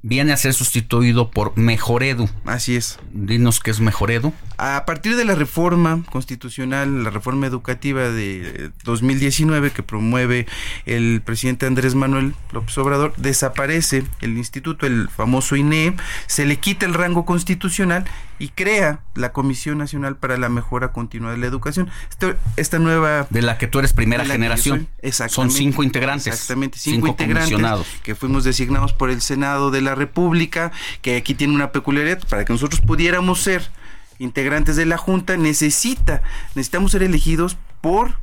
viene 0.02 0.32
a 0.32 0.38
ser 0.38 0.54
sustituido 0.54 1.30
por 1.30 1.58
Mejoredu. 1.58 2.30
Así 2.46 2.76
es. 2.76 3.00
Dinos 3.12 3.60
qué 3.60 3.72
es 3.72 3.80
Mejoredu. 3.80 4.34
A 4.58 4.86
partir 4.86 5.16
de 5.16 5.26
la 5.26 5.36
reforma 5.36 6.04
constitucional, 6.10 7.04
la 7.04 7.10
reforma 7.10 7.48
educativa 7.48 8.10
de 8.10 8.72
2019 8.84 9.72
que 9.72 9.84
promueve 9.84 10.48
el 10.86 11.22
presidente 11.24 11.66
Andrés 11.66 11.96
Manuel 11.96 12.34
López 12.52 12.78
Obrador, 12.78 13.14
desaparece 13.18 14.04
el 14.22 14.38
instituto, 14.38 14.86
el 14.86 15.10
famoso 15.10 15.56
INE, 15.56 15.96
se 16.28 16.46
le 16.46 16.58
quita 16.58 16.86
el 16.86 16.94
rango 16.94 17.26
constitucional 17.26 18.06
y 18.40 18.50
crea 18.50 19.02
la 19.16 19.34
Comisión 19.34 19.78
Nacional 19.78 20.18
para 20.18 20.38
la 20.38 20.50
Mejora 20.50 20.92
Continua 20.92 21.32
de 21.32 21.38
la 21.38 21.46
Educación. 21.46 21.90
Este, 22.10 22.36
esta 22.56 22.80
nueva... 22.80 23.28
De 23.30 23.42
la 23.42 23.58
que 23.58 23.68
tú 23.68 23.80
eres 23.80 23.94
primera 23.94 24.26
generación. 24.26 24.88
Son 25.28 25.52
cinco 25.52 25.84
integrantes. 25.84 26.28
Exactamente, 26.28 26.80
cinco, 26.80 27.08
integrantes 27.08 27.60
que 28.02 28.16
fuimos 28.16 28.46
designados 28.46 28.94
por 28.94 29.10
el 29.10 29.22
Senado 29.22 29.72
de 29.72 29.82
la 29.82 29.94
República, 29.94 30.72
que 31.02 31.18
aquí 31.18 31.36
tiene 31.36 31.54
una 31.54 31.72
peculiaridad, 31.72 32.26
para 32.28 32.46
que 32.46 32.54
nosotros 32.54 32.82
pudiéramos 32.82 33.42
ser 33.42 33.70
integrantes 34.18 34.76
de 34.76 34.86
la 34.86 34.98
Junta, 34.98 35.38
necesita, 35.38 36.22
necesitamos 36.56 36.92
ser 36.92 37.04
elegidos 37.04 37.58
por 37.82 38.16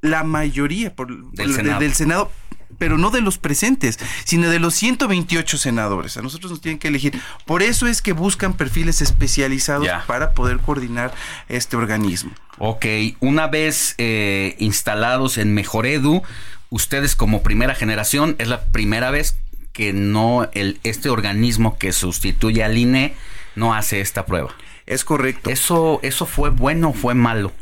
la 0.00 0.22
mayoría 0.22 0.94
por, 0.94 1.32
del 1.32 1.94
Senado 1.94 2.30
pero 2.78 2.98
no 2.98 3.10
de 3.10 3.20
los 3.20 3.38
presentes, 3.38 3.98
sino 4.24 4.48
de 4.50 4.58
los 4.58 4.74
128 4.74 5.58
senadores. 5.58 6.16
A 6.16 6.22
nosotros 6.22 6.50
nos 6.50 6.60
tienen 6.60 6.78
que 6.78 6.88
elegir. 6.88 7.20
Por 7.46 7.62
eso 7.62 7.86
es 7.86 8.02
que 8.02 8.12
buscan 8.12 8.54
perfiles 8.54 9.02
especializados 9.02 9.88
para 10.06 10.32
poder 10.32 10.58
coordinar 10.58 11.14
este 11.48 11.76
organismo. 11.76 12.32
Ok, 12.58 12.86
una 13.20 13.48
vez 13.48 13.94
eh, 13.98 14.56
instalados 14.58 15.38
en 15.38 15.54
Mejoredu, 15.54 16.22
ustedes 16.70 17.16
como 17.16 17.42
primera 17.42 17.74
generación, 17.74 18.36
es 18.38 18.48
la 18.48 18.64
primera 18.64 19.10
vez 19.10 19.36
que 19.72 19.92
no 19.92 20.48
el, 20.52 20.78
este 20.84 21.10
organismo 21.10 21.78
que 21.78 21.92
sustituye 21.92 22.62
al 22.62 22.78
INE 22.78 23.14
no 23.56 23.74
hace 23.74 24.00
esta 24.00 24.24
prueba. 24.24 24.54
Es 24.86 25.04
correcto. 25.04 25.50
¿Eso, 25.50 25.98
eso 26.02 26.26
fue 26.26 26.50
bueno 26.50 26.90
o 26.90 26.92
fue 26.92 27.14
malo? 27.14 27.52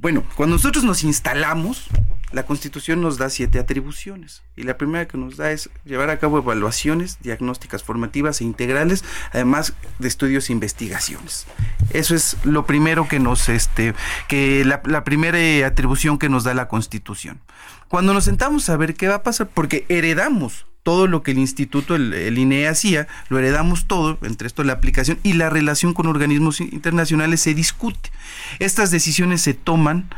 Bueno, 0.00 0.24
cuando 0.34 0.56
nosotros 0.56 0.82
nos 0.82 1.04
instalamos, 1.04 1.88
la 2.32 2.46
Constitución 2.46 3.02
nos 3.02 3.18
da 3.18 3.28
siete 3.28 3.58
atribuciones 3.58 4.42
y 4.56 4.62
la 4.62 4.78
primera 4.78 5.06
que 5.06 5.18
nos 5.18 5.36
da 5.36 5.52
es 5.52 5.68
llevar 5.84 6.08
a 6.08 6.18
cabo 6.18 6.38
evaluaciones 6.38 7.18
diagnósticas 7.20 7.82
formativas 7.82 8.40
e 8.40 8.44
integrales, 8.44 9.04
además 9.30 9.74
de 9.98 10.08
estudios 10.08 10.48
e 10.48 10.54
investigaciones. 10.54 11.46
Eso 11.90 12.14
es 12.14 12.38
lo 12.44 12.64
primero 12.64 13.08
que 13.08 13.18
nos, 13.18 13.50
este, 13.50 13.94
que 14.26 14.64
la, 14.64 15.04
primera 15.04 15.66
atribución 15.66 16.16
que 16.16 16.30
nos 16.30 16.44
da 16.44 16.54
la 16.54 16.68
Constitución. 16.68 17.42
Cuando 17.88 18.14
nos 18.14 18.24
sentamos 18.24 18.70
a 18.70 18.78
ver 18.78 18.94
qué 18.94 19.06
va 19.06 19.16
a 19.16 19.22
pasar, 19.22 19.50
porque 19.52 19.84
heredamos 19.90 20.64
todo 20.82 21.06
lo 21.06 21.22
que 21.22 21.32
el 21.32 21.38
instituto, 21.38 21.94
el, 21.94 22.14
el, 22.14 22.38
INE 22.38 22.68
hacía, 22.68 23.06
lo 23.28 23.38
heredamos 23.38 23.86
todo, 23.86 24.18
entre 24.22 24.46
esto 24.46 24.64
la 24.64 24.72
aplicación 24.72 25.18
y 25.22 25.34
la 25.34 25.50
relación 25.50 25.94
con 25.94 26.06
organismos 26.06 26.60
internacionales 26.60 27.40
se 27.40 27.54
discute. 27.54 28.10
Estas 28.58 28.90
decisiones 28.90 29.42
se 29.42 29.54
toman 29.54 30.08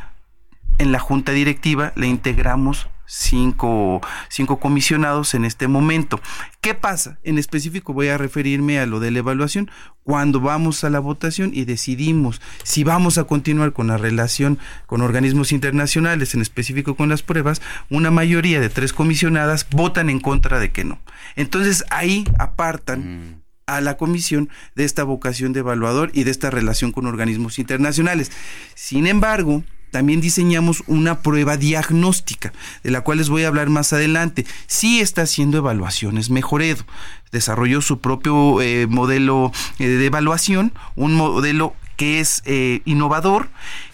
en 0.79 0.93
la 0.93 0.99
junta 0.99 1.33
directiva 1.33 1.93
le 1.97 2.07
integramos 2.07 2.89
cinco, 3.13 4.01
cinco 4.31 4.59
comisionados 4.59 5.35
en 5.35 5.45
este 5.45 5.69
momento. 5.69 6.19
¿Qué 6.63 6.75
pasa? 6.75 7.19
En 7.25 7.37
específico 7.37 7.93
voy 7.93 8.09
a 8.09 8.17
referirme 8.17 8.79
a 8.79 8.87
lo 8.87 9.01
de 9.01 9.11
la 9.11 9.19
evaluación. 9.19 9.71
Cuando 10.03 10.41
vamos 10.41 10.83
a 10.83 10.91
la 10.91 10.99
votación 10.99 11.51
y 11.53 11.67
decidimos 11.67 12.41
si 12.65 12.85
vamos 12.85 13.19
a 13.19 13.25
continuar 13.25 13.75
con 13.75 13.89
la 13.89 13.99
relación 13.99 14.59
con 14.87 15.03
organismos 15.03 15.53
internacionales, 15.53 16.35
en 16.35 16.41
específico 16.41 16.97
con 16.97 17.11
las 17.11 17.23
pruebas, 17.23 17.61
una 17.91 18.11
mayoría 18.11 18.61
de 18.61 18.71
tres 18.71 18.95
comisionadas 18.95 19.67
votan 19.71 20.09
en 20.09 20.19
contra 20.19 20.59
de 20.59 20.73
que 20.73 20.85
no. 20.85 20.99
Entonces 21.37 21.85
ahí 21.91 22.25
apartan. 22.39 23.43
A 23.65 23.81
la 23.81 23.97
comisión 23.97 24.51
de 24.75 24.85
esta 24.85 25.05
vocación 25.05 25.53
de 25.53 25.61
evaluador 25.61 26.11
y 26.13 26.25
de 26.25 26.33
esta 26.33 26.51
relación 26.51 26.91
con 26.91 27.07
organismos 27.07 27.61
internacionales. 27.61 28.33
Sin 28.75 29.07
embargo, 29.07 29.63
también 29.93 30.21
diseñamos 30.21 30.83
una 30.89 31.21
prueba 31.21 31.57
diagnóstica, 31.57 32.53
de 32.83 32.91
la 32.91 33.03
cual 33.03 33.19
les 33.19 33.29
voy 33.29 33.45
a 33.45 33.49
hablar 33.49 33.69
más 33.69 33.93
adelante. 33.93 34.47
Sí 34.67 35.01
está 35.01 35.23
haciendo 35.23 35.59
evaluaciones 35.59 36.31
Mejoredo. 36.31 36.85
Desarrolló 37.31 37.81
su 37.81 38.01
propio 38.01 38.61
eh, 38.61 38.87
modelo 38.89 39.53
eh, 39.79 39.87
de 39.87 40.07
evaluación, 40.07 40.73
un 40.97 41.15
modelo 41.15 41.77
que 41.97 42.21
es 42.21 42.43
eh, 42.47 42.81
innovador, 42.87 43.51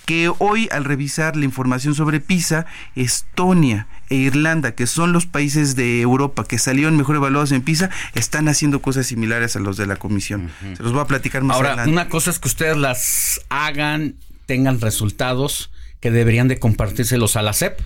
que 0.06 0.30
hoy 0.38 0.68
al 0.70 0.84
revisar 0.84 1.36
la 1.36 1.44
información 1.44 1.94
sobre 1.94 2.20
PISA, 2.20 2.64
Estonia 2.94 3.88
e 4.08 4.14
Irlanda, 4.14 4.72
que 4.72 4.86
son 4.86 5.12
los 5.12 5.26
países 5.26 5.74
de 5.74 6.00
Europa 6.00 6.44
que 6.44 6.58
salieron 6.58 6.96
mejor 6.96 7.16
evaluados 7.16 7.50
en 7.50 7.62
PISA, 7.62 7.90
están 8.14 8.48
haciendo 8.48 8.80
cosas 8.80 9.06
similares 9.08 9.56
a 9.56 9.58
los 9.58 9.76
de 9.76 9.86
la 9.86 9.96
comisión. 9.96 10.50
Se 10.76 10.82
los 10.82 10.92
voy 10.92 11.02
a 11.02 11.06
platicar 11.06 11.42
más 11.42 11.56
Ahora, 11.56 11.70
adelante. 11.70 11.90
una 11.90 12.08
cosa 12.08 12.30
es 12.30 12.38
que 12.38 12.48
ustedes 12.48 12.76
las 12.76 13.40
hagan 13.48 14.14
tengan 14.46 14.80
resultados 14.80 15.70
que 16.00 16.10
deberían 16.10 16.48
de 16.48 16.58
compartírselos 16.58 17.36
a 17.36 17.42
la 17.42 17.52
SEP. 17.52 17.80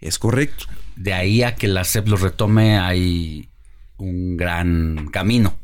Es 0.00 0.18
correcto. 0.18 0.66
De 0.96 1.14
ahí 1.14 1.42
a 1.42 1.54
que 1.54 1.68
la 1.68 1.84
SEP 1.84 2.08
los 2.08 2.20
retome 2.20 2.78
hay 2.78 3.48
un 3.98 4.36
gran 4.36 5.08
camino. 5.12 5.56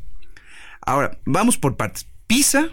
Ahora, 0.81 1.17
vamos 1.25 1.57
por 1.57 1.77
partes. 1.77 2.07
PISA 2.27 2.69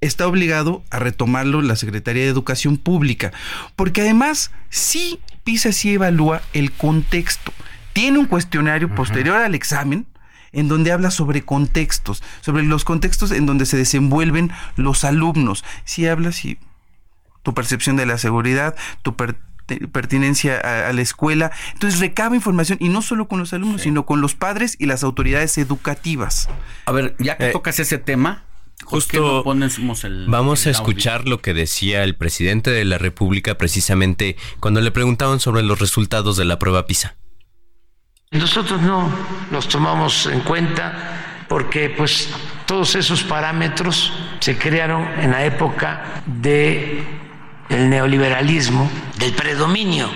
está 0.00 0.26
obligado 0.26 0.84
a 0.90 0.98
retomarlo 0.98 1.62
la 1.62 1.76
Secretaría 1.76 2.24
de 2.24 2.28
Educación 2.28 2.76
Pública, 2.76 3.32
porque 3.76 4.02
además 4.02 4.50
sí, 4.70 5.20
PISA 5.44 5.72
sí 5.72 5.94
evalúa 5.94 6.42
el 6.52 6.72
contexto. 6.72 7.52
Tiene 7.92 8.18
un 8.18 8.26
cuestionario 8.26 8.94
posterior 8.94 9.36
al 9.36 9.54
examen 9.54 10.06
en 10.52 10.68
donde 10.68 10.92
habla 10.92 11.10
sobre 11.10 11.42
contextos, 11.42 12.22
sobre 12.40 12.62
los 12.62 12.84
contextos 12.84 13.30
en 13.30 13.46
donde 13.46 13.66
se 13.66 13.76
desenvuelven 13.76 14.50
los 14.76 15.04
alumnos. 15.04 15.64
Si 15.84 16.06
habla 16.06 16.32
si 16.32 16.58
tu 17.44 17.54
percepción 17.54 17.96
de 17.96 18.06
la 18.06 18.18
seguridad, 18.18 18.74
tu 19.02 19.14
pertinencia 19.92 20.58
a, 20.58 20.92
la 20.92 21.02
escuela. 21.02 21.52
Entonces 21.74 22.00
recaba 22.00 22.34
información 22.34 22.78
y 22.80 22.88
no 22.88 23.02
solo 23.02 23.28
con 23.28 23.38
los 23.38 23.52
alumnos, 23.52 23.82
sino 23.82 24.04
con 24.04 24.20
los 24.20 24.34
padres 24.34 24.76
y 24.80 24.86
las 24.86 25.04
autoridades 25.04 25.56
educativas. 25.58 26.48
A 26.86 26.92
ver, 26.92 27.14
ya 27.20 27.36
que 27.36 27.50
eh, 27.50 27.52
tocas 27.52 27.78
ese 27.78 27.98
tema, 27.98 28.42
Justo 28.82 29.44
vamos 30.26 30.66
a 30.66 30.70
escuchar 30.70 31.26
lo 31.26 31.40
que 31.40 31.54
decía 31.54 32.02
el 32.02 32.16
presidente 32.16 32.70
de 32.70 32.84
la 32.84 32.98
República 32.98 33.56
precisamente 33.56 34.36
cuando 34.60 34.80
le 34.80 34.90
preguntaban 34.90 35.38
sobre 35.38 35.62
los 35.62 35.78
resultados 35.78 36.36
de 36.36 36.44
la 36.44 36.58
prueba 36.58 36.84
PISA. 36.84 37.14
Nosotros 38.32 38.82
no 38.82 39.08
los 39.52 39.68
tomamos 39.68 40.26
en 40.26 40.40
cuenta 40.40 41.46
porque 41.48 41.88
pues 41.88 42.28
todos 42.66 42.96
esos 42.96 43.22
parámetros 43.22 44.12
se 44.40 44.58
crearon 44.58 45.06
en 45.20 45.30
la 45.30 45.44
época 45.44 46.22
de 46.26 47.23
el 47.74 47.90
neoliberalismo, 47.90 48.88
del 49.18 49.32
predominio 49.32 50.08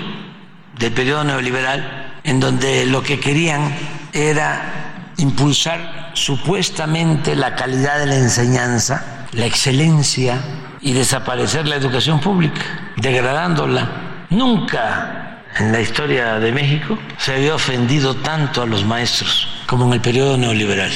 del 0.79 0.93
periodo 0.93 1.25
neoliberal, 1.25 2.21
en 2.23 2.41
donde 2.41 2.87
lo 2.87 3.03
que 3.03 3.19
querían 3.19 3.75
era 4.13 5.13
impulsar 5.17 6.13
supuestamente 6.15 7.35
la 7.35 7.57
calidad 7.57 7.99
de 7.99 8.07
la 8.07 8.17
enseñanza, 8.17 9.27
la 9.33 9.47
excelencia 9.47 10.41
y 10.81 10.93
desaparecer 10.93 11.67
la 11.67 11.77
educación 11.77 12.21
pública, 12.21 12.61
degradándola. 12.97 14.27
Nunca 14.31 15.43
en 15.59 15.73
la 15.73 15.81
historia 15.81 16.39
de 16.39 16.53
México 16.53 16.97
se 17.17 17.35
había 17.35 17.55
ofendido 17.55 18.15
tanto 18.17 18.63
a 18.63 18.67
los 18.67 18.85
maestros 18.85 19.49
como 19.67 19.87
en 19.87 19.95
el 19.95 20.01
periodo 20.01 20.37
neoliberal. 20.37 20.93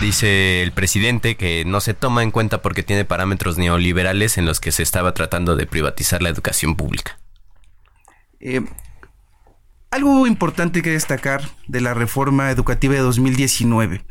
Dice 0.00 0.62
el 0.62 0.70
presidente 0.70 1.36
que 1.36 1.64
no 1.64 1.80
se 1.80 1.92
toma 1.92 2.22
en 2.22 2.30
cuenta 2.30 2.62
porque 2.62 2.84
tiene 2.84 3.04
parámetros 3.04 3.58
neoliberales 3.58 4.38
en 4.38 4.46
los 4.46 4.60
que 4.60 4.70
se 4.70 4.84
estaba 4.84 5.12
tratando 5.12 5.56
de 5.56 5.66
privatizar 5.66 6.22
la 6.22 6.28
educación 6.28 6.76
pública. 6.76 7.18
Eh, 8.38 8.60
algo 9.90 10.26
importante 10.28 10.82
que 10.82 10.90
destacar 10.90 11.42
de 11.66 11.80
la 11.80 11.94
reforma 11.94 12.52
educativa 12.52 12.94
de 12.94 13.00
2019. 13.00 14.04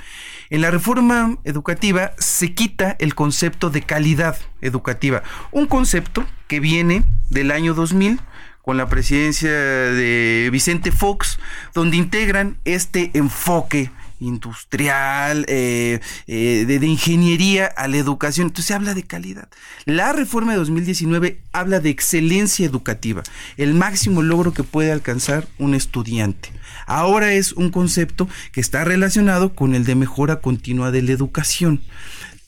En 0.50 0.62
la 0.62 0.72
reforma 0.72 1.38
educativa 1.46 2.12
se 2.18 2.54
quita 2.54 2.98
el 3.00 3.16
concepto 3.16 3.70
de 3.70 3.84
calidad 3.84 4.38
educativa, 4.60 5.24
un 5.52 5.68
concepto 5.68 6.26
que 6.48 6.60
viene 6.60 7.06
del 7.30 7.52
año 7.52 7.74
2000 7.74 8.20
con 8.62 8.76
la 8.76 8.90
presidencia 8.90 9.50
de 9.50 10.50
Vicente 10.52 10.92
Fox, 10.92 11.40
donde 11.74 11.96
integran 11.96 12.58
este 12.66 13.12
enfoque 13.14 13.90
industrial, 14.20 15.46
eh, 15.48 16.00
eh, 16.28 16.66
de, 16.68 16.80
de, 16.80 16.88
ingeniería 16.88 17.66
a 17.66 17.88
la 17.88 17.98
educación. 17.98 18.48
Entonces 18.48 18.68
se 18.68 18.74
habla 18.74 18.94
de 18.94 19.04
calidad. 19.04 19.50
La 19.86 20.14
reforma 20.14 20.54
de 20.54 20.60
2019 20.60 21.42
habla 21.52 21.80
de 21.80 21.90
excelencia 21.90 22.66
educativa, 22.66 23.24
el 23.58 23.74
máximo 23.74 24.22
logro 24.22 24.54
que 24.54 24.64
puede 24.64 24.92
alcanzar 24.92 25.48
un 25.60 25.74
estudiante. 25.74 26.52
Ahora 26.86 27.34
es 27.34 27.54
un 27.54 27.70
concepto 27.70 28.28
que 28.52 28.62
está 28.62 28.84
relacionado 28.84 29.54
con 29.54 29.76
el 29.76 29.84
de 29.84 29.96
mejora 29.96 30.40
continua 30.40 30.92
de 30.92 31.02
la 31.02 31.12
educación. 31.12 31.82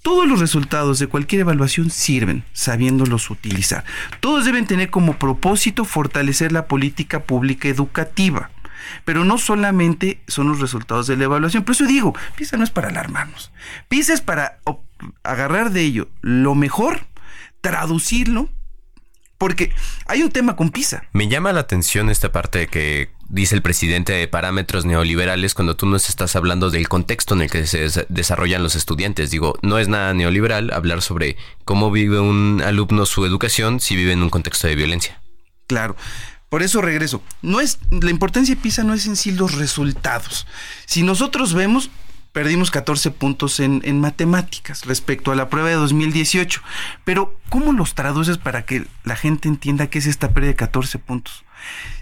Todos 0.01 0.25
los 0.27 0.39
resultados 0.39 0.97
de 0.99 1.07
cualquier 1.07 1.41
evaluación 1.41 1.89
sirven 1.89 2.45
sabiéndolos 2.53 3.29
utilizar. 3.29 3.83
Todos 4.21 4.45
deben 4.45 4.65
tener 4.65 4.89
como 4.89 5.19
propósito 5.19 5.83
fortalecer 5.83 6.53
la 6.53 6.67
política 6.67 7.23
pública 7.23 7.67
educativa. 7.67 8.49
Pero 9.05 9.25
no 9.25 9.37
solamente 9.37 10.21
son 10.27 10.47
los 10.47 10.59
resultados 10.59 11.07
de 11.07 11.17
la 11.17 11.25
evaluación. 11.25 11.63
Por 11.63 11.75
eso 11.75 11.85
digo, 11.85 12.15
PISA 12.35 12.57
no 12.57 12.63
es 12.63 12.71
para 12.71 12.89
alarmarnos. 12.89 13.51
PISA 13.87 14.13
es 14.13 14.21
para 14.21 14.59
agarrar 15.23 15.71
de 15.71 15.81
ello 15.81 16.09
lo 16.21 16.55
mejor, 16.55 17.07
traducirlo, 17.61 18.49
porque 19.37 19.73
hay 20.05 20.21
un 20.21 20.31
tema 20.31 20.55
con 20.55 20.69
PISA. 20.69 21.03
Me 21.13 21.29
llama 21.29 21.53
la 21.53 21.61
atención 21.61 22.09
esta 22.09 22.31
parte 22.31 22.59
de 22.59 22.67
que 22.67 23.09
dice 23.29 23.55
el 23.55 23.61
presidente 23.61 24.11
de 24.11 24.27
parámetros 24.27 24.85
neoliberales 24.85 25.53
cuando 25.53 25.77
tú 25.77 25.85
nos 25.85 26.09
estás 26.09 26.35
hablando 26.35 26.69
del 26.69 26.89
contexto 26.89 27.35
en 27.35 27.43
el 27.43 27.49
que 27.49 27.65
se 27.65 28.05
desarrollan 28.09 28.63
los 28.63 28.75
estudiantes. 28.75 29.31
Digo, 29.31 29.57
no 29.61 29.79
es 29.79 29.87
nada 29.87 30.13
neoliberal 30.13 30.71
hablar 30.73 31.01
sobre 31.01 31.37
cómo 31.63 31.89
vive 31.89 32.19
un 32.19 32.61
alumno 32.65 33.05
su 33.05 33.25
educación 33.25 33.79
si 33.79 33.95
vive 33.95 34.11
en 34.11 34.23
un 34.23 34.29
contexto 34.29 34.67
de 34.67 34.75
violencia. 34.75 35.21
Claro. 35.67 35.95
Por 36.49 36.63
eso 36.63 36.81
regreso. 36.81 37.21
No 37.41 37.61
es, 37.61 37.79
la 37.91 38.09
importancia 38.09 38.55
de 38.55 38.61
PISA 38.61 38.83
no 38.83 38.93
es 38.93 39.05
en 39.05 39.15
sí 39.15 39.31
los 39.31 39.55
resultados. 39.55 40.47
Si 40.85 41.03
nosotros 41.03 41.53
vemos, 41.53 41.91
perdimos 42.33 42.71
14 42.71 43.11
puntos 43.11 43.59
en, 43.59 43.81
en, 43.85 44.01
matemáticas 44.01 44.85
respecto 44.85 45.31
a 45.31 45.35
la 45.35 45.47
prueba 45.49 45.69
de 45.69 45.75
2018. 45.75 46.61
Pero, 47.03 47.37
¿cómo 47.49 47.71
los 47.71 47.93
traduces 47.93 48.39
para 48.39 48.65
que 48.65 48.87
la 49.03 49.15
gente 49.15 49.47
entienda 49.47 49.91
qué 49.91 49.99
es 49.99 50.07
esta 50.07 50.31
pérdida 50.31 50.51
de 50.51 50.55
14 50.55 50.97
puntos? 50.97 51.45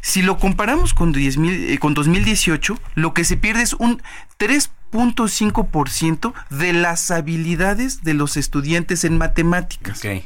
Si 0.01 0.21
lo 0.21 0.37
comparamos 0.37 0.93
con, 0.93 1.11
10, 1.11 1.37
eh, 1.37 1.77
con 1.79 1.93
2018, 1.93 2.79
lo 2.95 3.13
que 3.13 3.25
se 3.25 3.35
pierde 3.35 3.63
es 3.63 3.73
un 3.73 4.01
3.5% 4.39 6.33
de 6.51 6.71
las 6.73 7.11
habilidades 7.11 8.03
de 8.03 8.13
los 8.13 8.37
estudiantes 8.37 9.03
en 9.03 9.17
matemáticas. 9.17 9.97
Ok. 9.97 10.23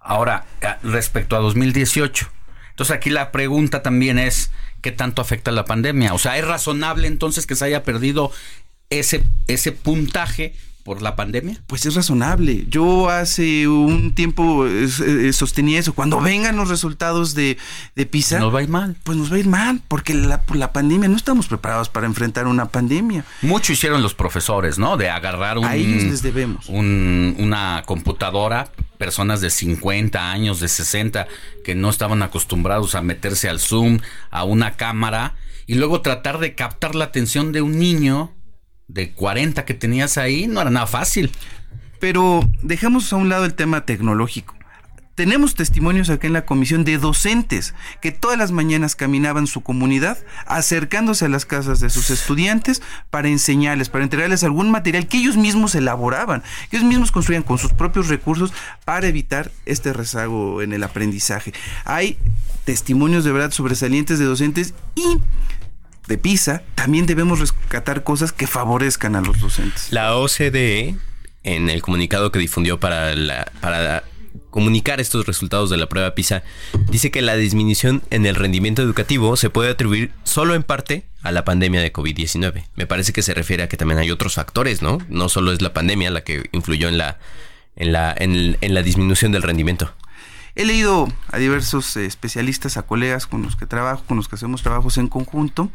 Ahora, 0.00 0.44
eh, 0.60 0.74
respecto 0.82 1.34
a 1.34 1.40
2018 1.40 2.30
entonces 2.74 2.96
aquí 2.96 3.08
la 3.08 3.30
pregunta 3.30 3.82
también 3.84 4.18
es, 4.18 4.50
¿qué 4.80 4.90
tanto 4.90 5.22
afecta 5.22 5.52
la 5.52 5.64
pandemia? 5.64 6.12
O 6.12 6.18
sea, 6.18 6.36
¿es 6.38 6.44
razonable 6.44 7.06
entonces 7.06 7.46
que 7.46 7.54
se 7.54 7.66
haya 7.66 7.84
perdido 7.84 8.32
ese, 8.90 9.22
ese 9.46 9.70
puntaje 9.70 10.56
por 10.82 11.00
la 11.00 11.14
pandemia? 11.14 11.62
Pues 11.68 11.86
es 11.86 11.94
razonable. 11.94 12.66
Yo 12.68 13.10
hace 13.10 13.68
un 13.68 14.12
tiempo 14.12 14.66
eh, 14.66 15.32
sostenía 15.32 15.78
eso. 15.78 15.92
Cuando 15.92 16.20
vengan 16.20 16.56
los 16.56 16.68
resultados 16.68 17.36
de, 17.36 17.58
de 17.94 18.06
PISA... 18.06 18.40
Nos 18.40 18.52
va 18.52 18.58
a 18.58 18.62
ir 18.64 18.68
mal. 18.68 18.96
Pues 19.04 19.16
nos 19.16 19.30
va 19.30 19.36
a 19.36 19.38
ir 19.38 19.46
mal, 19.46 19.80
porque 19.86 20.12
la, 20.12 20.42
por 20.42 20.56
la 20.56 20.72
pandemia 20.72 21.08
no 21.08 21.14
estamos 21.14 21.46
preparados 21.46 21.88
para 21.88 22.06
enfrentar 22.06 22.48
una 22.48 22.66
pandemia. 22.66 23.24
Mucho 23.42 23.72
hicieron 23.72 24.02
los 24.02 24.14
profesores, 24.14 24.80
¿no? 24.80 24.96
De 24.96 25.10
agarrar 25.10 25.58
un, 25.58 25.64
a 25.64 25.76
ellos 25.76 26.02
les 26.02 26.22
debemos. 26.22 26.68
Un, 26.68 27.36
una 27.38 27.84
computadora 27.86 28.68
personas 28.98 29.40
de 29.40 29.50
50 29.50 30.30
años, 30.30 30.60
de 30.60 30.68
60, 30.68 31.26
que 31.64 31.74
no 31.74 31.90
estaban 31.90 32.22
acostumbrados 32.22 32.94
a 32.94 33.02
meterse 33.02 33.48
al 33.48 33.60
Zoom, 33.60 34.00
a 34.30 34.44
una 34.44 34.76
cámara, 34.76 35.34
y 35.66 35.74
luego 35.74 36.00
tratar 36.00 36.38
de 36.38 36.54
captar 36.54 36.94
la 36.94 37.06
atención 37.06 37.52
de 37.52 37.62
un 37.62 37.78
niño 37.78 38.34
de 38.88 39.12
40 39.12 39.64
que 39.64 39.74
tenías 39.74 40.18
ahí, 40.18 40.46
no 40.46 40.60
era 40.60 40.70
nada 40.70 40.86
fácil. 40.86 41.30
Pero 42.00 42.48
dejemos 42.62 43.12
a 43.12 43.16
un 43.16 43.28
lado 43.28 43.44
el 43.44 43.54
tema 43.54 43.86
tecnológico. 43.86 44.54
Tenemos 45.14 45.54
testimonios 45.54 46.10
acá 46.10 46.26
en 46.26 46.32
la 46.32 46.44
comisión 46.44 46.84
de 46.84 46.98
docentes 46.98 47.74
que 48.00 48.10
todas 48.10 48.36
las 48.36 48.50
mañanas 48.50 48.96
caminaban 48.96 49.46
su 49.46 49.60
comunidad 49.60 50.18
acercándose 50.46 51.26
a 51.26 51.28
las 51.28 51.46
casas 51.46 51.78
de 51.78 51.88
sus 51.88 52.10
estudiantes 52.10 52.82
para 53.10 53.28
enseñarles, 53.28 53.88
para 53.88 54.02
entregarles 54.02 54.42
algún 54.42 54.70
material 54.70 55.06
que 55.06 55.18
ellos 55.18 55.36
mismos 55.36 55.76
elaboraban, 55.76 56.42
que 56.68 56.78
ellos 56.78 56.88
mismos 56.88 57.12
construían 57.12 57.44
con 57.44 57.58
sus 57.58 57.72
propios 57.72 58.08
recursos 58.08 58.52
para 58.84 59.06
evitar 59.06 59.52
este 59.66 59.92
rezago 59.92 60.62
en 60.62 60.72
el 60.72 60.82
aprendizaje. 60.82 61.52
Hay 61.84 62.18
testimonios 62.64 63.24
de 63.24 63.30
verdad 63.30 63.52
sobresalientes 63.52 64.18
de 64.18 64.24
docentes 64.24 64.74
y 64.96 65.18
de 66.08 66.18
PISA, 66.18 66.62
también 66.74 67.06
debemos 67.06 67.38
rescatar 67.40 68.02
cosas 68.02 68.32
que 68.32 68.46
favorezcan 68.46 69.16
a 69.16 69.20
los 69.20 69.40
docentes. 69.40 69.90
La 69.90 70.16
OCDE, 70.16 70.96
en 71.44 71.70
el 71.70 71.82
comunicado 71.82 72.30
que 72.30 72.38
difundió 72.38 72.78
para 72.78 73.14
la, 73.14 73.50
para 73.60 74.04
comunicar 74.54 75.00
estos 75.00 75.26
resultados 75.26 75.68
de 75.68 75.76
la 75.76 75.88
prueba 75.88 76.14
PISA, 76.14 76.44
dice 76.88 77.10
que 77.10 77.22
la 77.22 77.34
disminución 77.34 78.04
en 78.10 78.24
el 78.24 78.36
rendimiento 78.36 78.82
educativo 78.82 79.36
se 79.36 79.50
puede 79.50 79.68
atribuir 79.68 80.12
solo 80.22 80.54
en 80.54 80.62
parte 80.62 81.02
a 81.24 81.32
la 81.32 81.44
pandemia 81.44 81.80
de 81.80 81.92
COVID-19. 81.92 82.64
Me 82.76 82.86
parece 82.86 83.12
que 83.12 83.22
se 83.22 83.34
refiere 83.34 83.64
a 83.64 83.68
que 83.68 83.76
también 83.76 83.98
hay 83.98 84.12
otros 84.12 84.34
factores, 84.34 84.80
¿no? 84.80 84.98
No 85.08 85.28
solo 85.28 85.50
es 85.50 85.60
la 85.60 85.72
pandemia 85.72 86.08
la 86.12 86.22
que 86.22 86.48
influyó 86.52 86.88
en 86.88 86.98
la, 86.98 87.18
en 87.74 87.90
la, 87.90 88.14
en, 88.16 88.56
la 88.60 88.82
disminución 88.82 89.32
del 89.32 89.42
rendimiento. 89.42 89.92
He 90.54 90.64
leído 90.64 91.12
a 91.32 91.38
diversos 91.38 91.96
eh, 91.96 92.06
especialistas, 92.06 92.76
a 92.76 92.82
colegas 92.82 93.26
con 93.26 93.42
los 93.42 93.56
que 93.56 93.66
trabajo, 93.66 94.04
con 94.06 94.18
los 94.18 94.28
que 94.28 94.36
hacemos 94.36 94.62
trabajos 94.62 94.98
en 94.98 95.08
conjunto, 95.08 95.72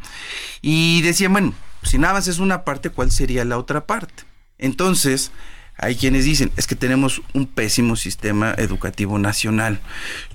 y 0.62 1.02
decían, 1.02 1.34
bueno, 1.34 1.52
si 1.82 1.98
nada 1.98 2.14
más 2.14 2.28
es 2.28 2.38
una 2.38 2.64
parte, 2.64 2.88
¿cuál 2.88 3.10
sería 3.10 3.44
la 3.44 3.58
otra 3.58 3.84
parte? 3.84 4.24
Entonces, 4.56 5.32
hay 5.80 5.96
quienes 5.96 6.24
dicen, 6.24 6.52
es 6.56 6.66
que 6.66 6.76
tenemos 6.76 7.22
un 7.32 7.46
pésimo 7.46 7.96
sistema 7.96 8.54
educativo 8.58 9.18
nacional. 9.18 9.80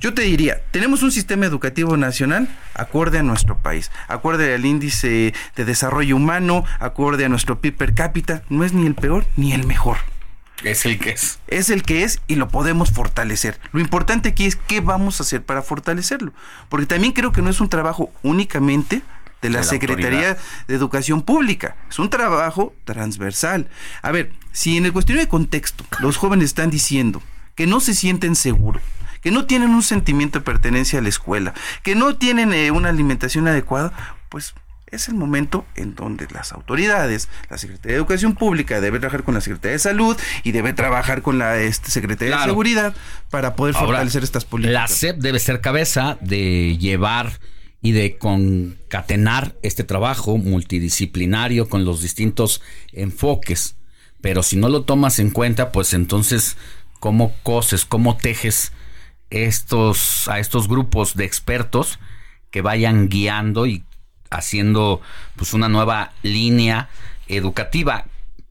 Yo 0.02 0.14
te 0.14 0.24
diría, 0.24 0.62
tenemos 0.72 1.04
un 1.04 1.12
sistema 1.12 1.46
educativo 1.46 1.98
nacional 1.98 2.50
acorde 2.74 3.20
a 3.20 3.24
nuestro 3.24 3.60
país, 3.60 3.92
acorde 4.08 4.54
al 4.56 4.66
índice 4.66 5.34
de 5.56 5.66
desarrollo 5.66 6.16
humano, 6.16 6.66
acorde 6.80 7.26
a 7.26 7.30
nuestro 7.30 7.62
PIB 7.62 7.78
per 7.78 7.94
cápita, 7.94 8.44
no 8.50 8.64
es 8.64 8.74
ni 8.74 8.88
el 8.88 8.96
peor 8.96 9.26
ni 9.38 9.54
el 9.54 9.66
mejor. 9.68 9.98
Es 10.64 10.86
el 10.86 10.98
que 10.98 11.12
es. 11.12 11.40
Es 11.48 11.70
el 11.70 11.84
que 11.84 12.04
es 12.04 12.22
y 12.28 12.36
lo 12.36 12.48
podemos 12.48 12.92
fortalecer. 12.92 13.60
Lo 13.72 13.80
importante 13.80 14.30
aquí 14.30 14.46
es 14.46 14.56
qué 14.56 14.82
vamos 14.82 15.20
a 15.20 15.24
hacer 15.24 15.44
para 15.44 15.62
fortalecerlo. 15.62 16.34
Porque 16.70 16.88
también 16.88 17.14
creo 17.14 17.32
que 17.32 17.42
no 17.42 17.50
es 17.50 17.60
un 17.60 17.70
trabajo 17.70 18.12
únicamente 18.24 19.04
de 19.46 19.58
la, 19.58 19.64
Secretaría 19.64 20.38
de 20.68 20.76
Educación 20.76 21.22
Pública. 21.22 21.76
Es 21.90 22.00
un 22.00 22.10
trabajo 22.10 22.74
transversal. 22.84 23.68
A 24.02 24.12
ver, 24.12 24.32
si 24.52 24.78
en 24.78 24.86
el 24.86 24.94
cuestionario 24.94 25.26
de 25.26 25.30
contexto 25.30 25.84
los 26.00 26.18
jóvenes 26.18 26.46
están 26.46 26.70
diciendo 26.70 27.22
que 27.56 27.68
no 27.68 27.80
se 27.80 27.94
sienten 27.94 28.36
seguros, 28.36 28.82
que 29.22 29.32
no 29.32 29.46
tienen 29.46 29.70
un 29.72 29.84
sentimiento 29.84 30.40
de 30.40 30.46
pertenencia 30.46 31.00
a 31.00 31.02
la 31.02 31.10
escuela, 31.10 31.54
que 31.84 31.96
no 31.96 32.16
tienen 32.16 32.54
eh, 32.54 32.72
una 32.72 32.90
alimentación 32.90 33.48
adecuada, 33.48 33.94
pues 34.30 34.54
es 34.92 35.08
el 35.08 35.16
momento 35.16 35.66
en 35.76 35.96
donde 35.96 36.28
las 36.32 36.52
autoridades, 36.52 37.30
la 37.50 37.58
Secretaría 37.58 37.94
de 37.94 37.98
Educación 37.98 38.36
Pública 38.36 38.82
debe 38.82 39.00
trabajar 39.00 39.24
con 39.24 39.34
la 39.34 39.42
Secretaría 39.42 39.74
de 39.74 39.80
Salud 39.80 40.18
y 40.44 40.52
debe 40.52 40.74
trabajar 40.74 41.22
con 41.22 41.38
la 41.38 41.58
este, 41.58 41.92
Secretaría 41.92 42.38
de 42.38 42.44
Seguridad 42.44 42.96
para 43.30 43.56
poder 43.56 43.74
fortalecer 43.74 44.24
estas 44.24 44.46
políticas. 44.46 44.74
La 44.74 44.88
SEP 44.88 45.18
debe 45.18 45.40
ser 45.40 45.62
cabeza 45.62 46.18
de 46.22 46.78
llevar 46.78 47.40
y 47.86 47.92
de 47.92 48.18
concatenar 48.18 49.56
este 49.62 49.84
trabajo 49.84 50.40
multidisciplinario 50.40 51.70
con 51.70 51.86
los 51.86 52.02
distintos 52.02 52.64
enfoques. 52.92 53.76
Pero 54.22 54.42
si 54.42 54.58
no 54.58 54.70
lo 54.70 54.86
tomas 54.86 55.20
en 55.20 55.30
cuenta, 55.30 55.72
pues 55.72 55.94
entonces, 55.94 56.58
¿cómo 57.00 57.36
coses, 57.44 57.86
cómo 57.86 58.18
tejes 58.18 58.72
estos, 59.30 60.28
a 60.28 60.40
estos 60.40 60.68
grupos 60.68 61.16
de 61.16 61.26
expertos 61.26 62.00
que 62.50 62.64
vayan 62.64 63.08
guiando 63.08 63.68
y 63.68 63.84
haciendo 64.32 65.00
pues 65.36 65.54
una 65.54 65.70
nueva 65.70 66.14
línea 66.24 66.90
educativa. 67.28 68.06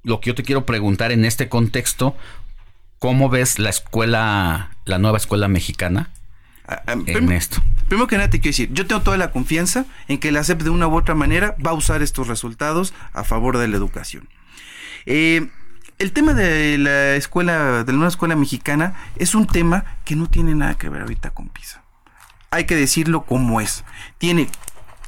Lo 0.04 0.20
que 0.20 0.30
yo 0.30 0.36
te 0.36 0.44
quiero 0.44 0.64
preguntar 0.64 1.10
en 1.10 1.24
este 1.24 1.48
contexto, 1.48 2.16
¿cómo 3.00 3.28
ves 3.28 3.58
la 3.58 3.70
escuela, 3.70 4.76
la 4.84 4.98
nueva 4.98 5.18
escuela 5.18 5.48
mexicana? 5.48 6.10
Ah, 6.68 6.84
ah, 6.86 6.94
en 7.04 7.32
esto. 7.32 7.60
Primero 7.88 8.06
que 8.06 8.16
nada 8.16 8.30
te 8.30 8.40
quiero 8.40 8.52
decir, 8.52 8.70
yo 8.72 8.86
tengo 8.86 9.02
toda 9.02 9.16
la 9.16 9.30
confianza 9.30 9.86
en 10.08 10.18
que 10.18 10.32
la 10.32 10.42
SEP 10.42 10.62
de 10.62 10.70
una 10.70 10.88
u 10.88 10.96
otra 10.96 11.14
manera 11.14 11.56
va 11.64 11.72
a 11.72 11.74
usar 11.74 12.02
estos 12.02 12.28
resultados 12.28 12.94
a 13.12 13.24
favor 13.24 13.58
de 13.58 13.68
la 13.68 13.76
educación. 13.76 14.28
Eh, 15.06 15.48
el 15.98 16.12
tema 16.12 16.34
de 16.34 16.78
la 16.78 17.14
escuela, 17.14 17.84
de 17.84 17.92
la 17.92 17.96
nueva 17.98 18.08
escuela 18.08 18.36
mexicana, 18.36 18.94
es 19.16 19.34
un 19.34 19.46
tema 19.46 19.84
que 20.04 20.16
no 20.16 20.28
tiene 20.28 20.54
nada 20.54 20.74
que 20.74 20.88
ver 20.88 21.02
ahorita 21.02 21.30
con 21.30 21.48
PISA. 21.48 21.82
Hay 22.50 22.64
que 22.64 22.76
decirlo 22.76 23.24
como 23.24 23.60
es. 23.60 23.84
Tiene 24.18 24.48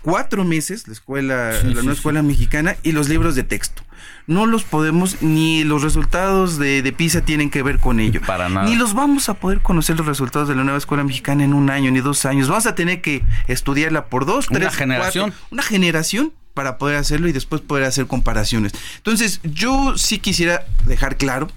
cuatro 0.02 0.44
meses 0.44 0.86
la 0.86 0.92
escuela, 0.92 1.52
la 1.52 1.74
nueva 1.74 1.92
escuela 1.92 2.22
mexicana 2.22 2.76
y 2.82 2.92
los 2.92 3.08
libros 3.08 3.34
de 3.34 3.42
texto. 3.42 3.82
No 4.26 4.46
los 4.46 4.64
podemos, 4.64 5.22
ni 5.22 5.62
los 5.62 5.82
resultados 5.82 6.58
de, 6.58 6.94
PISA 6.96 7.20
tienen 7.20 7.50
que 7.50 7.62
ver 7.62 7.78
con 7.78 8.00
ello. 8.00 8.20
Para 8.26 8.48
nada. 8.48 8.66
Ni 8.68 8.74
los 8.74 8.94
vamos 8.94 9.28
a 9.28 9.34
poder 9.34 9.60
conocer 9.60 9.96
los 9.96 10.06
resultados 10.06 10.48
de 10.48 10.54
la 10.56 10.64
nueva 10.64 10.78
escuela 10.78 11.04
mexicana 11.04 11.44
en 11.44 11.54
un 11.54 11.70
año 11.70 11.90
ni 11.90 12.00
dos 12.00 12.24
años. 12.24 12.48
Vamos 12.48 12.66
a 12.66 12.74
tener 12.74 13.00
que 13.00 13.22
estudiarla 13.46 14.06
por 14.06 14.26
dos, 14.26 14.46
tres, 14.46 14.60
una 14.62 14.70
generación. 14.70 15.34
una 15.50 15.62
generación 15.62 16.32
para 16.54 16.78
poder 16.78 16.96
hacerlo 16.96 17.28
y 17.28 17.32
después 17.32 17.60
poder 17.60 17.84
hacer 17.84 18.06
comparaciones. 18.06 18.72
Entonces, 18.96 19.40
yo 19.44 19.96
sí 19.96 20.18
quisiera 20.18 20.64
dejar 20.86 21.16
claro 21.18 21.48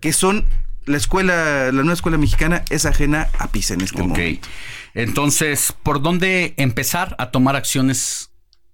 que 0.00 0.12
son 0.12 0.46
la 0.86 0.96
escuela, 0.96 1.66
la 1.66 1.82
nueva 1.82 1.92
escuela 1.92 2.18
mexicana 2.18 2.64
es 2.70 2.86
ajena 2.86 3.28
a 3.38 3.48
PISA 3.48 3.74
en 3.74 3.82
este 3.82 4.02
momento. 4.02 4.48
Entonces, 4.94 5.74
¿por 5.82 6.02
dónde 6.02 6.54
empezar 6.56 7.14
a 7.18 7.30
tomar 7.30 7.56
acciones 7.56 8.29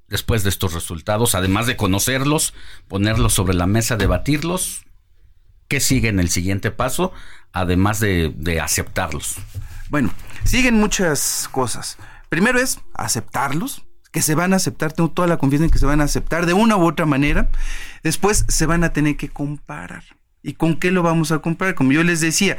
después 0.09 0.43
de 0.43 0.51
estos 0.51 0.73
resultados? 0.73 1.35
Además 1.35 1.67
de 1.67 1.77
conocerlos, 1.77 2.55
ponerlos 2.89 3.35
sobre 3.35 3.55
la 3.55 3.67
mesa, 3.67 3.97
debatirlos. 3.97 4.85
¿Qué 5.69 5.81
sigue 5.81 6.09
en 6.09 6.21
el 6.21 6.31
siguiente 6.31 6.71
paso? 6.71 7.13
Además 7.53 8.01
de, 8.01 8.61
aceptarlos. 8.63 9.37
Bueno, 9.89 10.11
siguen 10.45 10.75
muchas 10.75 11.49
cosas. 11.51 11.99
Primero 12.29 12.61
es 12.61 12.81
aceptarlos, 12.95 13.85
que 14.13 14.23
se 14.23 14.35
van 14.35 14.53
a 14.53 14.57
aceptar, 14.57 14.93
tengo 14.93 15.11
toda 15.11 15.29
la 15.29 15.37
confianza 15.37 15.65
en 15.65 15.71
que 15.71 15.79
se 15.79 15.87
van 15.87 16.01
a 16.01 16.05
aceptar 16.05 16.47
de 16.47 16.55
una 16.55 16.77
u 16.77 16.87
otra 16.87 17.05
manera. 17.05 17.51
Después 18.03 18.47
se 18.49 18.67
van 18.67 18.85
a 18.85 18.93
tener 18.93 19.17
que 19.17 19.29
comparar. 19.29 20.05
¿Y 20.43 20.55
con 20.55 20.77
qué 20.77 20.91
lo 20.91 21.03
vamos 21.03 21.33
a 21.33 21.41
comparar? 21.41 21.75
Como 21.75 21.93
yo 21.93 22.03
les 22.03 22.21
decía, 22.21 22.57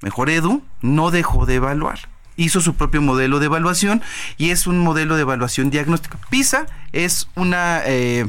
Mejor 0.00 0.30
Edu 0.30 0.62
no 0.80 1.10
dejó 1.10 1.46
de 1.46 1.56
evaluar 1.56 2.00
hizo 2.38 2.62
su 2.62 2.74
propio 2.74 3.02
modelo 3.02 3.40
de 3.40 3.46
evaluación 3.46 4.00
y 4.38 4.50
es 4.50 4.66
un 4.66 4.78
modelo 4.78 5.16
de 5.16 5.22
evaluación 5.22 5.68
diagnóstica. 5.68 6.18
PISA 6.30 6.66
es 6.92 7.28
una... 7.34 7.82
Eh, 7.84 8.26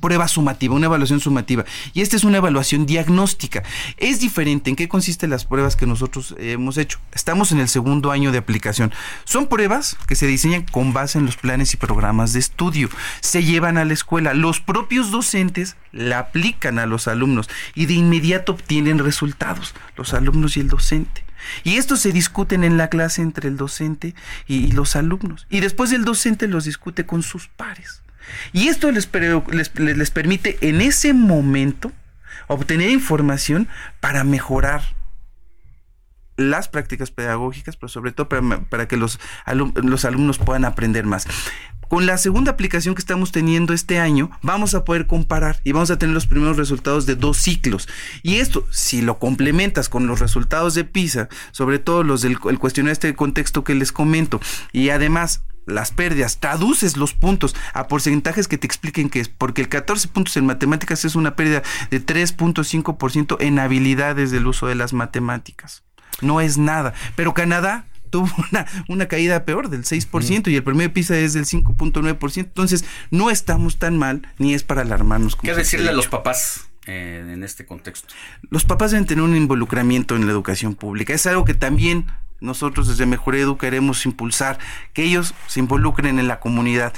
prueba 0.00 0.26
sumativa, 0.28 0.74
una 0.74 0.86
evaluación 0.86 1.20
sumativa. 1.20 1.64
Y 1.92 2.00
esta 2.00 2.16
es 2.16 2.24
una 2.24 2.38
evaluación 2.38 2.86
diagnóstica. 2.86 3.62
Es 3.96 4.20
diferente. 4.20 4.70
¿En 4.70 4.76
qué 4.76 4.88
consisten 4.88 5.30
las 5.30 5.44
pruebas 5.44 5.76
que 5.76 5.86
nosotros 5.86 6.34
hemos 6.38 6.76
hecho? 6.76 6.98
Estamos 7.12 7.52
en 7.52 7.60
el 7.60 7.68
segundo 7.68 8.10
año 8.10 8.32
de 8.32 8.38
aplicación. 8.38 8.92
Son 9.24 9.46
pruebas 9.46 9.96
que 10.06 10.16
se 10.16 10.26
diseñan 10.26 10.64
con 10.64 10.92
base 10.92 11.18
en 11.18 11.26
los 11.26 11.36
planes 11.36 11.72
y 11.74 11.76
programas 11.76 12.32
de 12.32 12.40
estudio. 12.40 12.88
Se 13.20 13.44
llevan 13.44 13.78
a 13.78 13.84
la 13.84 13.92
escuela. 13.92 14.34
Los 14.34 14.60
propios 14.60 15.10
docentes 15.10 15.76
la 15.92 16.18
aplican 16.18 16.78
a 16.78 16.86
los 16.86 17.08
alumnos 17.08 17.48
y 17.74 17.86
de 17.86 17.94
inmediato 17.94 18.52
obtienen 18.52 18.98
resultados. 18.98 19.74
Los 19.96 20.14
alumnos 20.14 20.56
y 20.56 20.60
el 20.60 20.68
docente. 20.68 21.25
Y 21.64 21.76
estos 21.76 22.00
se 22.00 22.12
discuten 22.12 22.64
en 22.64 22.76
la 22.76 22.88
clase 22.88 23.22
entre 23.22 23.48
el 23.48 23.56
docente 23.56 24.14
y, 24.46 24.72
los 24.72 24.96
alumnos. 24.96 25.46
Y 25.50 25.60
después 25.60 25.92
el 25.92 26.04
docente 26.04 26.48
los 26.48 26.64
discute 26.64 27.06
con 27.06 27.22
sus 27.22 27.48
pares. 27.48 28.02
Y 28.52 28.68
esto 28.68 28.90
les, 28.90 29.08
les, 29.76 30.10
permite 30.10 30.58
en 30.60 30.80
ese 30.80 31.12
momento 31.12 31.92
obtener 32.48 32.90
información 32.90 33.68
para 34.00 34.24
mejorar 34.24 34.96
las 36.36 36.68
prácticas 36.68 37.10
pedagógicas, 37.10 37.76
pero 37.76 37.88
sobre 37.88 38.12
todo 38.12 38.28
para, 38.28 38.88
que 38.88 38.96
los, 38.96 39.18
los 39.46 40.04
alumnos 40.04 40.38
puedan 40.38 40.64
aprender 40.64 41.06
más. 41.06 41.26
Con 41.88 42.04
la 42.06 42.18
segunda 42.18 42.52
aplicación 42.52 42.94
que 42.94 43.00
estamos 43.00 43.30
teniendo 43.30 43.72
este 43.72 44.00
año, 44.00 44.30
vamos 44.42 44.74
a 44.74 44.84
poder 44.84 45.06
comparar 45.06 45.60
y 45.62 45.72
vamos 45.72 45.90
a 45.90 45.98
tener 45.98 46.14
los 46.14 46.26
primeros 46.26 46.56
resultados 46.56 47.06
de 47.06 47.14
dos 47.14 47.36
ciclos. 47.36 47.88
Y 48.22 48.36
esto, 48.36 48.66
si 48.70 49.02
lo 49.02 49.18
complementas 49.18 49.88
con 49.88 50.06
los 50.06 50.18
resultados 50.18 50.74
de 50.74 50.84
PISA, 50.84 51.28
sobre 51.52 51.78
todo 51.78 52.02
los 52.02 52.22
del 52.22 52.38
el 52.44 52.88
este 52.88 53.14
contexto 53.14 53.62
que 53.62 53.74
les 53.74 53.92
comento, 53.92 54.40
y 54.72 54.90
además 54.90 55.42
las 55.66 55.90
pérdidas, 55.90 56.38
traduces 56.38 56.96
los 56.96 57.12
puntos 57.12 57.54
a 57.72 57.88
porcentajes 57.88 58.48
que 58.48 58.58
te 58.58 58.66
expliquen 58.66 59.10
que 59.10 59.20
es, 59.20 59.28
porque 59.28 59.62
el 59.62 59.68
14 59.68 60.08
puntos 60.08 60.36
en 60.36 60.46
matemáticas 60.46 61.04
es 61.04 61.16
una 61.16 61.36
pérdida 61.36 61.62
de 61.90 62.04
3.5% 62.04 63.36
en 63.40 63.58
habilidades 63.58 64.30
del 64.30 64.46
uso 64.46 64.66
de 64.66 64.76
las 64.76 64.92
matemáticas. 64.92 65.84
No 66.20 66.40
es 66.40 66.56
nada. 66.56 66.94
Pero 67.14 67.34
Canadá 67.34 67.86
tuvo 68.10 68.28
una, 68.50 68.66
una 68.88 69.06
caída 69.06 69.44
peor 69.44 69.68
del 69.68 69.84
6% 69.84 70.50
y 70.50 70.56
el 70.56 70.62
promedio 70.62 70.92
PISA 70.92 71.16
es 71.18 71.34
del 71.34 71.44
5.9%. 71.44 72.36
Entonces, 72.38 72.84
no 73.10 73.30
estamos 73.30 73.78
tan 73.78 73.98
mal 73.98 74.22
ni 74.38 74.54
es 74.54 74.62
para 74.62 74.82
alarmarnos. 74.82 75.36
¿Qué 75.36 75.54
decirle 75.54 75.90
a 75.90 75.92
los 75.92 76.08
papás? 76.08 76.68
Eh, 76.88 77.20
en 77.32 77.42
este 77.42 77.66
contexto. 77.66 78.14
Los 78.48 78.64
papás 78.64 78.92
deben 78.92 79.06
tener 79.06 79.24
un 79.24 79.34
involucramiento 79.34 80.14
en 80.14 80.24
la 80.24 80.30
educación 80.30 80.76
pública. 80.76 81.14
Es 81.14 81.26
algo 81.26 81.44
que 81.44 81.54
también 81.54 82.06
nosotros 82.40 82.86
desde 82.86 83.06
Mejor 83.06 83.34
Edu 83.34 83.56
queremos 83.56 84.06
impulsar, 84.06 84.58
que 84.92 85.02
ellos 85.02 85.34
se 85.48 85.60
involucren 85.60 86.18
en 86.18 86.28
la 86.28 86.38
comunidad 86.38 86.92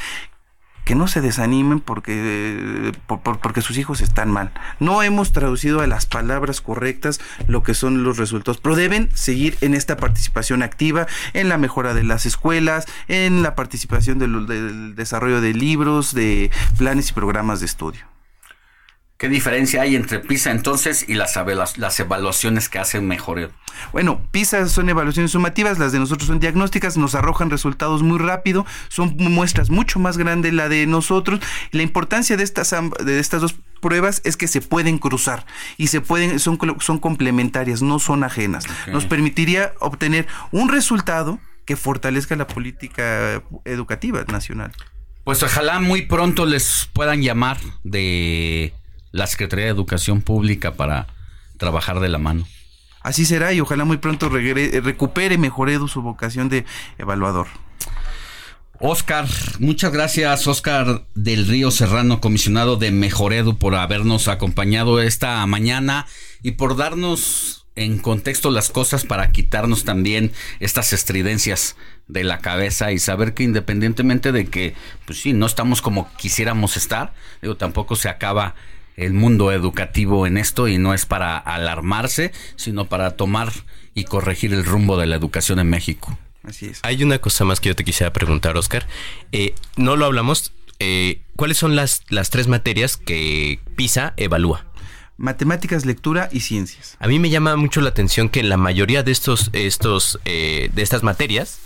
que 0.88 0.94
no 0.94 1.06
se 1.06 1.20
desanimen 1.20 1.80
porque, 1.80 2.94
porque 3.06 3.60
sus 3.60 3.76
hijos 3.76 4.00
están 4.00 4.30
mal. 4.30 4.52
No 4.80 5.02
hemos 5.02 5.34
traducido 5.34 5.82
a 5.82 5.86
las 5.86 6.06
palabras 6.06 6.62
correctas 6.62 7.20
lo 7.46 7.62
que 7.62 7.74
son 7.74 8.04
los 8.04 8.16
resultados, 8.16 8.56
pero 8.56 8.74
deben 8.74 9.10
seguir 9.12 9.58
en 9.60 9.74
esta 9.74 9.98
participación 9.98 10.62
activa, 10.62 11.06
en 11.34 11.50
la 11.50 11.58
mejora 11.58 11.92
de 11.92 12.04
las 12.04 12.24
escuelas, 12.24 12.86
en 13.06 13.42
la 13.42 13.54
participación 13.54 14.18
del 14.18 14.94
desarrollo 14.96 15.42
de 15.42 15.52
libros, 15.52 16.14
de 16.14 16.50
planes 16.78 17.10
y 17.10 17.12
programas 17.12 17.60
de 17.60 17.66
estudio. 17.66 18.17
¿Qué 19.18 19.28
diferencia 19.28 19.82
hay 19.82 19.96
entre 19.96 20.20
PISA 20.20 20.52
entonces 20.52 21.04
y 21.08 21.14
las, 21.14 21.36
las 21.76 21.98
evaluaciones 21.98 22.68
que 22.68 22.78
hacen 22.78 23.08
mejor? 23.08 23.50
Bueno, 23.90 24.22
PISA 24.30 24.68
son 24.68 24.88
evaluaciones 24.88 25.32
sumativas, 25.32 25.80
las 25.80 25.90
de 25.90 25.98
nosotros 25.98 26.28
son 26.28 26.38
diagnósticas, 26.38 26.96
nos 26.96 27.16
arrojan 27.16 27.50
resultados 27.50 28.04
muy 28.04 28.20
rápido, 28.20 28.64
son 28.88 29.16
muestras 29.18 29.70
mucho 29.70 29.98
más 29.98 30.18
grandes 30.18 30.54
la 30.54 30.68
de 30.68 30.86
nosotros. 30.86 31.40
La 31.72 31.82
importancia 31.82 32.36
de 32.36 32.44
estas, 32.44 32.72
de 33.04 33.18
estas 33.18 33.40
dos 33.40 33.56
pruebas 33.80 34.22
es 34.24 34.36
que 34.36 34.46
se 34.46 34.60
pueden 34.60 34.98
cruzar 34.98 35.44
y 35.78 35.88
se 35.88 36.00
pueden 36.00 36.38
son, 36.38 36.56
son 36.78 36.98
complementarias, 37.00 37.82
no 37.82 37.98
son 37.98 38.22
ajenas. 38.22 38.66
Nos 38.86 39.04
permitiría 39.04 39.72
obtener 39.80 40.28
un 40.52 40.68
resultado 40.68 41.40
que 41.64 41.74
fortalezca 41.74 42.36
la 42.36 42.46
política 42.46 43.42
educativa 43.64 44.24
nacional. 44.28 44.70
Pues 45.24 45.42
ojalá 45.42 45.80
muy 45.80 46.02
pronto 46.02 46.46
les 46.46 46.88
puedan 46.92 47.20
llamar 47.20 47.58
de 47.82 48.72
la 49.12 49.26
Secretaría 49.26 49.66
de 49.66 49.70
Educación 49.70 50.22
Pública 50.22 50.74
para 50.74 51.06
trabajar 51.56 52.00
de 52.00 52.08
la 52.08 52.18
mano. 52.18 52.46
Así 53.00 53.24
será 53.24 53.52
y 53.52 53.60
ojalá 53.60 53.84
muy 53.84 53.98
pronto 53.98 54.28
recupere 54.28 55.38
mejor 55.38 55.70
Edu 55.70 55.88
su 55.88 56.02
vocación 56.02 56.48
de 56.48 56.64
evaluador. 56.98 57.46
Oscar, 58.80 59.26
muchas 59.58 59.92
gracias, 59.92 60.46
Oscar 60.46 61.04
del 61.16 61.48
Río 61.48 61.72
Serrano, 61.72 62.20
comisionado 62.20 62.76
de 62.76 62.92
Mejoredu, 62.92 63.58
por 63.58 63.74
habernos 63.74 64.28
acompañado 64.28 65.00
esta 65.00 65.44
mañana 65.46 66.06
y 66.42 66.52
por 66.52 66.76
darnos 66.76 67.66
en 67.74 67.98
contexto 67.98 68.50
las 68.50 68.70
cosas 68.70 69.04
para 69.04 69.32
quitarnos 69.32 69.82
también 69.84 70.30
estas 70.60 70.92
estridencias 70.92 71.74
de 72.06 72.22
la 72.22 72.38
cabeza 72.38 72.92
y 72.92 73.00
saber 73.00 73.34
que 73.34 73.42
independientemente 73.42 74.30
de 74.30 74.46
que, 74.46 74.74
pues 75.06 75.20
sí, 75.22 75.32
no 75.32 75.46
estamos 75.46 75.82
como 75.82 76.08
quisiéramos 76.16 76.76
estar, 76.76 77.12
digo, 77.42 77.56
tampoco 77.56 77.96
se 77.96 78.08
acaba 78.08 78.54
el 78.98 79.14
mundo 79.14 79.52
educativo 79.52 80.26
en 80.26 80.36
esto 80.36 80.68
y 80.68 80.76
no 80.76 80.92
es 80.92 81.06
para 81.06 81.38
alarmarse, 81.38 82.32
sino 82.56 82.86
para 82.86 83.12
tomar 83.12 83.52
y 83.94 84.04
corregir 84.04 84.52
el 84.52 84.64
rumbo 84.64 84.98
de 84.98 85.06
la 85.06 85.16
educación 85.16 85.58
en 85.60 85.70
México. 85.70 86.18
Hay 86.82 87.02
una 87.02 87.18
cosa 87.18 87.44
más 87.44 87.60
que 87.60 87.68
yo 87.68 87.76
te 87.76 87.84
quisiera 87.84 88.12
preguntar, 88.12 88.56
Oscar. 88.56 88.86
Eh, 89.32 89.54
no 89.76 89.96
lo 89.96 90.06
hablamos. 90.06 90.52
Eh, 90.78 91.22
¿Cuáles 91.36 91.58
son 91.58 91.76
las, 91.76 92.02
las 92.08 92.30
tres 92.30 92.48
materias 92.48 92.96
que 92.96 93.60
PISA 93.76 94.14
evalúa? 94.16 94.66
Matemáticas, 95.16 95.84
lectura 95.84 96.28
y 96.32 96.40
ciencias. 96.40 96.96
A 97.00 97.08
mí 97.08 97.18
me 97.18 97.30
llama 97.30 97.56
mucho 97.56 97.80
la 97.80 97.90
atención 97.90 98.28
que 98.28 98.40
en 98.40 98.48
la 98.48 98.56
mayoría 98.56 99.02
de 99.02 99.12
estos, 99.12 99.50
estos, 99.52 100.20
eh, 100.24 100.70
de 100.72 100.82
estas 100.82 101.02
materias, 101.02 101.58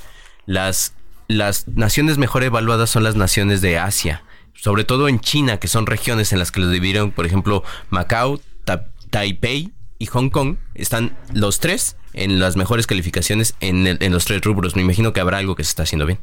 las, 0.47 0.95
las 1.29 1.69
naciones 1.69 2.19
mejor 2.19 2.45
evaluadas 2.45 2.91
son 2.91 3.05
las 3.05 3.15
naciones 3.15 3.61
de 3.61 3.79
Asia, 3.79 4.23
sobre 4.55 4.85
todo 4.85 5.09
en 5.09 5.21
China, 5.21 5.59
que 5.59 5.69
son 5.69 5.87
regiones 5.87 6.33
en 6.33 6.39
las 6.39 6.53
que 6.53 6.61
los 6.61 6.71
dividieron, 6.71 7.11
por 7.11 7.27
ejemplo, 7.27 7.63
Macao, 7.91 8.41
Taipei 9.11 9.73
y 9.99 10.07
Hong 10.07 10.31
Kong, 10.31 10.57
están 10.75 11.17
los 11.33 11.61
tres 11.61 11.97
en 12.13 12.39
las 12.39 12.57
mejores 12.57 12.87
calificaciones 12.87 13.55
en, 13.61 13.87
en 13.87 14.13
los 14.13 14.25
tres 14.25 14.41
rubros. 14.43 14.77
Me 14.77 14.83
imagino 14.83 15.13
que 15.13 15.21
habrá 15.21 15.39
algo 15.39 15.55
que 15.55 15.65
se 15.65 15.71
está 15.71 15.83
haciendo 15.83 16.07
bien. 16.07 16.19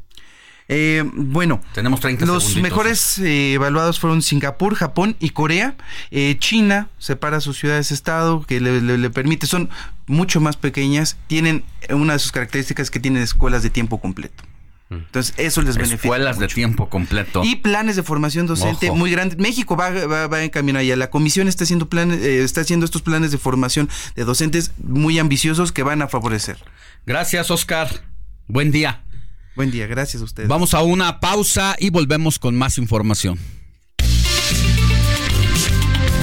Eh, 0.71 1.03
bueno, 1.13 1.61
tenemos 1.73 1.99
30 1.99 2.27
Los 2.27 2.55
mejores 2.57 3.17
eh, 3.17 3.53
evaluados 3.53 3.99
fueron 3.99 4.21
Singapur, 4.21 4.75
Japón 4.75 5.15
y 5.19 5.31
Corea. 5.31 5.75
Eh, 6.11 6.37
China 6.37 6.89
separa 6.99 7.41
sus 7.41 7.57
ciudades-estado, 7.57 8.43
que 8.43 8.61
le, 8.61 9.09
permite, 9.09 9.47
son 9.47 9.69
mucho 10.05 10.39
más 10.39 10.57
pequeñas, 10.57 11.17
tienen 11.25 11.65
una 11.89 12.13
de 12.13 12.19
sus 12.19 12.31
características 12.31 12.91
que 12.91 12.99
tienen 12.99 13.23
escuelas 13.23 13.63
de 13.63 13.71
tiempo 13.71 13.99
completo. 13.99 14.43
Entonces, 14.89 15.35
eso 15.37 15.61
les 15.61 15.75
beneficia. 15.75 16.07
Escuelas 16.07 16.39
de 16.39 16.47
tiempo 16.47 16.89
completo. 16.89 17.43
Y 17.43 17.57
planes 17.57 17.95
de 17.95 18.03
formación 18.03 18.47
docente 18.47 18.91
muy 18.91 19.11
grandes. 19.11 19.37
México 19.37 19.75
va, 19.77 19.89
va, 19.91 20.43
en 20.43 20.49
camino 20.49 20.79
allá. 20.79 20.95
La 20.95 21.11
comisión 21.11 21.47
está 21.47 21.63
haciendo, 21.63 21.87
planes, 21.87 22.21
eh, 22.21 22.43
está 22.43 22.61
haciendo 22.61 22.85
estos 22.85 23.03
planes 23.03 23.31
de 23.31 23.37
formación 23.37 23.87
de 24.15 24.23
docentes 24.23 24.71
muy 24.81 25.19
ambiciosos 25.19 25.71
que 25.71 25.83
van 25.83 26.01
a 26.01 26.07
favorecer. 26.07 26.57
Gracias, 27.05 27.51
Oscar. 27.51 27.89
Buen 28.47 28.71
día. 28.71 29.03
Buen 29.55 29.71
día, 29.71 29.85
gracias 29.87 30.21
a 30.21 30.25
ustedes. 30.25 30.49
Vamos 30.49 30.73
a 30.73 30.81
una 30.81 31.19
pausa 31.19 31.75
y 31.77 31.91
volvemos 31.91 32.39
con 32.39 32.57
más 32.57 32.77
información. 32.77 33.37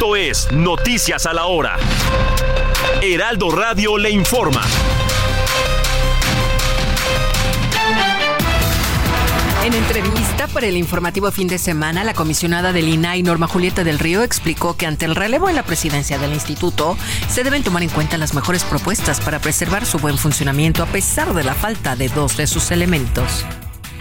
Esto 0.00 0.16
es 0.16 0.50
Noticias 0.50 1.26
a 1.26 1.34
la 1.34 1.44
Hora. 1.44 1.76
Heraldo 3.02 3.50
Radio 3.50 3.98
le 3.98 4.08
informa. 4.08 4.62
En 9.62 9.74
entrevista 9.74 10.46
para 10.48 10.68
el 10.68 10.78
informativo 10.78 11.30
fin 11.30 11.48
de 11.48 11.58
semana, 11.58 12.02
la 12.02 12.14
comisionada 12.14 12.72
del 12.72 12.88
INAI, 12.88 13.22
Norma 13.22 13.46
Julieta 13.46 13.84
del 13.84 13.98
Río, 13.98 14.22
explicó 14.22 14.74
que 14.74 14.86
ante 14.86 15.04
el 15.04 15.14
relevo 15.14 15.50
en 15.50 15.56
la 15.56 15.64
presidencia 15.64 16.16
del 16.16 16.32
instituto, 16.32 16.96
se 17.28 17.44
deben 17.44 17.62
tomar 17.62 17.82
en 17.82 17.90
cuenta 17.90 18.16
las 18.16 18.32
mejores 18.32 18.64
propuestas 18.64 19.20
para 19.20 19.38
preservar 19.38 19.84
su 19.84 19.98
buen 19.98 20.16
funcionamiento 20.16 20.82
a 20.82 20.86
pesar 20.86 21.34
de 21.34 21.44
la 21.44 21.52
falta 21.52 21.94
de 21.94 22.08
dos 22.08 22.38
de 22.38 22.46
sus 22.46 22.70
elementos 22.70 23.44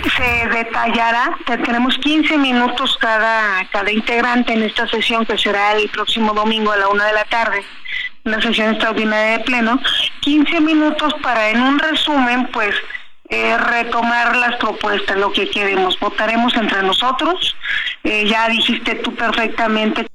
se 0.07 0.47
detallará, 0.47 1.37
tenemos 1.45 1.97
15 1.97 2.37
minutos 2.37 2.97
cada, 2.97 3.65
cada 3.71 3.91
integrante 3.91 4.53
en 4.53 4.63
esta 4.63 4.87
sesión 4.87 5.25
que 5.25 5.37
será 5.37 5.73
el 5.73 5.89
próximo 5.89 6.33
domingo 6.33 6.71
a 6.71 6.77
la 6.77 6.87
una 6.87 7.05
de 7.05 7.13
la 7.13 7.25
tarde, 7.25 7.63
una 8.23 8.41
sesión 8.41 8.69
extraordinaria 8.69 9.37
de 9.37 9.43
pleno, 9.43 9.79
15 10.21 10.61
minutos 10.61 11.13
para 11.21 11.49
en 11.49 11.61
un 11.61 11.79
resumen 11.79 12.47
pues 12.47 12.75
eh, 13.29 13.57
retomar 13.57 14.35
las 14.35 14.55
propuestas, 14.55 15.17
lo 15.17 15.31
que 15.31 15.49
queremos, 15.49 15.99
votaremos 15.99 16.55
entre 16.55 16.81
nosotros, 16.83 17.55
eh, 18.03 18.25
ya 18.25 18.47
dijiste 18.49 18.95
tú 18.95 19.13
perfectamente 19.15 20.07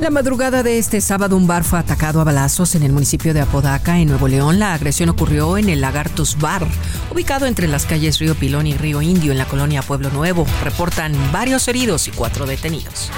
la 0.00 0.10
madrugada 0.10 0.62
de 0.62 0.78
este 0.78 1.00
sábado 1.02 1.36
un 1.36 1.46
bar 1.46 1.62
fue 1.62 1.78
atacado 1.78 2.20
a 2.20 2.24
balazos 2.24 2.74
en 2.74 2.82
el 2.82 2.92
municipio 2.92 3.34
de 3.34 3.42
Apodaca, 3.42 3.98
en 3.98 4.08
Nuevo 4.08 4.28
León. 4.28 4.58
La 4.58 4.72
agresión 4.72 5.10
ocurrió 5.10 5.58
en 5.58 5.68
el 5.68 5.82
Lagartos 5.82 6.38
Bar, 6.38 6.66
ubicado 7.10 7.46
entre 7.46 7.68
las 7.68 7.84
calles 7.84 8.18
Río 8.18 8.34
Pilón 8.34 8.66
y 8.66 8.74
Río 8.74 9.02
Indio 9.02 9.32
en 9.32 9.38
la 9.38 9.44
colonia 9.44 9.82
Pueblo 9.82 10.10
Nuevo. 10.10 10.46
Reportan 10.64 11.12
varios 11.32 11.68
heridos 11.68 12.08
y 12.08 12.12
cuatro 12.12 12.46
detenidos. 12.46 13.10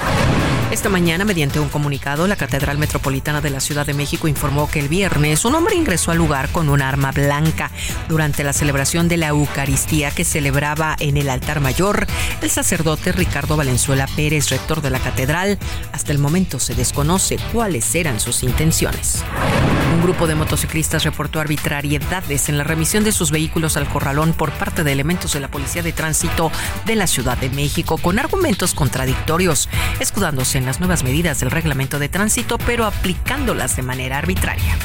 Esta 0.73 0.89
mañana, 0.89 1.23
mediante 1.23 1.59
un 1.59 1.69
comunicado, 1.69 2.25
la 2.25 2.35
Catedral 2.35 2.79
Metropolitana 2.79 3.41
de 3.41 3.51
la 3.51 3.59
Ciudad 3.59 3.85
de 3.85 3.93
México 3.93 4.27
informó 4.27 4.67
que 4.67 4.79
el 4.79 4.87
viernes 4.87 5.45
un 5.45 5.53
hombre 5.53 5.75
ingresó 5.75 6.09
al 6.09 6.17
lugar 6.17 6.49
con 6.49 6.67
un 6.67 6.81
arma 6.81 7.11
blanca 7.11 7.69
durante 8.09 8.43
la 8.43 8.53
celebración 8.53 9.07
de 9.07 9.17
la 9.17 9.27
Eucaristía 9.27 10.09
que 10.09 10.25
celebraba 10.25 10.95
en 10.99 11.17
el 11.17 11.29
altar 11.29 11.59
mayor 11.59 12.07
el 12.41 12.49
sacerdote 12.49 13.11
Ricardo 13.11 13.55
Valenzuela 13.55 14.07
Pérez, 14.15 14.49
rector 14.49 14.81
de 14.81 14.89
la 14.89 14.99
catedral. 14.99 15.59
Hasta 15.91 16.11
el 16.11 16.17
momento 16.17 16.59
se 16.59 16.73
desconoce 16.73 17.37
cuáles 17.51 17.93
eran 17.93 18.19
sus 18.19 18.41
intenciones. 18.41 19.23
Un 19.93 20.01
grupo 20.01 20.25
de 20.25 20.33
motociclistas 20.33 21.03
reportó 21.03 21.39
arbitrariedades 21.39 22.49
en 22.49 22.57
la 22.57 22.63
remisión 22.63 23.03
de 23.03 23.11
sus 23.11 23.29
vehículos 23.29 23.77
al 23.77 23.87
corralón 23.87 24.33
por 24.33 24.51
parte 24.51 24.83
de 24.83 24.91
elementos 24.91 25.33
de 25.33 25.39
la 25.39 25.49
Policía 25.49 25.83
de 25.83 25.93
Tránsito 25.93 26.51
de 26.85 26.95
la 26.95 27.05
Ciudad 27.05 27.37
de 27.37 27.51
México 27.51 27.99
con 27.99 28.17
argumentos 28.17 28.73
contradictorios, 28.73 29.69
escudándose 29.99 30.57
en 30.57 30.62
las 30.65 30.79
nuevas 30.79 31.03
medidas 31.03 31.39
del 31.39 31.51
reglamento 31.51 31.99
de 31.99 32.09
tránsito, 32.09 32.57
pero 32.57 32.85
aplicándolas 32.85 33.75
de 33.75 33.83
manera 33.83 34.17
arbitraria. 34.17 34.75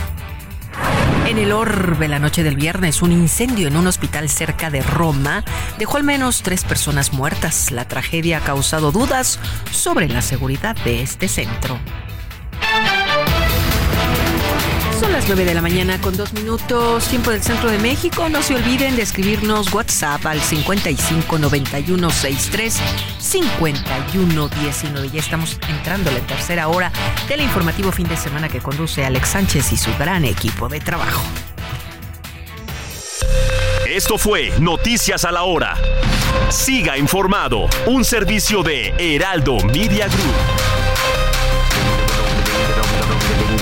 En 1.27 1.37
el 1.37 1.53
orbe 1.53 2.09
la 2.09 2.19
noche 2.19 2.43
del 2.43 2.57
viernes, 2.57 3.03
un 3.03 3.13
incendio 3.13 3.69
en 3.69 3.77
un 3.77 3.87
hospital 3.87 4.31
cerca 4.31 4.71
de 4.71 4.81
Roma 4.81 5.45
dejó 5.79 5.99
al 5.99 6.05
menos 6.05 6.43
tres 6.43 6.65
personas 6.65 7.13
muertas. 7.13 7.71
La 7.71 7.87
tragedia 7.87 8.39
ha 8.39 8.41
causado 8.41 8.93
dudas 8.93 9.39
sobre 9.71 10.09
la 10.09 10.23
seguridad 10.23 10.75
de 10.85 11.03
este 11.03 11.29
centro. 11.29 11.79
Son 14.99 15.13
las 15.13 15.29
9 15.29 15.45
de 15.45 15.55
la 15.55 15.63
mañana 15.63 16.01
con 16.01 16.17
dos 16.17 16.33
minutos, 16.33 17.07
tiempo 17.07 17.31
del 17.31 17.41
centro 17.41 17.71
de 17.71 17.79
México. 17.79 18.29
No 18.29 18.43
se 18.43 18.57
olviden 18.57 18.97
de 18.97 19.03
escribirnos 19.03 19.73
WhatsApp 19.73 20.27
al 20.27 20.41
55 20.41 21.39
91 21.39 22.11
63 22.11 22.81
51 23.19 24.49
19. 24.49 25.11
Ya 25.11 25.21
estamos 25.21 25.57
entrando 25.69 26.11
a 26.11 26.15
la 26.15 26.21
tercera 26.21 26.67
hora 26.67 26.91
del 27.29 27.43
informativo 27.43 27.93
fin 27.93 28.09
de 28.09 28.17
semana 28.17 28.49
que 28.49 28.59
conduce 28.59 29.05
Alex 29.05 29.29
Sánchez 29.29 29.73
y 29.73 29.77
su 29.77 29.91
gran 29.99 30.25
equipo 30.25 30.69
de 30.69 30.81
trabajo. 30.81 31.23
Esto 33.87 34.19
fue 34.19 34.53
Noticias 34.59 35.25
a 35.25 35.31
la 35.31 35.45
Hora. 35.45 35.77
Siga 36.51 36.99
informado, 36.99 37.69
un 37.87 38.05
servicio 38.05 38.65
de 38.65 38.93
Heraldo 38.99 39.59
Media 39.61 40.09
Group. 40.09 40.88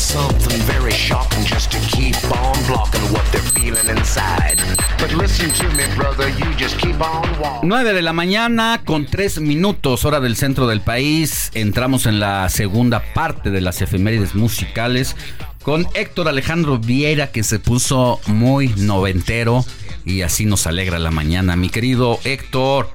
something 0.00 0.58
very 0.62 0.90
shocking 0.90 1.44
just 1.44 1.70
to 1.70 1.78
keep 1.94 2.16
on 2.32 2.56
blocking 2.66 3.02
what 3.12 3.22
they're 3.32 3.42
feeling 3.52 3.86
inside. 3.88 4.58
But 4.98 5.12
listen 5.12 5.50
to 5.52 5.68
me, 5.76 5.84
brother, 5.94 6.30
you 6.30 6.46
just 6.56 6.78
keep 6.78 6.98
on 7.00 7.22
walking. 7.38 7.68
9 7.68 7.92
de 7.92 8.00
la 8.00 8.14
mañana 8.14 8.80
con 8.84 9.04
3 9.04 9.40
minutos, 9.40 10.04
hora 10.06 10.20
del 10.20 10.36
centro 10.36 10.66
del 10.66 10.80
país. 10.80 11.50
Entramos 11.54 12.06
en 12.06 12.18
la 12.18 12.48
segunda 12.48 13.02
parte 13.12 13.50
de 13.50 13.60
las 13.60 13.82
efemérides 13.82 14.34
musicales 14.34 15.16
con 15.62 15.86
Héctor 15.94 16.28
Alejandro 16.28 16.78
Vieira 16.78 17.30
que 17.30 17.42
se 17.42 17.58
puso 17.58 18.20
muy 18.26 18.68
noventero 18.78 19.64
y 20.06 20.22
así 20.22 20.46
nos 20.46 20.66
alegra 20.66 20.98
la 20.98 21.10
mañana. 21.10 21.56
Mi 21.56 21.68
querido 21.68 22.18
Héctor, 22.24 22.88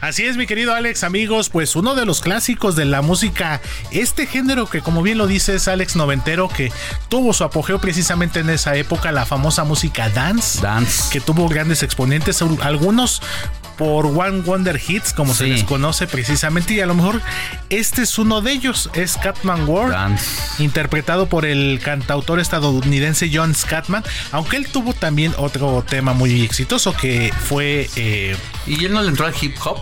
Así 0.00 0.24
es, 0.24 0.38
mi 0.38 0.46
querido 0.46 0.74
Alex, 0.74 1.04
amigos, 1.04 1.50
pues 1.50 1.76
uno 1.76 1.94
de 1.94 2.06
los 2.06 2.22
clásicos 2.22 2.74
de 2.74 2.86
la 2.86 3.02
música, 3.02 3.60
este 3.90 4.26
género 4.26 4.66
que 4.66 4.80
como 4.80 5.02
bien 5.02 5.18
lo 5.18 5.26
dices 5.26 5.68
Alex 5.68 5.94
Noventero, 5.94 6.48
que 6.48 6.72
tuvo 7.10 7.34
su 7.34 7.44
apogeo 7.44 7.80
precisamente 7.80 8.40
en 8.40 8.48
esa 8.48 8.74
época, 8.76 9.12
la 9.12 9.26
famosa 9.26 9.64
música 9.64 10.08
dance, 10.08 10.62
dance. 10.62 11.10
que 11.12 11.20
tuvo 11.20 11.48
grandes 11.48 11.82
exponentes, 11.82 12.40
algunos 12.62 13.20
por 13.80 14.04
One 14.04 14.42
Wonder 14.42 14.78
Hits, 14.78 15.14
como 15.14 15.32
se 15.32 15.46
les 15.46 15.64
conoce 15.64 16.06
precisamente, 16.06 16.74
y 16.74 16.80
a 16.80 16.86
lo 16.86 16.94
mejor 16.94 17.22
este 17.70 18.02
es 18.02 18.18
uno 18.18 18.42
de 18.42 18.52
ellos, 18.52 18.90
es 18.92 19.16
Catman 19.16 19.66
World, 19.66 19.96
interpretado 20.58 21.30
por 21.30 21.46
el 21.46 21.80
cantautor 21.82 22.40
estadounidense 22.40 23.30
John 23.32 23.54
Scatman, 23.54 24.04
aunque 24.32 24.58
él 24.58 24.68
tuvo 24.68 24.92
también 24.92 25.32
otro 25.38 25.82
tema 25.88 26.12
muy 26.12 26.42
exitoso 26.42 26.94
que 26.94 27.32
fue... 27.48 27.88
Eh, 27.96 28.36
¿Y 28.66 28.84
él 28.84 28.92
no 28.92 29.00
le 29.00 29.08
entró 29.08 29.24
al 29.24 29.34
hip 29.40 29.56
hop? 29.64 29.78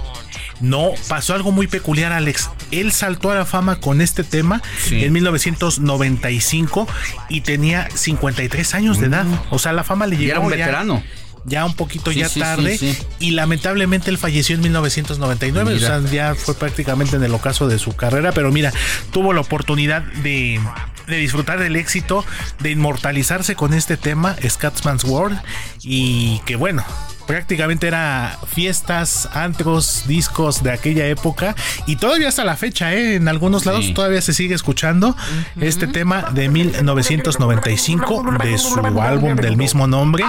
No, 0.60 0.92
pasó 1.08 1.34
algo 1.34 1.50
muy 1.50 1.66
peculiar, 1.66 2.12
Alex. 2.12 2.50
Él 2.70 2.92
saltó 2.92 3.32
a 3.32 3.34
la 3.34 3.46
fama 3.46 3.80
con 3.80 4.00
este 4.00 4.22
tema 4.22 4.62
en 4.92 5.12
1995 5.12 6.86
y 7.28 7.40
tenía 7.40 7.88
53 7.92 8.74
años 8.74 9.00
de 9.00 9.06
edad. 9.06 9.24
Mm. 9.24 9.38
O 9.50 9.58
sea, 9.58 9.72
la 9.72 9.82
fama 9.82 10.06
le 10.06 10.16
llegó. 10.16 10.30
era 10.30 10.40
un 10.40 10.50
veterano. 10.50 11.02
Ya, 11.04 11.27
un 11.64 11.74
poquito 11.74 12.12
ya 12.12 12.28
tarde 12.28 12.78
y 13.18 13.30
lamentablemente 13.32 14.10
él 14.10 14.18
falleció 14.18 14.54
en 14.56 14.62
1999, 14.62 15.74
o 15.74 15.78
sea, 15.78 16.00
ya 16.10 16.34
fue 16.34 16.54
prácticamente 16.54 17.16
en 17.16 17.24
el 17.24 17.34
ocaso 17.34 17.68
de 17.68 17.78
su 17.78 17.94
carrera, 17.96 18.32
pero 18.32 18.52
mira, 18.52 18.72
tuvo 19.12 19.32
la 19.32 19.40
oportunidad 19.40 20.02
de, 20.22 20.60
de 21.06 21.16
disfrutar 21.16 21.58
del 21.58 21.76
éxito, 21.76 22.24
de 22.60 22.70
inmortalizarse 22.70 23.54
con 23.54 23.74
este 23.74 23.96
tema, 23.96 24.36
Scatsman's 24.46 25.04
World, 25.04 25.40
y 25.82 26.40
que 26.46 26.56
bueno, 26.56 26.84
prácticamente 27.28 27.86
era 27.86 28.38
fiestas, 28.48 29.28
antros, 29.34 30.04
discos 30.08 30.62
de 30.62 30.72
aquella 30.72 31.06
época 31.06 31.54
y 31.86 31.96
todavía 31.96 32.28
hasta 32.28 32.42
la 32.42 32.56
fecha, 32.56 32.94
¿eh? 32.94 33.16
en 33.16 33.28
algunos 33.28 33.66
lados 33.66 33.92
todavía 33.92 34.22
se 34.22 34.32
sigue 34.32 34.54
escuchando 34.54 35.14
este 35.60 35.86
tema 35.86 36.30
de 36.32 36.48
1995 36.48 38.24
de 38.42 38.58
su 38.58 38.80
álbum 39.00 39.36
del 39.36 39.58
mismo 39.58 39.86
nombre 39.86 40.24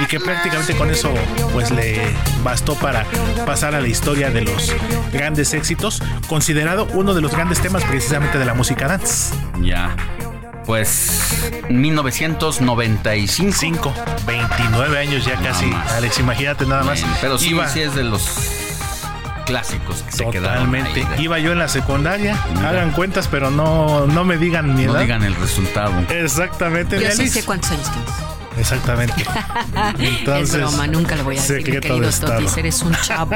y 0.00 0.06
que 0.06 0.18
prácticamente 0.18 0.74
con 0.74 0.90
eso 0.90 1.12
pues 1.52 1.70
le 1.70 2.00
bastó 2.42 2.74
para 2.76 3.04
pasar 3.44 3.74
a 3.74 3.80
la 3.82 3.88
historia 3.88 4.30
de 4.30 4.40
los 4.40 4.72
grandes 5.12 5.52
éxitos, 5.52 6.02
considerado 6.28 6.88
uno 6.94 7.12
de 7.12 7.20
los 7.20 7.32
grandes 7.32 7.60
temas 7.60 7.84
precisamente 7.84 8.38
de 8.38 8.46
la 8.46 8.54
música 8.54 8.88
dance. 8.88 9.34
Ya 9.60 9.94
pues 10.68 11.50
1995. 11.70 13.94
29 14.26 14.98
años 14.98 15.24
ya 15.24 15.36
casi. 15.36 15.72
Alex, 15.96 16.18
imagínate 16.18 16.66
nada 16.66 16.84
más. 16.84 17.02
pero 17.22 17.38
sí, 17.38 17.56
sí 17.72 17.80
es 17.80 17.94
de 17.94 18.04
los 18.04 18.28
clásicos 19.46 20.02
que 20.02 20.12
se 20.12 20.28
quedaron. 20.28 20.70
Totalmente. 20.70 21.06
Iba 21.22 21.38
yo 21.38 21.52
en 21.52 21.58
la 21.58 21.68
secundaria. 21.68 22.36
Hagan 22.62 22.90
cuentas, 22.90 23.28
pero 23.28 23.50
no, 23.50 24.06
no 24.08 24.26
me 24.26 24.36
digan 24.36 24.76
ni 24.76 24.84
No 24.84 24.98
digan 24.98 25.24
el 25.24 25.36
resultado. 25.36 25.90
Exactamente. 26.10 27.00
Yo 27.00 27.12
sí 27.12 27.30
sé 27.30 27.46
cuántos 27.46 27.70
años 27.70 27.90
tienes. 27.90 28.12
Exactamente. 28.58 29.24
Entonces, 29.98 30.54
es 30.54 30.70
broma, 30.70 30.86
nunca 30.86 31.16
lo 31.16 31.24
voy 31.24 31.36
a 31.36 31.40
decir, 31.40 31.64
querido 31.64 32.10
Totis, 32.10 32.56
eres 32.56 32.82
un 32.82 32.94
chavo. 33.02 33.32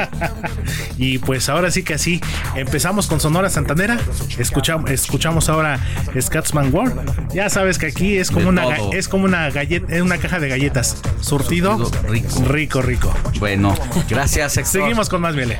y 0.97 1.17
pues 1.19 1.49
ahora 1.49 1.71
sí 1.71 1.83
que 1.83 1.95
así, 1.95 2.21
empezamos 2.55 3.07
con 3.07 3.19
Sonora 3.19 3.49
Santanera, 3.49 3.97
escuchamos, 4.37 4.89
escuchamos 4.91 5.49
ahora 5.49 5.79
Scatsman 6.19 6.73
World. 6.73 7.33
Ya 7.33 7.49
sabes 7.49 7.77
que 7.77 7.87
aquí 7.87 8.17
es 8.17 8.31
como 8.31 8.49
una 8.49 8.63
es 8.91 9.07
como 9.07 9.25
una 9.25 9.49
galleta, 9.49 10.01
una 10.01 10.17
caja 10.17 10.39
de 10.39 10.49
galletas, 10.49 10.97
surtido, 11.21 11.91
rico. 12.07 12.45
rico, 12.45 12.81
rico. 12.81 13.13
Bueno, 13.39 13.75
gracias. 14.09 14.53
Seguimos 14.63 15.09
con 15.09 15.21
más 15.21 15.35
Miele. 15.35 15.59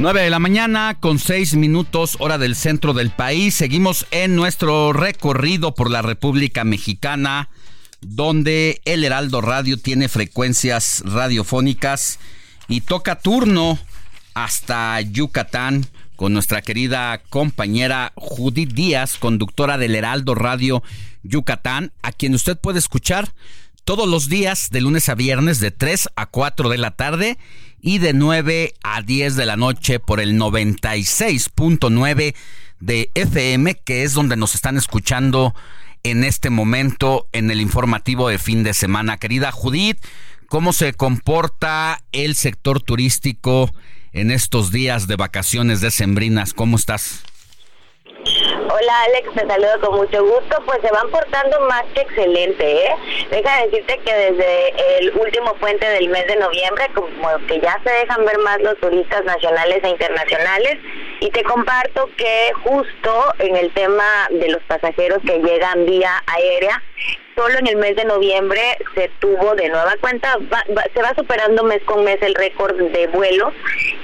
9 0.00 0.22
de 0.22 0.30
la 0.30 0.38
mañana 0.38 0.96
con 1.00 1.18
6 1.18 1.56
minutos 1.56 2.18
hora 2.20 2.38
del 2.38 2.54
centro 2.54 2.94
del 2.94 3.10
país. 3.10 3.56
Seguimos 3.56 4.06
en 4.12 4.36
nuestro 4.36 4.92
recorrido 4.92 5.74
por 5.74 5.90
la 5.90 6.02
República 6.02 6.62
Mexicana, 6.62 7.48
donde 8.00 8.80
el 8.84 9.02
Heraldo 9.02 9.40
Radio 9.40 9.76
tiene 9.76 10.08
frecuencias 10.08 11.02
radiofónicas 11.04 12.20
y 12.68 12.82
toca 12.82 13.18
turno 13.18 13.76
hasta 14.34 15.00
Yucatán 15.00 15.84
con 16.14 16.32
nuestra 16.32 16.62
querida 16.62 17.20
compañera 17.28 18.12
Judith 18.14 18.74
Díaz, 18.74 19.16
conductora 19.18 19.78
del 19.78 19.96
Heraldo 19.96 20.36
Radio 20.36 20.84
Yucatán, 21.24 21.90
a 22.02 22.12
quien 22.12 22.34
usted 22.34 22.56
puede 22.56 22.78
escuchar 22.78 23.32
todos 23.82 24.06
los 24.06 24.28
días 24.28 24.70
de 24.70 24.80
lunes 24.80 25.08
a 25.08 25.16
viernes 25.16 25.58
de 25.58 25.72
3 25.72 26.10
a 26.14 26.26
4 26.26 26.68
de 26.68 26.78
la 26.78 26.92
tarde 26.92 27.36
y 27.80 27.98
de 27.98 28.12
9 28.12 28.74
a 28.82 29.02
10 29.02 29.36
de 29.36 29.46
la 29.46 29.56
noche 29.56 30.00
por 30.00 30.20
el 30.20 30.38
96.9 30.38 32.34
de 32.80 33.10
FM, 33.14 33.74
que 33.84 34.02
es 34.02 34.14
donde 34.14 34.36
nos 34.36 34.54
están 34.54 34.76
escuchando 34.76 35.54
en 36.02 36.24
este 36.24 36.50
momento 36.50 37.28
en 37.32 37.50
el 37.50 37.60
informativo 37.60 38.28
de 38.28 38.38
fin 38.38 38.62
de 38.62 38.74
semana. 38.74 39.18
Querida 39.18 39.52
Judith, 39.52 39.98
¿cómo 40.48 40.72
se 40.72 40.92
comporta 40.92 42.02
el 42.12 42.34
sector 42.34 42.80
turístico 42.80 43.72
en 44.12 44.30
estos 44.30 44.70
días 44.70 45.06
de 45.06 45.16
vacaciones 45.16 45.80
decembrinas? 45.80 46.54
¿Cómo 46.54 46.76
estás? 46.76 47.22
Hola 48.80 49.02
Alex, 49.06 49.34
te 49.34 49.46
saludo 49.46 49.80
con 49.80 49.96
mucho 49.96 50.24
gusto. 50.24 50.62
Pues 50.64 50.78
se 50.82 50.92
van 50.92 51.10
portando 51.10 51.58
más 51.62 51.82
que 51.94 52.02
excelente, 52.02 52.86
¿eh? 52.86 52.94
Deja 53.28 53.56
de 53.56 53.68
decirte 53.68 53.98
que 54.04 54.14
desde 54.14 54.98
el 54.98 55.18
último 55.18 55.54
puente 55.54 55.88
del 55.88 56.08
mes 56.08 56.24
de 56.28 56.36
noviembre, 56.36 56.86
como 56.94 57.10
que 57.48 57.58
ya 57.60 57.80
se 57.82 57.90
dejan 57.90 58.24
ver 58.24 58.38
más 58.38 58.60
los 58.60 58.78
turistas 58.78 59.24
nacionales 59.24 59.82
e 59.82 59.88
internacionales. 59.88 60.78
Y 61.18 61.30
te 61.30 61.42
comparto 61.42 62.08
que 62.16 62.52
justo 62.62 63.34
en 63.40 63.56
el 63.56 63.72
tema 63.72 64.28
de 64.30 64.48
los 64.48 64.62
pasajeros 64.64 65.18
que 65.26 65.40
llegan 65.40 65.84
vía 65.84 66.22
aérea, 66.26 66.80
solo 67.38 67.58
en 67.60 67.68
el 67.68 67.76
mes 67.76 67.94
de 67.94 68.04
noviembre 68.04 68.60
se 68.94 69.08
tuvo 69.20 69.54
de 69.54 69.68
nueva 69.68 69.94
cuenta, 70.00 70.36
se 70.92 71.02
va 71.02 71.14
superando 71.16 71.62
mes 71.62 71.80
con 71.84 72.02
mes 72.02 72.18
el 72.20 72.34
récord 72.34 72.76
de 72.76 73.06
vuelos 73.06 73.54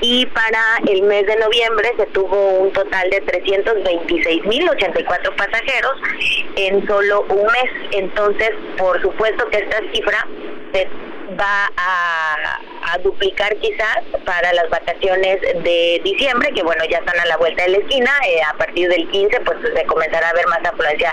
y 0.01 0.25
para 0.27 0.61
el 0.89 1.03
mes 1.03 1.27
de 1.27 1.35
noviembre 1.37 1.91
se 1.97 2.07
tuvo 2.07 2.61
un 2.61 2.73
total 2.73 3.11
de 3.11 3.25
326.084 3.25 5.35
pasajeros 5.35 5.97
en 6.55 6.87
solo 6.87 7.27
un 7.29 7.43
mes. 7.43 7.73
Entonces, 7.91 8.53
por 8.79 9.03
supuesto 9.03 9.51
que 9.51 9.59
esta 9.59 9.81
cifra 9.93 10.29
se 10.73 10.89
va 11.39 11.71
a, 11.77 12.61
duplicar 13.03 13.57
quizás 13.57 14.05
para 14.25 14.53
las 14.53 14.71
vacaciones 14.71 15.41
de 15.41 16.01
diciembre, 16.05 16.53
que 16.55 16.63
bueno, 16.63 16.85
ya 16.89 16.99
están 16.99 17.19
a 17.19 17.27
la 17.27 17.37
vuelta 17.37 17.65
de 17.65 17.71
la 17.71 17.79
esquina, 17.79 18.11
eh, 18.25 18.41
a 18.41 18.57
partir 18.57 18.89
del 18.89 19.11
15 19.11 19.41
pues 19.41 19.59
se 19.75 19.85
comenzará 19.87 20.29
a 20.29 20.33
ver 20.33 20.47
más 20.47 20.65
afluencia 20.65 21.13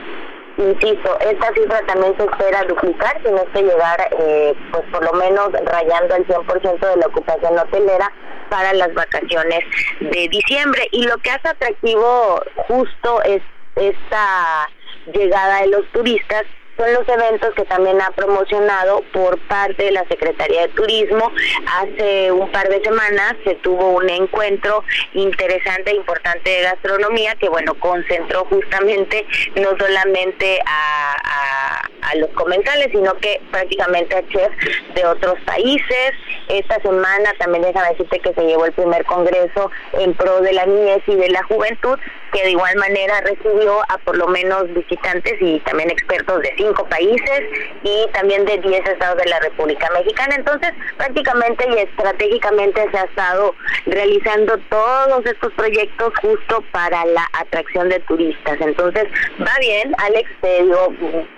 Insisto, 0.58 1.20
esta 1.20 1.54
cifra 1.54 1.82
también 1.86 2.16
se 2.18 2.24
espera 2.24 2.64
duplicar, 2.64 3.22
si 3.26 3.32
no 3.32 3.38
es 3.40 3.50
que 3.50 3.64
llegar 3.64 4.10
eh, 4.20 4.54
pues 4.72 4.84
por 4.92 5.04
lo 5.04 5.12
menos 5.14 5.52
rayando 5.52 6.16
el 6.16 6.26
100% 6.28 6.80
de 6.80 6.98
la 6.98 7.08
ocupación 7.08 7.60
hotelera 7.60 8.12
para 8.50 8.74
las 8.74 8.94
vacaciones 8.94 9.60
de 10.00 10.28
diciembre. 10.30 10.88
Y 10.92 11.06
lo 11.08 11.18
que 11.18 11.32
hace 11.32 11.50
atractivo 11.50 12.42
justo 12.68 13.22
es 13.24 13.42
esta 13.76 14.70
llegada 15.14 15.62
de 15.62 15.68
los 15.68 15.86
turistas 15.92 16.44
son 16.78 16.94
los 16.94 17.08
eventos 17.08 17.54
que 17.56 17.64
también 17.66 18.02
ha 18.02 18.12
promocionado 18.12 19.02
por 19.14 19.40
parte 19.48 19.84
de 19.84 19.92
la 19.92 20.06
Secretaría 20.08 20.64
de 20.64 20.68
Turismo. 20.70 21.32
Hace 21.68 22.32
un 22.32 22.52
par 22.52 22.68
de 22.70 22.82
semanas 22.84 23.36
se 23.44 23.56
tuvo 23.56 23.92
un 23.92 24.10
encuentro 24.10 24.84
interesante 25.14 25.92
e 25.92 25.96
importante 25.96 26.50
de 26.50 26.62
gastronomía 26.64 27.36
que, 27.36 27.50
bueno, 27.50 27.74
concentró 27.76 28.46
justamente 28.46 29.26
no 29.56 29.70
solamente 29.78 30.60
a, 30.66 31.82
los 32.18 32.30
comensales, 32.30 32.90
sino 32.92 33.14
que 33.16 33.42
prácticamente 33.52 34.16
a 34.16 34.26
chefs 34.28 34.56
de 34.94 35.06
otros 35.06 35.38
países. 35.46 36.12
Esta 36.48 36.80
semana 36.82 37.34
también 37.40 37.64
déjame 37.64 37.90
decirte 37.90 38.20
que 38.20 38.34
se 38.34 38.46
llevó 38.46 38.66
el 38.66 38.74
primer 38.74 39.04
congreso 39.06 39.72
en 39.94 40.14
pro 40.14 40.40
de 40.42 40.54
la 40.54 40.66
niñez 40.66 41.02
y 41.08 41.16
de 41.16 41.30
la 41.30 41.44
juventud, 41.44 42.00
que 42.36 42.44
de 42.44 42.52
igual 42.52 42.76
manera 42.76 43.22
recibió 43.22 43.82
a 43.88 43.98
por 44.00 44.18
lo 44.18 44.28
menos 44.28 44.68
visitantes 44.74 45.36
y 45.40 45.60
también 45.62 45.90
expertos 45.90 46.42
de 46.42 46.54
cinco 46.58 46.86
países 46.88 47.42
y 47.84 48.08
también 48.12 48.44
de 48.46 48.58
10 48.58 48.90
estados 48.90 49.18
de 49.24 49.30
la 49.30 49.40
República 49.40 49.90
Mexicana. 49.94 50.36
Entonces, 50.36 50.72
prácticamente 50.98 51.66
y 51.70 51.80
estratégicamente 51.80 52.86
se 52.92 52.98
ha 52.98 53.04
estado 53.04 53.56
realizando 53.86 54.58
todos 54.70 55.26
estos 55.26 55.54
proyectos 55.54 56.12
justo 56.22 56.62
para 56.72 57.06
la 57.06 57.26
atracción 57.40 57.88
de 57.88 58.02
turistas. 58.02 58.58
Entonces, 58.60 59.06
va 59.40 59.58
bien, 59.62 59.96
Alex, 60.00 60.30
te 60.42 60.64
digo, 60.64 60.94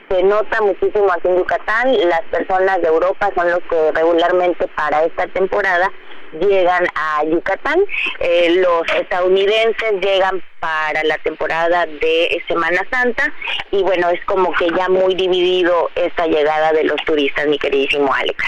se 0.10 0.24
nota 0.24 0.62
muchísimo 0.62 1.12
aquí 1.12 1.28
en 1.28 1.38
Yucatán, 1.38 1.96
las 2.10 2.22
personas 2.32 2.82
de 2.82 2.88
Europa 2.88 3.30
son 3.36 3.52
los 3.52 3.60
que 3.70 3.92
regularmente 3.92 4.68
para 4.70 5.04
esta 5.04 5.28
temporada 5.28 5.92
llegan 6.34 6.88
a 6.96 7.24
Yucatán. 7.26 7.80
Eh, 8.20 8.56
los 8.62 8.84
estadounidenses 9.00 9.94
llegan 10.02 10.42
para 10.60 11.04
la 11.04 11.18
temporada 11.20 11.86
de 11.86 12.42
Semana 12.48 12.82
Santa 12.90 13.34
y 13.72 13.82
bueno, 13.84 14.10
es 14.10 14.24
como 14.26 14.54
que 14.54 14.68
ya 14.76 14.90
muy 14.90 15.16
dividido 15.16 15.90
esta 15.96 16.28
llegada 16.28 16.72
de 16.74 16.84
los 16.84 16.98
turistas, 17.06 17.48
mi 17.48 17.58
queridísimo 17.58 18.14
Alex. 18.14 18.44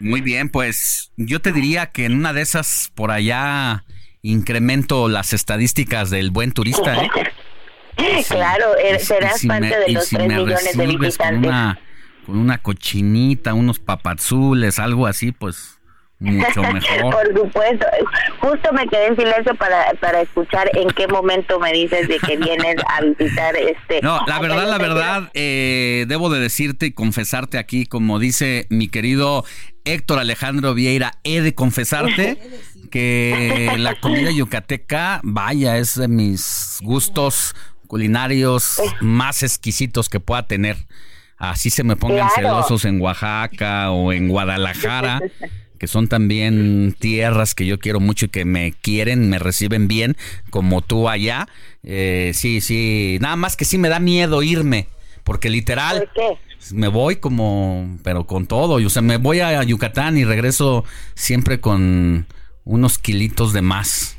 Muy 0.00 0.20
bien, 0.20 0.48
pues 0.48 1.10
yo 1.16 1.40
te 1.40 1.52
diría 1.52 1.86
que 1.86 2.04
en 2.04 2.14
una 2.14 2.32
de 2.32 2.42
esas 2.42 2.92
por 2.94 3.10
allá 3.10 3.84
incremento 4.22 5.08
las 5.08 5.32
estadísticas 5.32 6.10
del 6.10 6.30
buen 6.30 6.52
turista. 6.52 7.02
¿eh? 7.02 7.10
claro, 8.28 8.76
er, 8.76 9.00
serás 9.00 9.44
parte 9.44 9.76
de 9.78 9.92
los 9.92 10.08
3 10.08 10.28
millones 10.28 10.76
de 10.76 10.86
visitantes 10.86 11.87
con 12.28 12.36
una 12.36 12.58
cochinita, 12.58 13.54
unos 13.54 13.78
papazules, 13.78 14.78
algo 14.78 15.06
así, 15.06 15.32
pues 15.32 15.78
mucho 16.18 16.60
mejor. 16.74 17.10
Por 17.10 17.34
supuesto. 17.34 17.86
Justo 18.40 18.70
me 18.74 18.86
quedé 18.86 19.06
en 19.06 19.16
silencio 19.16 19.54
para, 19.54 19.94
para 19.98 20.20
escuchar 20.20 20.70
en 20.76 20.90
qué 20.90 21.08
momento 21.08 21.58
me 21.58 21.72
dices 21.72 22.06
de 22.06 22.18
que 22.18 22.36
vienes 22.36 22.76
a 22.86 23.00
visitar 23.00 23.56
este. 23.56 24.00
No, 24.02 24.20
la 24.26 24.40
verdad, 24.40 24.68
la 24.68 24.76
verdad, 24.76 25.30
eh, 25.32 26.04
debo 26.06 26.28
de 26.28 26.38
decirte 26.38 26.84
y 26.84 26.92
confesarte 26.92 27.56
aquí, 27.56 27.86
como 27.86 28.18
dice 28.18 28.66
mi 28.68 28.88
querido 28.88 29.46
Héctor 29.86 30.18
Alejandro 30.18 30.74
Vieira, 30.74 31.14
he 31.24 31.40
de 31.40 31.54
confesarte 31.54 32.38
que 32.90 33.72
la 33.78 33.98
comida 33.98 34.30
yucateca, 34.30 35.20
vaya, 35.22 35.78
es 35.78 35.94
de 35.94 36.08
mis 36.08 36.78
gustos 36.82 37.56
culinarios 37.86 38.82
más 39.00 39.42
exquisitos 39.42 40.10
que 40.10 40.20
pueda 40.20 40.46
tener 40.46 40.76
así 41.38 41.70
se 41.70 41.84
me 41.84 41.96
pongan 41.96 42.28
celosos 42.34 42.84
en 42.84 43.00
Oaxaca 43.00 43.90
o 43.90 44.12
en 44.12 44.28
Guadalajara, 44.28 45.20
que 45.78 45.86
son 45.86 46.08
también 46.08 46.94
tierras 46.98 47.54
que 47.54 47.66
yo 47.66 47.78
quiero 47.78 48.00
mucho 48.00 48.26
y 48.26 48.28
que 48.28 48.44
me 48.44 48.72
quieren, 48.72 49.30
me 49.30 49.38
reciben 49.38 49.88
bien, 49.88 50.16
como 50.50 50.82
tú 50.82 51.08
allá. 51.08 51.48
Eh, 51.82 52.32
sí, 52.34 52.60
sí, 52.60 53.18
nada 53.20 53.36
más 53.36 53.56
que 53.56 53.64
sí 53.64 53.78
me 53.78 53.88
da 53.88 54.00
miedo 54.00 54.42
irme, 54.42 54.88
porque 55.24 55.50
literal... 55.50 56.10
Me 56.72 56.88
voy 56.88 57.16
como, 57.16 57.98
pero 58.02 58.26
con 58.26 58.46
todo. 58.46 58.84
O 58.84 58.90
sea, 58.90 59.00
me 59.00 59.16
voy 59.16 59.38
a 59.40 59.62
Yucatán 59.62 60.18
y 60.18 60.24
regreso 60.24 60.84
siempre 61.14 61.60
con 61.60 62.26
unos 62.64 62.98
kilitos 62.98 63.52
de 63.52 63.62
más. 63.62 64.17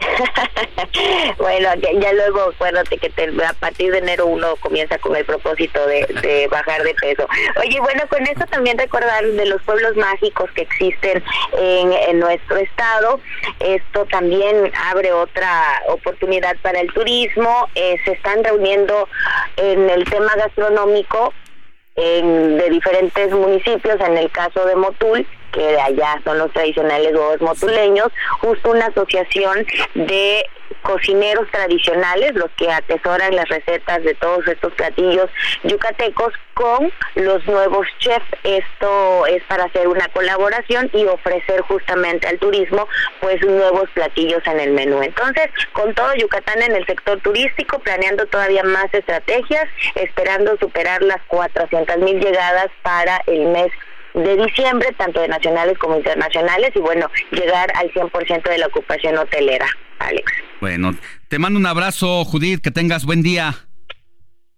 bueno, 1.38 1.68
ya, 2.00 2.12
luego 2.12 2.50
acuérdate 2.54 2.98
que 2.98 3.12
a 3.44 3.52
partir 3.54 3.92
de 3.92 3.98
enero 3.98 4.26
uno 4.26 4.56
comienza 4.56 4.98
con 4.98 5.14
el 5.16 5.24
propósito 5.24 5.86
de, 5.86 6.48
bajar 6.50 6.82
de 6.82 6.94
peso. 6.94 7.26
Oye, 7.60 7.80
bueno, 7.80 8.02
con 8.08 8.22
eso 8.22 8.46
también 8.50 8.78
recordar 8.78 9.24
de 9.24 9.46
los 9.46 9.62
pueblos 9.62 9.96
mágicos 9.96 10.50
que 10.52 10.62
existen 10.62 11.22
en, 11.58 12.20
nuestro 12.20 12.58
estado. 12.58 13.20
Esto 13.60 14.04
también 14.06 14.70
abre 14.90 15.12
otra 15.12 15.82
oportunidad 15.88 16.56
para 16.62 16.80
el 16.80 16.92
turismo. 16.92 17.68
Eh, 17.74 17.96
se 18.04 18.12
están 18.12 18.44
reuniendo 18.44 19.08
en 19.56 19.88
el 19.88 20.04
tema 20.04 20.34
gastronómico 20.36 21.32
de 21.96 22.68
diferentes 22.70 23.30
municipios, 23.32 24.00
en 24.00 24.16
el 24.16 24.30
caso 24.30 24.64
de 24.64 24.74
Motul, 24.74 25.26
que 25.52 25.60
de 25.60 25.80
allá 25.80 26.20
son 26.24 26.38
los 26.38 26.52
tradicionales 26.52 27.12
huevos 27.12 27.40
motuleños, 27.40 28.08
justo 28.40 28.70
una 28.70 28.86
asociación 28.86 29.66
de 29.94 30.46
cocineros 30.82 31.48
tradicionales, 31.50 32.34
los 32.34 32.50
que 32.56 32.70
atesoran 32.70 33.34
las 33.34 33.48
recetas 33.48 34.02
de 34.02 34.14
todos 34.14 34.46
estos 34.46 34.72
platillos 34.74 35.28
yucatecos 35.64 36.32
con 36.54 36.92
los 37.14 37.46
nuevos 37.46 37.86
chefs. 37.98 38.26
Esto 38.44 39.26
es 39.26 39.42
para 39.44 39.64
hacer 39.64 39.88
una 39.88 40.08
colaboración 40.08 40.90
y 40.92 41.04
ofrecer 41.04 41.60
justamente 41.62 42.26
al 42.28 42.38
turismo 42.38 42.88
pues 43.20 43.40
nuevos 43.42 43.88
platillos 43.90 44.42
en 44.46 44.60
el 44.60 44.72
menú. 44.72 45.02
Entonces, 45.02 45.50
con 45.72 45.94
todo 45.94 46.14
Yucatán 46.14 46.62
en 46.62 46.76
el 46.76 46.86
sector 46.86 47.20
turístico, 47.20 47.78
planeando 47.80 48.26
todavía 48.26 48.62
más 48.62 48.92
estrategias, 48.92 49.68
esperando 49.94 50.56
superar 50.58 51.02
las 51.02 51.22
400 51.28 51.98
mil 51.98 52.20
llegadas 52.20 52.68
para 52.82 53.22
el 53.26 53.46
mes 53.46 53.72
de 54.14 54.36
diciembre, 54.36 54.88
tanto 54.96 55.20
de 55.20 55.28
nacionales 55.28 55.78
como 55.78 55.96
internacionales, 55.96 56.70
y 56.74 56.80
bueno, 56.80 57.10
llegar 57.30 57.72
al 57.76 57.90
100% 57.92 58.42
de 58.42 58.58
la 58.58 58.66
ocupación 58.66 59.18
hotelera, 59.18 59.66
Alex. 59.98 60.32
Bueno, 60.60 60.94
te 61.28 61.38
mando 61.38 61.58
un 61.58 61.66
abrazo, 61.66 62.24
Judith, 62.24 62.60
que 62.62 62.70
tengas 62.70 63.04
buen 63.04 63.22
día. 63.22 63.54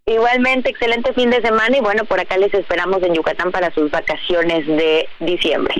Igualmente, 0.07 0.70
excelente 0.70 1.12
fin 1.12 1.31
de 1.31 1.41
semana 1.41 1.77
y 1.77 1.81
bueno, 1.81 2.05
por 2.05 2.19
acá 2.19 2.37
les 2.37 2.53
esperamos 2.53 3.03
en 3.05 3.15
Yucatán 3.15 3.53
para 3.53 3.73
sus 3.73 3.91
vacaciones 3.91 4.66
de 4.66 5.09
diciembre. 5.20 5.74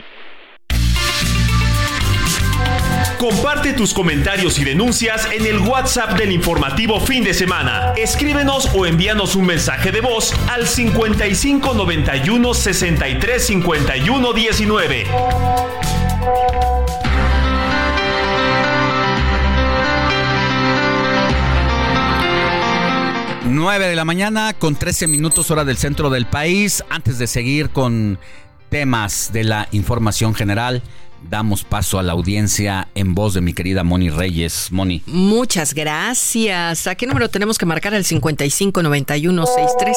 Comparte 3.23 3.73
tus 3.73 3.95
comentarios 3.95 4.59
y 4.59 4.65
denuncias 4.65 5.29
en 5.31 5.47
el 5.47 5.61
WhatsApp 5.61 6.19
del 6.19 6.33
informativo 6.33 6.99
fin 6.99 7.23
de 7.23 7.33
semana. 7.33 7.93
Escríbenos 7.97 8.69
o 8.75 8.85
envíanos 8.85 9.37
un 9.37 9.47
mensaje 9.47 9.93
de 9.93 10.01
voz 10.01 10.35
al 10.51 10.67
55 10.67 11.73
91 11.73 12.53
63 12.53 13.47
51 13.47 14.33
19. 14.33 15.07
9 23.45 23.87
de 23.87 23.95
la 23.95 24.05
mañana 24.05 24.53
con 24.53 24.75
13 24.75 25.07
minutos 25.07 25.49
hora 25.53 25.65
del 25.65 25.77
centro 25.77 26.11
del 26.11 26.27
país. 26.27 26.83
Antes 26.91 27.19
de 27.19 27.29
seguir 27.29 27.71
con 27.71 28.19
temas 28.69 29.31
de 29.33 29.45
la 29.45 29.69
información 29.71 30.35
general, 30.35 30.83
damos 31.29 31.65
paso 31.65 31.99
a 31.99 32.03
la 32.03 32.13
audiencia 32.13 32.89
en 32.95 33.15
voz 33.15 33.35
de 33.35 33.41
mi 33.41 33.53
querida 33.53 33.85
Moni 33.85 34.11
Reyes. 34.11 34.69
Moni. 34.71 35.03
Muchas 35.07 35.75
gracias. 35.75 36.87
¿A 36.87 36.95
qué 36.95 37.07
número 37.07 37.29
tenemos 37.29 37.59
que 37.59 37.67
marcar? 37.67 37.95
El 37.95 38.05
559163 38.05 39.97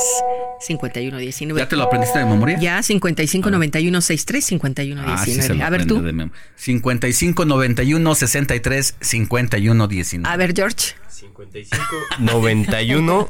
5119. 0.59 1.59
¿Ya 1.59 1.67
te 1.67 1.75
lo 1.75 1.83
aprendiste 1.83 2.19
de 2.19 2.25
memoria? 2.25 2.57
Ya, 2.59 2.81
5591 2.81 4.01
63 4.01 4.45
5119. 4.45 5.63
a 5.63 5.69
ver 5.69 5.85
tú. 5.85 6.01
5591 6.55 8.15
63 8.15 8.95
5119. 8.99 10.33
A 10.33 10.37
ver, 10.37 10.53
George. 10.55 10.95
55 11.15 11.85
91 12.19 13.29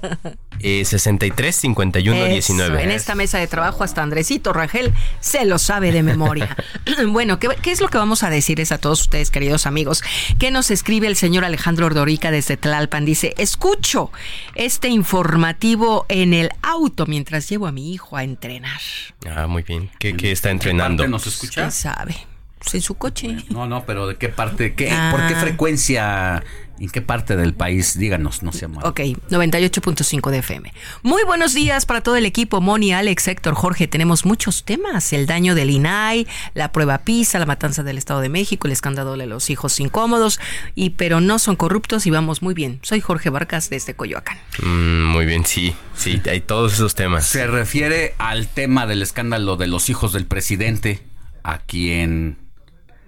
eh, 0.59 0.85
63 0.85 1.55
51 1.55 2.25
Eso, 2.25 2.53
19. 2.53 2.83
En 2.83 2.91
esta 2.91 3.13
mesa 3.13 3.37
de 3.37 3.47
trabajo 3.47 3.83
hasta 3.83 4.01
Andresito 4.01 4.53
Rangel 4.53 4.93
se 5.19 5.45
lo 5.45 5.59
sabe 5.59 5.91
de 5.91 6.01
memoria. 6.01 6.55
bueno, 7.09 7.39
¿qué, 7.39 7.49
¿qué, 7.61 7.71
es 7.71 7.81
lo 7.81 7.84
que 7.89 7.97
vamos 7.97 8.23
a 8.23 8.29
decirles 8.29 8.71
a 8.71 8.77
todos 8.77 9.01
ustedes, 9.01 9.31
queridos 9.31 9.65
amigos? 9.65 10.03
Que 10.39 10.51
nos 10.51 10.71
escribe 10.71 11.07
el 11.07 11.15
señor 11.15 11.45
Alejandro 11.45 11.85
Ordorica 11.85 12.31
desde 12.31 12.57
Tlalpan. 12.57 13.05
Dice, 13.05 13.33
escucho 13.37 14.11
este 14.55 14.89
informativo 14.89 16.05
en 16.09 16.33
el 16.33 16.49
auto 16.61 17.05
mientras 17.05 17.49
llevo 17.49 17.67
a 17.67 17.71
mi 17.71 17.93
hijo 17.93 18.17
a 18.17 18.23
entrenar. 18.23 18.81
Ah, 19.29 19.47
muy 19.47 19.63
bien. 19.63 19.89
¿Qué, 19.99 20.15
qué 20.15 20.31
está 20.31 20.51
entrenando? 20.51 21.03
¿Qué 21.03 21.09
nos 21.09 21.27
escucha? 21.27 21.71
Sabe. 21.71 22.15
Pues 22.59 22.75
en 22.75 22.81
su 22.81 22.95
coche. 22.95 23.37
No, 23.49 23.67
no, 23.67 23.85
pero 23.85 24.07
¿de 24.07 24.15
qué 24.15 24.29
parte? 24.29 24.73
¿Qué, 24.73 24.89
Ah. 24.91 25.09
¿Por 25.11 25.27
qué 25.27 25.35
frecuencia? 25.35 26.43
¿En 26.79 26.89
qué 26.89 27.01
parte 27.01 27.37
del 27.37 27.53
país? 27.53 27.97
Díganos, 27.97 28.43
no 28.43 28.51
se 28.51 28.65
Ok, 28.65 28.99
98.5 29.29 30.29
de 30.29 30.39
FM. 30.39 30.73
Muy 31.03 31.23
buenos 31.23 31.53
días 31.53 31.85
para 31.85 32.01
todo 32.01 32.17
el 32.17 32.25
equipo. 32.25 32.59
Moni, 32.59 32.93
Alex, 32.93 33.29
Héctor, 33.29 33.53
Jorge. 33.53 33.87
Tenemos 33.87 34.25
muchos 34.25 34.65
temas. 34.65 35.13
El 35.13 35.25
daño 35.25 35.55
del 35.55 35.69
INAI, 35.69 36.27
la 36.53 36.71
prueba 36.73 36.97
PISA, 36.99 37.39
la 37.39 37.45
matanza 37.45 37.83
del 37.83 37.97
Estado 37.97 38.19
de 38.19 38.27
México, 38.29 38.67
el 38.67 38.73
escándalo 38.73 39.15
de 39.15 39.25
los 39.25 39.49
hijos 39.49 39.79
incómodos. 39.79 40.39
Y 40.73 40.91
pero 40.91 41.21
no 41.21 41.39
son 41.39 41.55
corruptos 41.55 42.05
y 42.07 42.11
vamos 42.11 42.41
muy 42.41 42.53
bien. 42.53 42.79
Soy 42.81 42.99
Jorge 42.99 43.29
Vargas 43.29 43.69
desde 43.69 43.93
Coyoacán. 43.93 44.37
Mm, 44.61 45.05
muy 45.11 45.25
bien, 45.25 45.45
sí. 45.45 45.73
Sí, 45.95 46.21
hay 46.29 46.41
todos 46.41 46.73
esos 46.73 46.93
temas. 46.93 47.25
Se 47.25 47.47
refiere 47.47 48.15
al 48.17 48.47
tema 48.47 48.85
del 48.85 49.01
escándalo 49.01 49.55
de 49.55 49.67
los 49.67 49.89
hijos 49.89 50.11
del 50.11 50.25
presidente, 50.25 51.01
a 51.43 51.59
quien 51.59 52.37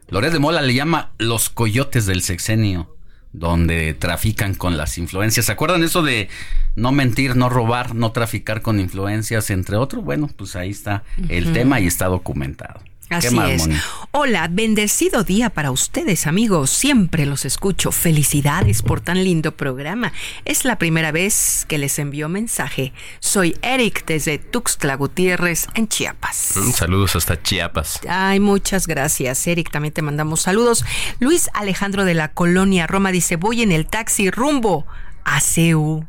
Loret 0.09 0.31
de 0.31 0.39
Mola 0.39 0.61
le 0.61 0.73
llama 0.73 1.11
los 1.17 1.49
coyotes 1.49 2.05
del 2.05 2.21
sexenio, 2.21 2.95
donde 3.33 3.93
trafican 3.93 4.55
con 4.55 4.77
las 4.77 4.97
influencias. 4.97 5.47
¿Se 5.47 5.51
acuerdan 5.51 5.83
eso 5.83 6.01
de 6.01 6.29
no 6.75 6.93
mentir, 6.93 7.35
no 7.35 7.49
robar, 7.49 7.93
no 7.93 8.13
traficar 8.13 8.61
con 8.61 8.79
influencias, 8.79 9.49
entre 9.49 9.75
otros? 9.75 10.05
Bueno, 10.05 10.29
pues 10.35 10.55
ahí 10.55 10.69
está 10.69 11.03
el 11.27 11.51
tema 11.51 11.81
y 11.81 11.87
está 11.87 12.05
documentado. 12.05 12.79
Así 13.09 13.29
¿Qué 13.29 13.35
más, 13.35 13.49
es. 13.49 13.61
Moni? 13.67 13.79
Hola, 14.11 14.47
bendecido 14.51 15.23
día 15.23 15.49
para 15.49 15.71
ustedes, 15.71 16.27
amigos. 16.27 16.69
Siempre 16.69 17.25
los 17.25 17.45
escucho. 17.45 17.91
Felicidades 17.91 18.81
por 18.81 18.99
tan 19.01 19.23
lindo 19.23 19.55
programa. 19.55 20.11
Es 20.45 20.65
la 20.65 20.77
primera 20.77 21.11
vez 21.11 21.65
que 21.67 21.77
les 21.77 21.99
envío 21.99 22.27
mensaje. 22.29 22.93
Soy 23.19 23.55
Eric 23.61 24.05
desde 24.05 24.37
Tuxtla 24.39 24.95
Gutiérrez, 24.95 25.67
en 25.75 25.87
Chiapas. 25.87 26.53
Mm, 26.55 26.71
saludos 26.71 27.15
hasta 27.15 27.41
Chiapas. 27.41 28.01
Ay, 28.09 28.39
muchas 28.39 28.87
gracias, 28.87 29.45
Eric. 29.47 29.71
También 29.71 29.93
te 29.93 30.01
mandamos 30.01 30.41
saludos. 30.41 30.83
Luis 31.19 31.49
Alejandro 31.53 32.03
de 32.05 32.13
la 32.13 32.33
Colonia 32.33 32.87
Roma 32.87 33.11
dice: 33.11 33.37
Voy 33.37 33.61
en 33.61 33.71
el 33.71 33.87
taxi 33.87 34.29
rumbo 34.31 34.85
a 35.23 35.39
CEU. 35.39 36.07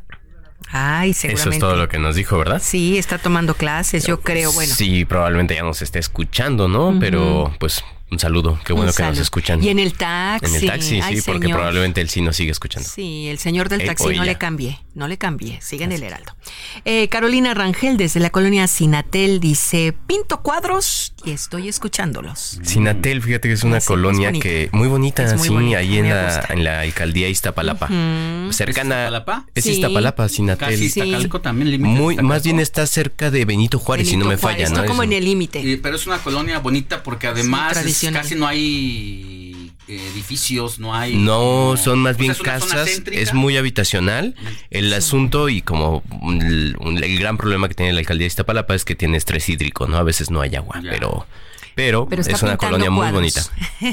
Ay, 0.71 1.13
seguramente. 1.13 1.49
Eso 1.49 1.49
es 1.51 1.59
todo 1.59 1.75
lo 1.75 1.89
que 1.89 1.97
nos 1.99 2.15
dijo, 2.15 2.37
¿verdad? 2.37 2.61
Sí, 2.63 2.97
está 2.97 3.17
tomando 3.17 3.55
clases, 3.55 4.05
yo 4.05 4.21
creo. 4.21 4.51
Bueno, 4.51 4.73
Sí, 4.73 5.05
probablemente 5.05 5.55
ya 5.55 5.63
nos 5.63 5.81
esté 5.81 5.99
escuchando, 5.99 6.67
¿no? 6.67 6.97
Pero 6.99 7.53
pues 7.59 7.83
un 8.11 8.19
saludo, 8.19 8.59
qué 8.65 8.73
bueno 8.73 8.91
que 8.93 9.03
nos 9.03 9.17
escuchan. 9.19 9.63
Y 9.63 9.69
en 9.69 9.79
el 9.79 9.93
taxi. 9.93 10.45
En 10.45 10.55
el 10.55 10.65
taxi, 10.67 10.99
Ay, 11.01 11.17
sí, 11.17 11.31
porque 11.31 11.49
probablemente 11.49 12.01
él 12.01 12.09
sí 12.09 12.21
nos 12.21 12.35
sigue 12.35 12.51
escuchando. 12.51 12.87
Sí, 12.87 13.27
el 13.27 13.37
señor 13.39 13.69
del 13.69 13.85
taxi 13.85 14.15
no 14.15 14.23
le 14.23 14.37
cambié, 14.37 14.79
no 14.95 15.07
le 15.07 15.17
cambié, 15.17 15.59
sigue 15.61 15.83
en 15.83 15.91
el 15.91 16.03
Heraldo. 16.03 16.35
Eh, 16.85 17.07
Carolina 17.09 17.53
Rangel 17.53 17.97
desde 17.97 18.19
la 18.19 18.29
colonia 18.29 18.67
Sinatel 18.67 19.39
dice, 19.39 19.93
pinto 20.07 20.41
cuadros 20.41 21.13
y 21.23 21.31
estoy 21.31 21.67
escuchándolos. 21.67 22.59
Sinatel, 22.63 23.21
fíjate 23.21 23.47
que 23.49 23.53
es 23.53 23.63
una 23.63 23.79
sí, 23.79 23.87
colonia 23.87 24.29
es 24.29 24.39
que 24.39 24.69
muy 24.71 24.87
bonita, 24.87 25.23
muy 25.35 25.47
sí, 25.47 25.53
bonita, 25.53 25.77
ahí 25.79 25.97
en 25.97 26.09
la, 26.09 26.23
gusta. 26.37 26.53
en 26.53 26.63
la 26.63 26.79
alcaldía 26.81 27.29
Iztapalapa. 27.29 27.85
Ujú. 27.87 28.53
Cercana. 28.53 29.05
¿Es 29.05 29.09
Iztapalapa? 29.11 29.45
Es 29.55 29.63
Sí. 29.63 29.71
Iztapalapa, 29.71 30.29
Sinatel. 30.29 30.69
Casi 30.69 30.85
Iztacalco 30.85 31.41
también, 31.41 31.69
límite 31.71 31.89
Muy, 31.89 32.13
Iztacalco. 32.15 32.27
más 32.33 32.43
bien 32.43 32.59
está 32.59 32.87
cerca 32.87 33.29
de 33.31 33.45
Benito 33.45 33.77
Juárez, 33.79 34.09
si 34.09 34.17
no 34.17 34.25
me 34.25 34.37
Juárez, 34.37 34.57
falla, 34.63 34.69
¿no? 34.69 34.75
está 34.77 34.87
como 34.87 35.03
en 35.03 35.13
el 35.13 35.25
límite. 35.25 35.79
Pero 35.83 35.95
es 35.95 36.07
una 36.07 36.17
colonia 36.19 36.59
bonita 36.59 37.03
porque 37.03 37.27
además 37.27 37.77
tradicional. 38.07 38.21
casi 38.21 38.35
no 38.35 38.47
hay 38.47 39.71
eh, 39.87 40.09
edificios, 40.13 40.79
no 40.79 40.95
hay... 40.95 41.15
No, 41.15 41.75
son 41.77 41.99
más 41.99 42.15
o 42.15 42.17
sea, 42.17 42.21
bien 42.21 42.31
es 42.31 42.41
casas, 42.41 43.01
es 43.11 43.33
muy 43.33 43.57
habitacional. 43.57 44.35
El 44.69 44.93
asunto 44.93 45.49
y 45.49 45.61
como 45.61 46.03
el, 46.41 46.75
gran 47.19 47.37
problema 47.37 47.67
que 47.67 47.75
tiene 47.75 47.93
la 47.93 47.99
alcaldía 47.99 48.25
de 48.25 48.27
Iztapalapa 48.27 48.75
es 48.75 48.85
que 48.85 48.95
tiene 48.95 49.17
estrés 49.17 49.49
hídrico, 49.49 49.87
¿no? 49.87 49.97
A 49.97 50.03
veces 50.03 50.29
no 50.29 50.41
hay 50.41 50.55
agua, 50.55 50.79
pero 50.83 51.25
pero, 51.79 52.09
es 52.11 52.43
una 52.43 52.57
colonia 52.57 52.89
muy 52.89 53.09
bonita. 53.09 53.41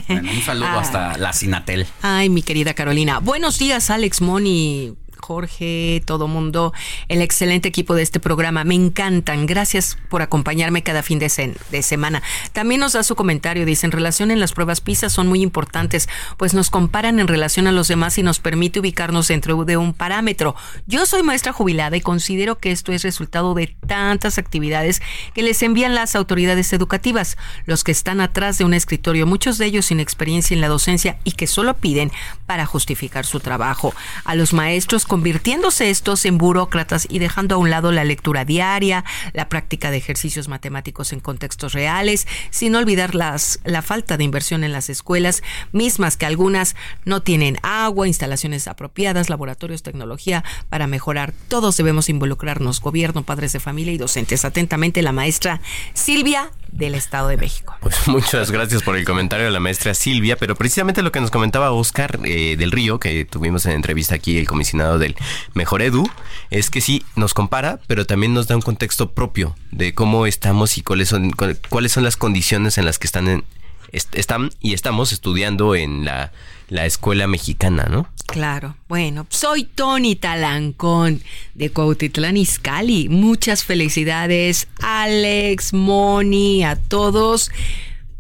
Bueno, 0.09 0.33
un 0.33 0.43
saludo 0.43 0.67
Ah. 0.67 0.81
hasta 0.81 1.19
la 1.19 1.33
Sinatel. 1.33 1.87
Ay, 2.03 2.29
mi 2.29 2.43
querida 2.43 2.75
Carolina. 2.75 3.21
Buenos 3.21 3.59
días, 3.61 3.91
Alex 3.91 4.21
Moni. 4.21 4.95
Jorge, 5.21 6.03
todo 6.05 6.29
mundo, 6.29 6.73
el 7.09 7.23
excelente 7.23 7.69
equipo 7.69 7.95
de 7.95 8.03
este 8.03 8.21
programa. 8.21 8.65
Me 8.65 8.75
encantan. 8.75 9.47
Gracias 9.47 9.99
por 10.09 10.23
acompañarme 10.23 10.83
cada 10.83 11.03
fin 11.03 11.19
de, 11.19 11.57
de 11.71 11.83
semana. 11.83 12.23
También 12.53 12.81
nos 12.81 12.93
da 12.93 13.03
su 13.03 13.17
comentario. 13.17 13.67
Dice, 13.67 13.87
en 13.87 13.93
relación 13.93 14.31
en 14.31 14.41
las 14.41 14.53
pruebas 14.53 14.81
PISA 14.81 15.09
son 15.09 15.27
muy 15.27 15.43
importantes, 15.43 16.09
pues 16.37 16.55
nos 16.55 16.71
comparan 16.71 17.21
en 17.21 17.29
relación 17.29 17.67
a 17.67 17.73
los 17.73 17.89
demás 17.89 18.19
y 18.19 18.23
nos 18.23 18.39
permite 18.39 18.81
ubicarnos 18.81 19.29
dentro 19.29 19.65
de 19.65 19.77
un 19.77 19.95
parámetro. 19.95 20.55
Yo 20.87 21.07
soy 21.07 21.23
maestra 21.23 21.53
jubilada 21.53 21.97
y 21.97 22.01
considero 22.01 22.59
que 22.59 22.73
esto 22.73 22.93
es 22.93 23.03
resultado 23.03 23.55
de 23.55 23.75
tantas 23.87 24.39
actividades 24.39 25.03
que 25.35 25.43
les 25.43 25.63
envían 25.63 25.95
las 25.95 26.15
autoridades 26.15 26.73
educativas, 26.73 27.37
los 27.65 27.85
que 27.85 27.93
están 27.93 28.21
atrás 28.21 28.59
de 28.59 28.65
un 28.65 28.75
escritorio, 28.75 29.27
muchos 29.27 29.59
de 29.59 29.67
ellos 29.67 29.87
sin 29.87 30.01
experiencia 30.01 30.55
en 30.55 30.61
la 30.61 30.69
docencia 30.69 31.19
y 31.25 31.33
que 31.33 31.47
solo 31.47 31.75
piden 31.75 32.13
para 32.47 32.67
justificar 32.67 33.25
su 33.25 33.41
trabajo. 33.41 33.95
A 34.25 34.35
los 34.35 34.53
maestros 34.53 35.06
convirtiéndose 35.07 35.91
estos 35.91 36.25
en 36.25 36.39
burócratas 36.39 37.07
y 37.09 37.19
dejando 37.19 37.55
a 37.55 37.59
un 37.59 37.71
lado 37.71 37.93
la 37.93 38.05
lectura 38.05 38.45
diaria, 38.45 39.05
la 39.33 39.49
práctica 39.49 39.91
de 39.91 39.97
ejercicios 39.97 40.49
matemáticos 40.49 41.13
en 41.13 41.21
contextos 41.21 41.73
reales, 41.73 42.27
sin 42.51 42.75
olvidar 42.75 43.15
las, 43.15 43.61
la 43.65 43.83
falta 43.83 44.17
de 44.17 44.25
inversión 44.25 44.65
en 44.65 44.73
las 44.73 44.91
escuelas, 44.91 45.43
mismas 45.73 46.17
que 46.17 46.27
algunas 46.27 46.77
no 47.05 47.23
tienen 47.23 47.59
agua, 47.63 48.09
instalaciones 48.09 48.69
apropiadas, 48.69 49.31
laboratorios, 49.31 49.83
tecnología 49.83 50.45
para 50.69 50.87
mejorar. 50.87 51.33
Todos 51.49 51.77
debemos 51.77 52.09
involucrarnos, 52.09 52.81
gobierno, 52.81 53.23
padres 53.23 53.53
de 53.53 53.61
familia 53.61 53.93
y 53.93 53.99
docentes. 53.99 54.45
Atentamente, 54.45 55.03
la 55.03 55.13
maestra 55.13 55.61
Silvia 55.95 56.51
del 56.73 56.95
Estado 56.95 57.29
de 57.29 57.37
México. 57.37 57.75
Pues 57.81 58.07
muchas 58.07 58.51
gracias 58.51 58.83
por 58.83 58.97
el 58.97 59.05
comentario 59.05 59.47
de 59.47 59.53
la 59.53 59.61
maestra 59.61 59.95
Silvia, 59.95 60.37
pero 60.37 60.55
precisamente 60.57 61.03
lo 61.03 61.13
que 61.13 61.21
nos 61.21 61.31
comentaba 61.31 61.73
Oscar 61.73 62.21
eh, 62.25 62.57
del 62.57 62.71
Río, 62.71 63.01
que 63.01 63.25
tuvimos 63.25 63.65
en 63.67 63.73
entrevista 63.73 64.15
aquí, 64.15 64.39
el 64.39 64.47
comisionado 64.47 64.96
del 64.99 65.17
Mejor 65.55 65.83
Edu, 65.83 66.09
es 66.51 66.71
que 66.71 66.81
sí, 66.81 67.05
nos 67.17 67.35
compara, 67.35 67.81
pero 67.87 68.07
también 68.07 68.35
nos 68.35 68.47
da 68.49 68.57
un 68.57 68.63
contexto 68.63 69.13
propio 69.13 69.55
de 69.71 69.95
cómo 69.95 70.27
estamos 70.27 70.79
y 70.79 70.83
cuáles 70.83 71.09
son, 71.09 71.31
cu- 71.31 71.57
cuáles 71.69 71.93
son 71.93 72.05
las 72.05 72.17
condiciones 72.17 72.79
en 72.79 72.85
las 72.85 72.99
que 72.99 73.07
están, 73.07 73.29
en- 73.29 73.45
est- 73.93 74.15
están 74.17 74.51
y 74.61 74.75
estamos 74.75 75.13
estudiando 75.13 75.75
en 75.75 76.05
la, 76.05 76.33
la 76.69 76.87
escuela 76.87 77.27
mexicana, 77.27 77.87
¿no? 77.91 78.09
Claro. 78.27 78.75
Bueno, 78.89 79.25
soy 79.31 79.65
Tony 79.65 80.17
Talancón 80.17 81.23
de 81.55 81.71
Cuautitlán 81.71 82.37
Izcalli. 82.37 83.09
Muchas 83.09 83.63
felicidades, 83.63 84.67
Alex, 84.83 85.73
Moni, 85.73 86.65
a 86.65 86.75
todos. 86.75 87.51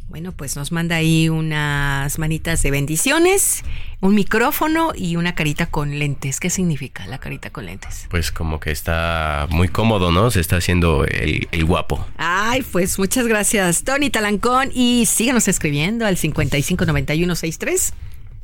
Bueno, 0.09 0.31
pues 0.33 0.55
nos 0.55 0.71
manda 0.71 0.97
ahí 0.97 1.29
unas 1.29 2.19
manitas 2.19 2.63
de 2.63 2.71
bendiciones, 2.71 3.65
un 4.01 4.15
micrófono 4.15 4.93
y 4.95 5.17
una 5.17 5.35
carita 5.35 5.67
con 5.67 5.99
lentes. 5.99 6.39
¿Qué 6.39 6.49
significa 6.49 7.07
la 7.09 7.19
carita 7.19 7.51
con 7.51 7.67
lentes? 7.67 8.07
Pues 8.09 8.31
como 8.31 8.61
que 8.61 8.71
está 8.71 9.49
muy 9.51 9.69
cómodo, 9.69 10.13
¿no? 10.13 10.31
Se 10.31 10.41
está 10.41 10.57
haciendo 10.57 11.05
el, 11.05 11.49
el 11.51 11.65
guapo. 11.65 12.07
Ay, 12.19 12.63
pues 12.63 12.99
muchas 13.01 13.27
gracias, 13.27 13.83
Tony 13.83 14.09
Talancón. 14.11 14.71
Y 14.73 15.07
síganos 15.07 15.49
escribiendo 15.49 16.07
al 16.07 16.17
559163. 16.17 17.93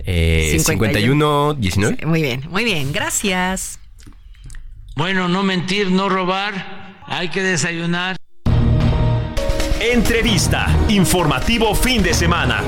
Eh, 0.05 0.57
51, 0.59 1.55
19. 1.55 2.07
Muy 2.07 2.23
bien, 2.23 2.43
muy 2.51 2.65
bien, 2.65 2.93
gracias. 2.93 3.79
Bueno, 4.97 5.29
no 5.29 5.43
mentir, 5.43 5.91
no 5.91 6.09
robar, 6.09 7.05
hay 7.07 7.29
que 7.29 7.43
desayunar. 7.43 8.17
Entrevista. 9.83 10.69
Informativo 10.91 11.75
fin 11.75 12.05
de 12.05 12.15
semana. 12.15 12.63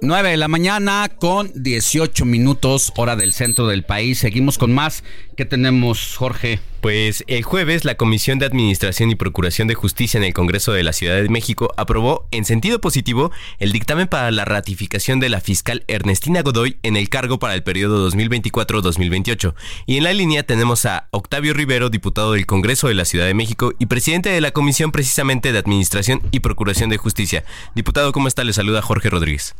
9 0.00 0.30
de 0.30 0.36
la 0.38 0.48
mañana 0.48 1.10
con 1.18 1.52
18 1.54 2.24
minutos 2.24 2.90
hora 2.96 3.14
del 3.14 3.34
centro 3.34 3.66
del 3.66 3.84
país. 3.84 4.18
Seguimos 4.18 4.56
con 4.56 4.72
más. 4.72 5.04
¿Qué 5.36 5.44
tenemos, 5.44 6.16
Jorge? 6.16 6.58
Pues 6.82 7.22
el 7.28 7.44
jueves 7.44 7.84
la 7.84 7.94
Comisión 7.94 8.40
de 8.40 8.46
Administración 8.46 9.08
y 9.08 9.14
Procuración 9.14 9.68
de 9.68 9.76
Justicia 9.76 10.18
en 10.18 10.24
el 10.24 10.34
Congreso 10.34 10.72
de 10.72 10.82
la 10.82 10.92
Ciudad 10.92 11.14
de 11.14 11.28
México 11.28 11.72
aprobó 11.76 12.26
en 12.32 12.44
sentido 12.44 12.80
positivo 12.80 13.30
el 13.60 13.70
dictamen 13.70 14.08
para 14.08 14.32
la 14.32 14.44
ratificación 14.44 15.20
de 15.20 15.28
la 15.28 15.40
fiscal 15.40 15.84
Ernestina 15.86 16.42
Godoy 16.42 16.80
en 16.82 16.96
el 16.96 17.08
cargo 17.08 17.38
para 17.38 17.54
el 17.54 17.62
periodo 17.62 18.10
2024-2028. 18.10 19.54
Y 19.86 19.96
en 19.96 20.02
la 20.02 20.12
línea 20.12 20.42
tenemos 20.42 20.84
a 20.84 21.06
Octavio 21.12 21.54
Rivero, 21.54 21.88
diputado 21.88 22.32
del 22.32 22.46
Congreso 22.46 22.88
de 22.88 22.94
la 22.94 23.04
Ciudad 23.04 23.26
de 23.26 23.34
México 23.34 23.72
y 23.78 23.86
presidente 23.86 24.30
de 24.30 24.40
la 24.40 24.50
Comisión 24.50 24.90
precisamente 24.90 25.52
de 25.52 25.60
Administración 25.60 26.20
y 26.32 26.40
Procuración 26.40 26.90
de 26.90 26.96
Justicia. 26.96 27.44
Diputado, 27.76 28.10
¿cómo 28.10 28.26
está? 28.26 28.42
Le 28.42 28.54
saluda 28.54 28.82
Jorge 28.82 29.08
Rodríguez. 29.08 29.54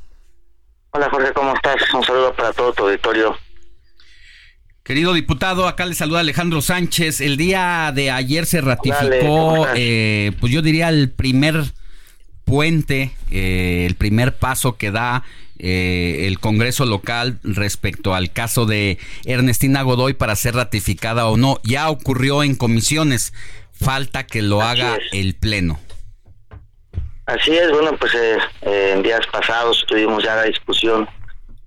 Hola 0.90 1.08
Jorge, 1.08 1.32
¿cómo 1.32 1.54
estás? 1.54 1.76
Un 1.94 2.02
saludo 2.02 2.34
para 2.34 2.52
todo 2.52 2.72
tu 2.72 2.82
auditorio. 2.82 3.36
Querido 4.82 5.12
diputado, 5.12 5.68
acá 5.68 5.86
le 5.86 5.94
saluda 5.94 6.20
Alejandro 6.20 6.60
Sánchez. 6.60 7.20
El 7.20 7.36
día 7.36 7.92
de 7.94 8.10
ayer 8.10 8.46
se 8.46 8.60
ratificó, 8.60 9.66
eh, 9.76 10.32
pues 10.40 10.52
yo 10.52 10.60
diría 10.60 10.88
el 10.88 11.10
primer 11.10 11.62
puente, 12.44 13.12
eh, 13.30 13.84
el 13.86 13.94
primer 13.94 14.36
paso 14.36 14.76
que 14.76 14.90
da 14.90 15.22
eh, 15.64 16.26
el 16.26 16.40
Congreso 16.40 16.84
local 16.86 17.38
respecto 17.44 18.16
al 18.16 18.32
caso 18.32 18.66
de 18.66 18.98
Ernestina 19.24 19.82
Godoy 19.82 20.14
para 20.14 20.34
ser 20.34 20.56
ratificada 20.56 21.26
o 21.26 21.36
no. 21.36 21.60
Ya 21.62 21.88
ocurrió 21.88 22.42
en 22.42 22.56
comisiones, 22.56 23.32
falta 23.70 24.26
que 24.26 24.42
lo 24.42 24.60
haga 24.60 24.98
el 25.12 25.34
Pleno. 25.34 25.78
Así 27.26 27.52
es, 27.52 27.70
bueno, 27.70 27.96
pues 27.96 28.12
eh, 28.14 28.38
eh, 28.62 28.92
en 28.96 29.04
días 29.04 29.24
pasados 29.30 29.84
tuvimos 29.86 30.24
ya 30.24 30.34
la 30.34 30.42
discusión, 30.42 31.08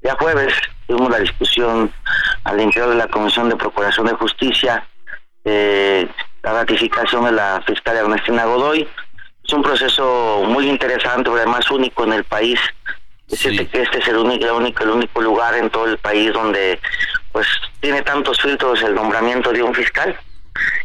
ya 0.03 0.13
jueves 0.19 0.53
tuvimos 0.87 1.09
la 1.09 1.19
discusión 1.19 1.91
al 2.43 2.61
interior 2.61 2.89
de 2.89 2.95
la 2.95 3.07
Comisión 3.07 3.49
de 3.49 3.55
Procuración 3.55 4.05
de 4.07 4.13
Justicia, 4.13 4.87
eh, 5.43 6.07
la 6.43 6.53
ratificación 6.53 7.25
de 7.25 7.31
la 7.31 7.61
fiscal 7.65 7.97
Ernestina 7.97 8.45
Godoy. 8.45 8.87
Es 9.43 9.53
un 9.53 9.61
proceso 9.61 10.43
muy 10.47 10.67
interesante, 10.69 11.23
pero 11.23 11.37
además 11.37 11.69
único 11.71 12.03
en 12.03 12.13
el 12.13 12.23
país. 12.23 12.59
este 13.29 13.81
es 13.81 14.07
el 14.07 14.17
único, 14.17 14.45
el 14.45 14.51
único, 14.51 14.83
el 14.83 14.89
único 14.91 15.21
lugar 15.21 15.55
en 15.55 15.69
todo 15.69 15.85
el 15.85 15.97
país 15.97 16.31
donde 16.33 16.79
pues 17.31 17.47
tiene 17.81 18.01
tantos 18.01 18.39
filtros 18.39 18.81
el 18.81 18.95
nombramiento 18.95 19.51
de 19.51 19.61
un 19.61 19.73
fiscal 19.73 20.17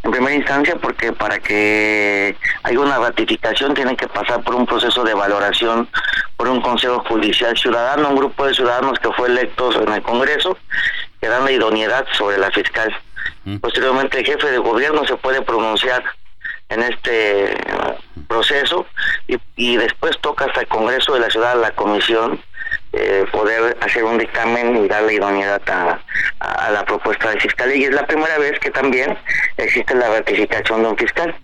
en 0.02 0.10
primera 0.10 0.34
instancia 0.34 0.76
porque 0.76 1.12
para 1.12 1.38
que 1.38 2.36
haya 2.62 2.80
una 2.80 2.98
ratificación 2.98 3.74
tiene 3.74 3.96
que 3.96 4.08
pasar 4.08 4.42
por 4.42 4.54
un 4.54 4.66
proceso 4.66 5.04
de 5.04 5.14
valoración 5.14 5.88
por 6.36 6.48
un 6.48 6.60
Consejo 6.60 7.04
Judicial 7.08 7.56
Ciudadano, 7.56 8.08
un 8.08 8.16
grupo 8.16 8.46
de 8.46 8.54
ciudadanos 8.54 8.98
que 8.98 9.12
fue 9.12 9.28
electos 9.28 9.76
en 9.76 9.92
el 9.92 10.02
Congreso 10.02 10.56
que 11.20 11.28
dan 11.28 11.44
la 11.44 11.52
idoneidad 11.52 12.06
sobre 12.12 12.38
la 12.38 12.50
fiscal. 12.50 12.94
Mm. 13.44 13.58
Posteriormente 13.58 14.18
el 14.18 14.26
jefe 14.26 14.50
de 14.50 14.58
gobierno 14.58 15.04
se 15.04 15.16
puede 15.16 15.42
pronunciar 15.42 16.02
en 16.70 16.82
este 16.82 17.56
proceso 18.28 18.86
y, 19.28 19.36
y 19.56 19.76
después 19.76 20.18
toca 20.20 20.46
hasta 20.46 20.60
el 20.60 20.68
Congreso 20.68 21.14
de 21.14 21.20
la 21.20 21.30
Ciudad, 21.30 21.60
la 21.60 21.72
comisión, 21.72 22.40
eh, 22.92 23.24
poder 23.30 23.76
hacer 23.80 24.04
un 24.04 24.18
dictamen 24.18 24.84
y 24.84 24.88
darle 24.88 25.14
idoneidad 25.14 25.62
a, 25.68 26.70
la 26.70 26.84
propuesta 26.84 27.30
del 27.30 27.40
fiscal. 27.40 27.74
Y 27.74 27.84
es 27.84 27.92
la 27.92 28.06
primera 28.06 28.38
vez 28.38 28.58
que 28.58 28.70
también 28.70 29.16
existe 29.56 29.94
la 29.94 30.08
ratificación 30.08 30.82
de 30.82 30.88
un 30.88 30.96
fiscal. 30.96 31.34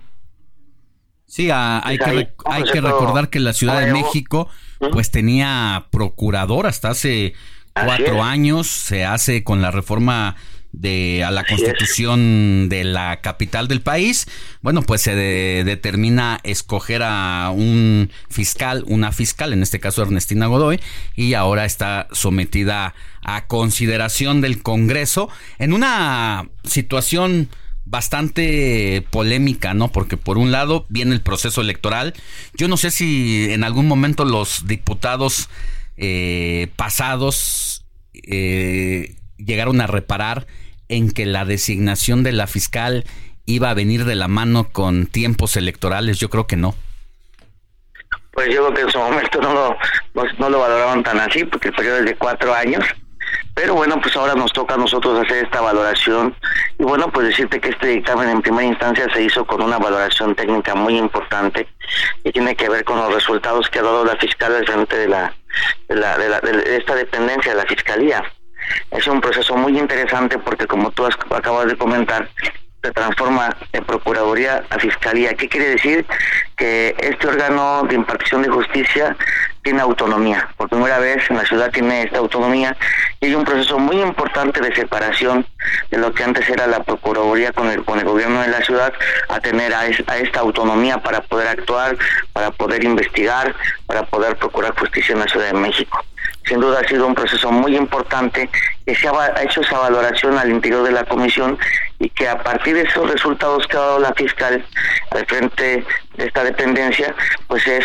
Sí, 1.26 1.50
hay, 1.52 1.98
que, 1.98 2.28
hay 2.44 2.64
que 2.64 2.80
recordar 2.80 3.30
que 3.30 3.40
la 3.40 3.52
Ciudad 3.52 3.80
de 3.80 3.92
México 3.92 4.48
pues 4.92 5.10
tenía 5.10 5.86
procurador 5.90 6.66
hasta 6.66 6.90
hace 6.90 7.34
cuatro 7.74 8.22
años, 8.22 8.68
se 8.68 9.04
hace 9.04 9.44
con 9.44 9.60
la 9.60 9.70
reforma 9.70 10.36
de 10.76 11.24
a 11.24 11.30
la 11.30 11.44
constitución 11.44 12.68
de 12.68 12.84
la 12.84 13.20
capital 13.22 13.66
del 13.66 13.80
país, 13.80 14.28
bueno, 14.60 14.82
pues 14.82 15.00
se 15.00 15.14
determina 15.14 16.38
escoger 16.44 17.02
a 17.02 17.50
un 17.52 18.10
fiscal, 18.28 18.84
una 18.86 19.10
fiscal, 19.10 19.54
en 19.54 19.62
este 19.62 19.80
caso 19.80 20.02
Ernestina 20.02 20.46
Godoy, 20.46 20.78
y 21.16 21.32
ahora 21.32 21.64
está 21.64 22.08
sometida 22.12 22.94
a 23.22 23.46
consideración 23.46 24.42
del 24.42 24.62
Congreso 24.62 25.30
en 25.58 25.72
una 25.72 26.48
situación 26.62 27.48
bastante 27.86 29.02
polémica, 29.10 29.72
¿no? 29.72 29.90
Porque 29.90 30.18
por 30.18 30.36
un 30.36 30.52
lado 30.52 30.84
viene 30.90 31.14
el 31.14 31.22
proceso 31.22 31.62
electoral. 31.62 32.12
Yo 32.54 32.68
no 32.68 32.76
sé 32.76 32.90
si 32.90 33.46
en 33.50 33.64
algún 33.64 33.88
momento 33.88 34.24
los 34.26 34.66
diputados 34.66 35.48
eh, 35.96 36.68
pasados 36.76 37.86
eh, 38.12 39.14
llegaron 39.38 39.80
a 39.80 39.86
reparar 39.86 40.46
en 40.88 41.10
que 41.10 41.26
la 41.26 41.44
designación 41.44 42.22
de 42.22 42.32
la 42.32 42.46
fiscal 42.46 43.04
iba 43.46 43.70
a 43.70 43.74
venir 43.74 44.04
de 44.04 44.14
la 44.14 44.28
mano 44.28 44.68
con 44.70 45.06
tiempos 45.06 45.56
electorales? 45.56 46.18
Yo 46.18 46.28
creo 46.30 46.46
que 46.46 46.56
no. 46.56 46.74
Pues 48.32 48.48
yo 48.54 48.66
creo 48.66 48.74
que 48.74 48.82
en 48.82 48.90
su 48.90 48.98
momento 48.98 49.40
no 49.40 49.54
lo, 49.54 49.76
no, 50.38 50.50
lo 50.50 50.60
valoraban 50.60 51.02
tan 51.02 51.18
así, 51.18 51.44
porque 51.44 51.68
el 51.68 51.74
periodo 51.74 51.98
es 51.98 52.04
de 52.04 52.16
cuatro 52.16 52.54
años. 52.54 52.84
Pero 53.54 53.74
bueno, 53.74 53.98
pues 54.00 54.14
ahora 54.14 54.34
nos 54.34 54.52
toca 54.52 54.74
a 54.74 54.76
nosotros 54.76 55.24
hacer 55.24 55.44
esta 55.44 55.62
valoración. 55.62 56.36
Y 56.78 56.82
bueno, 56.84 57.10
pues 57.10 57.28
decirte 57.28 57.58
que 57.58 57.70
este 57.70 57.86
dictamen 57.86 58.28
en 58.28 58.42
primera 58.42 58.66
instancia 58.66 59.06
se 59.12 59.22
hizo 59.22 59.46
con 59.46 59.62
una 59.62 59.78
valoración 59.78 60.34
técnica 60.34 60.74
muy 60.74 60.98
importante 60.98 61.66
y 62.22 62.32
tiene 62.32 62.54
que 62.54 62.68
ver 62.68 62.84
con 62.84 62.98
los 62.98 63.14
resultados 63.14 63.70
que 63.70 63.78
ha 63.78 63.82
dado 63.82 64.04
la 64.04 64.16
fiscal 64.16 64.54
al 64.54 64.66
frente 64.66 64.96
de, 64.98 65.08
la, 65.08 65.34
de, 65.88 65.96
la, 65.96 66.18
de, 66.18 66.28
la, 66.28 66.40
de 66.40 66.76
esta 66.76 66.94
dependencia 66.94 67.52
de 67.52 67.62
la 67.62 67.66
fiscalía. 67.66 68.22
Es 68.90 69.06
un 69.06 69.20
proceso 69.20 69.56
muy 69.56 69.78
interesante 69.78 70.38
porque 70.38 70.66
como 70.66 70.90
tú 70.90 71.06
acabas 71.30 71.66
de 71.66 71.76
comentar, 71.76 72.28
se 72.86 72.92
transforma 72.92 73.56
de 73.72 73.82
Procuraduría 73.82 74.62
a 74.70 74.78
Fiscalía. 74.78 75.34
¿Qué 75.34 75.48
quiere 75.48 75.70
decir? 75.70 76.06
Que 76.56 76.94
este 76.98 77.26
órgano 77.26 77.82
de 77.88 77.96
impartición 77.96 78.42
de 78.42 78.48
justicia 78.48 79.16
tiene 79.62 79.80
autonomía. 79.80 80.48
Por 80.56 80.68
primera 80.68 81.00
vez 81.00 81.28
en 81.28 81.36
la 81.36 81.44
ciudad 81.44 81.72
tiene 81.72 82.02
esta 82.02 82.18
autonomía 82.18 82.76
y 83.20 83.26
hay 83.26 83.34
un 83.34 83.44
proceso 83.44 83.78
muy 83.78 84.00
importante 84.00 84.60
de 84.60 84.72
separación 84.72 85.44
de 85.90 85.98
lo 85.98 86.12
que 86.12 86.22
antes 86.22 86.48
era 86.48 86.68
la 86.68 86.84
Procuraduría 86.84 87.52
con 87.52 87.68
el, 87.68 87.84
con 87.84 87.98
el 87.98 88.04
gobierno 88.04 88.40
de 88.42 88.48
la 88.48 88.62
ciudad 88.62 88.92
a 89.28 89.40
tener 89.40 89.74
a, 89.74 89.80
a 89.80 90.18
esta 90.18 90.40
autonomía 90.40 90.98
para 90.98 91.22
poder 91.22 91.48
actuar, 91.48 91.96
para 92.32 92.52
poder 92.52 92.84
investigar, 92.84 93.52
para 93.86 94.04
poder 94.04 94.36
procurar 94.36 94.78
justicia 94.78 95.14
en 95.14 95.18
la 95.18 95.26
Ciudad 95.26 95.46
de 95.46 95.58
México 95.58 96.04
sin 96.46 96.60
duda 96.60 96.80
ha 96.80 96.88
sido 96.88 97.06
un 97.06 97.14
proceso 97.14 97.50
muy 97.50 97.76
importante 97.76 98.48
que 98.86 98.94
se 98.94 99.08
ha 99.08 99.42
hecho 99.42 99.60
esa 99.60 99.78
valoración 99.78 100.38
al 100.38 100.50
interior 100.50 100.84
de 100.84 100.92
la 100.92 101.04
comisión 101.04 101.58
y 101.98 102.08
que 102.10 102.28
a 102.28 102.42
partir 102.42 102.74
de 102.74 102.82
esos 102.82 103.10
resultados 103.10 103.66
que 103.66 103.76
ha 103.76 103.80
dado 103.80 103.98
la 103.98 104.14
fiscal 104.14 104.64
al 105.10 105.26
frente 105.26 105.84
de 106.16 106.24
esta 106.24 106.44
dependencia, 106.44 107.14
pues 107.48 107.66
es 107.66 107.84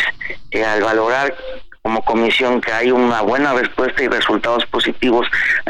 que 0.50 0.64
al 0.64 0.82
valorar 0.82 1.34
como 1.82 2.04
comisión 2.04 2.62
que 2.62 2.72
hay 2.72 2.92
una 2.92 3.22
buena 3.22 3.54
respuesta 3.54 4.04
y 4.04 4.08
resultados 4.08 4.66
positivos 4.68 5.28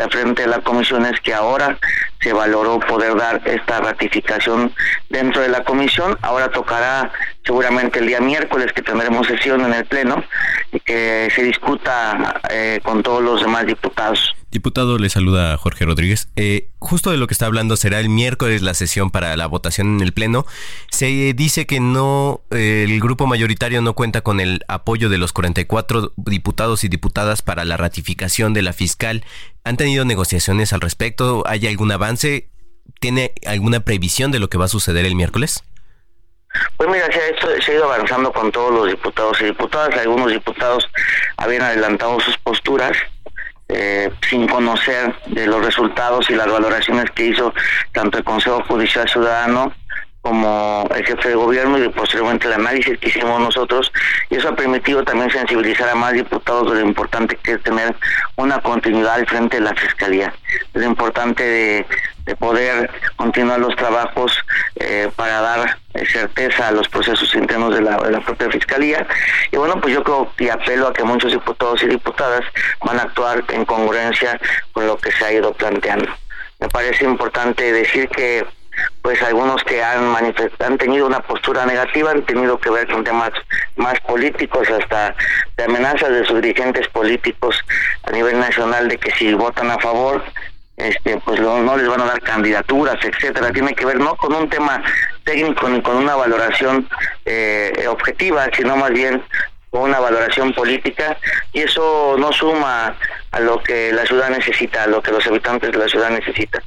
frente 0.10 0.42
de 0.44 0.48
la 0.50 0.60
comisión 0.60 1.06
es 1.06 1.20
que 1.22 1.34
ahora 1.34 1.78
se 2.20 2.34
valoró 2.34 2.80
poder 2.80 3.16
dar 3.16 3.42
esta 3.46 3.80
ratificación 3.80 4.74
dentro 5.10 5.42
de 5.42 5.50
la 5.50 5.64
comisión. 5.64 6.18
Ahora 6.22 6.50
tocará 6.50 7.12
seguramente 7.46 8.00
el 8.00 8.08
día 8.08 8.20
miércoles 8.20 8.74
que 8.74 8.82
tendremos 8.82 9.28
sesión 9.28 9.62
en 9.62 9.74
el 9.74 9.86
Pleno 9.86 10.24
y 10.72 10.80
que 10.82 11.30
se 11.34 11.44
discuta 11.44 12.42
eh, 12.50 12.80
con 12.84 13.02
todos 13.02 13.24
los 13.24 13.42
demás 13.42 13.66
diputados. 13.66 14.36
Diputado, 14.52 14.98
le 14.98 15.10
saluda 15.10 15.56
Jorge 15.56 15.86
Rodríguez. 15.86 16.28
Eh, 16.36 16.68
justo 16.80 17.10
de 17.12 17.18
lo 17.18 17.26
que 17.26 17.34
está 17.34 17.46
hablando 17.46 17.78
será 17.78 18.02
el 18.02 18.10
miércoles 18.10 18.62
la 18.62 18.74
sesión 18.74 19.10
para 19.10 19.38
la 19.38 19.48
votación 19.48 19.96
en 19.96 20.02
el 20.02 20.12
Pleno. 20.12 20.46
Se 20.90 21.06
dice 21.34 21.66
que 21.66 21.80
no, 21.80 22.42
eh, 22.52 22.86
el 22.86 23.00
grupo 23.00 23.28
mayoritario 23.28 23.82
no 23.82 23.94
cuenta 23.94 24.20
con 24.20 24.42
el 24.42 24.66
apoyo 24.68 25.08
de 25.08 25.18
los 25.18 25.32
44 25.32 26.12
diputados 26.18 26.84
y 26.84 26.90
diputadas 26.90 27.42
para 27.42 27.64
la 27.64 27.78
ratificación 27.78 28.54
de 28.54 28.62
la 28.62 28.74
fiscal. 28.74 29.24
¿Han 29.64 29.78
tenido 29.78 30.04
negociaciones 30.04 30.74
al 30.74 30.82
respecto? 30.82 31.44
¿Hay 31.48 31.66
algún 31.66 31.94
avance? 31.94 32.50
¿Tiene 33.00 33.32
alguna 33.46 33.80
previsión 33.80 34.32
de 34.32 34.40
lo 34.40 34.50
que 34.50 34.58
va 34.58 34.66
a 34.66 34.68
suceder 34.68 35.06
el 35.06 35.16
miércoles? 35.16 35.64
Pues 36.76 36.90
mira, 36.90 37.08
se 37.10 37.72
ha, 37.72 37.74
ido 37.74 37.86
avanzando 37.86 38.34
con 38.34 38.52
todos 38.52 38.74
los 38.74 38.88
diputados 38.90 39.40
y 39.40 39.46
diputadas. 39.46 39.98
Algunos 39.98 40.30
diputados 40.30 40.90
habían 41.38 41.62
adelantado 41.62 42.20
sus 42.20 42.38
posturas 42.40 42.98
eh, 43.74 44.12
sin 44.30 44.48
conocer 44.48 45.16
de 45.28 45.48
los 45.48 45.66
resultados 45.66 46.30
y 46.30 46.36
las 46.36 46.52
valoraciones 46.52 47.10
que 47.12 47.28
hizo 47.28 47.54
tanto 47.92 48.18
el 48.18 48.24
Consejo 48.24 48.64
Judicial 48.68 49.08
Ciudadano 49.08 49.74
como 50.22 50.88
el 50.96 51.06
jefe 51.06 51.30
de 51.30 51.36
gobierno 51.36 51.84
y 51.84 51.90
posteriormente 51.90 52.48
el 52.48 52.54
análisis 52.54 52.98
que 53.00 53.10
hicimos 53.10 53.40
nosotros 53.42 53.92
y 54.30 54.36
eso 54.36 54.50
ha 54.50 54.56
permitido 54.56 55.04
también 55.04 55.32
sensibilizar 55.32 55.90
a 55.90 55.96
más 55.96 56.14
diputados 56.14 56.72
de 56.72 56.82
lo 56.82 56.88
importante 56.88 57.36
que 57.38 57.54
es 57.54 57.64
tener 57.64 57.96
una 58.36 58.60
continuidad 58.62 59.16
al 59.16 59.26
frente 59.26 59.58
de 59.58 59.64
la 59.64 59.74
fiscalía, 59.74 60.34
de 60.74 60.80
lo 60.80 60.86
importante 60.86 61.44
de, 61.44 61.86
poder 62.40 62.90
continuar 63.18 63.60
los 63.60 63.76
trabajos 63.76 64.40
eh, 64.76 65.12
para 65.18 65.42
dar 65.42 65.78
eh, 65.96 66.06
certeza 66.06 66.70
a 66.70 66.72
los 66.72 66.88
procesos 66.88 67.36
internos 67.36 67.76
de 67.76 67.82
la, 67.82 67.98
de 67.98 68.10
la 68.10 68.22
propia 68.22 68.50
fiscalía 68.50 69.06
y 69.52 69.58
bueno 69.58 69.82
pues 69.82 69.94
yo 69.94 70.02
creo 70.02 70.32
y 70.40 70.48
apelo 70.48 70.88
a 70.88 70.94
que 70.94 71.04
muchos 71.04 71.34
diputados 71.34 71.84
y 71.84 71.88
diputadas 71.88 72.46
van 72.86 73.00
a 73.00 73.04
actuar 73.04 73.44
en 73.50 73.66
congruencia 73.66 74.40
con 74.72 74.88
lo 74.88 74.98
que 74.98 75.12
se 75.12 75.26
ha 75.26 75.34
ido 75.34 75.52
planteando. 75.52 76.08
Me 76.62 76.70
parece 76.70 77.04
importante 77.04 77.74
decir 77.74 78.08
que 78.08 78.46
pues 79.02 79.22
algunos 79.24 79.64
que 79.64 79.84
han 79.84 80.16
han 80.60 80.78
tenido 80.78 81.08
una 81.08 81.20
postura 81.22 81.66
negativa 81.66 82.12
han 82.12 82.24
tenido 82.24 82.58
que 82.60 82.70
ver 82.70 82.88
con 82.88 83.04
temas 83.04 83.32
más 83.76 84.00
políticos 84.02 84.70
hasta 84.70 85.16
de 85.58 85.64
amenazas 85.64 86.10
de 86.10 86.26
sus 86.26 86.42
dirigentes 86.42 86.88
políticos 86.90 87.56
a 88.04 88.12
nivel 88.12 88.40
nacional 88.40 88.88
de 88.88 88.98
que 88.98 89.12
si 89.12 89.34
votan 89.34 89.72
a 89.72 89.80
favor 89.80 90.24
este 90.78 91.18
pues 91.26 91.40
no, 91.40 91.78
les 91.78 91.88
van 91.88 92.02
a 92.02 92.06
dar 92.06 92.22
candidaturas 92.22 92.98
etcétera. 93.04 93.52
Tiene 93.52 93.74
que 93.74 93.86
ver 93.86 94.00
no 94.00 94.16
con 94.16 94.34
un 94.34 94.50
tema 94.50 94.82
técnico 95.24 95.70
ni 95.70 95.82
con 95.82 95.98
una 95.98 96.16
valoración 96.16 96.88
eh, 97.26 97.86
objetiva 97.88 98.48
sino 98.56 98.76
más 98.76 98.92
bien 98.92 99.24
con 99.70 99.84
una 99.84 100.00
valoración 100.00 100.54
política 100.54 101.18
y 101.54 101.62
eso 101.62 102.16
no 102.18 102.32
suma 102.34 102.96
a 103.32 103.40
lo 103.40 103.64
que 103.64 103.92
la 103.94 104.06
ciudad 104.06 104.30
necesita 104.30 104.84
a 104.84 104.88
lo 104.88 105.02
que 105.02 105.12
los 105.12 105.26
habitantes 105.26 105.72
de 105.72 105.78
la 105.78 105.88
ciudad 105.88 106.10
necesitan 106.10 106.62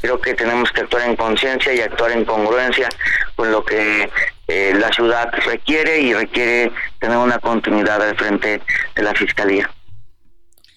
creo 0.00 0.20
que 0.20 0.34
tenemos 0.34 0.70
que 0.72 0.82
actuar 0.82 1.08
en 1.08 1.16
conciencia 1.16 1.72
y 1.74 1.80
actuar 1.80 2.12
en 2.12 2.24
congruencia 2.24 2.88
con 3.36 3.50
lo 3.50 3.64
que 3.64 4.10
eh, 4.48 4.74
la 4.78 4.92
ciudad 4.92 5.30
requiere 5.46 6.00
y 6.00 6.14
requiere 6.14 6.72
tener 6.98 7.16
una 7.16 7.38
continuidad 7.38 8.02
al 8.02 8.16
frente 8.16 8.60
de 8.94 9.02
la 9.02 9.14
Fiscalía. 9.14 9.70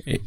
Eh, 0.06 0.22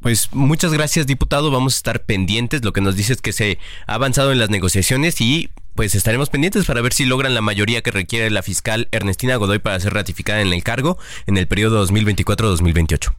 pues 0.00 0.30
muchas 0.32 0.72
gracias, 0.72 1.06
diputado. 1.06 1.50
Vamos 1.50 1.74
a 1.74 1.76
estar 1.76 2.00
pendientes. 2.04 2.64
Lo 2.64 2.72
que 2.72 2.80
nos 2.80 2.96
dice 2.96 3.12
es 3.12 3.22
que 3.22 3.32
se 3.32 3.58
ha 3.86 3.94
avanzado 3.94 4.32
en 4.32 4.38
las 4.38 4.50
negociaciones 4.50 5.20
y 5.20 5.50
pues 5.74 5.94
estaremos 5.94 6.28
pendientes 6.28 6.66
para 6.66 6.82
ver 6.82 6.92
si 6.92 7.04
logran 7.04 7.34
la 7.34 7.40
mayoría 7.40 7.82
que 7.82 7.90
requiere 7.90 8.28
la 8.30 8.42
fiscal 8.42 8.88
Ernestina 8.92 9.36
Godoy 9.36 9.58
para 9.58 9.80
ser 9.80 9.94
ratificada 9.94 10.42
en 10.42 10.52
el 10.52 10.62
cargo 10.62 10.98
en 11.26 11.38
el 11.38 11.46
periodo 11.46 11.86
2024-2028 11.86 13.14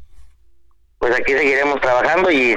pues 1.03 1.19
aquí 1.19 1.33
seguiremos 1.33 1.81
trabajando 1.81 2.31
y, 2.31 2.55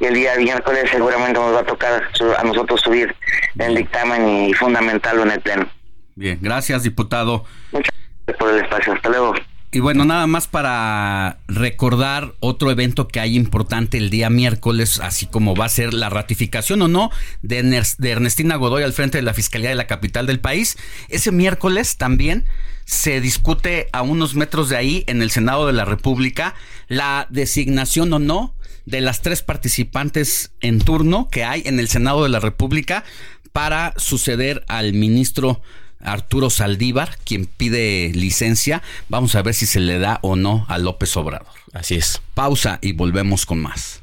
el 0.00 0.12
día 0.12 0.36
miércoles 0.36 0.84
seguramente 0.90 1.40
nos 1.40 1.54
va 1.54 1.60
a 1.60 1.64
tocar 1.64 2.02
a 2.36 2.44
nosotros 2.44 2.82
subir 2.82 3.16
el 3.58 3.74
dictamen 3.74 4.28
y 4.28 4.52
fundamentarlo 4.52 5.22
en 5.22 5.30
el 5.30 5.40
Pleno. 5.40 5.66
Bien, 6.14 6.38
gracias, 6.42 6.82
diputado. 6.82 7.46
Muchas 7.72 7.94
gracias 8.26 8.38
por 8.38 8.54
el 8.54 8.62
espacio. 8.62 8.92
Hasta 8.92 9.08
luego. 9.08 9.34
Y 9.72 9.80
bueno, 9.80 10.04
nada 10.04 10.26
más 10.26 10.46
para 10.46 11.38
recordar 11.48 12.34
otro 12.40 12.70
evento 12.70 13.08
que 13.08 13.20
hay 13.20 13.34
importante 13.34 13.96
el 13.96 14.10
día 14.10 14.28
miércoles, 14.28 15.00
así 15.00 15.24
como 15.24 15.56
va 15.56 15.64
a 15.64 15.70
ser 15.70 15.94
la 15.94 16.10
ratificación 16.10 16.82
o 16.82 16.88
no 16.88 17.10
de, 17.40 17.62
de 17.62 18.10
Ernestina 18.10 18.56
Godoy 18.56 18.82
al 18.82 18.92
frente 18.92 19.16
de 19.16 19.22
la 19.22 19.32
Fiscalía 19.32 19.70
de 19.70 19.74
la 19.74 19.86
capital 19.86 20.26
del 20.26 20.40
país. 20.40 20.76
Ese 21.08 21.32
miércoles 21.32 21.96
también 21.96 22.44
se 22.86 23.20
discute 23.20 23.88
a 23.92 24.02
unos 24.02 24.34
metros 24.34 24.70
de 24.70 24.76
ahí 24.76 25.04
en 25.08 25.20
el 25.20 25.30
Senado 25.30 25.66
de 25.66 25.72
la 25.74 25.84
República 25.84 26.54
la 26.88 27.26
designación 27.28 28.12
o 28.12 28.18
no 28.18 28.54
de 28.86 29.00
las 29.00 29.20
tres 29.20 29.42
participantes 29.42 30.52
en 30.60 30.80
turno 30.80 31.28
que 31.30 31.44
hay 31.44 31.62
en 31.66 31.80
el 31.80 31.88
Senado 31.88 32.22
de 32.22 32.28
la 32.28 32.40
República 32.40 33.04
para 33.52 33.92
suceder 33.96 34.64
al 34.68 34.92
ministro 34.92 35.60
Arturo 35.98 36.50
Saldívar, 36.50 37.18
quien 37.24 37.46
pide 37.46 38.12
licencia. 38.14 38.82
Vamos 39.08 39.34
a 39.34 39.42
ver 39.42 39.54
si 39.54 39.66
se 39.66 39.80
le 39.80 39.98
da 39.98 40.20
o 40.22 40.36
no 40.36 40.64
a 40.68 40.78
López 40.78 41.16
Obrador. 41.16 41.48
Así 41.72 41.96
es. 41.96 42.22
Pausa 42.34 42.78
y 42.82 42.92
volvemos 42.92 43.46
con 43.46 43.58
más. 43.58 44.02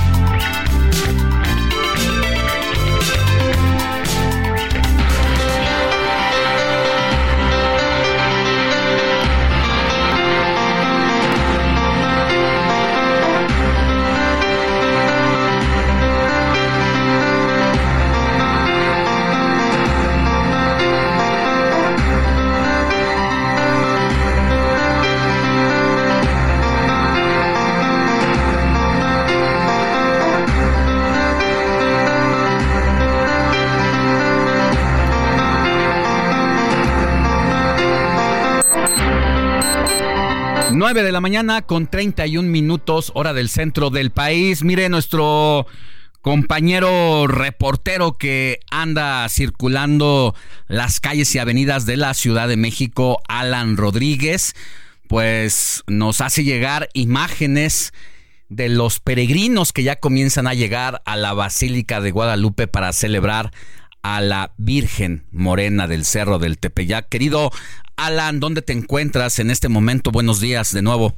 9 40.73 41.03
de 41.03 41.11
la 41.11 41.21
mañana 41.21 41.61
con 41.63 41.87
31 41.87 42.47
minutos, 42.47 43.11
hora 43.15 43.33
del 43.33 43.49
centro 43.49 43.89
del 43.89 44.11
país. 44.11 44.63
Mire, 44.63 44.87
nuestro 44.89 45.67
compañero 46.21 47.27
reportero 47.27 48.13
que 48.17 48.59
anda 48.69 49.27
circulando 49.27 50.35
las 50.67 50.99
calles 50.99 51.33
y 51.35 51.39
avenidas 51.39 51.85
de 51.85 51.97
la 51.97 52.13
Ciudad 52.13 52.47
de 52.47 52.57
México, 52.57 53.21
Alan 53.27 53.75
Rodríguez, 53.75 54.55
pues 55.07 55.83
nos 55.87 56.21
hace 56.21 56.43
llegar 56.43 56.89
imágenes 56.93 57.91
de 58.47 58.69
los 58.69 58.99
peregrinos 58.99 59.73
que 59.73 59.83
ya 59.83 59.97
comienzan 59.97 60.47
a 60.47 60.53
llegar 60.53 61.01
a 61.05 61.17
la 61.17 61.33
Basílica 61.33 62.01
de 62.01 62.11
Guadalupe 62.11 62.67
para 62.67 62.93
celebrar 62.93 63.51
a 64.03 64.21
la 64.21 64.53
Virgen 64.57 65.25
Morena 65.31 65.87
del 65.87 66.05
Cerro 66.05 66.39
del 66.39 66.57
Tepeyac. 66.57 67.09
Querido 67.09 67.51
Alan, 67.95 68.39
¿dónde 68.39 68.61
te 68.61 68.73
encuentras 68.73 69.39
en 69.39 69.51
este 69.51 69.69
momento? 69.69 70.11
Buenos 70.11 70.39
días 70.39 70.73
de 70.73 70.81
nuevo. 70.81 71.15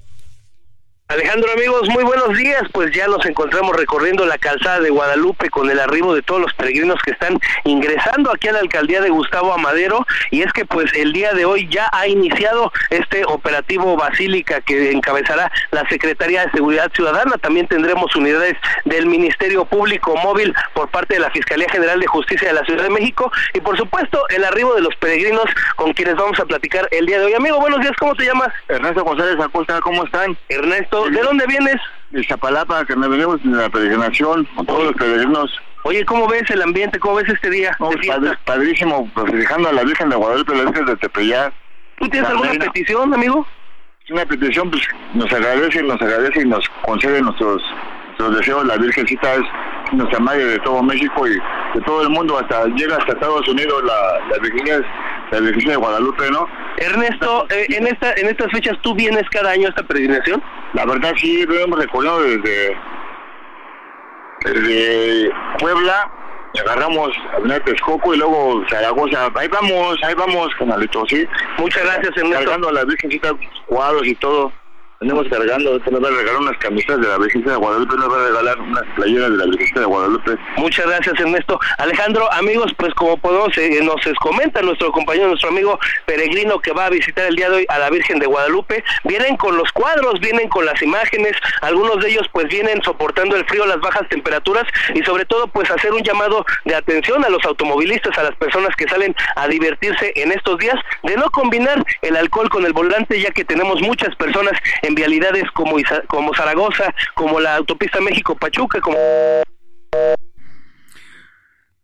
Alejandro 1.13 1.51
amigos, 1.51 1.87
muy 1.89 2.03
buenos 2.03 2.35
días. 2.35 2.63
Pues 2.71 2.91
ya 2.91 3.05
nos 3.05 3.23
encontramos 3.27 3.75
recorriendo 3.75 4.25
la 4.25 4.39
calzada 4.39 4.79
de 4.79 4.89
Guadalupe 4.89 5.51
con 5.51 5.69
el 5.69 5.79
arribo 5.79 6.15
de 6.15 6.23
todos 6.23 6.41
los 6.41 6.51
peregrinos 6.55 6.99
que 7.03 7.11
están 7.11 7.39
ingresando 7.65 8.31
aquí 8.31 8.47
a 8.47 8.53
la 8.53 8.61
alcaldía 8.61 8.99
de 8.99 9.11
Gustavo 9.11 9.53
Amadero 9.53 10.07
y 10.31 10.41
es 10.41 10.51
que 10.53 10.65
pues 10.65 10.91
el 10.95 11.13
día 11.13 11.33
de 11.33 11.45
hoy 11.45 11.67
ya 11.69 11.87
ha 11.91 12.07
iniciado 12.07 12.71
este 12.89 13.25
operativo 13.25 13.95
Basílica 13.95 14.61
que 14.61 14.89
encabezará 14.89 15.51
la 15.69 15.87
Secretaría 15.87 16.45
de 16.45 16.51
Seguridad 16.51 16.91
Ciudadana. 16.95 17.37
También 17.37 17.67
tendremos 17.67 18.15
unidades 18.15 18.55
del 18.85 19.05
Ministerio 19.05 19.65
Público 19.65 20.15
Móvil 20.15 20.51
por 20.73 20.89
parte 20.89 21.13
de 21.13 21.19
la 21.19 21.29
Fiscalía 21.29 21.69
General 21.69 21.99
de 21.99 22.07
Justicia 22.07 22.47
de 22.47 22.55
la 22.55 22.65
Ciudad 22.65 22.85
de 22.85 22.89
México 22.89 23.31
y 23.53 23.59
por 23.59 23.77
supuesto 23.77 24.27
el 24.29 24.43
arribo 24.43 24.73
de 24.73 24.81
los 24.81 24.95
peregrinos 24.95 25.45
con 25.75 25.93
quienes 25.93 26.15
vamos 26.15 26.39
a 26.39 26.45
platicar 26.45 26.87
el 26.89 27.05
día 27.05 27.19
de 27.19 27.25
hoy. 27.25 27.33
Amigo, 27.35 27.59
buenos 27.59 27.81
días, 27.81 27.93
¿cómo 27.99 28.15
te 28.15 28.25
llamas? 28.25 28.49
Ernesto 28.67 29.03
González 29.03 29.39
Acosta, 29.39 29.79
¿cómo 29.79 30.05
están? 30.05 30.35
Ernesto 30.49 31.02
¿de 31.09 31.21
dónde 31.21 31.45
vienes? 31.47 31.77
De 32.11 32.23
Zapalapa, 32.23 32.85
que 32.85 32.95
nos 32.95 33.09
venimos 33.09 33.39
en 33.43 33.57
la 33.57 33.69
peregrinación 33.69 34.45
con 34.55 34.65
todos 34.65 34.83
los 34.85 34.93
peregrinos. 34.93 35.51
Oye, 35.83 36.05
¿cómo 36.05 36.27
ves 36.27 36.49
el 36.49 36.61
ambiente? 36.61 36.99
¿Cómo 36.99 37.15
ves 37.15 37.29
este 37.29 37.49
día? 37.49 37.75
padrísimo, 38.45 39.11
festejando 39.15 39.69
a 39.69 39.73
la 39.73 39.83
Virgen 39.83 40.09
de 40.09 40.15
Guadalupe, 40.15 40.55
la 40.55 40.63
Virgen 40.65 40.85
de 40.85 40.95
Tepeyac. 40.97 41.53
¿Tú 41.99 42.09
tienes 42.09 42.29
alguna 42.29 42.51
petición, 42.51 43.13
amigo? 43.13 43.45
Una 44.09 44.25
petición, 44.25 44.69
pues 44.69 44.83
nos 45.13 45.31
agradece, 45.31 45.81
nos 45.83 46.01
agradece 46.01 46.41
y 46.41 46.45
nos 46.45 46.67
concede 46.83 47.21
nuestros, 47.21 47.61
nuestros 48.07 48.37
deseos. 48.37 48.65
La 48.65 48.77
Virgencita 48.77 49.35
es 49.35 49.43
nuestra 49.93 50.19
madre 50.19 50.45
de 50.45 50.59
todo 50.59 50.81
México 50.83 51.27
y 51.27 51.33
de 51.33 51.81
todo 51.85 52.01
el 52.01 52.09
mundo, 52.09 52.37
hasta 52.37 52.65
llega 52.67 52.97
hasta 52.97 53.13
Estados 53.13 53.47
Unidos 53.47 53.83
la, 53.83 54.19
la 54.29 54.37
Virgen 54.41 54.83
la 55.33 55.39
Virgen 55.39 55.69
de 55.69 55.75
Guadalupe, 55.75 56.29
¿no? 56.31 56.47
Ernesto, 56.77 57.45
eh, 57.49 57.65
en 57.69 57.87
esta 57.87 58.13
en 58.13 58.27
estas 58.27 58.51
fechas, 58.51 58.77
¿tú 58.81 58.93
vienes 58.93 59.23
cada 59.29 59.51
año 59.51 59.67
a 59.67 59.69
esta 59.69 59.83
peregrinación? 59.83 60.43
La 60.73 60.85
verdad 60.85 61.13
sí, 61.17 61.45
lo 61.45 61.55
hemos 61.59 61.79
recorrido 61.79 62.21
desde, 62.21 62.77
desde 64.45 65.31
Puebla 65.59 66.11
agarramos 66.59 67.09
a 67.33 67.59
Texcoco 67.61 68.13
y 68.13 68.17
luego 68.17 68.63
Zaragoza. 68.69 69.29
Ahí 69.35 69.47
vamos, 69.47 69.97
ahí 70.03 70.13
vamos, 70.13 70.49
canalito, 70.57 71.03
¿sí? 71.07 71.27
Muchas 71.57 71.83
gracias, 71.83 72.15
Ernesto. 72.15 72.39
Cargando 72.39 72.69
a 72.69 72.73
la 72.73 72.85
Virgencita 72.85 73.31
cuadros 73.65 74.05
y 74.05 74.15
todo. 74.15 74.51
Venimos 74.99 75.27
cargando, 75.27 75.77
nos 75.77 76.03
va 76.03 76.07
a 76.07 76.11
regalar 76.11 76.41
unas 76.41 76.57
camisas 76.59 76.99
de 77.01 77.07
la 77.07 77.17
Virgencita 77.17 77.51
de 77.51 77.57
Guadalupe, 77.57 77.95
nos 77.97 78.09
va 78.09 78.21
a 78.21 78.27
regalar 78.27 78.59
unas 78.59 78.83
playeras 78.95 79.31
de 79.31 79.37
la 79.37 79.45
Virgencita 79.45 79.79
de 79.81 79.85
Guadalupe. 79.85 80.37
Muchas 80.57 80.85
gracias, 80.85 81.19
Ernesto. 81.19 81.59
Alejandro, 81.77 82.31
amigos, 82.31 82.71
pues 82.77 82.93
como 82.93 83.17
podemos, 83.17 83.57
eh, 83.57 83.81
nos 83.83 84.01
comenta 84.19 84.61
nuestro 84.61 84.91
compañero, 84.91 85.27
nuestro 85.27 85.49
amigo 85.49 85.77
peregrino 86.05 86.59
que 86.59 86.71
va 86.71 86.85
a 86.85 86.89
visitar 86.89 87.25
el 87.25 87.35
día 87.35 87.49
de 87.49 87.57
hoy 87.57 87.65
a 87.67 87.79
la 87.79 87.89
Virgen 87.89 88.19
de 88.19 88.27
Guadalupe, 88.27 88.83
vienen 89.03 89.35
con 89.35 89.57
los 89.57 89.71
cuadros, 89.73 90.19
vienen 90.21 90.47
con 90.47 90.65
las 90.65 90.81
imágenes, 90.81 91.33
algunos 91.61 92.01
de 92.01 92.09
ellos 92.09 92.27
pues 92.31 92.47
vienen 92.47 92.81
soportando 92.83 93.35
el 93.35 93.45
frío, 93.45 93.65
las 93.65 93.81
bajas 93.81 94.07
temperaturas 94.09 94.63
y 94.93 95.03
sobre 95.03 95.25
todo 95.25 95.47
pues 95.47 95.69
hacer 95.69 95.91
un 95.91 96.03
llamado 96.03 96.45
de 96.65 96.75
atención 96.75 97.25
a 97.25 97.29
los 97.29 97.43
automovilistas, 97.45 98.17
a 98.17 98.23
las 98.23 98.35
personas 98.35 98.75
que 98.77 98.87
salen 98.87 99.13
a 99.35 99.47
divertirse 99.47 100.13
en 100.15 100.31
estos 100.31 100.57
días, 100.59 100.75
de 101.03 101.17
no 101.17 101.29
combinar 101.31 101.83
el 102.01 102.15
alcohol 102.15 102.49
con 102.49 102.65
el 102.65 102.73
volante, 102.73 103.19
ya 103.19 103.31
que 103.31 103.43
tenemos 103.43 103.81
muchas 103.81 104.15
personas 104.15 104.53
en 104.81 104.92
vialidades 104.95 105.43
como, 105.53 105.75
como 106.07 106.33
Zaragoza, 106.33 106.93
como 107.15 107.39
la 107.39 107.55
autopista 107.55 107.99
México-Pachuca, 108.01 108.79
como... 108.81 108.97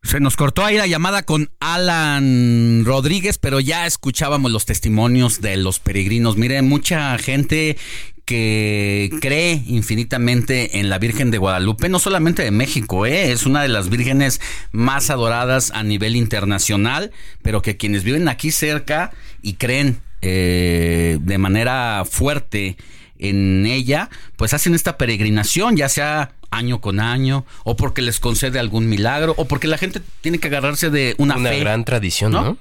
Se 0.02 0.20
nos 0.20 0.38
cortó 0.38 0.64
ahí 0.64 0.78
la 0.78 0.88
llamada 0.88 1.24
con 1.24 1.52
Alan 1.60 2.84
Rodríguez, 2.86 3.38
pero 3.38 3.60
ya 3.60 3.86
escuchábamos 3.86 4.52
los 4.52 4.66
testimonios 4.66 5.42
de 5.42 5.58
los 5.58 5.80
peregrinos. 5.80 6.38
Mire, 6.38 6.62
mucha 6.62 7.18
gente 7.18 7.78
que 8.30 9.10
cree 9.22 9.64
infinitamente 9.66 10.80
en 10.80 10.90
la 10.90 11.00
Virgen 11.00 11.32
de 11.32 11.40
Guadalupe, 11.40 11.90
no 11.90 11.98
solamente 11.98 12.44
de 12.44 12.52
México, 12.52 13.08
¿eh? 13.08 13.32
es 13.32 13.48
una 13.48 13.64
de 13.64 13.70
las 13.70 13.90
vírgenes 13.90 14.40
más 14.72 15.10
adoradas 15.10 15.72
a 15.72 15.82
nivel 15.82 16.16
internacional, 16.16 17.12
pero 17.42 17.64
que 17.64 17.76
quienes 17.76 18.04
viven 18.04 18.28
aquí 18.28 18.52
cerca 18.52 19.12
y 19.42 19.54
creen 19.54 20.00
eh, 20.22 21.18
de 21.20 21.38
manera 21.40 22.04
fuerte 22.10 22.78
en 23.20 23.66
ella, 23.66 24.10
pues 24.38 24.54
hacen 24.54 24.74
esta 24.74 24.98
peregrinación, 24.98 25.76
ya 25.76 25.90
sea 25.90 26.32
año 26.50 26.82
con 26.82 27.00
año, 27.00 27.46
o 27.64 27.76
porque 27.76 28.02
les 28.02 28.20
concede 28.20 28.60
algún 28.60 28.90
milagro, 28.90 29.34
o 29.38 29.46
porque 29.46 29.68
la 29.68 29.78
gente 29.78 30.02
tiene 30.22 30.40
que 30.40 30.48
agarrarse 30.48 30.90
de 30.90 31.16
una, 31.18 31.38
una 31.38 31.52
gran 31.52 31.86
tradición, 31.86 32.32
¿no? 32.32 32.58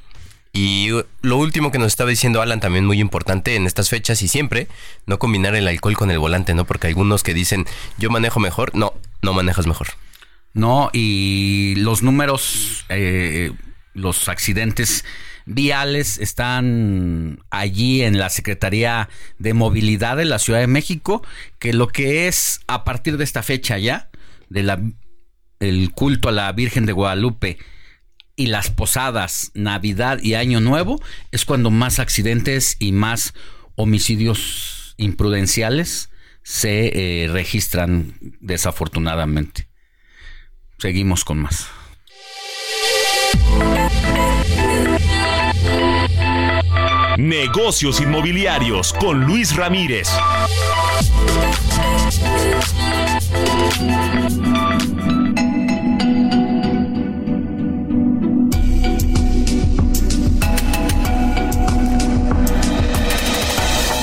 Y 0.52 0.90
lo 1.22 1.36
último 1.36 1.70
que 1.70 1.78
nos 1.78 1.88
estaba 1.88 2.10
diciendo 2.10 2.42
Alan, 2.42 2.58
también 2.58 2.84
muy 2.84 3.00
importante 3.00 3.54
en 3.54 3.66
estas 3.66 3.90
fechas 3.90 4.22
y 4.22 4.28
siempre, 4.28 4.66
no 5.06 5.18
combinar 5.18 5.54
el 5.54 5.68
alcohol 5.68 5.96
con 5.96 6.10
el 6.10 6.18
volante, 6.18 6.54
¿no? 6.54 6.64
Porque 6.64 6.88
algunos 6.88 7.22
que 7.22 7.34
dicen, 7.34 7.66
yo 7.98 8.10
manejo 8.10 8.40
mejor, 8.40 8.74
no, 8.74 8.94
no 9.22 9.34
manejas 9.34 9.66
mejor. 9.66 9.88
No, 10.54 10.90
y 10.92 11.74
los 11.76 12.02
números, 12.02 12.84
eh, 12.88 13.52
los 13.94 14.28
accidentes 14.28 15.04
viales 15.48 16.18
están 16.18 17.42
allí 17.50 18.02
en 18.02 18.18
la 18.18 18.28
Secretaría 18.28 19.08
de 19.38 19.54
Movilidad 19.54 20.16
de 20.16 20.26
la 20.26 20.38
Ciudad 20.38 20.60
de 20.60 20.66
México, 20.66 21.22
que 21.58 21.72
lo 21.72 21.88
que 21.88 22.28
es 22.28 22.60
a 22.66 22.84
partir 22.84 23.16
de 23.16 23.24
esta 23.24 23.42
fecha 23.42 23.78
ya, 23.78 24.10
de 24.48 24.62
la 24.62 24.80
el 25.60 25.90
culto 25.92 26.28
a 26.28 26.32
la 26.32 26.52
Virgen 26.52 26.86
de 26.86 26.92
Guadalupe 26.92 27.58
y 28.36 28.46
las 28.46 28.70
posadas, 28.70 29.50
Navidad 29.54 30.20
y 30.22 30.34
Año 30.34 30.60
Nuevo, 30.60 31.02
es 31.32 31.44
cuando 31.44 31.70
más 31.70 31.98
accidentes 31.98 32.76
y 32.78 32.92
más 32.92 33.34
homicidios 33.74 34.94
imprudenciales 34.98 36.10
se 36.44 37.24
eh, 37.24 37.28
registran 37.28 38.14
desafortunadamente. 38.40 39.68
Seguimos 40.78 41.24
con 41.24 41.38
más. 41.38 41.68
Negocios 47.18 48.00
inmobiliarios 48.00 48.92
con 48.92 49.24
Luis 49.24 49.56
Ramírez. 49.56 50.06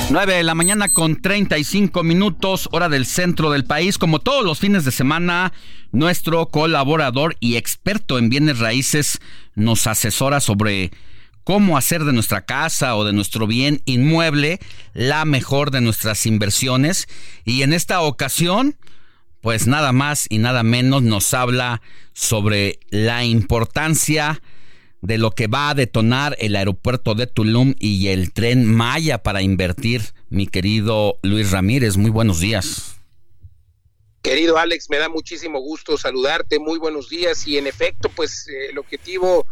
Nueve 0.09 0.33
de 0.33 0.43
la 0.43 0.53
mañana 0.53 0.89
con 0.89 1.21
35 1.21 2.03
minutos, 2.03 2.67
hora 2.73 2.89
del 2.89 3.05
centro 3.05 3.49
del 3.49 3.63
país. 3.63 3.97
Como 3.97 4.19
todos 4.19 4.43
los 4.43 4.59
fines 4.59 4.83
de 4.83 4.91
semana, 4.91 5.53
nuestro 5.93 6.47
colaborador 6.47 7.37
y 7.39 7.55
experto 7.55 8.17
en 8.17 8.27
bienes 8.27 8.59
raíces 8.59 9.21
nos 9.55 9.87
asesora 9.87 10.41
sobre 10.41 10.91
cómo 11.45 11.77
hacer 11.77 12.03
de 12.03 12.11
nuestra 12.11 12.43
casa 12.45 12.97
o 12.97 13.05
de 13.05 13.13
nuestro 13.13 13.47
bien 13.47 13.81
inmueble 13.85 14.59
la 14.93 15.23
mejor 15.23 15.71
de 15.71 15.79
nuestras 15.79 16.25
inversiones. 16.25 17.07
Y 17.45 17.61
en 17.61 17.71
esta 17.71 18.01
ocasión, 18.01 18.75
pues 19.39 19.67
nada 19.67 19.93
más 19.93 20.25
y 20.27 20.39
nada 20.39 20.63
menos 20.63 21.03
nos 21.03 21.33
habla 21.33 21.81
sobre 22.13 22.79
la 22.89 23.23
importancia 23.23 24.41
de 25.01 25.19
lo 25.19 25.31
que 25.31 25.45
va 25.45 25.69
a 25.69 25.75
detonar 25.75 26.35
el 26.39 26.55
aeropuerto 26.55 27.13
de 27.13 27.27
Tulum 27.27 27.75
y 27.79 28.07
el 28.07 28.33
tren 28.33 28.65
Maya 28.65 29.19
para 29.19 29.43
invertir, 29.43 30.01
mi 30.29 30.47
querido 30.47 31.19
Luis 31.21 31.51
Ramírez. 31.51 31.95
Muy 31.95 32.09
buenos 32.09 32.39
días. 32.39 32.95
Querido 34.23 34.57
Alex, 34.57 34.89
me 34.89 34.97
da 34.97 35.09
muchísimo 35.09 35.59
gusto 35.59 35.95
saludarte. 35.99 36.57
Muy 36.57 36.79
buenos 36.79 37.09
días. 37.09 37.45
Y 37.47 37.59
en 37.59 37.67
efecto, 37.67 38.09
pues 38.09 38.47
eh, 38.47 38.71
el 38.71 38.79
objetivo 38.79 39.45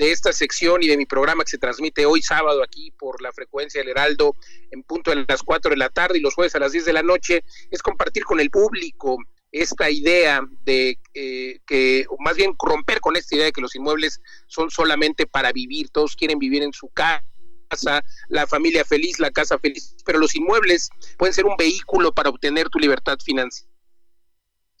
de 0.00 0.12
esta 0.12 0.32
sección 0.32 0.82
y 0.82 0.88
de 0.88 0.96
mi 0.96 1.04
programa 1.04 1.44
que 1.44 1.50
se 1.50 1.58
transmite 1.58 2.06
hoy 2.06 2.22
sábado 2.22 2.62
aquí 2.62 2.90
por 2.92 3.20
la 3.20 3.32
frecuencia 3.32 3.82
del 3.82 3.90
Heraldo 3.90 4.34
en 4.70 4.82
punto 4.82 5.10
de 5.10 5.26
las 5.28 5.42
4 5.42 5.72
de 5.72 5.76
la 5.76 5.90
tarde 5.90 6.16
y 6.16 6.22
los 6.22 6.32
jueves 6.32 6.54
a 6.54 6.58
las 6.58 6.72
10 6.72 6.86
de 6.86 6.92
la 6.94 7.02
noche 7.02 7.44
es 7.70 7.82
compartir 7.82 8.24
con 8.24 8.40
el 8.40 8.48
público 8.48 9.18
esta 9.52 9.90
idea 9.90 10.40
de 10.64 10.98
eh, 11.12 11.60
que, 11.66 12.06
o 12.08 12.16
más 12.18 12.34
bien 12.34 12.54
romper 12.58 13.00
con 13.00 13.14
esta 13.14 13.34
idea 13.34 13.44
de 13.44 13.52
que 13.52 13.60
los 13.60 13.74
inmuebles 13.74 14.22
son 14.46 14.70
solamente 14.70 15.26
para 15.26 15.52
vivir, 15.52 15.90
todos 15.90 16.16
quieren 16.16 16.38
vivir 16.38 16.62
en 16.62 16.72
su 16.72 16.88
casa, 16.88 18.02
la 18.30 18.46
familia 18.46 18.86
feliz, 18.86 19.18
la 19.18 19.30
casa 19.30 19.58
feliz, 19.58 19.96
pero 20.06 20.18
los 20.18 20.34
inmuebles 20.34 20.88
pueden 21.18 21.34
ser 21.34 21.44
un 21.44 21.58
vehículo 21.58 22.10
para 22.14 22.30
obtener 22.30 22.70
tu 22.70 22.78
libertad 22.78 23.18
financiera 23.22 23.69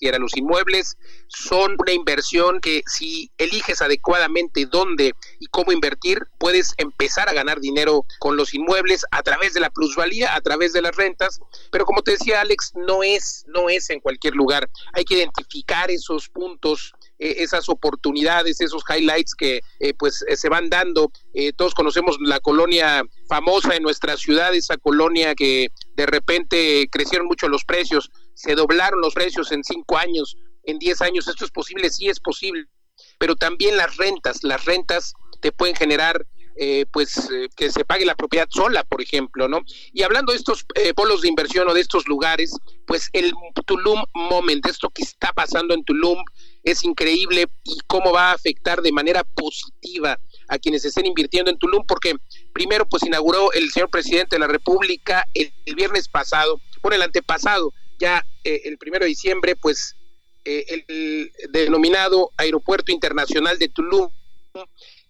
los 0.00 0.36
inmuebles 0.36 0.96
son 1.28 1.76
una 1.78 1.92
inversión 1.92 2.60
que 2.60 2.82
si 2.86 3.30
eliges 3.38 3.82
adecuadamente 3.82 4.66
dónde 4.66 5.14
y 5.38 5.46
cómo 5.46 5.72
invertir, 5.72 6.26
puedes 6.38 6.74
empezar 6.78 7.28
a 7.28 7.34
ganar 7.34 7.60
dinero 7.60 8.04
con 8.18 8.36
los 8.36 8.54
inmuebles 8.54 9.04
a 9.10 9.22
través 9.22 9.52
de 9.52 9.60
la 9.60 9.70
plusvalía, 9.70 10.34
a 10.34 10.40
través 10.40 10.72
de 10.72 10.82
las 10.82 10.96
rentas, 10.96 11.40
pero 11.70 11.84
como 11.84 12.02
te 12.02 12.12
decía 12.12 12.40
Alex, 12.40 12.72
no 12.74 13.02
es 13.02 13.44
no 13.48 13.68
es 13.68 13.90
en 13.90 14.00
cualquier 14.00 14.34
lugar. 14.34 14.68
Hay 14.94 15.04
que 15.04 15.14
identificar 15.14 15.90
esos 15.90 16.28
puntos 16.28 16.94
eh, 17.22 17.42
esas 17.42 17.68
oportunidades, 17.68 18.62
esos 18.62 18.82
highlights 18.88 19.34
que 19.34 19.60
eh, 19.78 19.92
pues 19.92 20.24
eh, 20.26 20.36
se 20.36 20.48
van 20.48 20.70
dando. 20.70 21.12
todos 21.56 21.74
conocemos 21.74 22.16
la 22.18 22.40
colonia 22.40 23.04
famosa 23.28 23.76
en 23.76 23.82
nuestra 23.82 24.16
ciudad, 24.16 24.54
esa 24.54 24.78
colonia 24.78 25.34
que 25.34 25.68
de 25.96 26.06
repente 26.06 26.88
crecieron 26.90 27.26
mucho 27.26 27.48
los 27.48 27.64
precios, 27.64 28.10
se 28.34 28.54
doblaron 28.54 29.00
los 29.00 29.14
precios 29.14 29.52
en 29.52 29.64
cinco 29.64 29.96
años, 29.96 30.36
en 30.64 30.78
diez 30.78 31.00
años. 31.00 31.28
¿Esto 31.28 31.44
es 31.44 31.50
posible? 31.50 31.90
Sí 31.90 32.08
es 32.08 32.20
posible. 32.20 32.66
Pero 33.18 33.36
también 33.36 33.76
las 33.76 33.96
rentas, 33.96 34.42
las 34.42 34.64
rentas 34.64 35.14
te 35.40 35.52
pueden 35.52 35.74
generar 35.74 36.26
eh, 36.62 36.84
pues 36.92 37.30
eh, 37.30 37.48
que 37.56 37.70
se 37.70 37.86
pague 37.86 38.04
la 38.04 38.14
propiedad 38.14 38.46
sola, 38.50 38.84
por 38.84 39.00
ejemplo, 39.00 39.48
¿no? 39.48 39.60
Y 39.94 40.02
hablando 40.02 40.32
de 40.32 40.38
estos 40.38 40.66
eh, 40.74 40.92
polos 40.92 41.22
de 41.22 41.28
inversión 41.28 41.66
o 41.68 41.72
de 41.72 41.80
estos 41.80 42.06
lugares, 42.06 42.54
pues 42.86 43.08
el 43.14 43.32
Tulum 43.64 44.04
Moment, 44.12 44.66
esto 44.66 44.90
que 44.90 45.02
está 45.02 45.32
pasando 45.32 45.72
en 45.72 45.84
Tulum, 45.84 46.22
es 46.62 46.84
increíble 46.84 47.46
y 47.64 47.78
cómo 47.86 48.12
va 48.12 48.30
a 48.30 48.34
afectar 48.34 48.82
de 48.82 48.92
manera 48.92 49.24
positiva 49.24 50.18
a 50.48 50.58
quienes 50.58 50.84
estén 50.84 51.06
invirtiendo 51.06 51.50
en 51.50 51.56
Tulum, 51.56 51.86
porque 51.86 52.14
primero 52.52 52.86
pues 52.86 53.04
inauguró 53.04 53.52
el 53.52 53.70
señor 53.70 53.88
presidente 53.88 54.36
de 54.36 54.40
la 54.40 54.48
República 54.48 55.24
el, 55.32 55.54
el 55.64 55.74
viernes 55.76 56.08
pasado, 56.08 56.60
por 56.82 56.92
el 56.92 57.00
antepasado, 57.00 57.72
ya 58.00 58.24
eh, 58.44 58.62
el 58.64 58.78
primero 58.78 59.04
de 59.04 59.10
diciembre, 59.10 59.54
pues 59.56 59.94
eh, 60.44 60.84
el, 60.88 61.32
denominado 61.50 62.30
Aeropuerto 62.36 62.90
Internacional 62.92 63.58
de 63.58 63.68
Tulum, 63.68 64.08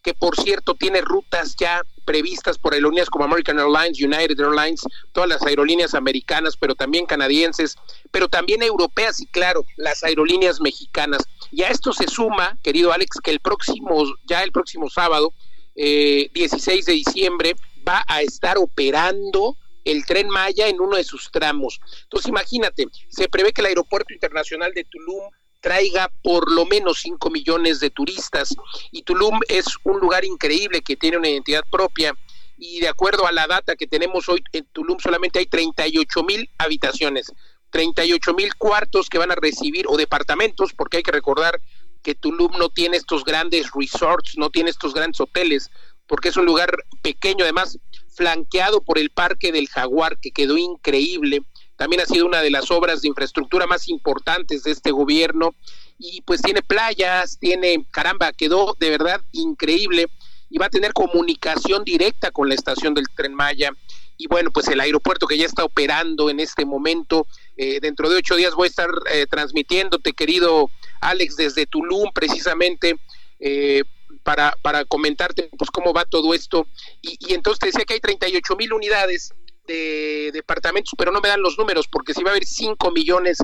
que 0.02 0.14
por 0.14 0.36
cierto 0.36 0.74
tiene 0.74 1.00
rutas 1.02 1.54
ya 1.58 1.82
previstas 2.04 2.58
por 2.58 2.74
aerolíneas 2.74 3.08
como 3.08 3.24
American 3.24 3.58
Airlines, 3.58 4.02
United 4.02 4.40
Airlines, 4.40 4.82
todas 5.12 5.28
las 5.28 5.42
aerolíneas 5.42 5.94
americanas, 5.94 6.56
pero 6.56 6.74
también 6.74 7.06
canadienses, 7.06 7.76
pero 8.10 8.28
también 8.28 8.62
europeas 8.62 9.20
y 9.20 9.26
claro, 9.26 9.64
las 9.76 10.02
aerolíneas 10.02 10.60
mexicanas. 10.60 11.22
Y 11.52 11.62
a 11.62 11.68
esto 11.68 11.92
se 11.92 12.08
suma, 12.08 12.58
querido 12.62 12.92
Alex, 12.92 13.18
que 13.22 13.30
el 13.30 13.40
próximo, 13.40 14.04
ya 14.26 14.42
el 14.42 14.50
próximo 14.50 14.90
sábado, 14.90 15.32
eh, 15.76 16.30
16 16.34 16.86
de 16.86 16.92
diciembre, 16.94 17.54
va 17.86 18.04
a 18.08 18.22
estar 18.22 18.58
operando 18.58 19.56
el 19.84 20.04
tren 20.04 20.28
Maya 20.28 20.68
en 20.68 20.80
uno 20.80 20.96
de 20.96 21.04
sus 21.04 21.30
tramos. 21.30 21.80
Entonces 22.02 22.28
imagínate, 22.28 22.86
se 23.08 23.28
prevé 23.28 23.52
que 23.52 23.60
el 23.60 23.68
Aeropuerto 23.68 24.12
Internacional 24.12 24.72
de 24.74 24.84
Tulum 24.84 25.30
traiga 25.60 26.10
por 26.22 26.50
lo 26.50 26.66
menos 26.66 27.00
5 27.02 27.30
millones 27.30 27.80
de 27.80 27.90
turistas. 27.90 28.54
Y 28.90 29.02
Tulum 29.02 29.38
es 29.48 29.66
un 29.84 30.00
lugar 30.00 30.24
increíble 30.24 30.82
que 30.82 30.96
tiene 30.96 31.18
una 31.18 31.28
identidad 31.28 31.64
propia. 31.70 32.14
Y 32.56 32.80
de 32.80 32.88
acuerdo 32.88 33.26
a 33.26 33.32
la 33.32 33.46
data 33.46 33.76
que 33.76 33.86
tenemos 33.86 34.28
hoy, 34.28 34.42
en 34.52 34.66
Tulum 34.72 34.98
solamente 34.98 35.38
hay 35.38 35.46
38 35.46 36.22
mil 36.24 36.50
habitaciones, 36.58 37.32
38 37.70 38.34
mil 38.34 38.54
cuartos 38.56 39.08
que 39.08 39.18
van 39.18 39.30
a 39.30 39.36
recibir, 39.36 39.86
o 39.88 39.96
departamentos, 39.96 40.72
porque 40.74 40.98
hay 40.98 41.02
que 41.02 41.12
recordar 41.12 41.60
que 42.02 42.14
Tulum 42.14 42.52
no 42.58 42.68
tiene 42.68 42.96
estos 42.96 43.24
grandes 43.24 43.70
resorts, 43.74 44.36
no 44.36 44.50
tiene 44.50 44.70
estos 44.70 44.94
grandes 44.94 45.20
hoteles, 45.20 45.70
porque 46.06 46.28
es 46.28 46.36
un 46.36 46.44
lugar 46.44 46.74
pequeño, 47.02 47.44
además 47.44 47.78
flanqueado 48.14 48.80
por 48.80 48.98
el 48.98 49.10
Parque 49.10 49.52
del 49.52 49.68
Jaguar, 49.68 50.18
que 50.18 50.30
quedó 50.30 50.58
increíble. 50.58 51.42
También 51.76 52.02
ha 52.02 52.06
sido 52.06 52.26
una 52.26 52.42
de 52.42 52.50
las 52.50 52.70
obras 52.70 53.00
de 53.00 53.08
infraestructura 53.08 53.66
más 53.66 53.88
importantes 53.88 54.62
de 54.64 54.70
este 54.72 54.90
gobierno. 54.90 55.54
Y 55.98 56.22
pues 56.22 56.42
tiene 56.42 56.62
playas, 56.62 57.38
tiene, 57.38 57.86
caramba, 57.90 58.32
quedó 58.32 58.76
de 58.78 58.90
verdad 58.90 59.20
increíble. 59.32 60.06
Y 60.50 60.58
va 60.58 60.66
a 60.66 60.70
tener 60.70 60.92
comunicación 60.92 61.84
directa 61.84 62.30
con 62.30 62.48
la 62.48 62.54
estación 62.54 62.94
del 62.94 63.06
tren 63.16 63.34
Maya. 63.34 63.70
Y 64.18 64.26
bueno, 64.26 64.50
pues 64.50 64.68
el 64.68 64.80
aeropuerto 64.80 65.26
que 65.26 65.38
ya 65.38 65.46
está 65.46 65.64
operando 65.64 66.28
en 66.28 66.40
este 66.40 66.66
momento, 66.66 67.26
eh, 67.56 67.80
dentro 67.80 68.10
de 68.10 68.16
ocho 68.16 68.36
días 68.36 68.54
voy 68.54 68.66
a 68.66 68.68
estar 68.68 68.90
eh, 69.10 69.26
transmitiéndote, 69.30 70.12
querido 70.12 70.70
Alex, 71.00 71.36
desde 71.36 71.64
Tulum 71.64 72.10
precisamente. 72.12 72.96
Eh, 73.38 73.84
para, 74.22 74.56
para 74.62 74.84
comentarte 74.84 75.50
pues 75.56 75.70
cómo 75.70 75.92
va 75.92 76.04
todo 76.04 76.34
esto 76.34 76.66
y, 77.02 77.34
entonces 77.34 77.58
te 77.58 77.66
decía 77.66 77.84
que 77.84 77.94
hay 77.94 78.00
38 78.00 78.56
mil 78.56 78.72
unidades 78.72 79.32
de 79.66 80.30
departamentos, 80.32 80.94
pero 80.98 81.12
no 81.12 81.20
me 81.20 81.28
dan 81.28 81.42
los 81.42 81.56
números, 81.56 81.86
porque 81.86 82.12
si 82.12 82.22
va 82.22 82.30
a 82.30 82.32
haber 82.32 82.44
5 82.44 82.90
millones 82.90 83.38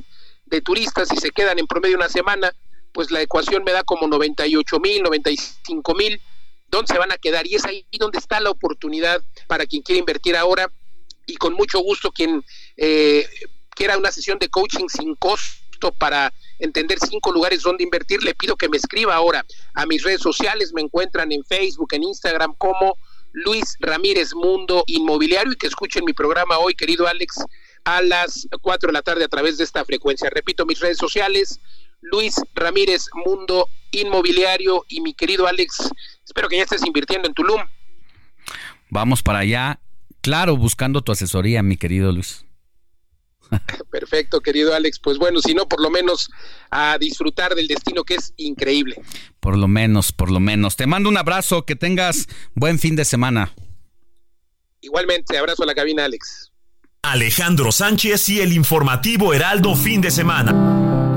de 0.47 0.60
turistas 0.60 1.12
y 1.12 1.16
se 1.16 1.30
quedan 1.30 1.59
en 1.59 1.66
promedio 1.66 1.97
una 1.97 2.09
semana, 2.09 2.52
pues 2.93 3.10
la 3.10 3.22
ecuación 3.22 3.62
me 3.64 3.72
da 3.72 3.84
como 3.84 4.09
98 4.09 4.80
mil, 4.80 5.02
95 5.02 5.94
mil. 5.94 6.20
¿Dónde 6.68 6.93
se 6.93 6.98
van 6.98 7.12
a 7.12 7.18
quedar? 7.18 7.47
Y 7.47 7.55
es 7.55 7.64
ahí 7.64 7.86
donde 7.93 8.18
está 8.18 8.40
la 8.40 8.51
oportunidad 8.51 9.22
para 9.47 9.66
quien 9.66 9.82
quiera 9.82 10.01
invertir 10.01 10.34
ahora 10.34 10.70
y 11.26 11.36
con 11.36 11.52
mucho 11.55 11.78
gusto 11.78 12.10
quien 12.10 12.44
eh, 12.76 13.28
quiera 13.70 13.98
una 13.98 14.10
sesión 14.10 14.38
de 14.38 14.48
coaching 14.48 14.86
sin 14.88 15.14
costo 15.14 15.93
para 15.93 16.32
entender 16.59 16.99
cinco 16.99 17.33
lugares 17.33 17.62
donde 17.62 17.85
invertir, 17.85 18.23
le 18.23 18.35
pido 18.35 18.57
que 18.57 18.69
me 18.69 18.77
escriba 18.77 19.15
ahora 19.15 19.45
a 19.74 19.87
mis 19.87 20.03
redes 20.03 20.20
sociales, 20.20 20.73
me 20.74 20.83
encuentran 20.83 21.33
en 21.33 21.45
Facebook, 21.45 21.89
en 21.93 22.05
Instagram 22.05 22.55
como 22.59 22.97
Luis 23.33 23.77
Ramírez 23.81 24.35
Mundo 24.35 24.83
Inmobiliario 24.87 25.53
y 25.53 25.57
que 25.57 25.66
escuchen 25.66 26.05
mi 26.05 26.12
programa 26.15 26.59
hoy, 26.59 26.74
querido 26.74 27.07
Alex, 27.07 27.45
a 27.85 28.01
las 28.01 28.49
4 28.62 28.89
de 28.89 28.93
la 28.93 29.03
tarde 29.03 29.24
a 29.24 29.28
través 29.28 29.59
de 29.59 29.65
esta 29.65 29.85
frecuencia. 29.85 30.31
Repito, 30.31 30.65
mis 30.65 30.81
redes 30.81 30.97
sociales, 30.97 31.61
Luis 32.01 32.37
Ramírez 32.55 33.09
Mundo 33.27 33.69
Inmobiliario 33.91 34.85
y 34.89 35.01
mi 35.03 35.12
querido 35.12 35.47
Alex, 35.47 35.91
espero 36.24 36.49
que 36.49 36.57
ya 36.57 36.62
estés 36.62 36.85
invirtiendo 36.87 37.28
en 37.28 37.35
Tulum. 37.35 37.61
Vamos 38.89 39.23
para 39.23 39.41
allá, 39.41 39.81
claro, 40.23 40.57
buscando 40.57 41.03
tu 41.03 41.12
asesoría, 41.12 41.62
mi 41.62 41.77
querido 41.77 42.12
Luis. 42.12 42.45
Perfecto, 43.90 44.40
querido 44.40 44.74
Alex. 44.74 44.98
Pues 44.98 45.18
bueno, 45.18 45.40
si 45.40 45.55
no, 45.55 45.68
por 45.68 45.81
lo 45.81 45.90
menos 45.90 46.31
a 46.70 46.98
disfrutar 46.98 47.55
del 47.55 47.68
destino 47.68 48.05
que 48.05 48.14
es 48.14 48.32
increíble. 48.36 48.97
Por 49.40 49.56
lo 49.56 49.68
menos, 49.68 50.12
por 50.12 50.31
lo 50.31 50.40
menos. 50.40 50.77
Te 50.77 50.86
mando 50.86 51.09
un 51.09 51.16
abrazo, 51.16 51.64
que 51.64 51.77
tengas 51.77 52.27
buen 52.55 52.78
fin 52.78 52.97
de 52.97 53.05
semana. 53.05 53.55
Igualmente, 54.81 55.39
abrazo 55.39 55.62
a 55.62 55.66
la 55.66 55.74
cabina, 55.74 56.05
Alex. 56.05 56.52
Alejandro 57.02 57.70
Sánchez 57.70 58.28
y 58.31 58.40
el 58.40 58.52
informativo 58.52 59.32
Heraldo 59.32 59.77
fin 59.77 60.01
de 60.01 60.10
semana. 60.10 61.15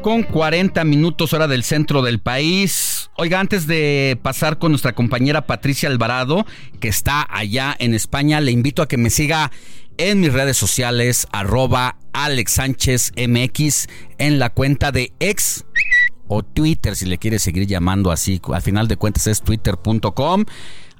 Con 0.00 0.22
40 0.22 0.84
minutos 0.84 1.34
hora 1.34 1.46
del 1.46 1.64
centro 1.64 2.00
del 2.00 2.18
país. 2.18 3.10
Oiga, 3.18 3.40
antes 3.40 3.66
de 3.66 4.18
pasar 4.22 4.58
con 4.58 4.72
nuestra 4.72 4.94
compañera 4.94 5.46
Patricia 5.46 5.90
Alvarado, 5.90 6.46
que 6.80 6.88
está 6.88 7.26
allá 7.28 7.76
en 7.78 7.92
España, 7.92 8.40
le 8.40 8.52
invito 8.52 8.80
a 8.80 8.88
que 8.88 8.96
me 8.96 9.10
siga 9.10 9.52
en 9.98 10.20
mis 10.20 10.32
redes 10.32 10.56
sociales, 10.56 11.26
arroba 11.30 11.98
Alex 12.14 12.52
Sánchez 12.52 13.12
MX, 13.18 13.88
en 14.16 14.38
la 14.38 14.48
cuenta 14.48 14.92
de 14.92 15.12
ex 15.20 15.66
o 16.26 16.42
Twitter, 16.42 16.96
si 16.96 17.04
le 17.04 17.18
quiere 17.18 17.38
seguir 17.38 17.66
llamando 17.66 18.12
así. 18.12 18.40
Al 18.50 18.62
final 18.62 18.88
de 18.88 18.96
cuentas 18.96 19.26
es 19.26 19.42
twitter.com. 19.42 20.46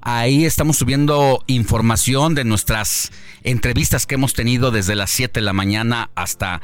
Ahí 0.03 0.47
estamos 0.47 0.79
subiendo 0.79 1.45
información 1.47 2.35
de 2.35 2.45
nuestras 2.45 3.13
entrevistas 3.43 4.07
que 4.07 4.15
hemos 4.15 4.33
tenido 4.33 4.71
desde 4.71 4.97
las 4.97 5.11
7 5.11 5.41
de 5.41 5.45
la 5.45 5.53
mañana 5.53 6.11
hasta 6.15 6.63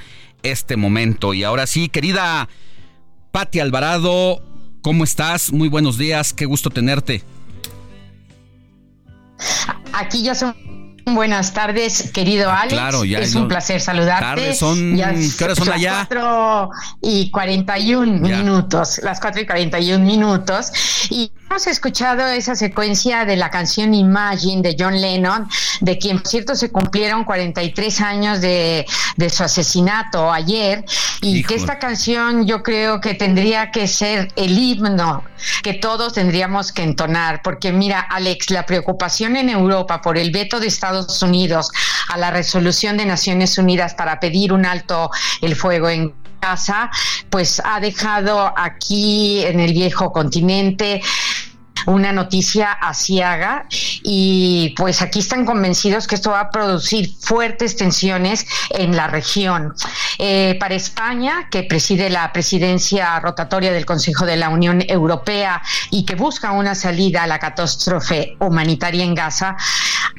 este 0.51 0.77
momento. 0.77 1.35
Y 1.35 1.44
ahora 1.44 1.66
sí, 1.66 1.89
querida 1.89 2.48
Patti 3.32 3.60
Alvarado, 3.60 4.43
¿cómo 4.82 5.05
estás? 5.05 5.52
Muy 5.52 5.68
buenos 5.68 5.98
días, 5.98 6.33
qué 6.33 6.47
gusto 6.47 6.70
tenerte. 6.70 7.23
Aquí 9.92 10.23
ya 10.23 10.34
son 10.34 10.55
Buenas 11.08 11.55
tardes, 11.55 12.10
querido 12.10 12.50
ah, 12.50 12.62
Alex. 12.62 12.75
Claro, 12.75 13.05
ya 13.05 13.20
es 13.20 13.36
un 13.36 13.47
placer 13.47 13.81
saludarte. 13.81 14.55
son, 14.55 14.97
¿Qué 14.97 15.44
horas 15.44 15.57
son 15.57 15.70
allá? 15.70 15.99
Las 15.99 16.08
4 16.08 16.70
y 17.00 17.31
41 17.31 18.12
minutos, 18.18 18.99
las 19.05 19.20
4 19.20 19.42
y 19.42 19.47
41 19.47 20.05
minutos. 20.05 20.73
Y 21.10 21.31
hemos 21.49 21.66
escuchado 21.66 22.26
esa 22.26 22.55
secuencia 22.55 23.25
de 23.25 23.36
la 23.36 23.50
canción 23.50 23.94
Imagine 23.94 24.62
de 24.62 24.76
John 24.78 25.00
Lennon, 25.00 25.49
de 25.81 25.99
quien, 25.99 26.18
por 26.18 26.28
cierto, 26.28 26.55
se 26.55 26.70
cumplieron 26.70 27.25
43 27.25 28.00
años 28.00 28.41
de, 28.41 28.86
de 29.16 29.31
su 29.31 29.42
asesinato 29.42 30.31
ayer, 30.31 30.84
y 31.23 31.42
que 31.42 31.55
esta 31.55 31.78
canción 31.78 32.47
yo 32.47 32.62
creo 32.62 33.00
que 33.00 33.15
tendría 33.15 33.70
que 33.70 33.89
ser 33.89 34.28
el 34.36 34.58
himno 34.58 35.25
que 35.62 35.75
todos 35.75 36.15
tendríamos 36.15 36.73
que 36.73 36.83
entonar, 36.83 37.41
porque 37.42 37.73
mira, 37.73 38.00
Alex, 38.00 38.50
la 38.50 38.66
preocupación 38.66 39.36
en 39.36 39.49
Europa 39.49 40.00
por 40.00 40.18
el 40.18 40.31
veto 40.31 40.60
de 40.60 40.66
Estados 40.66 41.23
Unidos 41.23 41.70
a 42.08 42.16
la 42.16 42.31
resolución 42.31 42.97
de 42.97 43.07
Naciones 43.07 43.57
Unidas 43.58 43.94
para 43.94 44.20
pedir 44.20 44.52
un 44.52 44.66
alto 44.66 45.10
el 45.41 45.57
fuego 45.57 45.89
en 45.89 46.15
Gaza, 46.41 46.91
pues 47.31 47.60
ha 47.65 47.81
dejado 47.81 48.52
aquí 48.57 49.44
en 49.44 49.58
el 49.60 49.73
viejo 49.73 50.12
continente 50.12 51.02
una 51.86 52.12
noticia 52.12 52.73
asiaga 52.73 53.66
y 54.09 54.73
pues 54.76 55.02
aquí 55.02 55.18
están 55.18 55.44
convencidos 55.44 56.07
que 56.07 56.15
esto 56.15 56.31
va 56.31 56.39
a 56.39 56.51
producir 56.51 57.12
fuertes 57.18 57.76
tensiones 57.76 58.47
en 58.70 58.94
la 58.94 59.09
región. 59.09 59.75
Eh, 60.18 60.57
para 60.60 60.76
España, 60.76 61.49
que 61.51 61.65
preside 61.65 62.09
la 62.09 62.33
presidencia 62.33 63.18
rotatoria 63.18 63.73
del 63.73 63.85
Consejo 63.85 64.25
de 64.25 64.36
la 64.36 64.49
Unión 64.49 64.81
Europea 64.86 65.60
y 65.91 66.05
que 66.05 66.15
busca 66.15 66.52
una 66.52 66.76
salida 66.76 67.25
a 67.25 67.26
la 67.26 67.41
catástrofe 67.41 68.36
humanitaria 68.39 69.02
en 69.02 69.17
Gaza, 69.17 69.57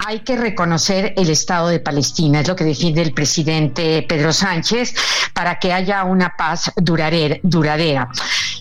hay 0.05 0.19
que 0.19 0.35
reconocer 0.35 1.13
el 1.15 1.29
Estado 1.29 1.69
de 1.69 1.79
Palestina, 1.79 2.41
es 2.41 2.47
lo 2.49 2.57
que 2.57 2.65
defiende 2.65 3.01
el 3.01 3.13
presidente 3.13 4.05
Pedro 4.07 4.33
Sánchez, 4.33 4.95
para 5.33 5.59
que 5.59 5.71
haya 5.71 6.03
una 6.03 6.35
paz 6.35 6.73
duradera. 6.75 8.09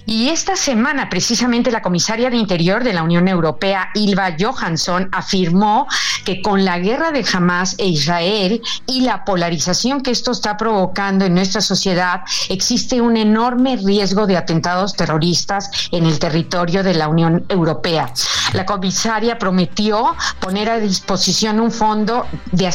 Y 0.09 0.29
esta 0.29 0.55
semana, 0.55 1.09
precisamente, 1.11 1.73
la 1.73 1.83
comisaria 1.83 2.31
de 2.31 2.37
Interior 2.37 2.85
de 2.85 2.93
la 2.93 3.03
Unión 3.03 3.27
Europea, 3.27 3.91
Ilva 3.95 4.37
Johansson, 4.39 5.09
afirmó 5.17 5.87
que 6.25 6.43
con 6.43 6.65
la 6.65 6.79
guerra 6.79 7.13
de 7.13 7.25
Hamas 7.33 7.77
e 7.79 7.87
Israel 7.87 8.61
y 8.87 9.03
la 9.03 9.25
polarización 9.25 10.03
que 10.03 10.11
esto 10.11 10.33
está 10.33 10.57
provocando 10.57 11.25
en 11.25 11.35
nuestra 11.35 11.61
sociedad, 11.61 12.23
existe 12.49 13.01
un 13.01 13.17
enorme 13.17 13.77
riesgo 13.77 14.27
de 14.27 14.37
atentados 14.37 14.95
terroristas 14.95 15.71
en 15.93 16.07
el 16.07 16.19
territorio 16.19 16.83
de 16.83 16.95
la 16.95 17.09
Unión 17.09 17.45
Europea. 17.49 18.13
La 18.53 18.67
comisaria 18.67 19.39
prometió 19.39 20.15
poner 20.41 20.71
a 20.71 20.79
disposición 20.79 21.61
un 21.61 21.71
fondo 21.71 22.27
de 22.53 22.67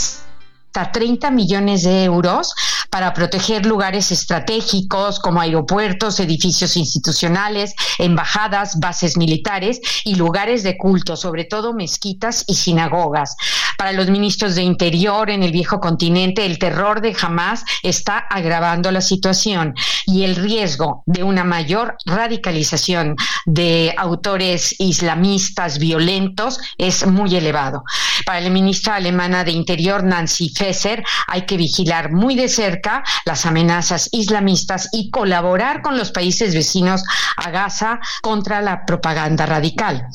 hasta 0.72 0.91
30 0.93 1.32
millones 1.32 1.83
de 1.83 2.06
euros 2.06 2.56
para 2.90 3.14
proteger 3.14 3.66
lugares 3.66 4.11
estratégicos 4.11 5.19
como 5.19 5.41
aeropuertos, 5.41 6.19
edificios 6.22 6.77
institucionales, 6.77 7.74
embajadas, 8.00 8.80
bases 8.80 9.17
militares 9.17 9.82
y 10.06 10.16
lugares 10.16 10.64
de 10.64 10.77
culto, 10.77 11.17
sobre 11.17 11.43
todo 11.43 11.74
mezquitas 11.74 12.45
y 12.48 12.56
sinagogas. 12.56 13.35
Para 13.77 13.91
los 13.91 14.09
ministros 14.09 14.56
de 14.56 14.61
Interior 14.61 15.30
en 15.30 15.43
el 15.43 15.51
viejo 15.51 15.80
continente, 15.80 16.45
el 16.45 16.59
terror 16.59 17.01
de 17.01 17.16
Hamas 17.19 17.64
está 17.83 18.19
agravando 18.19 18.91
la 18.91 19.01
situación 19.01 19.74
y 20.06 20.24
el 20.24 20.35
riesgo 20.35 21.03
de 21.06 21.24
una 21.24 21.43
mayor 21.43 21.98
radicalización 22.06 23.16
de 23.45 23.93
autores 23.98 24.75
islamistas 24.80 25.80
violentos 25.80 26.59
es 26.77 27.08
muy 27.08 27.35
elevado. 27.35 27.83
Para 28.25 28.41
la 28.41 28.50
ministra 28.50 28.95
alemana 28.95 29.43
de 29.43 29.51
Interior, 29.51 30.03
Nancy 30.03 30.53
Hay 31.27 31.45
que 31.45 31.57
vigilar 31.57 32.11
muy 32.11 32.35
de 32.35 32.48
cerca 32.48 33.03
las 33.25 33.45
amenazas 33.45 34.09
islamistas 34.11 34.90
y 34.91 35.09
colaborar 35.09 35.81
con 35.81 35.98
los 35.98 36.11
países 36.11 36.53
vecinos 36.53 37.03
a 37.38 37.49
Gaza 37.49 37.99
contra 38.22 38.61
la 38.61 38.85
propaganda 38.85 39.45
radical. 39.45 40.07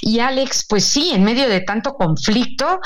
Y 0.00 0.20
Alex, 0.20 0.64
pues 0.68 0.84
sí, 0.84 1.10
en 1.12 1.24
medio 1.24 1.48
de 1.48 1.60
tanto 1.60 1.94
conflicto, 1.94 2.80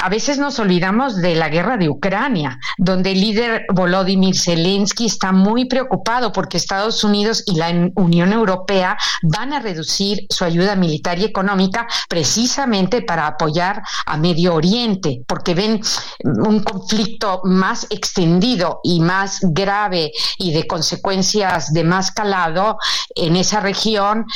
a 0.00 0.08
veces 0.08 0.38
nos 0.38 0.58
olvidamos 0.58 1.16
de 1.16 1.34
la 1.34 1.48
guerra 1.48 1.76
de 1.76 1.88
Ucrania, 1.88 2.58
donde 2.78 3.12
el 3.12 3.20
líder 3.20 3.66
Volodymyr 3.72 4.38
Zelensky 4.38 5.06
está 5.06 5.32
muy 5.32 5.66
preocupado 5.66 6.32
porque 6.32 6.56
Estados 6.56 7.04
Unidos 7.04 7.42
y 7.46 7.56
la 7.56 7.70
Unión 7.94 8.32
Europea 8.32 8.96
van 9.22 9.52
a 9.52 9.60
reducir 9.60 10.26
su 10.30 10.44
ayuda 10.44 10.76
militar 10.76 11.18
y 11.18 11.24
económica 11.24 11.86
precisamente 12.08 13.02
para 13.02 13.26
apoyar 13.26 13.82
a 14.06 14.16
Medio 14.16 14.54
Oriente, 14.54 15.22
porque 15.26 15.54
ven 15.54 15.80
un 16.24 16.51
conflicto 16.60 17.40
más 17.44 17.86
extendido 17.90 18.80
y 18.82 19.00
más 19.00 19.38
grave 19.42 20.12
y 20.38 20.52
de 20.52 20.66
consecuencias 20.66 21.72
de 21.72 21.84
más 21.84 22.10
calado 22.10 22.78
en 23.14 23.36
esa 23.36 23.60
región, 23.60 24.26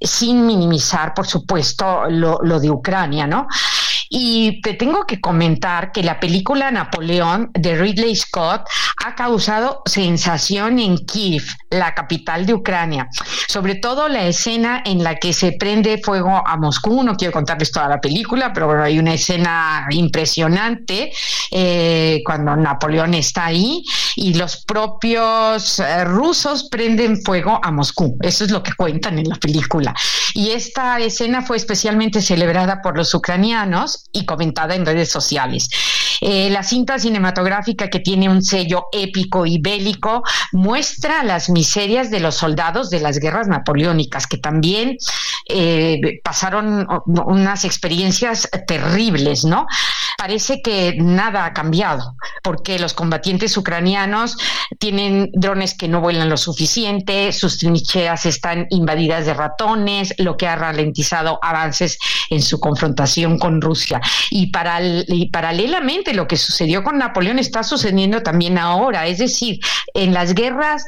sin 0.00 0.46
minimizar, 0.46 1.14
por 1.14 1.26
supuesto, 1.26 2.04
lo, 2.08 2.38
lo 2.42 2.60
de 2.60 2.70
Ucrania, 2.70 3.26
¿no? 3.26 3.46
Y 4.16 4.60
te 4.60 4.74
tengo 4.74 5.06
que 5.06 5.20
comentar 5.20 5.90
que 5.90 6.04
la 6.04 6.20
película 6.20 6.70
Napoleón 6.70 7.50
de 7.52 7.76
Ridley 7.76 8.14
Scott 8.14 8.62
ha 9.04 9.16
causado 9.16 9.82
sensación 9.86 10.78
en 10.78 10.98
Kiev, 10.98 11.42
la 11.70 11.96
capital 11.96 12.46
de 12.46 12.54
Ucrania. 12.54 13.08
Sobre 13.48 13.74
todo 13.74 14.08
la 14.08 14.24
escena 14.26 14.84
en 14.86 15.02
la 15.02 15.16
que 15.16 15.32
se 15.32 15.56
prende 15.58 15.98
fuego 15.98 16.30
a 16.46 16.56
Moscú. 16.56 17.02
No 17.02 17.16
quiero 17.16 17.32
contarles 17.32 17.72
toda 17.72 17.88
la 17.88 18.00
película, 18.00 18.52
pero 18.52 18.80
hay 18.80 19.00
una 19.00 19.14
escena 19.14 19.88
impresionante 19.90 21.10
eh, 21.50 22.22
cuando 22.24 22.54
Napoleón 22.54 23.14
está 23.14 23.46
ahí 23.46 23.82
y 24.14 24.34
los 24.34 24.64
propios 24.64 25.80
eh, 25.80 26.04
rusos 26.04 26.68
prenden 26.70 27.20
fuego 27.20 27.58
a 27.60 27.72
Moscú. 27.72 28.16
Eso 28.20 28.44
es 28.44 28.52
lo 28.52 28.62
que 28.62 28.74
cuentan 28.74 29.18
en 29.18 29.28
la 29.28 29.36
película. 29.36 29.92
Y 30.34 30.50
esta 30.50 31.00
escena 31.00 31.42
fue 31.42 31.56
especialmente 31.56 32.22
celebrada 32.22 32.80
por 32.80 32.96
los 32.96 33.12
ucranianos 33.12 34.03
y 34.12 34.24
comentada 34.24 34.74
en 34.74 34.86
redes 34.86 35.10
sociales. 35.10 35.68
Eh, 36.20 36.48
la 36.50 36.62
cinta 36.62 36.98
cinematográfica 36.98 37.90
que 37.90 38.00
tiene 38.00 38.28
un 38.28 38.42
sello 38.42 38.86
épico 38.92 39.44
y 39.46 39.58
bélico 39.58 40.22
muestra 40.52 41.24
las 41.24 41.50
miserias 41.50 42.10
de 42.10 42.20
los 42.20 42.36
soldados 42.36 42.90
de 42.90 43.00
las 43.00 43.18
guerras 43.18 43.48
napoleónicas, 43.48 44.26
que 44.26 44.38
también 44.38 44.96
eh, 45.48 46.00
pasaron 46.22 46.86
unas 47.06 47.64
experiencias 47.64 48.48
terribles, 48.66 49.44
¿no? 49.44 49.66
Parece 50.16 50.62
que 50.62 50.94
nada 50.98 51.44
ha 51.44 51.52
cambiado, 51.52 52.16
porque 52.42 52.78
los 52.78 52.94
combatientes 52.94 53.56
ucranianos 53.56 54.36
tienen 54.78 55.30
drones 55.32 55.76
que 55.76 55.88
no 55.88 56.00
vuelan 56.00 56.28
lo 56.28 56.36
suficiente, 56.36 57.32
sus 57.32 57.58
trincheras 57.58 58.26
están 58.26 58.66
invadidas 58.70 59.26
de 59.26 59.34
ratones, 59.34 60.14
lo 60.18 60.36
que 60.36 60.46
ha 60.46 60.56
ralentizado 60.56 61.38
avances 61.42 61.98
en 62.30 62.42
su 62.42 62.60
confrontación 62.60 63.38
con 63.38 63.60
Rusia. 63.60 64.00
Y, 64.30 64.50
y 65.08 65.30
paralelamente 65.30 66.14
lo 66.14 66.26
que 66.26 66.36
sucedió 66.36 66.82
con 66.82 66.98
Napoleón 66.98 67.38
está 67.38 67.62
sucediendo 67.62 68.22
también 68.22 68.58
ahora, 68.58 69.06
es 69.06 69.18
decir, 69.18 69.58
en 69.94 70.14
las 70.14 70.34
guerras 70.34 70.84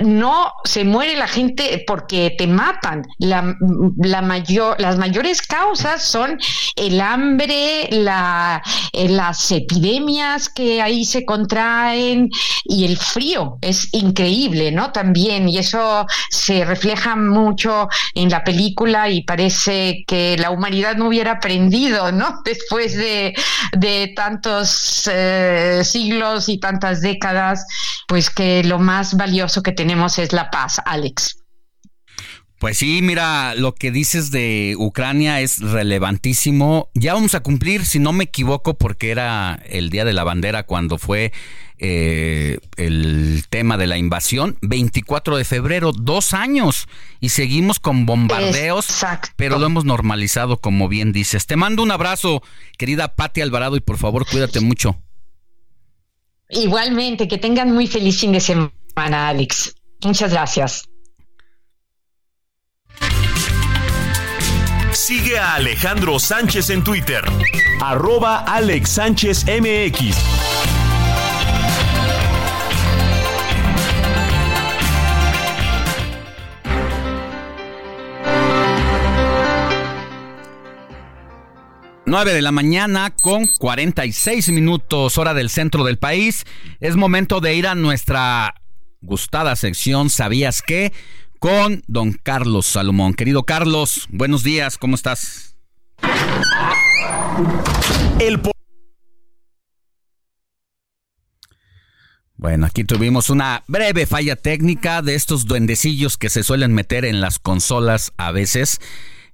no 0.00 0.52
se 0.64 0.84
muere 0.84 1.16
la 1.16 1.28
gente 1.28 1.84
porque 1.86 2.34
te 2.36 2.46
matan. 2.46 3.02
Las 3.18 4.98
mayores 4.98 5.42
causas 5.42 6.02
son 6.02 6.38
el 6.76 7.00
hambre, 7.00 7.88
eh, 7.90 9.08
las 9.08 9.52
epidemias 9.52 10.48
que 10.48 10.80
ahí 10.80 11.04
se 11.04 11.24
contraen 11.24 12.30
y 12.64 12.86
el 12.86 12.96
frío. 12.96 13.58
Es 13.60 13.92
increíble, 13.92 14.72
¿no? 14.72 14.92
También, 14.92 15.48
y 15.48 15.58
eso 15.58 16.06
se 16.30 16.64
refleja 16.64 17.14
mucho 17.14 17.88
en 18.14 18.30
la 18.30 18.44
película 18.44 19.10
y 19.10 19.22
parece 19.22 20.04
que 20.06 20.36
la 20.38 20.50
humanidad 20.50 20.96
no 20.96 21.08
hubiera 21.08 21.32
aprendido, 21.32 22.12
¿no? 22.12 22.40
Después 22.44 22.96
de, 22.96 23.34
tantos 24.16 25.08
eh, 25.12 25.82
siglos 25.84 26.48
y 26.48 26.58
tantas 26.58 27.00
décadas, 27.00 27.66
pues 28.06 28.30
que 28.30 28.64
lo 28.64 28.78
más 28.78 29.16
valioso 29.16 29.62
que 29.62 29.72
tenemos 29.82 30.16
es 30.18 30.32
la 30.32 30.48
paz, 30.48 30.80
Alex. 30.84 31.38
Pues 32.60 32.78
sí, 32.78 33.00
mira, 33.02 33.56
lo 33.56 33.74
que 33.74 33.90
dices 33.90 34.30
de 34.30 34.76
Ucrania 34.78 35.40
es 35.40 35.58
relevantísimo. 35.58 36.88
Ya 36.94 37.14
vamos 37.14 37.34
a 37.34 37.40
cumplir, 37.40 37.84
si 37.84 37.98
no 37.98 38.12
me 38.12 38.22
equivoco, 38.22 38.74
porque 38.74 39.10
era 39.10 39.60
el 39.68 39.90
Día 39.90 40.04
de 40.04 40.12
la 40.12 40.22
Bandera 40.22 40.62
cuando 40.62 40.98
fue 40.98 41.32
eh, 41.78 42.58
el 42.76 43.42
tema 43.50 43.76
de 43.76 43.88
la 43.88 43.98
invasión, 43.98 44.56
24 44.62 45.36
de 45.36 45.44
febrero, 45.44 45.90
dos 45.90 46.32
años, 46.32 46.86
y 47.18 47.30
seguimos 47.30 47.80
con 47.80 48.06
bombardeos, 48.06 48.86
pero 49.34 49.58
lo 49.58 49.66
hemos 49.66 49.84
normalizado, 49.84 50.58
como 50.58 50.86
bien 50.88 51.10
dices. 51.10 51.46
Te 51.46 51.56
mando 51.56 51.82
un 51.82 51.90
abrazo, 51.90 52.40
querida 52.78 53.16
Patti 53.16 53.40
Alvarado, 53.40 53.74
y 53.74 53.80
por 53.80 53.98
favor, 53.98 54.24
cuídate 54.30 54.60
mucho. 54.60 54.96
Igualmente, 56.50 57.26
que 57.26 57.38
tengan 57.38 57.72
muy 57.72 57.86
feliz 57.86 58.20
fin 58.20 58.30
de 58.30 58.40
semana, 58.40 58.70
Alex. 58.96 59.74
Muchas 60.02 60.32
gracias. 60.32 60.88
Sigue 64.92 65.38
a 65.38 65.54
Alejandro 65.54 66.18
Sánchez 66.18 66.70
en 66.70 66.84
Twitter, 66.84 67.24
arroba 67.80 68.38
Alex 68.40 68.90
Sánchez 68.90 69.46
MX. 69.46 70.16
Nueve 82.04 82.34
de 82.34 82.42
la 82.42 82.52
mañana 82.52 83.14
con 83.22 83.46
46 83.46 84.50
minutos 84.50 85.16
hora 85.16 85.32
del 85.32 85.48
centro 85.48 85.82
del 85.82 85.96
país. 85.96 86.44
Es 86.78 86.94
momento 86.94 87.40
de 87.40 87.54
ir 87.54 87.66
a 87.66 87.74
nuestra 87.74 88.61
gustada 89.02 89.56
sección 89.56 90.08
¿Sabías 90.08 90.62
qué? 90.62 90.92
con 91.38 91.82
don 91.88 92.12
Carlos 92.12 92.66
Salomón. 92.66 93.14
Querido 93.14 93.42
Carlos, 93.42 94.06
buenos 94.10 94.44
días, 94.44 94.78
¿cómo 94.78 94.94
estás? 94.94 95.56
El 98.20 98.40
Bueno, 102.36 102.66
aquí 102.66 102.84
tuvimos 102.84 103.28
una 103.28 103.64
breve 103.66 104.06
falla 104.06 104.36
técnica 104.36 105.02
de 105.02 105.16
estos 105.16 105.46
duendecillos 105.46 106.16
que 106.16 106.28
se 106.28 106.44
suelen 106.44 106.72
meter 106.72 107.04
en 107.04 107.20
las 107.20 107.38
consolas 107.38 108.12
a 108.16 108.30
veces, 108.30 108.80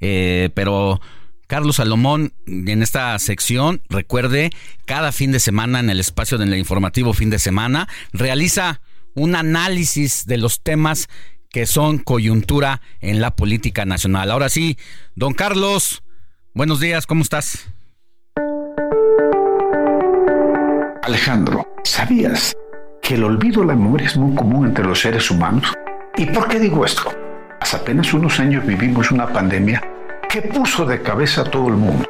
eh, 0.00 0.50
pero 0.54 1.00
Carlos 1.46 1.76
Salomón 1.76 2.34
en 2.46 2.82
esta 2.82 3.18
sección, 3.18 3.82
recuerde, 3.88 4.50
cada 4.84 5.12
fin 5.12 5.32
de 5.32 5.40
semana 5.40 5.80
en 5.80 5.88
el 5.88 6.00
espacio 6.00 6.36
del 6.36 6.54
informativo 6.54 7.14
fin 7.14 7.30
de 7.30 7.38
semana, 7.38 7.88
realiza 8.12 8.82
un 9.18 9.34
análisis 9.34 10.26
de 10.26 10.38
los 10.38 10.62
temas 10.62 11.08
que 11.50 11.66
son 11.66 11.98
coyuntura 11.98 12.80
en 13.00 13.20
la 13.20 13.34
política 13.34 13.84
nacional. 13.84 14.30
Ahora 14.30 14.48
sí, 14.48 14.78
don 15.14 15.34
Carlos, 15.34 16.02
buenos 16.54 16.80
días, 16.80 17.06
¿cómo 17.06 17.22
estás? 17.22 17.68
Alejandro, 21.02 21.66
¿sabías 21.84 22.54
que 23.02 23.14
el 23.14 23.24
olvido 23.24 23.62
de 23.62 23.68
la 23.68 23.74
memoria 23.74 24.06
es 24.06 24.16
muy 24.16 24.34
común 24.36 24.66
entre 24.66 24.84
los 24.84 25.00
seres 25.00 25.30
humanos? 25.30 25.72
¿Y 26.16 26.26
por 26.26 26.48
qué 26.48 26.60
digo 26.60 26.84
esto? 26.84 27.10
Hace 27.60 27.76
apenas 27.76 28.12
unos 28.12 28.38
años 28.38 28.66
vivimos 28.66 29.10
una 29.10 29.26
pandemia 29.26 29.82
que 30.28 30.42
puso 30.42 30.84
de 30.84 31.00
cabeza 31.00 31.40
a 31.42 31.44
todo 31.44 31.68
el 31.68 31.74
mundo. 31.74 32.04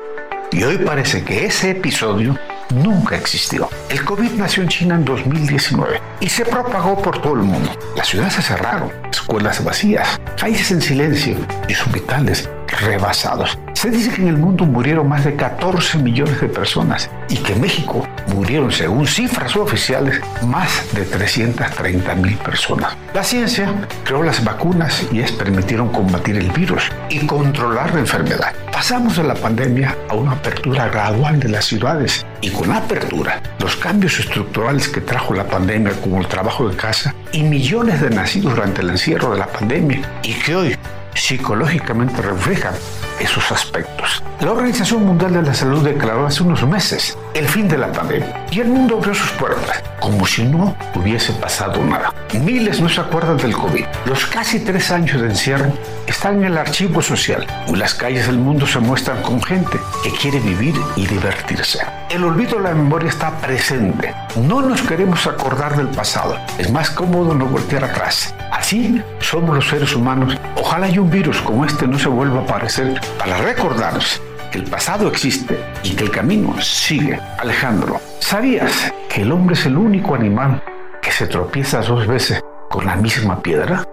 Y 0.51 0.63
hoy 0.65 0.79
parece 0.79 1.23
que 1.23 1.47
ese 1.47 1.71
episodio 1.71 2.37
nunca 2.75 3.17
existió. 3.17 3.69
El 3.89 4.05
COVID 4.05 4.33
nació 4.33 4.63
en 4.63 4.69
China 4.69 4.95
en 4.95 5.05
2019 5.05 6.01
y 6.21 6.29
se 6.29 6.45
propagó 6.45 7.01
por 7.01 7.21
todo 7.21 7.35
el 7.35 7.43
mundo. 7.43 7.71
Las 7.97 8.09
ciudades 8.09 8.35
se 8.35 8.43
cerraron, 8.43 8.93
escuelas 9.11 9.63
vacías, 9.65 10.21
países 10.41 10.71
en 10.71 10.81
silencio 10.81 11.37
y 11.69 11.75
hospitales 11.75 12.49
rebasados. 12.69 13.59
Se 13.75 13.91
dice 13.91 14.11
que 14.11 14.23
en 14.23 14.29
el 14.29 14.37
mundo 14.37 14.65
murieron 14.65 15.09
más 15.09 15.25
de 15.25 15.37
14 15.37 15.99
millones 15.99 16.41
de 16.41 16.49
personas 16.49 17.09
y 17.29 17.37
que 17.37 17.53
en 17.53 17.61
México 17.61 18.07
murieron, 18.35 18.73
según 18.73 19.07
cifras 19.07 19.55
oficiales, 19.57 20.21
más 20.43 20.93
de 20.95 21.05
330 21.05 22.15
mil 22.17 22.37
personas. 22.39 22.97
La 23.15 23.23
ciencia 23.23 23.73
creó 24.05 24.23
las 24.23 24.43
vacunas 24.45 25.07
y 25.13 25.21
es 25.21 25.33
permitieron 25.33 25.91
combatir 25.91 26.37
el 26.37 26.51
virus 26.51 26.91
y 27.09 27.27
controlar 27.27 27.95
la 27.95 28.01
enfermedad. 28.01 28.53
Pasamos 28.73 29.17
de 29.17 29.25
la 29.25 29.35
pandemia 29.35 29.97
a 30.09 30.15
una 30.15 30.33
apertura 30.33 30.89
gradual 30.89 31.41
de 31.41 31.49
las 31.49 31.65
ciudades 31.65 32.27
y 32.41 32.51
con 32.51 32.69
la 32.69 32.79
apertura, 32.79 33.41
los 33.61 33.77
cambios 33.77 34.19
estructurales 34.19 34.89
que 34.89 35.01
trajo 35.01 35.35
la 35.35 35.45
pandemia 35.45 35.93
como 36.01 36.21
el 36.21 36.27
trabajo 36.27 36.69
de 36.69 36.77
casa 36.77 37.15
y 37.33 37.43
millones 37.43 38.01
de 38.01 38.11
nacidos 38.11 38.55
durante 38.55 38.83
el 38.83 38.91
encierro 38.91 39.33
de 39.33 39.39
la 39.39 39.47
pandemia 39.47 40.01
y 40.23 40.33
que 40.35 40.57
hoy 40.57 40.77
psicológicamente 41.19 42.23
reflejan 42.23 42.75
esos 43.21 43.51
aspectos. 43.51 44.23
La 44.41 44.53
Organización 44.53 45.05
Mundial 45.05 45.33
de 45.33 45.43
la 45.43 45.55
Salud 45.55 45.83
declaró 45.83 46.27
hace 46.27 46.43
unos 46.43 46.67
meses 46.67 47.19
el 47.35 47.49
fin 47.49 47.69
de 47.69 47.79
la 47.79 47.93
pandemia 47.93 48.47
y 48.51 48.61
el 48.61 48.69
mundo 48.69 48.99
abrió 48.99 49.15
sus 49.15 49.31
puertas 49.33 49.83
como 50.01 50.27
si 50.27 50.45
no 50.45 50.77
hubiese 50.95 51.33
pasado 51.35 51.85
nada. 51.85 52.15
Miles 52.41 52.81
no 52.81 52.89
se 52.89 53.01
acuerdan 53.01 53.37
del 53.37 53.53
COVID. 53.53 53.85
Los 54.07 54.27
casi 54.27 54.61
tres 54.61 54.91
años 54.91 55.21
de 55.21 55.29
encierro 55.29 55.73
están 56.07 56.39
en 56.39 56.45
el 56.45 56.59
archivo 56.59 57.03
social. 57.03 57.47
Las 57.75 57.95
calles 57.95 58.27
del 58.27 58.39
mundo 58.39 58.67
se 58.67 58.79
muestran 58.79 59.23
con 59.23 59.43
gente 59.43 59.79
que 60.03 60.11
quiere 60.11 60.41
vivir 60.41 60.75
y 60.97 61.07
divertirse. 61.07 61.81
El 62.11 62.25
olvido 62.25 62.57
de 62.57 62.65
la 62.65 62.75
memoria 62.75 63.09
está 63.09 63.37
presente. 63.39 64.15
No 64.37 64.63
nos 64.63 64.83
queremos 64.83 65.27
acordar 65.27 65.77
del 65.77 65.89
pasado. 65.89 66.39
Es 66.59 66.71
más 66.71 66.91
cómodo 66.91 67.35
no 67.35 67.47
voltear 67.47 67.85
atrás. 67.85 68.35
Así 68.51 69.03
somos 69.21 69.55
los 69.55 69.69
seres 69.69 69.95
humanos. 69.95 70.37
Ojalá 70.57 70.89
y 70.89 70.99
un 70.99 71.08
virus 71.11 71.41
como 71.41 71.65
este 71.65 71.87
no 71.87 71.99
se 71.99 72.09
vuelva 72.09 72.41
a 72.41 72.43
aparecer 72.43 73.01
para 73.19 73.39
recordarnos 73.39 74.21
que 74.51 74.59
el 74.59 74.65
pasado 74.65 75.09
existe 75.09 75.59
y 75.83 75.95
que 75.95 76.05
el 76.05 76.11
camino 76.11 76.61
sigue. 76.61 77.19
Alejandro, 77.39 78.01
¿sabías 78.19 78.93
que 79.09 79.23
el 79.23 79.33
hombre 79.33 79.55
es 79.55 79.67
el 79.67 79.77
único 79.77 80.15
animal 80.15 80.63
que 81.03 81.11
se 81.11 81.27
tropieza 81.27 81.81
dos 81.81 82.07
veces 82.07 82.43
con 82.69 82.87
la 82.87 82.97
misma 82.97 83.43
piedra? 83.43 83.85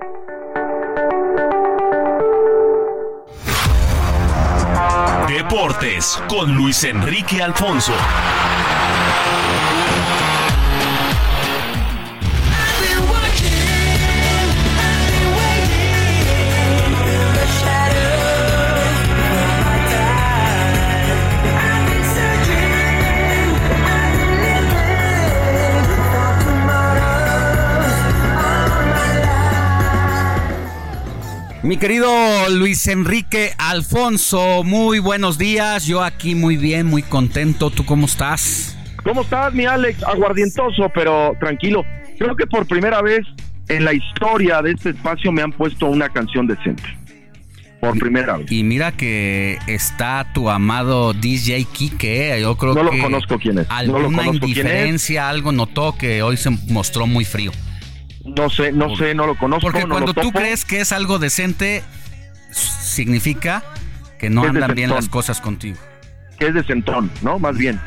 Deportes 5.28 6.22
con 6.28 6.56
Luis 6.56 6.84
Enrique 6.84 7.42
Alfonso. 7.42 7.94
Mi 31.66 31.78
querido 31.78 32.08
Luis 32.52 32.88
Enrique 32.88 33.54
Alfonso, 33.58 34.64
muy 34.64 35.00
buenos 35.00 35.40
días. 35.40 35.88
Yo 35.88 36.04
aquí 36.04 36.36
muy 36.36 36.58
bien, 36.58 36.86
muy 36.86 37.02
contento. 37.02 37.72
¿Tú 37.72 37.84
cómo 37.86 38.06
estás? 38.06 38.78
¿Cómo 39.04 39.24
estás, 39.24 39.52
mi 39.52 39.66
Alex? 39.66 40.04
Aguardientoso, 40.04 40.92
pero 40.94 41.36
tranquilo. 41.40 41.84
Creo 42.20 42.36
que 42.36 42.46
por 42.46 42.68
primera 42.68 43.02
vez 43.02 43.22
en 43.68 43.84
la 43.84 43.94
historia 43.94 44.62
de 44.62 44.74
este 44.74 44.92
espacio 44.92 45.32
me 45.32 45.42
han 45.42 45.54
puesto 45.54 45.88
una 45.88 46.08
canción 46.10 46.46
decente. 46.46 46.84
Por 47.80 47.98
primera 47.98 48.38
vez. 48.38 48.52
Y 48.52 48.64
mira 48.64 48.92
que 48.92 49.58
está 49.66 50.32
tu 50.36 50.52
amado 50.52 51.14
DJ 51.14 51.66
Kike. 51.66 52.42
Yo 52.42 52.58
creo 52.58 52.76
no 52.76 52.92
que 52.92 52.98
lo 52.98 53.04
conozco 53.04 53.40
quién 53.40 53.58
es. 53.58 53.68
Alguna 53.72 54.00
no 54.02 54.10
lo 54.12 54.16
conozco 54.16 54.46
indiferencia, 54.46 55.30
algo 55.30 55.52
notó 55.52 55.98
que 55.98 56.22
hoy 56.22 56.38
se 56.38 56.52
mostró 56.70 57.08
muy 57.08 57.26
frío. 57.26 57.52
No 58.26 58.50
sé, 58.50 58.72
no 58.72 58.96
sé, 58.96 59.14
no 59.14 59.28
lo 59.28 59.38
conozco. 59.38 59.68
Porque 59.72 59.86
no 59.86 59.90
cuando 59.90 60.14
tú 60.14 60.32
crees 60.32 60.66
que 60.66 60.82
es 60.82 60.92
algo 60.92 61.20
decente, 61.20 61.84
significa 62.52 63.64
que 64.18 64.30
no 64.30 64.44
andan 64.44 64.74
bien 64.74 64.90
las 64.90 65.10
cosas 65.10 65.42
contigo. 65.42 65.78
que 66.40 66.48
es 66.48 66.54
de 66.54 66.64
centón, 66.64 67.12
¿no? 67.22 67.40
Más 67.40 67.58
bien. 67.58 67.80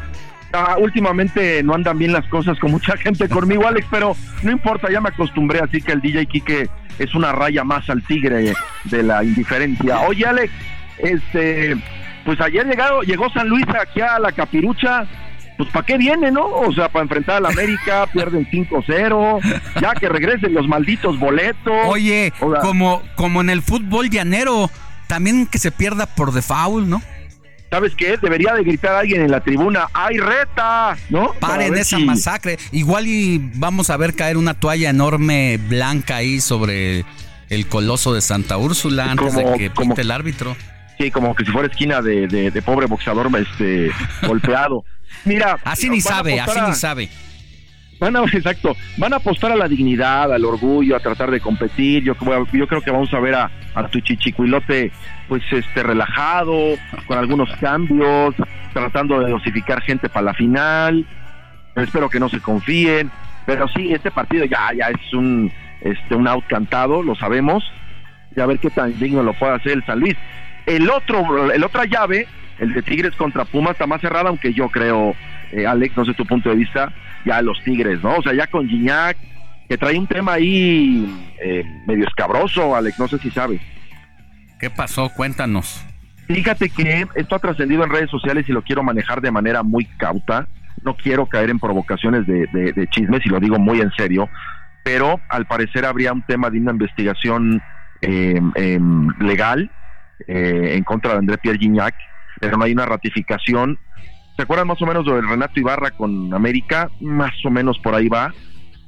Ah, 0.52 0.76
últimamente 0.78 1.62
no 1.62 1.74
andan 1.74 1.98
bien 1.98 2.12
las 2.12 2.26
cosas 2.28 2.58
con 2.58 2.70
mucha 2.70 2.96
gente 2.96 3.28
conmigo, 3.28 3.66
Alex, 3.66 3.86
pero 3.90 4.16
no 4.42 4.50
importa, 4.50 4.90
ya 4.90 5.00
me 5.00 5.10
acostumbré, 5.10 5.60
así 5.60 5.82
que 5.82 5.92
el 5.92 6.00
DJ 6.00 6.24
Kike 6.24 6.70
es 6.98 7.14
una 7.14 7.32
raya 7.32 7.64
más 7.64 7.90
al 7.90 8.02
tigre 8.04 8.54
de 8.84 9.02
la 9.02 9.22
indiferencia. 9.22 10.00
Oye, 10.00 10.24
Alex, 10.24 10.50
este, 10.98 11.76
pues 12.24 12.40
ayer 12.40 12.66
llegado, 12.66 13.02
llegó 13.02 13.28
San 13.30 13.48
Luis 13.48 13.66
aquí 13.78 14.00
a 14.00 14.18
la 14.18 14.32
capirucha, 14.32 15.06
pues 15.58 15.68
¿para 15.70 15.84
qué 15.84 15.98
viene, 15.98 16.30
no? 16.30 16.46
O 16.46 16.72
sea, 16.72 16.88
para 16.88 17.02
enfrentar 17.02 17.36
al 17.36 17.46
América, 17.46 18.06
pierden 18.12 18.46
5-0, 18.50 19.60
ya 19.82 19.92
que 19.94 20.08
regresen 20.08 20.54
los 20.54 20.66
malditos 20.66 21.18
boletos. 21.18 21.74
Oye, 21.86 22.32
O 22.40 22.50
sea, 22.52 22.60
como, 22.62 23.02
como 23.16 23.42
en 23.42 23.50
el 23.50 23.60
fútbol 23.60 24.08
llanero, 24.08 24.70
también 25.08 25.46
que 25.46 25.58
se 25.58 25.70
pierda 25.70 26.06
por 26.06 26.32
default, 26.32 26.86
¿no? 26.86 27.02
¿Sabes 27.70 27.94
qué? 27.94 28.16
Debería 28.16 28.54
de 28.54 28.62
gritar 28.64 28.94
alguien 28.94 29.20
en 29.20 29.30
la 29.30 29.40
tribuna, 29.40 29.88
¡ay, 29.92 30.16
reta! 30.16 30.96
¿No? 31.10 31.34
Paren 31.38 31.74
esa 31.76 31.98
si- 31.98 32.04
masacre. 32.04 32.58
Igual 32.72 33.06
y 33.06 33.50
vamos 33.56 33.90
a 33.90 33.98
ver 33.98 34.14
caer 34.14 34.38
una 34.38 34.54
toalla 34.54 34.88
enorme 34.88 35.58
blanca 35.68 36.16
ahí 36.16 36.40
sobre 36.40 37.04
el 37.50 37.66
coloso 37.66 38.14
de 38.14 38.22
Santa 38.22 38.56
Úrsula 38.56 39.10
antes 39.10 39.34
Como- 39.34 39.50
de 39.50 39.58
que 39.58 39.70
como- 39.70 39.88
pinte 39.88 40.00
el 40.00 40.10
árbitro. 40.10 40.56
Sí, 40.98 41.10
como 41.10 41.34
que 41.34 41.44
si 41.44 41.52
fuera 41.52 41.68
esquina 41.68 42.02
de, 42.02 42.26
de- 42.26 42.50
de 42.50 42.62
pobre 42.62 42.86
boxeador 42.86 43.28
este, 43.38 43.90
golpeado. 44.26 44.84
Mira. 45.24 45.56
Así 45.64 45.88
ni 45.88 46.00
sabe, 46.00 46.40
así 46.40 46.58
a- 46.58 46.66
ni 46.68 46.74
sabe. 46.74 47.08
Van 48.00 48.14
a, 48.16 48.22
exacto. 48.24 48.76
Van 48.96 49.12
a 49.12 49.16
apostar 49.16 49.50
a 49.52 49.56
la 49.56 49.66
dignidad, 49.68 50.32
al 50.32 50.44
orgullo, 50.44 50.94
a 50.96 51.00
tratar 51.00 51.30
de 51.32 51.40
competir. 51.40 52.04
Yo, 52.04 52.14
yo 52.52 52.66
creo 52.68 52.80
que 52.80 52.90
vamos 52.92 53.12
a 53.12 53.18
ver 53.18 53.34
a, 53.34 53.50
a 53.74 53.88
tu 53.88 54.00
chichicuilote, 54.00 54.92
pues, 55.28 55.42
este, 55.50 55.82
relajado, 55.82 56.76
con 57.06 57.18
algunos 57.18 57.48
cambios, 57.56 58.34
tratando 58.72 59.18
de 59.20 59.30
dosificar 59.30 59.82
gente 59.82 60.08
para 60.08 60.26
la 60.26 60.34
final. 60.34 61.06
Espero 61.74 62.08
que 62.08 62.20
no 62.20 62.28
se 62.28 62.40
confíen. 62.40 63.10
Pero 63.46 63.66
sí, 63.68 63.92
este 63.92 64.10
partido 64.10 64.44
ya, 64.44 64.70
ya 64.76 64.88
es 64.90 65.14
un, 65.14 65.50
este, 65.80 66.14
un 66.14 66.28
out 66.28 66.44
cantado, 66.46 67.02
lo 67.02 67.14
sabemos. 67.16 67.64
Y 68.36 68.40
a 68.40 68.46
ver 68.46 68.58
qué 68.60 68.70
tan 68.70 68.96
digno 68.98 69.22
lo 69.24 69.32
puede 69.32 69.54
hacer 69.54 69.72
el 69.72 69.84
San 69.86 69.98
Luis. 70.00 70.14
El 70.68 70.90
otro, 70.90 71.50
el 71.52 71.64
otra 71.64 71.84
llave, 71.86 72.26
el 72.58 72.72
de 72.74 72.82
Tigres 72.82 73.16
contra 73.16 73.44
Pumas, 73.44 73.72
está 73.72 73.86
más 73.86 74.00
cerrada, 74.00 74.28
aunque 74.28 74.52
yo 74.52 74.68
creo, 74.68 75.14
eh, 75.52 75.66
Alex, 75.66 75.96
no 75.96 76.04
sé 76.04 76.12
tu 76.14 76.26
punto 76.26 76.50
de 76.50 76.56
vista, 76.56 76.92
ya 77.24 77.40
los 77.42 77.62
Tigres, 77.64 78.02
¿no? 78.02 78.16
O 78.16 78.22
sea, 78.22 78.34
ya 78.34 78.46
con 78.46 78.68
Gignac, 78.68 79.16
que 79.68 79.78
trae 79.78 79.98
un 79.98 80.06
tema 80.06 80.34
ahí 80.34 81.06
eh, 81.42 81.64
medio 81.86 82.06
escabroso, 82.06 82.76
Alex, 82.76 82.98
no 82.98 83.08
sé 83.08 83.18
si 83.18 83.30
sabes. 83.30 83.60
¿Qué 84.60 84.70
pasó? 84.70 85.08
Cuéntanos. 85.10 85.84
Fíjate 86.26 86.68
que 86.68 87.06
esto 87.14 87.36
ha 87.36 87.38
trascendido 87.38 87.84
en 87.84 87.90
redes 87.90 88.10
sociales 88.10 88.44
y 88.48 88.52
lo 88.52 88.62
quiero 88.62 88.82
manejar 88.82 89.20
de 89.22 89.30
manera 89.30 89.62
muy 89.62 89.86
cauta. 89.96 90.46
No 90.82 90.94
quiero 90.94 91.26
caer 91.26 91.48
en 91.50 91.58
provocaciones 91.58 92.26
de, 92.26 92.46
de- 92.52 92.72
de 92.72 92.86
chismes 92.88 93.24
y 93.24 93.30
lo 93.30 93.40
digo 93.40 93.58
muy 93.58 93.80
en 93.80 93.90
serio, 93.96 94.28
pero 94.84 95.20
al 95.30 95.46
parecer 95.46 95.86
habría 95.86 96.12
un 96.12 96.22
tema 96.22 96.50
de 96.50 96.58
una 96.60 96.72
investigación 96.72 97.62
eh, 98.02 98.38
em, 98.54 99.08
legal 99.20 99.70
eh, 100.26 100.74
en 100.74 100.84
contra 100.84 101.12
de 101.12 101.18
André 101.18 101.38
Pierre 101.38 101.58
Gignac, 101.58 101.94
pero 102.40 102.56
no 102.56 102.64
hay 102.64 102.72
una 102.72 102.86
ratificación. 102.86 103.78
¿Se 104.36 104.42
acuerdan 104.42 104.68
más 104.68 104.80
o 104.80 104.86
menos 104.86 105.04
de 105.04 105.20
Renato 105.20 105.58
Ibarra 105.58 105.90
con 105.90 106.32
América? 106.32 106.90
Más 107.00 107.32
o 107.44 107.50
menos 107.50 107.78
por 107.78 107.94
ahí 107.94 108.08
va. 108.08 108.32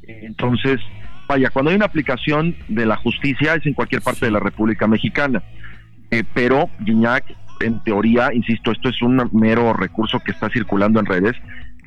Entonces, 0.07 0.81
vaya, 1.29 1.51
cuando 1.51 1.71
hay 1.71 1.77
una 1.77 1.87
aplicación 1.87 2.57
de 2.69 2.87
la 2.87 2.97
justicia 2.97 3.55
es 3.55 3.67
en 3.67 3.75
cualquier 3.75 4.03
parte 4.03 4.27
de 4.27 4.33
la 4.33 4.41
República 4.41 4.87
Mexicana. 4.87 5.43
Eh, 6.11 6.25
pero 6.35 6.69
Guiñac, 6.81 7.25
en 7.61 7.83
teoría, 7.85 8.33
insisto, 8.33 8.73
esto 8.73 8.89
es 8.89 9.01
un 9.03 9.29
mero 9.33 9.73
recurso 9.73 10.21
que 10.21 10.33
está 10.33 10.49
circulando 10.49 10.99
en 10.99 11.07
redes, 11.07 11.37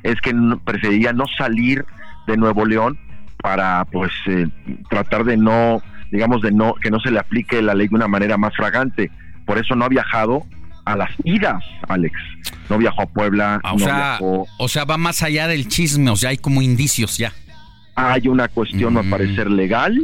es 0.02 0.20
que 0.20 0.34
preferiría 0.64 1.12
no 1.12 1.24
salir 1.36 1.84
de 2.26 2.36
Nuevo 2.36 2.64
León 2.64 2.98
para, 3.42 3.84
pues, 3.86 4.12
eh, 4.26 4.46
tratar 4.88 5.24
de 5.24 5.36
no, 5.36 5.82
digamos, 6.10 6.40
de 6.40 6.52
no, 6.52 6.74
que 6.74 6.90
no 6.90 7.00
se 7.00 7.10
le 7.10 7.18
aplique 7.18 7.60
la 7.60 7.74
ley 7.74 7.88
de 7.88 7.96
una 7.96 8.08
manera 8.08 8.38
más 8.38 8.54
fragante. 8.56 9.10
Por 9.46 9.58
eso 9.58 9.74
no 9.74 9.84
ha 9.84 9.88
viajado 9.88 10.44
a 10.84 10.96
las 10.96 11.10
idas, 11.24 11.62
Alex. 11.88 12.14
No 12.68 12.78
viajó 12.78 13.02
a 13.02 13.06
Puebla, 13.06 13.60
Ah, 13.64 13.72
O 13.74 13.78
no 13.78 13.84
sea, 13.84 13.94
viajó 13.94 14.46
o 14.58 14.68
sea, 14.68 14.84
va 14.84 14.96
más 14.96 15.22
allá 15.22 15.46
del 15.48 15.68
chisme, 15.68 16.10
o 16.10 16.16
sea, 16.16 16.30
hay 16.30 16.36
como 16.38 16.62
indicios 16.62 17.16
ya. 17.18 17.32
hay 17.96 18.26
una 18.28 18.48
cuestión, 18.48 18.92
Mm. 18.94 18.96
me 18.96 19.04
parecer 19.04 19.50
legal, 19.50 19.96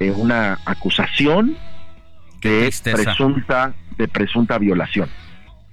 eh, 0.00 0.10
una 0.10 0.58
acusación 0.66 1.56
de 2.42 2.60
tristeza. 2.60 2.96
presunta, 3.02 3.74
de 3.96 4.06
presunta 4.08 4.58
violación. 4.58 5.08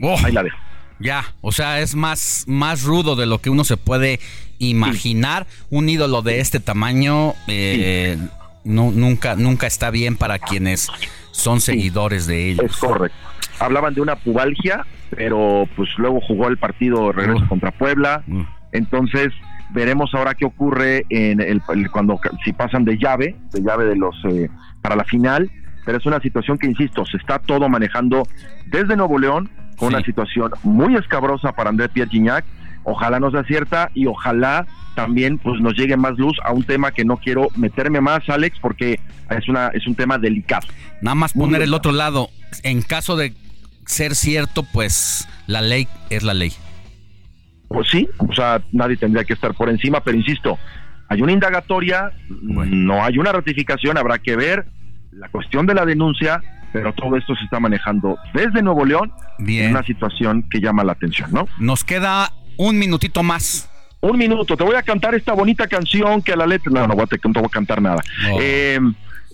Oh, 0.02 0.18
Ahí 0.24 0.32
la 0.32 0.44
dejo. 0.44 0.58
Ya, 1.00 1.26
o 1.42 1.52
sea, 1.52 1.82
es 1.82 1.96
más, 1.96 2.46
más 2.48 2.84
rudo 2.84 3.16
de 3.18 3.26
lo 3.26 3.40
que 3.42 3.50
uno 3.50 3.64
se 3.66 3.76
puede 3.78 4.20
imaginar. 4.58 5.48
Un 5.70 5.90
ídolo 5.90 6.22
de 6.22 6.40
este 6.40 6.60
tamaño 6.62 7.34
eh, 7.48 8.18
no, 8.64 8.92
nunca, 8.92 9.36
nunca 9.36 9.68
está 9.68 9.92
bien 9.92 10.18
para 10.18 10.40
quienes 10.40 10.90
son 11.32 11.62
seguidores 11.62 12.28
de 12.28 12.52
ellos. 12.52 12.66
Es 12.66 12.78
correcto. 12.78 13.18
hablaban 13.60 13.94
de 13.94 14.02
una 14.02 14.16
pubalgia, 14.16 14.86
pero 15.10 15.68
pues 15.76 15.90
luego 15.98 16.20
jugó 16.22 16.48
el 16.48 16.58
partido 16.58 17.08
de 17.08 17.14
regreso 17.14 17.48
contra 17.48 17.72
Puebla. 17.72 18.24
Entonces, 18.72 19.34
veremos 19.74 20.14
ahora 20.14 20.36
qué 20.36 20.46
ocurre 20.46 21.06
en 21.10 21.42
el, 21.42 21.62
cuando 21.92 22.20
si 22.44 22.54
pasan 22.54 22.86
de 22.86 22.98
llave, 22.98 23.36
de 23.52 23.62
llave 23.62 23.86
de 23.86 23.96
los 23.96 24.16
eh, 24.26 24.50
para 24.82 24.96
la 24.96 25.04
final, 25.04 25.50
pero 25.86 25.98
es 25.98 26.06
una 26.06 26.20
situación 26.20 26.58
que 26.58 26.68
insisto, 26.68 27.06
se 27.06 27.18
está 27.18 27.40
todo 27.40 27.68
manejando 27.70 28.24
desde 28.68 28.96
Nuevo 28.96 29.18
León 29.18 29.50
con 29.76 29.90
una 29.90 30.04
situación 30.04 30.52
muy 30.64 30.96
escabrosa 30.96 31.52
para 31.52 31.70
André 31.70 31.90
Pierre 31.90 32.10
Gignac. 32.10 32.46
Ojalá 32.84 33.20
nos 33.20 33.34
acierta 33.36 33.90
y 33.94 34.06
ojalá 34.06 34.66
también 34.96 35.38
pues 35.38 35.60
nos 35.62 35.74
llegue 35.76 35.98
más 35.98 36.18
luz 36.18 36.38
a 36.44 36.52
un 36.52 36.64
tema 36.64 36.92
que 36.92 37.06
no 37.06 37.18
quiero 37.18 37.48
meterme 37.56 38.02
más, 38.02 38.28
Alex, 38.30 38.58
porque 38.62 39.00
es 39.30 39.50
una 39.50 39.68
es 39.70 39.88
un 39.88 39.96
tema 39.96 40.18
delicado. 40.18 40.68
Nada 41.02 41.16
más 41.16 41.34
poner 41.34 41.62
el 41.62 41.74
otro 41.74 41.92
lado, 41.92 42.30
en 42.64 42.82
caso 42.82 43.16
de 43.16 43.34
ser 43.86 44.16
cierto, 44.16 44.64
pues 44.64 45.28
la 45.48 45.62
ley 45.62 45.88
es 46.10 46.24
la 46.24 46.34
ley. 46.34 46.54
Pues 47.68 47.88
sí, 47.90 48.08
o 48.18 48.34
sea, 48.34 48.62
nadie 48.72 48.98
tendría 48.98 49.24
que 49.24 49.34
estar 49.34 49.54
por 49.56 49.70
encima, 49.70 50.02
pero 50.02 50.18
insisto, 50.18 50.60
hay 51.10 51.22
una 51.22 51.32
indagatoria, 51.32 52.12
no 52.30 53.04
hay 53.04 53.18
una 53.18 53.32
ratificación, 53.32 53.98
habrá 53.98 54.20
que 54.20 54.36
ver 54.36 54.66
la 55.12 55.30
cuestión 55.30 55.66
de 55.66 55.74
la 55.74 55.86
denuncia, 55.86 56.42
pero 56.72 56.94
todo 56.94 57.18
esto 57.18 57.36
se 57.36 57.44
está 57.44 57.60
manejando 57.60 58.18
desde 58.34 58.62
Nuevo 58.62 58.86
León 58.86 59.12
Bien. 59.40 59.66
en 59.66 59.72
una 59.72 59.84
situación 59.84 60.44
que 60.50 60.60
llama 60.60 60.84
la 60.84 60.94
atención, 60.94 61.32
¿no? 61.32 61.48
Nos 61.60 61.84
queda 61.84 62.34
un 62.58 62.78
minutito 62.78 63.24
más. 63.24 63.70
Un 64.02 64.18
minuto, 64.18 64.58
te 64.58 64.64
voy 64.66 64.76
a 64.76 64.84
cantar 64.84 65.16
esta 65.16 65.32
bonita 65.34 65.66
canción 65.68 66.22
que 66.22 66.34
a 66.34 66.36
la 66.36 66.46
letra. 66.46 66.72
No, 66.74 66.88
no 66.88 66.94
voy 66.96 67.04
a, 67.04 67.08
te, 67.08 67.18
no 67.24 67.34
voy 67.34 67.46
a 67.46 67.50
cantar 67.50 67.82
nada. 67.82 68.04
Eh, 68.38 68.78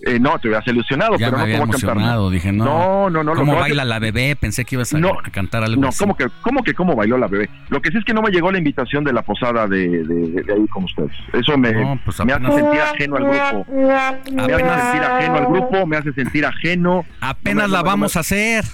eh, 0.06 0.18
no, 0.20 0.38
te 0.38 0.46
habías 0.48 0.64
ilusionado, 0.68 1.18
Ya 1.18 1.26
pero 1.26 1.38
me 1.38 1.42
no 1.42 1.44
te 1.52 1.58
voy 1.58 1.68
a 1.68 1.72
cantar 1.72 1.96
nada. 1.96 2.30
dije, 2.30 2.52
no. 2.52 3.10
No, 3.10 3.22
no, 3.24 3.34
¿Cómo 3.34 3.56
baila 3.56 3.84
la 3.84 3.98
bebé? 3.98 4.36
Pensé 4.36 4.64
que 4.64 4.76
ibas 4.76 4.94
a, 4.94 4.98
No, 4.98 5.10
a 5.22 5.30
cantar 5.30 5.64
algo 5.64 5.82
No, 5.82 5.88
así. 5.88 5.98
¿cómo 5.98 6.16
que, 6.16 6.26
cómo 6.40 6.62
que 6.62 6.72
cómo 6.72 6.94
bailó 6.94 7.18
la 7.18 7.26
bebé? 7.26 7.50
Lo 7.68 7.82
que 7.82 7.90
sí 7.90 7.98
es 7.98 8.04
que 8.04 8.14
no 8.14 8.22
me 8.22 8.30
llegó 8.30 8.52
la 8.52 8.58
invitación 8.58 9.02
de 9.02 9.12
la 9.12 9.22
posada 9.22 9.66
de, 9.66 9.88
de, 10.04 10.42
de 10.44 10.52
ahí 10.54 10.66
con 10.68 10.84
ustedes. 10.84 11.10
Eso 11.32 11.58
me, 11.58 11.72
pues 12.04 12.24
me 12.24 12.32
hace 12.32 12.46
sentir 12.46 12.80
ajeno 12.80 13.16
al 13.16 13.24
grupo. 13.24 13.66
Me 13.72 13.92
hace 13.92 14.22
sentir 14.30 15.02
ajeno 15.02 15.34
al 15.36 15.46
grupo, 15.46 15.86
me 15.86 15.96
hace 15.96 16.12
sentir 16.12 16.46
ajeno. 16.46 17.04
Apenas 17.20 17.68
No 17.68 17.74
la 17.74 17.82
vamos 17.82 18.16
a 18.16 18.20
hacer. 18.20 18.64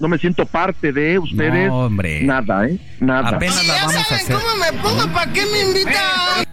No 0.00 0.08
me 0.08 0.18
siento 0.18 0.46
parte 0.46 0.92
de 0.92 1.18
ustedes. 1.18 1.68
No, 1.68 1.86
hombre. 1.86 2.22
Nada, 2.22 2.66
¿eh? 2.68 2.78
Nada. 3.00 3.30
Apenas 3.30 3.66
la 3.66 3.74
vamos 3.74 3.96
a 3.96 4.14
hacer. 4.14 4.36
me 4.60 4.78
pongo? 4.80 5.12
¿Para 5.12 5.32
qué 5.32 5.42
me 5.46 5.62
invitan? 5.62 6.46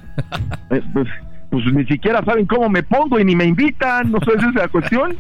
Eh, 0.71 0.81
pues, 0.93 1.07
pues 1.49 1.65
ni 1.73 1.85
siquiera 1.85 2.23
saben 2.23 2.45
cómo 2.45 2.69
me 2.69 2.83
pongo 2.83 3.19
y 3.19 3.25
ni 3.25 3.35
me 3.35 3.45
invitan. 3.45 4.11
No 4.11 4.19
sé, 4.19 4.31
esa 4.37 4.49
es 4.49 4.55
la 4.55 4.67
cuestión. 4.67 5.17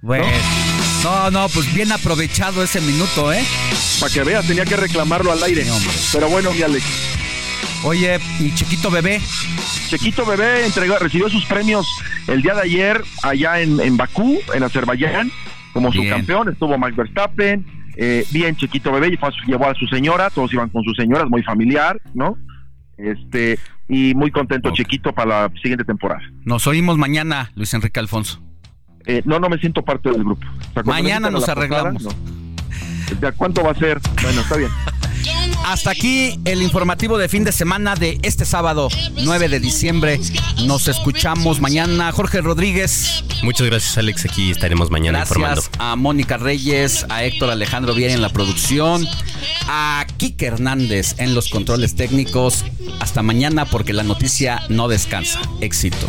Bueno, 0.00 0.26
no, 1.04 1.30
no, 1.30 1.48
pues 1.48 1.72
bien 1.74 1.92
aprovechado 1.92 2.62
ese 2.62 2.80
minuto, 2.80 3.32
¿eh? 3.32 3.44
Para 4.00 4.12
que 4.12 4.24
veas, 4.24 4.46
tenía 4.46 4.64
que 4.64 4.76
reclamarlo 4.76 5.30
al 5.30 5.42
aire. 5.44 5.64
Pero 6.12 6.28
bueno, 6.28 6.50
mi 6.52 6.62
Alex. 6.62 6.84
Oye, 7.84 8.18
¿y 8.40 8.52
Chiquito 8.54 8.90
Bebé? 8.90 9.20
Chiquito 9.88 10.24
Bebé 10.24 10.66
entregó, 10.66 10.96
recibió 10.98 11.28
sus 11.28 11.44
premios 11.46 11.86
el 12.28 12.42
día 12.42 12.54
de 12.54 12.62
ayer 12.62 13.02
allá 13.22 13.60
en, 13.60 13.80
en 13.80 13.96
Bakú, 13.96 14.40
en 14.54 14.62
Azerbaiyán, 14.62 15.30
como 15.72 15.90
Bien. 15.90 16.04
subcampeón. 16.08 16.48
Estuvo 16.50 16.76
Max 16.78 16.96
Verstappen. 16.96 17.64
eh, 17.96 18.24
bien, 18.32 18.56
Chiquito 18.56 18.90
Bebé 18.92 19.08
su- 19.30 19.46
llevó 19.50 19.66
a 19.68 19.74
su 19.74 19.86
señora, 19.86 20.30
todos 20.30 20.52
iban 20.54 20.68
con 20.70 20.82
sus 20.82 20.96
señoras, 20.96 21.28
muy 21.28 21.42
familiar, 21.42 22.00
¿no? 22.14 22.38
Este, 22.96 23.58
y 23.88 24.14
muy 24.14 24.30
contento 24.30 24.70
Chiquito 24.72 25.12
para 25.12 25.48
la 25.48 25.52
siguiente 25.60 25.84
temporada. 25.84 26.22
Nos 26.44 26.66
oímos 26.66 26.96
mañana, 26.96 27.50
Luis 27.54 27.74
Enrique 27.74 28.00
Alfonso. 28.00 28.40
Eh, 29.04 29.20
no, 29.24 29.38
no 29.40 29.48
me 29.48 29.58
siento 29.58 29.82
parte 29.84 30.10
del 30.10 30.22
grupo. 30.24 30.46
O 30.70 30.72
sea, 30.74 30.82
Mañana 30.84 31.28
nos 31.30 31.40
posada, 31.40 31.58
arreglamos. 31.60 32.02
no. 32.04 32.10
¿De 33.20 33.26
a 33.26 33.32
cuánto 33.32 33.62
va 33.62 33.72
a 33.72 33.74
ser? 33.74 33.98
Bueno, 34.22 34.40
está 34.40 34.56
bien. 34.56 34.70
Hasta 35.64 35.90
aquí 35.90 36.38
el 36.44 36.62
informativo 36.62 37.18
de 37.18 37.28
fin 37.28 37.44
de 37.44 37.52
semana 37.52 37.94
de 37.94 38.18
este 38.22 38.44
sábado 38.44 38.88
9 39.22 39.48
de 39.48 39.60
diciembre. 39.60 40.20
Nos 40.64 40.88
escuchamos 40.88 41.60
mañana. 41.60 42.12
Jorge 42.12 42.40
Rodríguez. 42.40 43.24
Muchas 43.42 43.66
gracias, 43.66 43.96
Alex. 43.98 44.24
Aquí 44.24 44.50
estaremos 44.50 44.90
mañana 44.90 45.20
informando. 45.20 45.62
Gracias 45.62 45.74
a 45.78 45.96
Mónica 45.96 46.36
Reyes, 46.36 47.06
a 47.08 47.24
Héctor 47.24 47.50
Alejandro 47.50 47.94
Viera 47.94 48.12
en 48.12 48.22
la 48.22 48.30
producción, 48.30 49.06
a 49.68 50.06
Kike 50.16 50.46
Hernández 50.46 51.14
en 51.18 51.34
los 51.34 51.48
controles 51.48 51.94
técnicos. 51.94 52.64
Hasta 53.00 53.22
mañana 53.22 53.64
porque 53.64 53.92
la 53.92 54.02
noticia 54.02 54.62
no 54.68 54.88
descansa. 54.88 55.40
Éxito. 55.60 56.08